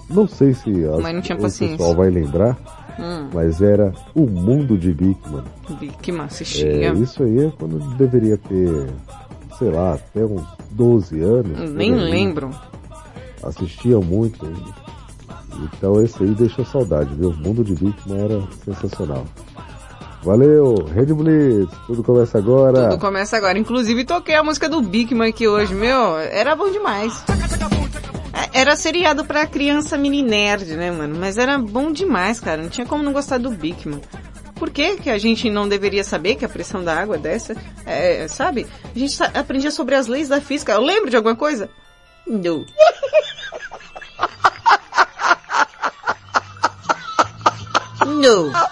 não 0.10 0.28
sei 0.28 0.54
se 0.54 0.70
as- 0.86 1.02
Mas 1.02 1.14
não 1.16 1.22
tinha 1.22 1.38
o 1.38 1.42
paciência. 1.42 1.78
pessoal 1.78 1.96
vai 1.96 2.10
lembrar, 2.10 2.58
Hum. 3.00 3.30
mas 3.34 3.62
era 3.62 3.92
O 4.16 4.28
Mundo 4.28 4.78
de 4.78 4.94
Bigman. 4.94 5.44
Bigman 5.80 6.26
assistia. 6.26 6.90
É, 6.90 6.94
isso 6.94 7.24
aí 7.24 7.46
é 7.46 7.52
quando 7.58 7.80
deveria 7.98 8.38
ter, 8.38 8.88
sei 9.58 9.72
lá, 9.72 9.94
até 9.96 10.24
uns 10.24 10.44
12 10.72 11.20
anos. 11.22 11.72
Nem 11.72 11.94
lembro. 11.96 12.52
Assistia 13.42 14.00
muito. 14.00 14.46
Então 15.62 16.02
esse 16.02 16.22
aí 16.24 16.30
deixou 16.32 16.66
saudade, 16.66 17.14
viu? 17.16 17.30
O 17.30 17.34
Mundo 17.38 17.64
de 17.64 17.74
Bigman 17.74 18.24
era 18.24 18.42
sensacional. 18.66 19.26
Valeu, 20.24 20.76
Red 20.94 21.08
Blitz, 21.08 21.72
tudo 21.86 22.02
começa 22.04 22.38
agora. 22.38 22.90
Tudo 22.90 23.00
começa 23.00 23.36
agora. 23.36 23.58
Inclusive 23.60 24.06
toquei 24.06 24.36
a 24.36 24.44
música 24.44 24.70
do 24.70 24.82
Bigman 24.82 25.30
aqui 25.30 25.48
hoje, 25.48 25.74
meu, 25.76 26.18
era 26.18 26.56
bom 26.56 26.72
demais. 26.72 27.24
É, 28.34 28.62
Era 28.62 28.76
seriado 28.76 29.26
pra 29.26 29.46
criança 29.46 29.98
mini 29.98 30.22
nerd, 30.24 30.76
né, 30.76 30.92
mano? 30.92 31.16
Mas 31.20 31.38
era 31.38 31.58
bom 31.60 31.92
demais, 31.92 32.40
cara. 32.40 32.62
Não 32.62 32.70
tinha 32.70 32.88
como 32.88 33.04
não 33.04 33.12
gostar 33.14 33.38
do 33.38 33.50
Bigman. 33.52 34.00
Por 34.56 34.70
que 34.70 34.96
que 34.96 35.10
a 35.10 35.18
gente 35.18 35.50
não 35.50 35.68
deveria 35.68 36.06
saber 36.06 36.36
que 36.36 36.46
a 36.46 36.50
pressão 36.50 36.82
da 36.84 36.98
água 36.98 37.18
é 37.18 37.20
dessa? 37.20 37.54
É, 37.86 38.26
sabe? 38.30 38.66
A 38.96 38.98
gente 38.98 39.22
aprendia 39.22 39.72
sobre 39.72 39.94
as 39.96 40.08
leis 40.08 40.30
da 40.30 40.40
física. 40.40 40.72
Eu 40.72 40.82
lembro 40.82 41.10
de 41.10 41.18
alguma 41.18 41.36
coisa? 41.36 41.70
Não. 42.26 42.64
Não. 48.06 48.52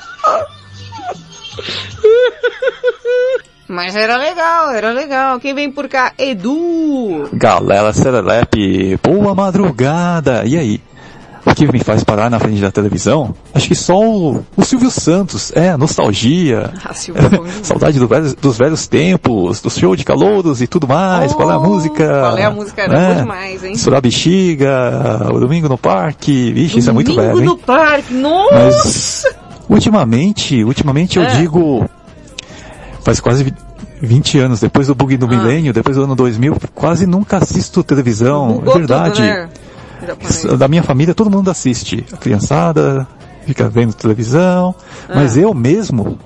Mas 3.67 3.95
era 3.95 4.17
legal, 4.17 4.71
era 4.71 4.91
legal. 4.91 5.39
Quem 5.39 5.53
vem 5.53 5.71
por 5.71 5.87
cá? 5.87 6.11
Edu! 6.17 7.29
Galera 7.31 7.93
Serelepe, 7.93 8.99
boa 9.01 9.33
madrugada! 9.33 10.43
E 10.45 10.57
aí? 10.57 10.81
O 11.43 11.55
que 11.55 11.71
me 11.71 11.79
faz 11.79 12.03
parar 12.03 12.29
na 12.29 12.39
frente 12.39 12.61
da 12.61 12.71
televisão? 12.71 13.33
Acho 13.53 13.67
que 13.67 13.73
só 13.75 13.99
o, 13.99 14.45
o 14.55 14.63
Silvio 14.63 14.91
Santos. 14.91 15.51
É, 15.55 15.75
nostalgia. 15.75 16.71
Ah, 16.85 16.93
Silvio 16.93 17.23
é. 17.45 17.51
Saudade 17.63 17.97
do 17.99 18.07
velhos- 18.07 18.35
dos 18.35 18.57
velhos 18.57 18.85
tempos, 18.87 19.59
do 19.59 19.69
show 19.69 19.95
de 19.95 20.03
calouros 20.03 20.61
e 20.61 20.67
tudo 20.67 20.87
mais. 20.87 21.33
qual 21.33 21.49
é 21.51 21.55
a 21.55 21.59
música? 21.59 22.07
Qual 22.21 22.37
é 22.37 22.43
a 22.45 22.51
música? 22.51 22.81
Era 22.83 22.93
Né? 22.93 23.15
demais, 23.21 23.63
hein? 23.63 23.71
Estourar 23.73 24.01
bexiga, 24.01 25.29
o 25.33 25.39
domingo 25.39 25.67
no 25.67 25.77
parque. 25.79 26.51
Vixe, 26.53 26.77
isso 26.79 26.89
é 26.89 26.93
muito 26.93 27.11
Domingo 27.11 27.27
velho, 27.27 27.39
hein? 27.39 27.45
no 27.45 27.57
parque, 27.57 28.13
nossa! 28.13 28.53
Mas 28.55 29.25
ultimamente, 29.67 30.63
ultimamente 30.63 31.17
eu 31.17 31.23
É. 31.23 31.37
digo 31.37 31.89
faz 33.03 33.19
quase 33.19 33.43
vi- 33.45 33.53
20 33.99 34.37
anos 34.39 34.59
depois 34.59 34.87
do 34.87 34.95
bug 34.95 35.17
do 35.17 35.25
Ah. 35.25 35.29
milênio, 35.29 35.73
depois 35.73 35.95
do 35.97 36.03
ano 36.03 36.15
2000, 36.15 36.55
quase 36.75 37.05
nunca 37.07 37.37
assisto 37.37 37.83
televisão, 37.83 38.61
é 38.65 38.73
verdade. 38.77 39.15
tudo, 39.15 39.23
né? 39.25 39.49
Japonês. 40.07 40.43
Da 40.59 40.67
minha 40.67 40.83
família 40.83 41.13
todo 41.13 41.29
mundo 41.29 41.49
assiste. 41.51 42.05
A 42.11 42.17
criançada 42.17 43.07
fica 43.45 43.67
vendo 43.69 43.93
televisão, 43.93 44.73
Ah. 45.09 45.13
mas 45.15 45.37
eu 45.37 45.53
mesmo 45.53 46.17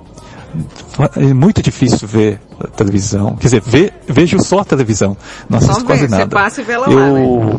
é 1.16 1.34
muito 1.34 1.60
difícil 1.62 2.06
ver 2.08 2.40
televisão. 2.76 3.36
Quer 3.36 3.46
dizer, 3.48 3.60
ve- 3.62 3.92
vejo 4.08 4.42
só 4.42 4.64
televisão, 4.64 5.16
não 5.48 5.58
assisto 5.58 5.84
quase 5.84 6.02
você 6.02 6.08
nada. 6.08 6.26
passa 6.28 6.60
e 6.60 6.64
vê 6.64 6.76
lá, 6.76 6.86
eu 6.88 7.44
né? 7.44 7.58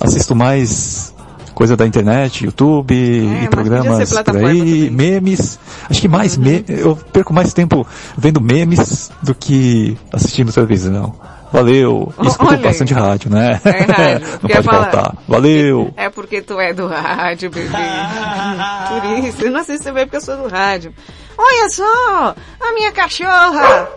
assisto 0.00 0.34
mais 0.34 1.14
coisa 1.54 1.76
da 1.76 1.86
internet, 1.86 2.44
YouTube 2.44 2.94
É, 2.94 3.44
e 3.44 3.48
programas 3.48 4.12
por 4.12 4.34
Uhum. 4.36 4.46
aí, 4.46 4.90
memes. 4.90 5.58
Acho 5.88 6.00
que 6.02 6.08
mais 6.08 6.36
me 6.36 6.64
eu 6.68 6.96
perco 7.12 7.32
mais 7.32 7.52
tempo 7.54 7.86
vendo 8.16 8.40
memes 8.40 9.10
do 9.22 9.34
que 9.34 9.96
assistindo 10.12 10.52
televisão. 10.52 11.14
Valeu. 11.52 12.12
Escuto 12.22 12.54
Olha 12.54 12.58
bastante 12.58 12.94
rádio, 12.94 13.30
né? 13.30 13.60
É 13.64 13.70
rádio. 13.70 14.28
Não 14.42 14.48
pode 14.48 14.62
falar? 14.62 14.90
faltar. 14.90 15.14
Valeu. 15.28 15.92
É 15.96 16.08
porque 16.10 16.42
tu 16.42 16.58
é 16.60 16.72
do 16.72 16.86
rádio, 16.86 17.50
bebê. 17.50 17.68
Por 17.68 19.04
isso, 19.24 19.42
eu 19.44 19.50
não 19.50 19.64
sei 19.64 19.76
se 19.76 19.84
você 19.84 19.92
vê 19.92 20.04
porque 20.06 20.16
eu 20.16 20.20
sou 20.20 20.36
do 20.36 20.48
rádio. 20.48 20.92
Olha 21.38 21.68
só, 21.70 22.34
a 22.60 22.72
minha 22.74 22.92
cachorra. 22.92 23.88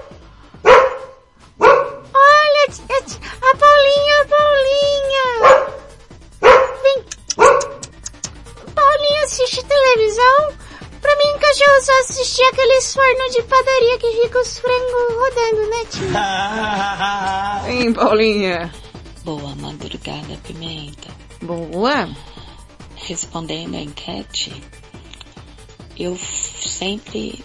Olha, 1.59 2.67
a 2.69 3.57
Paulinha, 3.57 4.15
a 4.21 4.25
Paulinha. 4.27 5.25
Vem. 6.83 7.03
Paulinha 8.75 9.23
assiste 9.23 9.63
televisão? 9.65 10.68
Pra 11.01 11.15
mim, 11.15 11.39
cachorro 11.39 11.81
só 11.81 11.99
assistir 12.01 12.43
aqueles 12.43 12.93
fornos 12.93 13.31
de 13.33 13.41
padaria 13.43 13.97
que 13.99 14.21
fica 14.21 14.39
os 14.41 14.59
frangos 14.59 15.15
rodando, 15.15 15.69
né, 15.69 15.85
tia? 15.89 17.63
Vem, 17.65 17.93
Paulinha. 17.93 18.73
Boa 19.23 19.55
madrugada, 19.55 20.37
Pimenta. 20.43 21.09
Boa. 21.41 22.09
Respondendo 22.95 23.75
a 23.75 23.79
enquete, 23.81 24.51
eu 25.97 26.17
sempre 26.17 27.43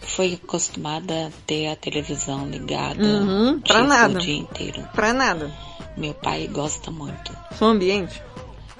fui 0.00 0.38
acostumada 0.42 1.26
a 1.26 1.30
ter 1.46 1.66
a 1.68 1.76
televisão 1.76 2.48
ligada 2.48 3.02
Uhum, 3.02 3.60
pra 3.60 3.74
tipo, 3.76 3.88
nada. 3.88 4.18
o 4.18 4.22
dia 4.22 4.36
inteiro. 4.36 4.88
Pra 4.94 5.12
nada. 5.12 5.52
Meu 5.96 6.14
pai 6.14 6.46
gosta 6.46 6.90
muito. 6.90 7.36
Som 7.58 7.66
ambiente. 7.72 8.22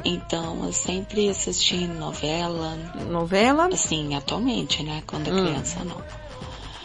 Então 0.06 0.64
eu 0.64 0.72
sempre 0.72 1.28
assisti 1.28 1.76
novela. 1.86 2.76
Novela? 3.10 3.66
Assim, 3.72 4.14
atualmente, 4.14 4.82
né? 4.82 5.02
Quando 5.06 5.28
é 5.28 5.32
Hum. 5.32 5.44
criança 5.44 5.84
não. 5.84 6.00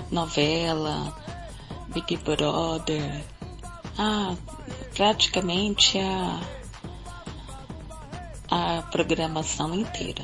Novela, 0.09 1.15
Big 1.89 2.17
Brother. 2.17 3.21
Ah, 3.97 4.33
praticamente 4.95 5.99
a, 5.99 6.39
a 8.49 8.81
programação 8.91 9.73
inteira. 9.75 10.23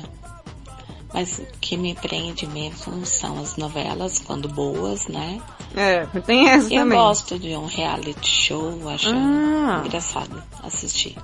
Mas 1.14 1.38
o 1.38 1.46
que 1.60 1.76
me 1.76 1.94
prende 1.94 2.46
mesmo 2.46 3.06
são 3.06 3.38
as 3.40 3.56
novelas, 3.56 4.18
quando 4.18 4.46
boas, 4.48 5.06
né? 5.08 5.40
É, 5.74 6.04
tem 6.20 6.48
essa 6.50 6.72
Eu 6.72 6.80
também. 6.82 6.98
gosto 6.98 7.38
de 7.38 7.48
um 7.56 7.64
reality 7.66 8.28
show, 8.28 8.88
acho 8.88 9.08
Ah. 9.10 9.82
engraçado 9.86 10.42
assistir. 10.62 11.16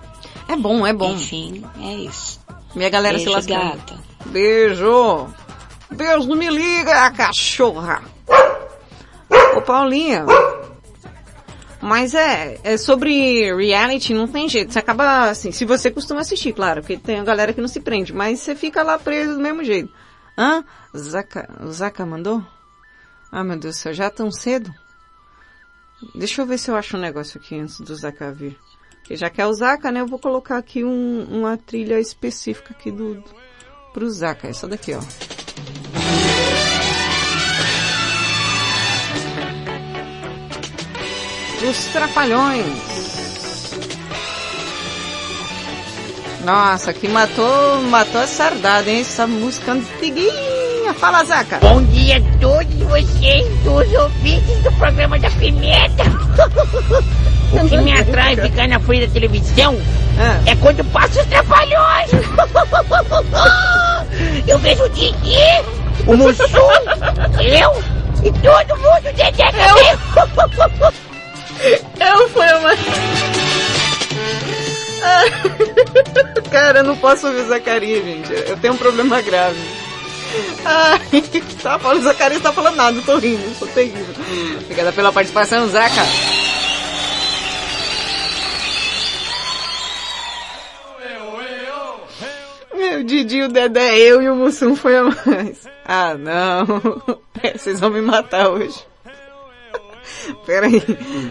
É 0.49 0.57
bom, 0.57 0.87
é 0.87 0.93
bom. 0.93 1.12
Enfim, 1.12 1.65
é 1.81 1.95
isso. 1.95 2.41
Minha 2.75 2.91
galera 2.91 3.16
Beijo, 3.16 3.31
se 3.31 3.37
lascando. 3.37 3.77
gata. 3.77 3.99
Beijo. 4.27 5.29
Deus 5.91 6.27
não 6.27 6.37
me 6.37 6.49
liga, 6.51 7.11
cachorra. 7.12 8.03
Ô 9.57 9.62
Paulinha. 9.62 10.25
Mas 11.81 12.15
é, 12.15 12.59
é 12.65 12.77
sobre 12.79 13.55
reality, 13.55 14.15
não 14.15 14.27
tem 14.27 14.49
jeito. 14.49 14.73
Você 14.73 14.79
acaba 14.79 15.29
assim, 15.29 15.53
se 15.53 15.65
você 15.65 15.91
costuma 15.91 16.23
assistir, 16.23 16.53
claro, 16.53 16.81
porque 16.81 16.97
tem 16.97 17.21
a 17.21 17.25
galera 17.25 17.53
que 17.53 17.61
não 17.61 17.69
se 17.69 17.81
prende, 17.81 18.12
mas 18.12 18.41
você 18.41 18.55
fica 18.55 18.83
lá 18.83 18.99
preso 18.99 19.35
do 19.35 19.41
mesmo 19.41 19.62
jeito. 19.62 19.93
Hã? 20.37 20.65
Zaca, 20.97 21.49
o 21.61 21.71
Zaca 21.71 22.07
mandou? 22.07 22.43
Ah, 23.31 23.45
meu 23.45 23.59
Deus 23.59 23.77
do 23.77 23.79
céu, 23.79 23.93
já 23.93 24.11
tão 24.11 24.31
cedo? 24.33 24.73
Deixa 26.15 26.41
eu 26.43 26.47
ver 26.47 26.59
se 26.59 26.71
eu 26.71 26.77
acho 26.77 26.97
um 26.97 27.01
negócio 27.01 27.39
aqui 27.39 27.59
antes 27.59 27.81
do 27.81 27.95
Zaca 27.95 28.33
vir. 28.33 28.59
Porque 29.05 29.17
já 29.17 29.29
que 29.29 29.39
é 29.39 29.47
o 29.47 29.53
Zaca, 29.53 29.93
né, 29.93 30.01
eu 30.01 30.07
vou 30.07 30.19
colocar 30.19 30.57
aqui 30.57 30.83
um- 30.83 31.27
uma 31.31 31.59
trilha 31.59 32.01
específica 32.01 32.73
aqui 32.73 32.91
do, 32.91 33.17
do 33.17 33.25
pro 33.93 34.09
Zaca. 34.11 34.49
Essa 34.49 34.67
daqui, 34.67 34.95
ó. 34.95 35.01
Os 41.69 41.85
Trapalhões. 41.93 42.65
Nossa, 46.45 46.93
que 46.93 47.09
matou, 47.09 47.83
matou 47.85 48.21
a 48.21 48.27
sardada, 48.27 48.91
hein? 48.91 49.01
Essa 49.01 49.27
música 49.27 49.73
antiguinha. 49.73 50.64
Fala, 50.93 51.24
Zaca. 51.24 51.59
Bom 51.61 51.82
dia 51.85 52.19
a 52.19 52.39
todos 52.40 52.74
vocês, 52.74 53.47
os 53.65 53.94
ouvintes 53.94 54.62
do 54.62 54.73
programa 54.73 55.19
da 55.19 55.31
Pimenta. 55.31 56.02
o 57.52 57.69
que 57.69 57.77
me 57.78 57.93
atrai 57.98 58.36
ficar 58.36 58.69
na 58.69 58.78
frente 58.81 59.06
da 59.06 59.12
televisão 59.15 59.77
É 60.47 60.55
quando 60.56 60.85
passa 60.93 61.20
os 61.23 61.27
trapalhões. 61.27 62.11
Eu 64.47 64.59
vejo 64.59 64.85
o 64.85 64.89
Didi, 64.90 65.65
o 66.06 66.16
Mussum, 66.16 66.44
eu 67.40 67.82
e 68.23 68.32
todo 68.32 68.77
mundo 68.78 69.02
Dedé 69.02 69.32
também. 69.32 69.98
Eu 72.01 72.28
fui 72.28 72.47
uma... 72.52 72.73
Ah, 75.02 75.24
Cara, 76.51 76.81
eu 76.81 76.85
não 76.85 76.97
posso 76.97 77.27
ouvir 77.27 77.40
o 77.40 77.48
Zacarias, 77.48 78.05
gente. 78.05 78.32
Eu 78.48 78.56
tenho 78.56 78.74
um 78.74 78.77
problema 78.77 79.20
grave. 79.20 79.59
Ai, 80.65 81.23
tá 81.62 81.78
falando, 81.78 82.01
o 82.01 82.05
Zacarias 82.05 82.43
tá 82.43 82.52
falando 82.52 82.77
nada, 82.77 82.97
eu 82.97 83.02
tô 83.02 83.19
rindo, 83.19 83.59
tô 83.59 83.66
terrível. 83.66 84.15
Obrigada 84.62 84.93
pela 84.93 85.12
participação, 85.12 85.69
Zaca. 85.69 86.02
Meu 92.74 93.02
Didi, 93.05 93.43
o 93.43 93.48
Dedé, 93.48 93.97
eu 93.98 94.23
e 94.23 94.28
o 94.28 94.35
Mussum 94.35 94.74
foi 94.74 94.97
a 94.97 95.05
mais. 95.05 95.66
Ah, 95.85 96.15
não. 96.19 96.66
É, 97.43 97.59
Vocês 97.59 97.78
vão 97.78 97.90
me 97.90 98.01
matar 98.01 98.48
hoje. 98.48 98.78
Pera 100.47 100.66
aí. 100.66 100.82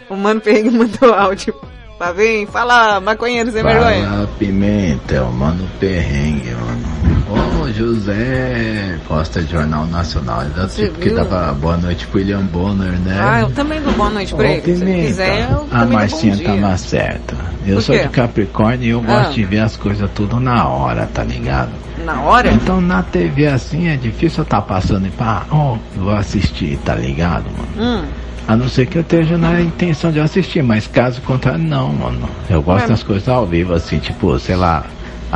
O 0.10 0.16
Mano 0.16 0.40
Perrengue 0.42 0.70
mandou 0.70 1.12
áudio. 1.12 1.56
Tá 1.98 2.14
bem? 2.14 2.46
Fala, 2.46 3.00
maconheiro 3.00 3.52
sem 3.52 3.64
vergonha. 3.64 4.08
Fala, 4.08 4.30
Pimenta, 4.38 5.16
é 5.16 5.22
o 5.22 5.32
Mano 5.32 5.68
Perrengue, 5.80 6.52
mano. 6.52 6.93
Ô, 7.34 7.72
José, 7.72 8.98
Costa 9.08 9.42
Jornal 9.42 9.86
Nacional. 9.88 10.44
Eu 10.56 10.68
Você 10.68 10.86
tipo 10.88 11.00
que 11.00 11.10
viu? 11.10 11.16
dava 11.18 11.54
boa 11.54 11.78
noite 11.78 12.06
pro 12.08 12.20
William 12.20 12.42
Bonner, 12.46 12.92
né? 13.00 13.20
Ah, 13.20 13.42
eu 13.42 13.50
também 13.52 13.82
dou 13.82 13.92
boa 13.94 14.10
noite 14.10 14.34
pra 14.36 14.46
Ô, 14.46 14.52
ele. 14.52 14.62
Se 14.76 14.86
quiser, 14.86 15.50
eu 15.52 15.68
a 15.72 15.86
Marcinha 15.86 16.38
tava 16.38 16.78
certa. 16.78 17.36
Eu 17.66 17.82
sou 17.82 17.98
de 17.98 18.08
Capricórnio 18.10 18.86
e 18.86 18.90
eu 18.90 19.04
Ah. 19.08 19.20
gosto 19.20 19.34
de 19.34 19.44
ver 19.46 19.60
as 19.60 19.76
coisas 19.76 20.10
tudo 20.14 20.40
na 20.40 20.68
hora, 20.68 21.08
tá 21.12 21.24
ligado? 21.24 21.72
Na 22.06 22.22
hora? 22.22 22.52
Então 22.52 22.80
na 22.82 23.02
TV 23.02 23.48
assim 23.48 23.88
é 23.88 23.96
difícil 23.96 24.42
eu 24.42 24.46
tá 24.46 24.62
passando 24.62 25.08
e 25.08 25.12
pá, 25.12 25.46
ó, 25.50 25.78
eu 25.96 26.04
vou 26.04 26.14
assistir, 26.14 26.78
tá 26.84 26.94
ligado, 26.96 27.46
mano? 27.78 28.02
Hum. 28.02 28.06
A 28.46 28.58
não 28.58 28.68
ser 28.68 28.86
que 28.88 28.98
eu 28.98 29.02
esteja 29.02 29.38
na 29.38 29.62
intenção 29.62 30.12
de 30.12 30.20
assistir, 30.20 30.62
mas 30.62 30.86
caso 30.86 31.22
contrário, 31.22 31.64
não, 31.64 31.88
mano. 31.94 32.28
Eu 32.50 32.62
gosto 32.62 32.84
Ué. 32.84 32.90
das 32.90 33.02
coisas 33.02 33.30
ao 33.30 33.46
vivo, 33.46 33.74
assim, 33.74 34.00
tipo, 34.00 34.38
sei 34.38 34.58
lá, 34.58 34.84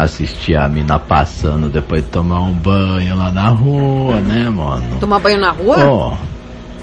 assistir 0.03 0.55
a 0.55 0.67
mina 0.67 0.99
passando 0.99 1.69
depois 1.69 2.03
de 2.03 2.09
tomar 2.09 2.41
um 2.41 2.53
banho 2.53 3.15
lá 3.15 3.31
na 3.31 3.49
rua, 3.49 4.19
né, 4.21 4.49
mano? 4.49 4.99
Tomar 4.99 5.19
banho 5.19 5.39
na 5.39 5.51
rua? 5.51 5.77
Ó, 5.85 6.17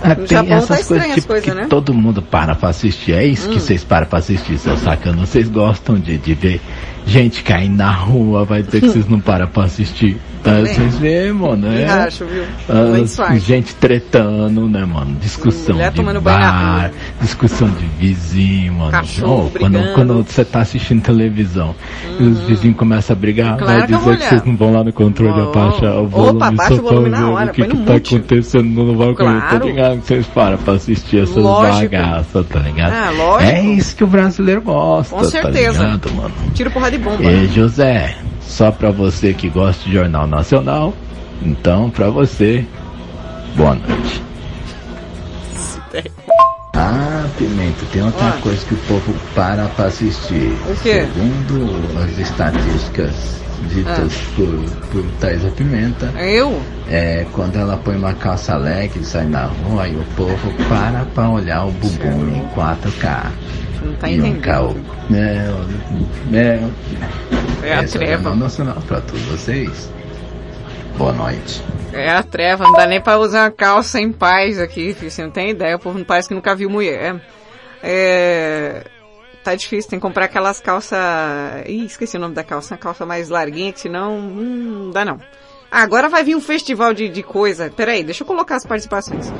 é, 0.02 0.14
tem 0.14 0.26
Japão 0.26 0.48
tá 0.48 0.54
essas 0.56 0.80
estranho 0.80 1.00
coisas 1.02 1.08
as 1.08 1.14
tipo, 1.14 1.26
coisas, 1.28 1.44
que 1.44 1.54
né? 1.54 1.66
todo 1.68 1.94
mundo 1.94 2.20
para 2.20 2.54
pra 2.54 2.68
assistir. 2.70 3.12
É 3.14 3.24
isso 3.24 3.48
que 3.48 3.56
Hum. 3.56 3.60
vocês 3.60 3.84
param 3.84 4.06
pra 4.06 4.18
assistir, 4.18 4.58
seu 4.58 4.76
sacana. 4.76 5.24
Vocês 5.24 5.48
gostam 5.48 5.98
de, 5.98 6.18
de 6.18 6.34
ver 6.34 6.60
gente 7.06 7.42
caindo 7.42 7.76
na 7.76 7.90
rua, 7.90 8.44
vai 8.44 8.62
dizer 8.62 8.80
que 8.80 8.88
vocês 8.88 9.08
não 9.08 9.20
param 9.20 9.46
pra 9.46 9.64
assistir. 9.64 10.18
Tá, 10.44 10.60
vocês 10.60 10.98
vêem, 10.98 11.32
mano, 11.32 11.68
Me 11.68 11.80
é. 11.80 11.88
acho, 11.88 12.24
viu? 12.26 12.44
Ah, 12.68 13.36
gente 13.38 13.74
tretando, 13.76 14.68
né, 14.68 14.84
mano? 14.84 15.16
Discussão 15.18 15.74
Mulher 15.74 15.90
de 15.90 15.96
tomando 15.96 16.20
bar, 16.20 16.90
discussão 17.20 17.68
de 17.70 17.86
vizinho, 17.98 18.74
mano. 18.74 18.90
Cachorro 18.90 19.50
Oh, 19.54 19.58
quando. 19.58 19.78
Hum. 19.78 19.92
quando 19.94 20.22
você 20.22 20.44
tá 20.44 20.60
assistindo 20.60 21.00
televisão 21.02 21.74
e 22.20 22.22
os 22.24 22.40
vizinhos 22.40 22.76
começam 22.76 23.16
a 23.16 23.18
brigar, 23.18 23.56
Claro 23.56 23.72
vai 23.72 23.80
que 23.80 23.86
dizer 23.94 23.98
vou 24.04 24.16
que 24.16 24.22
vocês 24.24 24.44
não 24.44 24.54
vão 24.56 24.72
lá 24.74 24.84
no 24.84 24.92
controle 24.92 25.32
Oh. 25.40 25.48
abaixar 25.48 25.94
o 25.98 26.06
volume 26.08 26.36
Opa, 26.36 26.46
abaixa 26.48 26.74
só 26.76 26.80
o 26.80 26.84
volume 26.84 27.08
na 27.08 27.30
hora, 27.30 27.50
o 27.50 27.54
que, 27.54 27.64
que 27.64 27.76
tá 27.78 27.94
acontecendo 27.94 28.64
no 28.84 28.94
balcão, 28.96 29.40
tá 29.40 29.48
Claro. 29.48 29.66
ligado? 29.66 30.00
Vocês 30.02 30.26
param 30.26 30.58
pra 30.58 30.74
assistir 30.74 31.22
essas 31.22 31.36
Lógico. 31.36 31.90
bagaças, 31.90 32.46
tá 32.46 32.58
ligado? 32.60 32.92
Ah, 32.92 33.10
lógico. 33.16 33.50
É 33.50 33.60
isso 33.62 33.96
que 33.96 34.04
o 34.04 34.06
brasileiro 34.06 34.60
gosta, 34.60 35.16
Com 35.16 35.24
certeza. 35.24 35.78
tá 35.78 35.84
ligado, 35.84 36.12
mano? 36.14 36.34
Tiro 36.52 36.70
porra 36.70 36.90
de 36.90 36.98
bomba. 36.98 37.22
E 37.24 37.46
José, 37.48 38.14
só 38.46 38.70
pra 38.70 38.90
você 38.90 39.32
que 39.32 39.48
gosta 39.48 39.84
de 39.84 39.92
Jornal 39.94 40.26
Nacional, 40.26 40.94
então 41.42 41.90
pra 41.90 42.08
você, 42.10 42.64
boa 43.56 43.74
noite. 43.74 44.22
Ah, 46.76 47.24
Pimenta, 47.38 47.84
tem 47.92 48.02
outra 48.02 48.28
Ah. 48.28 48.38
coisa 48.42 48.64
que 48.66 48.74
o 48.74 48.78
povo 48.78 49.14
para 49.34 49.66
pra 49.68 49.86
assistir. 49.86 50.52
O 50.68 50.74
quê? 50.82 51.06
Segundo 51.06 51.98
as 52.02 52.18
estatísticas 52.18 53.14
ditas 53.72 54.12
por, 54.34 54.46
por 54.90 55.04
Thaisa 55.20 55.48
Pimenta, 55.50 56.06
Eu? 56.20 56.60
é 56.88 57.24
quando 57.32 57.56
ela 57.56 57.76
põe 57.76 57.96
uma 57.96 58.12
calça 58.14 58.56
leg 58.56 58.90
e 58.96 59.04
sai 59.04 59.24
na 59.26 59.44
rua 59.46 59.86
e 59.88 59.94
o 59.94 60.04
povo 60.16 60.52
para 60.68 61.04
pra 61.14 61.30
olhar 61.30 61.64
o 61.64 61.70
bumbum 61.70 62.36
em 62.36 62.48
4K. 62.54 63.30
Não 63.84 63.94
tá 63.96 64.08
entendendo. 64.08 64.40
cal... 64.42 64.74
Mel, 65.10 65.54
mel. 66.30 66.70
É 67.62 67.74
a 67.74 67.82
Esse 67.82 67.98
treva. 67.98 68.12
o 68.12 68.22
Jornal 68.22 68.36
Nacional 68.36 68.76
pra 68.86 69.00
todos 69.00 69.22
vocês. 69.22 69.90
Boa 70.96 71.12
noite. 71.12 71.62
É 71.92 72.10
a 72.10 72.22
treva, 72.22 72.64
não 72.64 72.72
dá 72.72 72.86
nem 72.86 73.00
pra 73.00 73.18
usar 73.18 73.44
uma 73.44 73.50
calça 73.50 74.00
em 74.00 74.10
paz 74.10 74.58
aqui, 74.58 74.94
filho. 74.94 75.10
Você 75.10 75.22
não 75.22 75.30
tem 75.30 75.50
ideia, 75.50 75.76
o 75.76 75.78
povo 75.78 75.98
não 75.98 76.04
parece 76.04 76.28
que 76.28 76.34
nunca 76.34 76.54
viu 76.54 76.70
mulher. 76.70 77.20
É... 77.82 78.84
Tá 79.42 79.54
difícil, 79.54 79.90
tem 79.90 79.98
que 79.98 80.02
comprar 80.02 80.24
aquelas 80.24 80.58
calças... 80.58 80.98
Ih, 81.66 81.84
esqueci 81.84 82.16
o 82.16 82.20
nome 82.20 82.34
da 82.34 82.42
calça, 82.42 82.74
uma 82.74 82.78
calça 82.78 83.04
mais 83.04 83.28
larguinha, 83.28 83.72
que 83.72 83.80
senão... 83.80 84.16
Hum, 84.16 84.84
não 84.86 84.90
dá 84.90 85.04
não. 85.04 85.20
Agora 85.74 86.08
vai 86.08 86.22
vir 86.22 86.36
um 86.36 86.40
festival 86.40 86.94
de, 86.94 87.08
de 87.08 87.20
coisa. 87.20 87.68
Peraí, 87.76 88.04
deixa 88.04 88.22
eu 88.22 88.26
colocar 88.28 88.54
as 88.54 88.64
participações. 88.64 89.32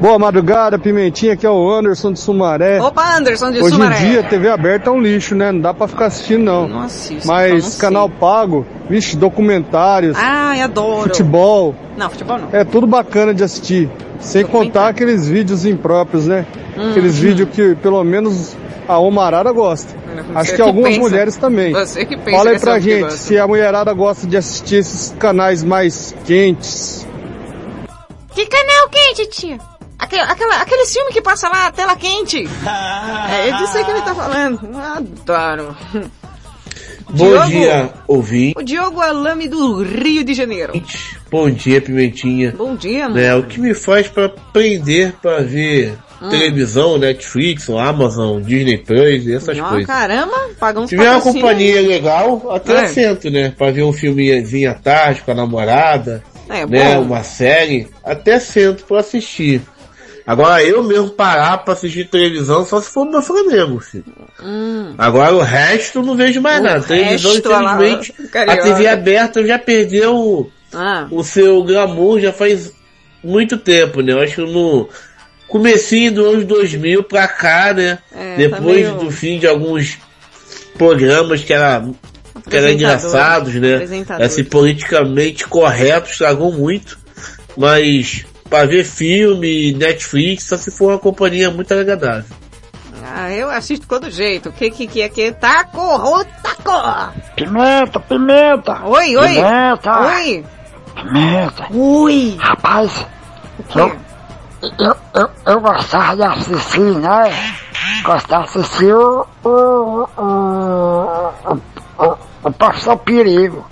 Boa 0.00 0.16
madrugada, 0.16 0.78
Pimentinha, 0.78 1.32
aqui 1.32 1.44
é 1.44 1.50
o 1.50 1.68
Anderson 1.68 2.12
de 2.12 2.20
Sumaré. 2.20 2.80
Opa, 2.80 3.16
Anderson 3.16 3.50
de 3.50 3.60
Hoje 3.60 3.74
Sumaré. 3.74 4.00
em 4.00 4.10
dia, 4.10 4.22
TV 4.22 4.48
aberta 4.48 4.90
é 4.90 4.92
um 4.92 5.00
lixo, 5.00 5.34
né? 5.34 5.50
Não 5.50 5.60
dá 5.60 5.74
pra 5.74 5.88
ficar 5.88 6.06
assistindo, 6.06 6.44
não. 6.44 6.68
Não 6.68 6.82
assisto, 6.82 7.26
Mas 7.26 7.64
não 7.64 7.80
canal 7.80 8.08
pago, 8.08 8.64
vixe, 8.88 9.16
documentários, 9.16 10.16
Ai, 10.16 10.60
adoro. 10.60 11.08
futebol, 11.08 11.74
Não, 11.96 12.10
futebol 12.10 12.38
não. 12.38 12.48
é 12.52 12.62
tudo 12.62 12.86
bacana 12.86 13.34
de 13.34 13.42
assistir. 13.42 13.90
Sem 14.20 14.44
contar 14.46 14.86
aqueles 14.90 15.26
vídeos 15.26 15.66
impróprios, 15.66 16.28
né? 16.28 16.46
Hum, 16.78 16.90
aqueles 16.90 17.18
hum. 17.18 17.22
vídeos 17.22 17.48
que 17.50 17.74
pelo 17.74 18.04
menos 18.04 18.56
a 18.86 19.00
Omarada 19.00 19.50
gosta. 19.50 19.92
Você 20.22 20.38
Acho 20.38 20.50
que 20.50 20.56
que 20.56 20.62
algumas 20.62 20.90
pensa. 20.90 21.00
mulheres 21.00 21.36
também. 21.36 21.72
Você 21.72 22.04
que 22.04 22.16
pensa 22.16 22.36
Fala 22.36 22.50
aí 22.50 22.58
pra 22.58 22.78
gente 22.78 23.12
se 23.14 23.38
a 23.38 23.46
mulherada 23.46 23.92
gosta 23.92 24.26
de 24.26 24.36
assistir 24.36 24.76
esses 24.76 25.14
canais 25.18 25.62
mais 25.62 26.14
quentes. 26.24 27.06
Que 28.34 28.46
canal 28.46 28.88
quente, 28.90 29.26
tia? 29.30 29.58
Aquele, 29.98 30.22
aquela, 30.22 30.60
aquele 30.60 30.86
filme 30.86 31.10
que 31.10 31.22
passa 31.22 31.48
lá, 31.48 31.70
tela 31.72 31.96
quente. 31.96 32.46
É 33.28 33.50
disso 33.52 33.78
aí 33.78 33.84
que 33.84 33.90
ele 33.90 34.02
tá 34.02 34.14
falando. 34.14 34.60
Adoro. 34.78 35.76
Bom 37.08 37.28
Diogo. 37.28 37.46
dia, 37.46 37.90
ouvinte. 38.08 38.54
O 38.58 38.62
Diogo 38.62 39.00
Alame 39.00 39.46
do 39.48 39.82
Rio 39.82 40.24
de 40.24 40.34
Janeiro. 40.34 40.72
Bom 41.30 41.48
dia, 41.48 41.80
Pimentinha. 41.80 42.52
Bom 42.56 42.74
dia, 42.74 43.04
mano. 43.08 43.14
Né, 43.14 43.34
o 43.36 43.44
que 43.44 43.60
me 43.60 43.74
faz 43.74 44.08
para 44.08 44.28
prender 44.28 45.12
para 45.22 45.42
ver 45.42 45.96
Hum. 46.20 46.30
televisão, 46.30 46.96
Netflix, 46.98 47.68
Amazon, 47.68 48.40
Disney 48.40 48.78
Plus, 48.78 49.28
essas 49.28 49.58
Ó, 49.58 49.68
coisas. 49.68 49.86
caramba, 49.86 50.34
paga 50.58 50.80
uns 50.80 50.88
Se 50.88 50.96
tiver 50.96 51.10
uma 51.10 51.20
companhia 51.20 51.78
aí. 51.80 51.86
legal, 51.86 52.50
até 52.52 52.72
É. 52.72 52.80
assento, 52.84 53.30
né? 53.30 53.52
Pra 53.56 53.70
ver 53.70 53.82
um 53.82 53.92
filmezinho 53.92 54.70
à 54.70 54.74
tarde 54.74 55.20
com 55.22 55.30
a 55.32 55.34
namorada, 55.34 56.22
É, 56.48 56.64
né? 56.66 56.94
bom. 56.94 57.02
Uma 57.02 57.22
série, 57.22 57.88
até 58.04 58.38
sento 58.40 58.84
pra 58.84 59.00
assistir. 59.00 59.60
Agora 60.26 60.60
eu 60.64 60.82
mesmo 60.82 61.10
parar 61.10 61.58
pra 61.58 61.74
assistir 61.74 62.08
televisão 62.08 62.64
só 62.64 62.80
se 62.80 62.90
for 62.90 63.04
meu 63.08 63.22
Flamengo, 63.22 63.78
filho. 63.78 64.04
Hum. 64.42 64.94
Agora 64.98 65.34
o 65.34 65.40
resto 65.40 65.98
eu 65.98 66.02
não 66.02 66.16
vejo 66.16 66.40
mais 66.40 66.58
O 66.60 66.62
nada. 66.64 66.80
Televisão, 66.80 67.30
olha 67.44 67.58
lá, 67.60 67.74
infelizmente, 67.76 68.14
a. 68.34 68.56
TV 68.56 68.86
aberta 68.88 69.46
já 69.46 69.56
perdeu 69.58 70.50
Ah. 70.74 71.06
o 71.12 71.22
seu 71.22 71.62
glamour 71.62 72.18
já 72.20 72.32
faz 72.32 72.72
muito 73.22 73.56
tempo, 73.56 74.00
né? 74.00 74.14
Eu 74.14 74.20
acho 74.20 74.34
que 74.34 74.40
no 74.52 74.88
comecinho 75.48 76.12
dos 76.12 76.26
anos 76.34 76.44
2000 76.44 77.02
pra 77.04 77.26
cá, 77.28 77.72
né? 77.72 77.98
É, 78.12 78.32
tá 78.32 78.36
Depois 78.56 78.64
meio- 78.64 78.94
do 78.94 79.10
fim 79.10 79.38
de 79.38 79.46
alguns 79.46 79.98
programas 80.76 81.42
que 81.42 81.52
era 81.52 81.82
que 82.48 82.56
eram 82.56 82.68
engraçados, 82.70 83.54
né? 83.54 83.80
Assim, 84.22 84.44
politicamente 84.44 85.46
correto, 85.46 86.10
estragou 86.10 86.52
muito. 86.52 86.98
Mas 87.56 88.24
pra 88.48 88.64
ver 88.66 88.84
filme, 88.84 89.72
Netflix, 89.72 90.44
só 90.44 90.56
se 90.56 90.70
for 90.70 90.92
uma 90.92 90.98
companhia 90.98 91.50
muito 91.50 91.72
agradável. 91.72 92.24
Ah, 93.18 93.32
eu 93.32 93.48
assisto 93.50 93.84
de 93.84 93.88
todo 93.88 94.10
jeito. 94.10 94.50
O 94.50 94.52
que 94.52 94.70
que 94.70 94.86
que 94.86 95.00
é 95.00 95.08
que? 95.08 95.32
Taco, 95.32 95.80
ô 95.80 96.22
taco! 96.42 97.12
Pimenta, 97.34 97.98
pimenta! 98.00 98.84
Oi, 98.84 99.16
oi! 99.16 99.28
Pimenta! 99.28 100.00
Oi! 100.06 100.44
Pimenta! 100.94 101.66
Ui! 101.72 102.36
Rapaz, 102.38 103.06
eu, 103.74 103.96
eu, 104.62 104.96
eu, 105.14 105.30
eu 105.46 105.60
gostava 105.60 106.16
de 106.16 106.22
assistir, 106.22 106.80
né? 106.80 107.30
Gostava 108.04 108.44
de 108.44 108.58
assistir 108.58 108.94
o, 108.94 109.26
o, 109.44 109.48
o, 109.48 111.30
o, 111.44 112.04
o, 112.04 112.18
o 112.44 112.52
Pastor 112.52 112.96
Perigo. 112.98 113.64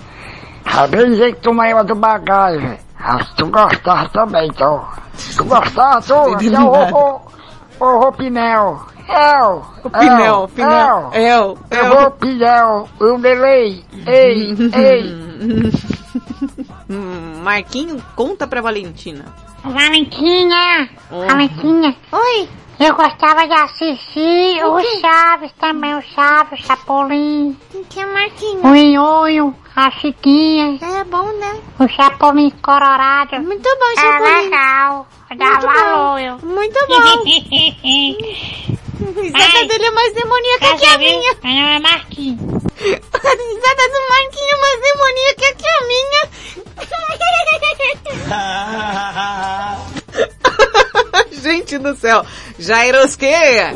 De 0.89 1.05
dizer 1.05 1.35
que 1.35 1.41
tu 1.41 1.53
maior 1.53 1.83
do 1.83 1.95
bagagem. 1.95 2.77
Acho 2.99 3.29
que 3.29 3.35
tu 3.37 3.47
gostava 3.47 4.09
também, 4.09 4.47
então. 4.47 4.83
Tu 5.35 5.43
gostava, 5.45 6.01
tu? 6.01 6.37
Então, 6.41 6.67
ô, 6.67 7.21
ô, 7.79 7.85
ô, 7.85 8.07
ô, 8.07 8.11
Pinel. 8.11 8.79
El, 9.07 9.61
O 9.83 9.89
Pinel, 9.91 10.47
Pinel. 10.55 11.09
El, 11.13 11.21
El, 11.21 11.57
Eu 11.69 11.85
El. 11.85 11.95
vou 11.95 12.11
Pinel, 12.11 12.89
o 12.99 13.17
delay. 13.19 13.85
Ei, 14.07 14.55
ei. 14.73 15.25
Hum, 16.89 17.41
Marquinho, 17.43 18.03
conta 18.15 18.45
pra 18.47 18.61
Valentina. 18.61 19.25
Valentina! 19.63 20.89
Oh. 21.11 21.25
Valentina! 21.25 21.95
Oi! 22.11 22.47
Eu 22.77 22.93
gostava 22.93 23.47
de 23.47 23.53
assistir 23.53 24.61
o, 24.65 24.99
Chaves 24.99 25.51
também, 25.59 25.95
o 25.95 26.01
Chaves, 26.01 26.59
o 26.59 26.63
Chapolin. 26.63 27.57
Que 27.89 28.01
é 28.01 28.05
Marquinhos? 28.05 28.63
O 28.65 28.75
Ionho, 28.75 29.55
a 29.75 29.89
Chiquinha. 29.91 30.77
É 30.81 31.03
bom, 31.05 31.31
né? 31.39 31.61
O 31.79 31.87
Chapolin 31.87 32.49
Colorado. 32.61 33.41
Muito 33.41 33.63
bom, 33.63 34.01
Chapolin. 34.01 34.29
É 34.29 34.41
legal. 34.41 35.07
Dá 35.37 35.45
Muito 35.45 35.65
valor. 35.65 36.39
bom. 36.41 36.47
Muito 36.47 36.79
bom. 36.87 36.95
A 39.05 39.21
risada 39.21 39.65
dele 39.67 39.85
é 39.85 39.91
mais 39.91 40.13
demoníaca 40.13 40.77
que 40.77 40.85
a 40.85 40.97
minha. 40.97 41.35
Não, 41.43 41.49
é 41.49 41.79
Marquinhos. 41.79 42.54
A 42.77 43.17
risada 43.17 43.87
do 43.89 44.01
Marquinhos 44.09 44.51
é 44.51 44.57
mais 44.59 44.79
demoníaca 44.81 45.47
que 45.55 45.67
a 45.67 45.81
minha. 45.87 46.23
Gente 51.41 51.77
do 51.77 51.95
céu, 51.95 52.25
Jairosqueia. 52.59 53.73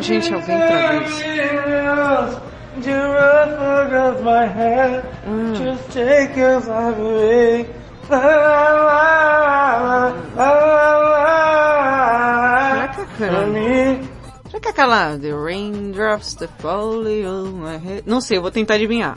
Gente, 0.00 0.34
alguém 0.34 0.58
traduz. 0.58 2.49
Just 5.54 5.92
take 5.92 6.40
us 6.40 6.66
away. 6.68 7.66
Será 12.80 12.88
que 12.94 13.00
aquela... 13.02 14.00
Será 14.50 14.60
que 14.60 14.68
aquela 14.68 15.18
The 15.18 15.32
Raindrops 15.32 16.34
that 16.36 16.52
fall 16.60 17.06
on 17.06 17.52
my 17.52 17.78
head... 17.78 18.02
Não 18.06 18.20
sei, 18.20 18.38
eu 18.38 18.42
vou 18.42 18.50
tentar 18.50 18.74
adivinhar. 18.74 19.16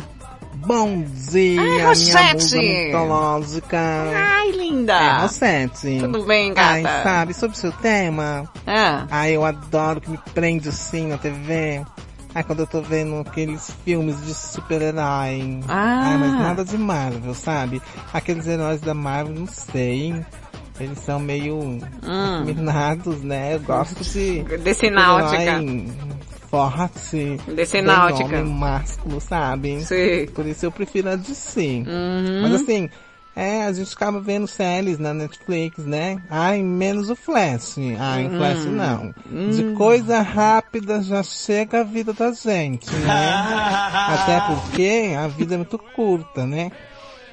Bom 0.55 1.03
dia, 1.31 1.59
Ai, 1.59 1.67
minha 1.67 1.87
musa 1.87 2.57
mitológica. 2.57 3.77
Ai, 4.15 4.51
linda! 4.51 4.93
É, 4.93 5.21
Rosete. 5.21 5.99
Tudo 5.99 6.25
bem, 6.25 6.53
gata? 6.53 6.69
Ai, 6.69 6.83
sabe, 7.03 7.33
sobre 7.33 7.57
o 7.57 7.59
seu 7.59 7.71
tema. 7.71 8.49
Ah. 8.65 9.05
Ai, 9.11 9.35
eu 9.35 9.43
adoro 9.43 9.99
que 9.99 10.09
me 10.09 10.19
prende 10.33 10.69
assim 10.69 11.07
na 11.07 11.17
TV. 11.17 11.83
Ai, 12.35 12.43
quando 12.43 12.59
eu 12.61 12.67
tô 12.67 12.81
vendo 12.81 13.17
aqueles 13.19 13.71
filmes 13.85 14.19
de 14.25 14.33
super-herói. 14.33 15.59
Ah. 15.67 16.01
Ai, 16.11 16.17
mas 16.17 16.31
nada 16.33 16.65
de 16.65 16.77
Marvel, 16.77 17.33
sabe? 17.33 17.81
Aqueles 18.11 18.47
heróis 18.47 18.81
da 18.81 18.93
Marvel, 18.93 19.35
não 19.35 19.47
sei. 19.47 20.15
Eles 20.79 20.97
são 20.99 21.19
meio 21.19 21.55
Hum. 21.59 22.43
minados, 22.45 23.21
né? 23.21 23.55
Eu 23.55 23.59
gosto 23.59 24.03
de... 24.03 24.41
Desse 24.63 24.89
náutica. 24.89 25.61
Forte. 26.49 27.37
Desse 27.55 27.81
náutica. 27.81 28.25
homem 28.39 28.45
másculo, 28.45 29.19
sabe? 29.21 29.83
Sim. 29.85 30.27
Por 30.33 30.45
isso 30.45 30.65
eu 30.65 30.71
prefiro 30.71 31.09
a 31.09 31.15
DC. 31.15 31.83
Uhum. 31.87 32.41
Mas 32.43 32.61
assim, 32.61 32.89
é, 33.35 33.63
a 33.63 33.71
gente 33.73 33.93
acaba 33.93 34.19
vendo 34.19 34.47
séries 34.47 34.99
na 34.99 35.13
Netflix, 35.13 35.79
né? 35.85 36.21
Ai, 36.29 36.61
menos 36.61 37.09
o 37.09 37.15
Flash. 37.15 37.75
Ai, 37.99 38.27
o 38.27 38.29
Flash 38.37 38.65
Hum. 38.65 38.71
não. 38.71 39.13
Hum. 39.31 39.49
De 39.49 39.63
coisa 39.75 40.21
rápida 40.21 41.01
já 41.01 41.23
chega 41.23 41.81
a 41.81 41.83
vida 41.83 42.13
da 42.13 42.31
gente, 42.31 42.93
né? 42.95 43.09
Até 44.07 44.39
porque 44.41 45.15
a 45.17 45.27
vida 45.27 45.55
é 45.55 45.57
muito 45.57 45.79
curta, 45.79 46.45
né? 46.45 46.71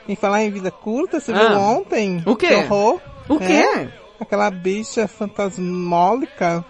Em 0.08 0.16
falar 0.16 0.42
em 0.42 0.50
vida 0.50 0.70
curta, 0.70 1.20
você 1.20 1.32
Ah. 1.32 1.48
viu 1.48 1.58
ontem? 1.60 2.22
O 2.26 2.34
quê? 2.34 2.48
Que 2.48 2.54
horror. 2.54 3.00
O 3.28 3.34
É, 3.34 3.46
quê? 3.46 3.88
aquela 4.18 4.50
bicha 4.50 5.06
fantasmólica 5.06 6.64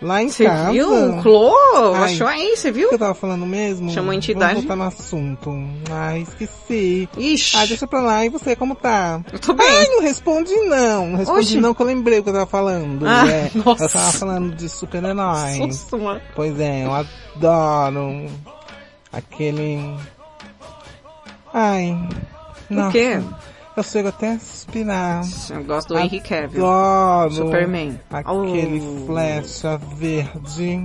lá 0.00 0.22
em 0.22 0.28
Você 0.28 0.44
casa. 0.44 0.70
viu? 0.72 0.88
O 1.18 1.22
Clô? 1.22 1.54
Ai, 1.96 2.12
Achou 2.12 2.26
aí, 2.26 2.56
você 2.56 2.70
viu? 2.70 2.88
Que 2.88 2.94
eu 2.94 2.98
tava 2.98 3.14
falando 3.14 3.44
mesmo? 3.46 3.90
Chamou 3.90 4.10
a 4.12 4.14
entidade. 4.14 4.54
Vamos 4.54 4.66
voltar 4.66 4.76
no 4.76 4.84
assunto. 4.84 5.50
Ai, 5.90 6.20
esqueci. 6.20 7.08
Ixi. 7.16 7.56
Ai, 7.56 7.66
deixa 7.66 7.86
pra 7.86 8.00
lá. 8.00 8.24
E 8.24 8.28
você, 8.28 8.54
como 8.56 8.74
tá? 8.74 9.20
Eu 9.32 9.38
tô 9.38 9.52
bem. 9.54 9.66
Ai, 9.68 9.86
não 9.88 10.02
responde 10.02 10.54
não. 10.66 11.06
Não 11.08 11.16
respondi 11.18 11.40
Oxi. 11.40 11.60
não, 11.60 11.74
que 11.74 11.82
eu 11.82 11.86
lembrei 11.86 12.18
o 12.18 12.22
que 12.22 12.28
eu 12.28 12.32
tava 12.34 12.46
falando. 12.46 13.06
Ah, 13.06 13.26
é, 13.28 13.50
nossa. 13.54 13.84
Eu 13.84 13.88
tava 13.88 14.12
falando 14.12 14.54
de 14.54 14.68
super-heróis. 14.68 15.86
Pois 16.34 16.58
é, 16.60 16.84
eu 16.84 16.92
adoro 16.92 18.26
aquele... 19.12 19.78
Ai... 21.52 21.96
O 22.70 22.90
quê? 22.92 23.18
Eu 23.78 23.82
chego 23.84 24.08
até 24.08 24.32
a 24.32 24.38
suspirar. 24.40 25.22
Eu 25.50 25.62
gosto 25.62 25.90
do 25.94 25.98
Henry 26.00 26.18
Cavill. 26.20 26.66
Adoro. 26.66 27.32
Superman. 27.32 28.00
Aquele 28.10 28.80
Oh. 28.82 29.06
flecha 29.06 29.78
verde. 29.96 30.84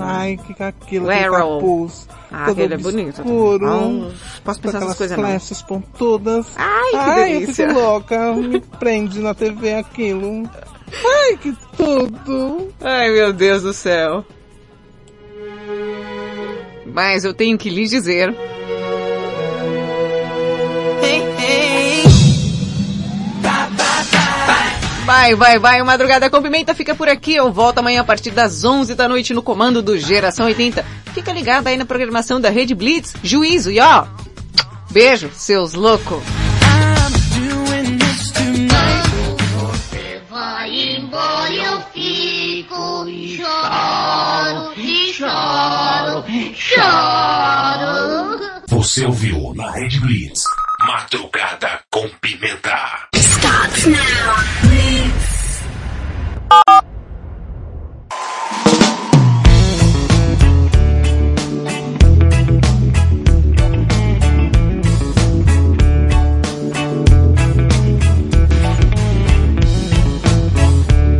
Ai, 0.00 0.36
que 0.36 0.60
aquilo? 0.60 1.08
Aquele 1.08 1.30
capuz. 1.30 2.08
Ah, 2.32 2.46
todo 2.46 2.58
aquele 2.58 2.74
é 2.74 2.76
bonito. 2.78 3.20
Escuro. 3.20 3.64
Ah, 3.64 4.10
posso 4.42 4.60
pensar 4.60 4.78
aquelas 4.78 4.96
coisas 4.98 5.16
não. 5.16 5.24
flechas 5.24 5.62
pontudas. 5.62 6.46
Ai, 6.56 6.90
que 6.90 6.96
Ai, 6.96 7.32
delícia. 7.40 7.62
eu 7.62 7.68
fico 7.68 7.80
louca. 7.80 8.32
Me 8.34 8.58
prende 8.80 9.20
na 9.20 9.34
TV 9.34 9.74
aquilo. 9.74 10.50
Ai, 10.92 11.36
que 11.36 11.56
tudo. 11.76 12.72
Ai, 12.80 13.08
meu 13.12 13.32
Deus 13.32 13.62
do 13.62 13.72
céu. 13.72 14.24
Mas 16.92 17.24
eu 17.24 17.32
tenho 17.32 17.56
que 17.56 17.70
lhes 17.70 17.88
dizer. 17.90 18.34
Vai, 25.04 25.34
vai, 25.34 25.58
vai, 25.58 25.82
Madrugada 25.82 26.30
com 26.30 26.40
Pimenta 26.40 26.74
fica 26.74 26.94
por 26.94 27.08
aqui. 27.08 27.34
Eu 27.34 27.52
volto 27.52 27.78
amanhã 27.78 28.02
a 28.02 28.04
partir 28.04 28.30
das 28.30 28.64
11 28.64 28.94
da 28.94 29.08
noite 29.08 29.34
no 29.34 29.42
comando 29.42 29.82
do 29.82 29.98
Geração 29.98 30.46
80. 30.46 30.84
Fica 31.12 31.32
ligado 31.32 31.66
aí 31.66 31.76
na 31.76 31.84
programação 31.84 32.40
da 32.40 32.48
Rede 32.50 32.74
Blitz. 32.74 33.12
Juízo 33.22 33.70
e 33.70 33.80
ó, 33.80 34.06
beijo, 34.90 35.28
seus 35.34 35.74
loucos. 35.74 36.22
Vai 40.30 40.96
embora, 40.96 41.52
eu 41.52 41.82
fico 41.92 43.08
e 43.08 43.36
choro, 43.36 44.72
e 44.76 45.12
choro, 45.12 46.24
choro. 46.54 48.02
Você 48.68 49.04
ouviu 49.04 49.52
na 49.54 49.70
Red 49.72 49.98
Blitz. 50.00 50.44
Madrugada 50.92 51.80
com 51.90 52.06
Pimenta. 52.20 53.08
Stop 53.16 53.88
now, 53.88 54.34
please. 54.60 55.41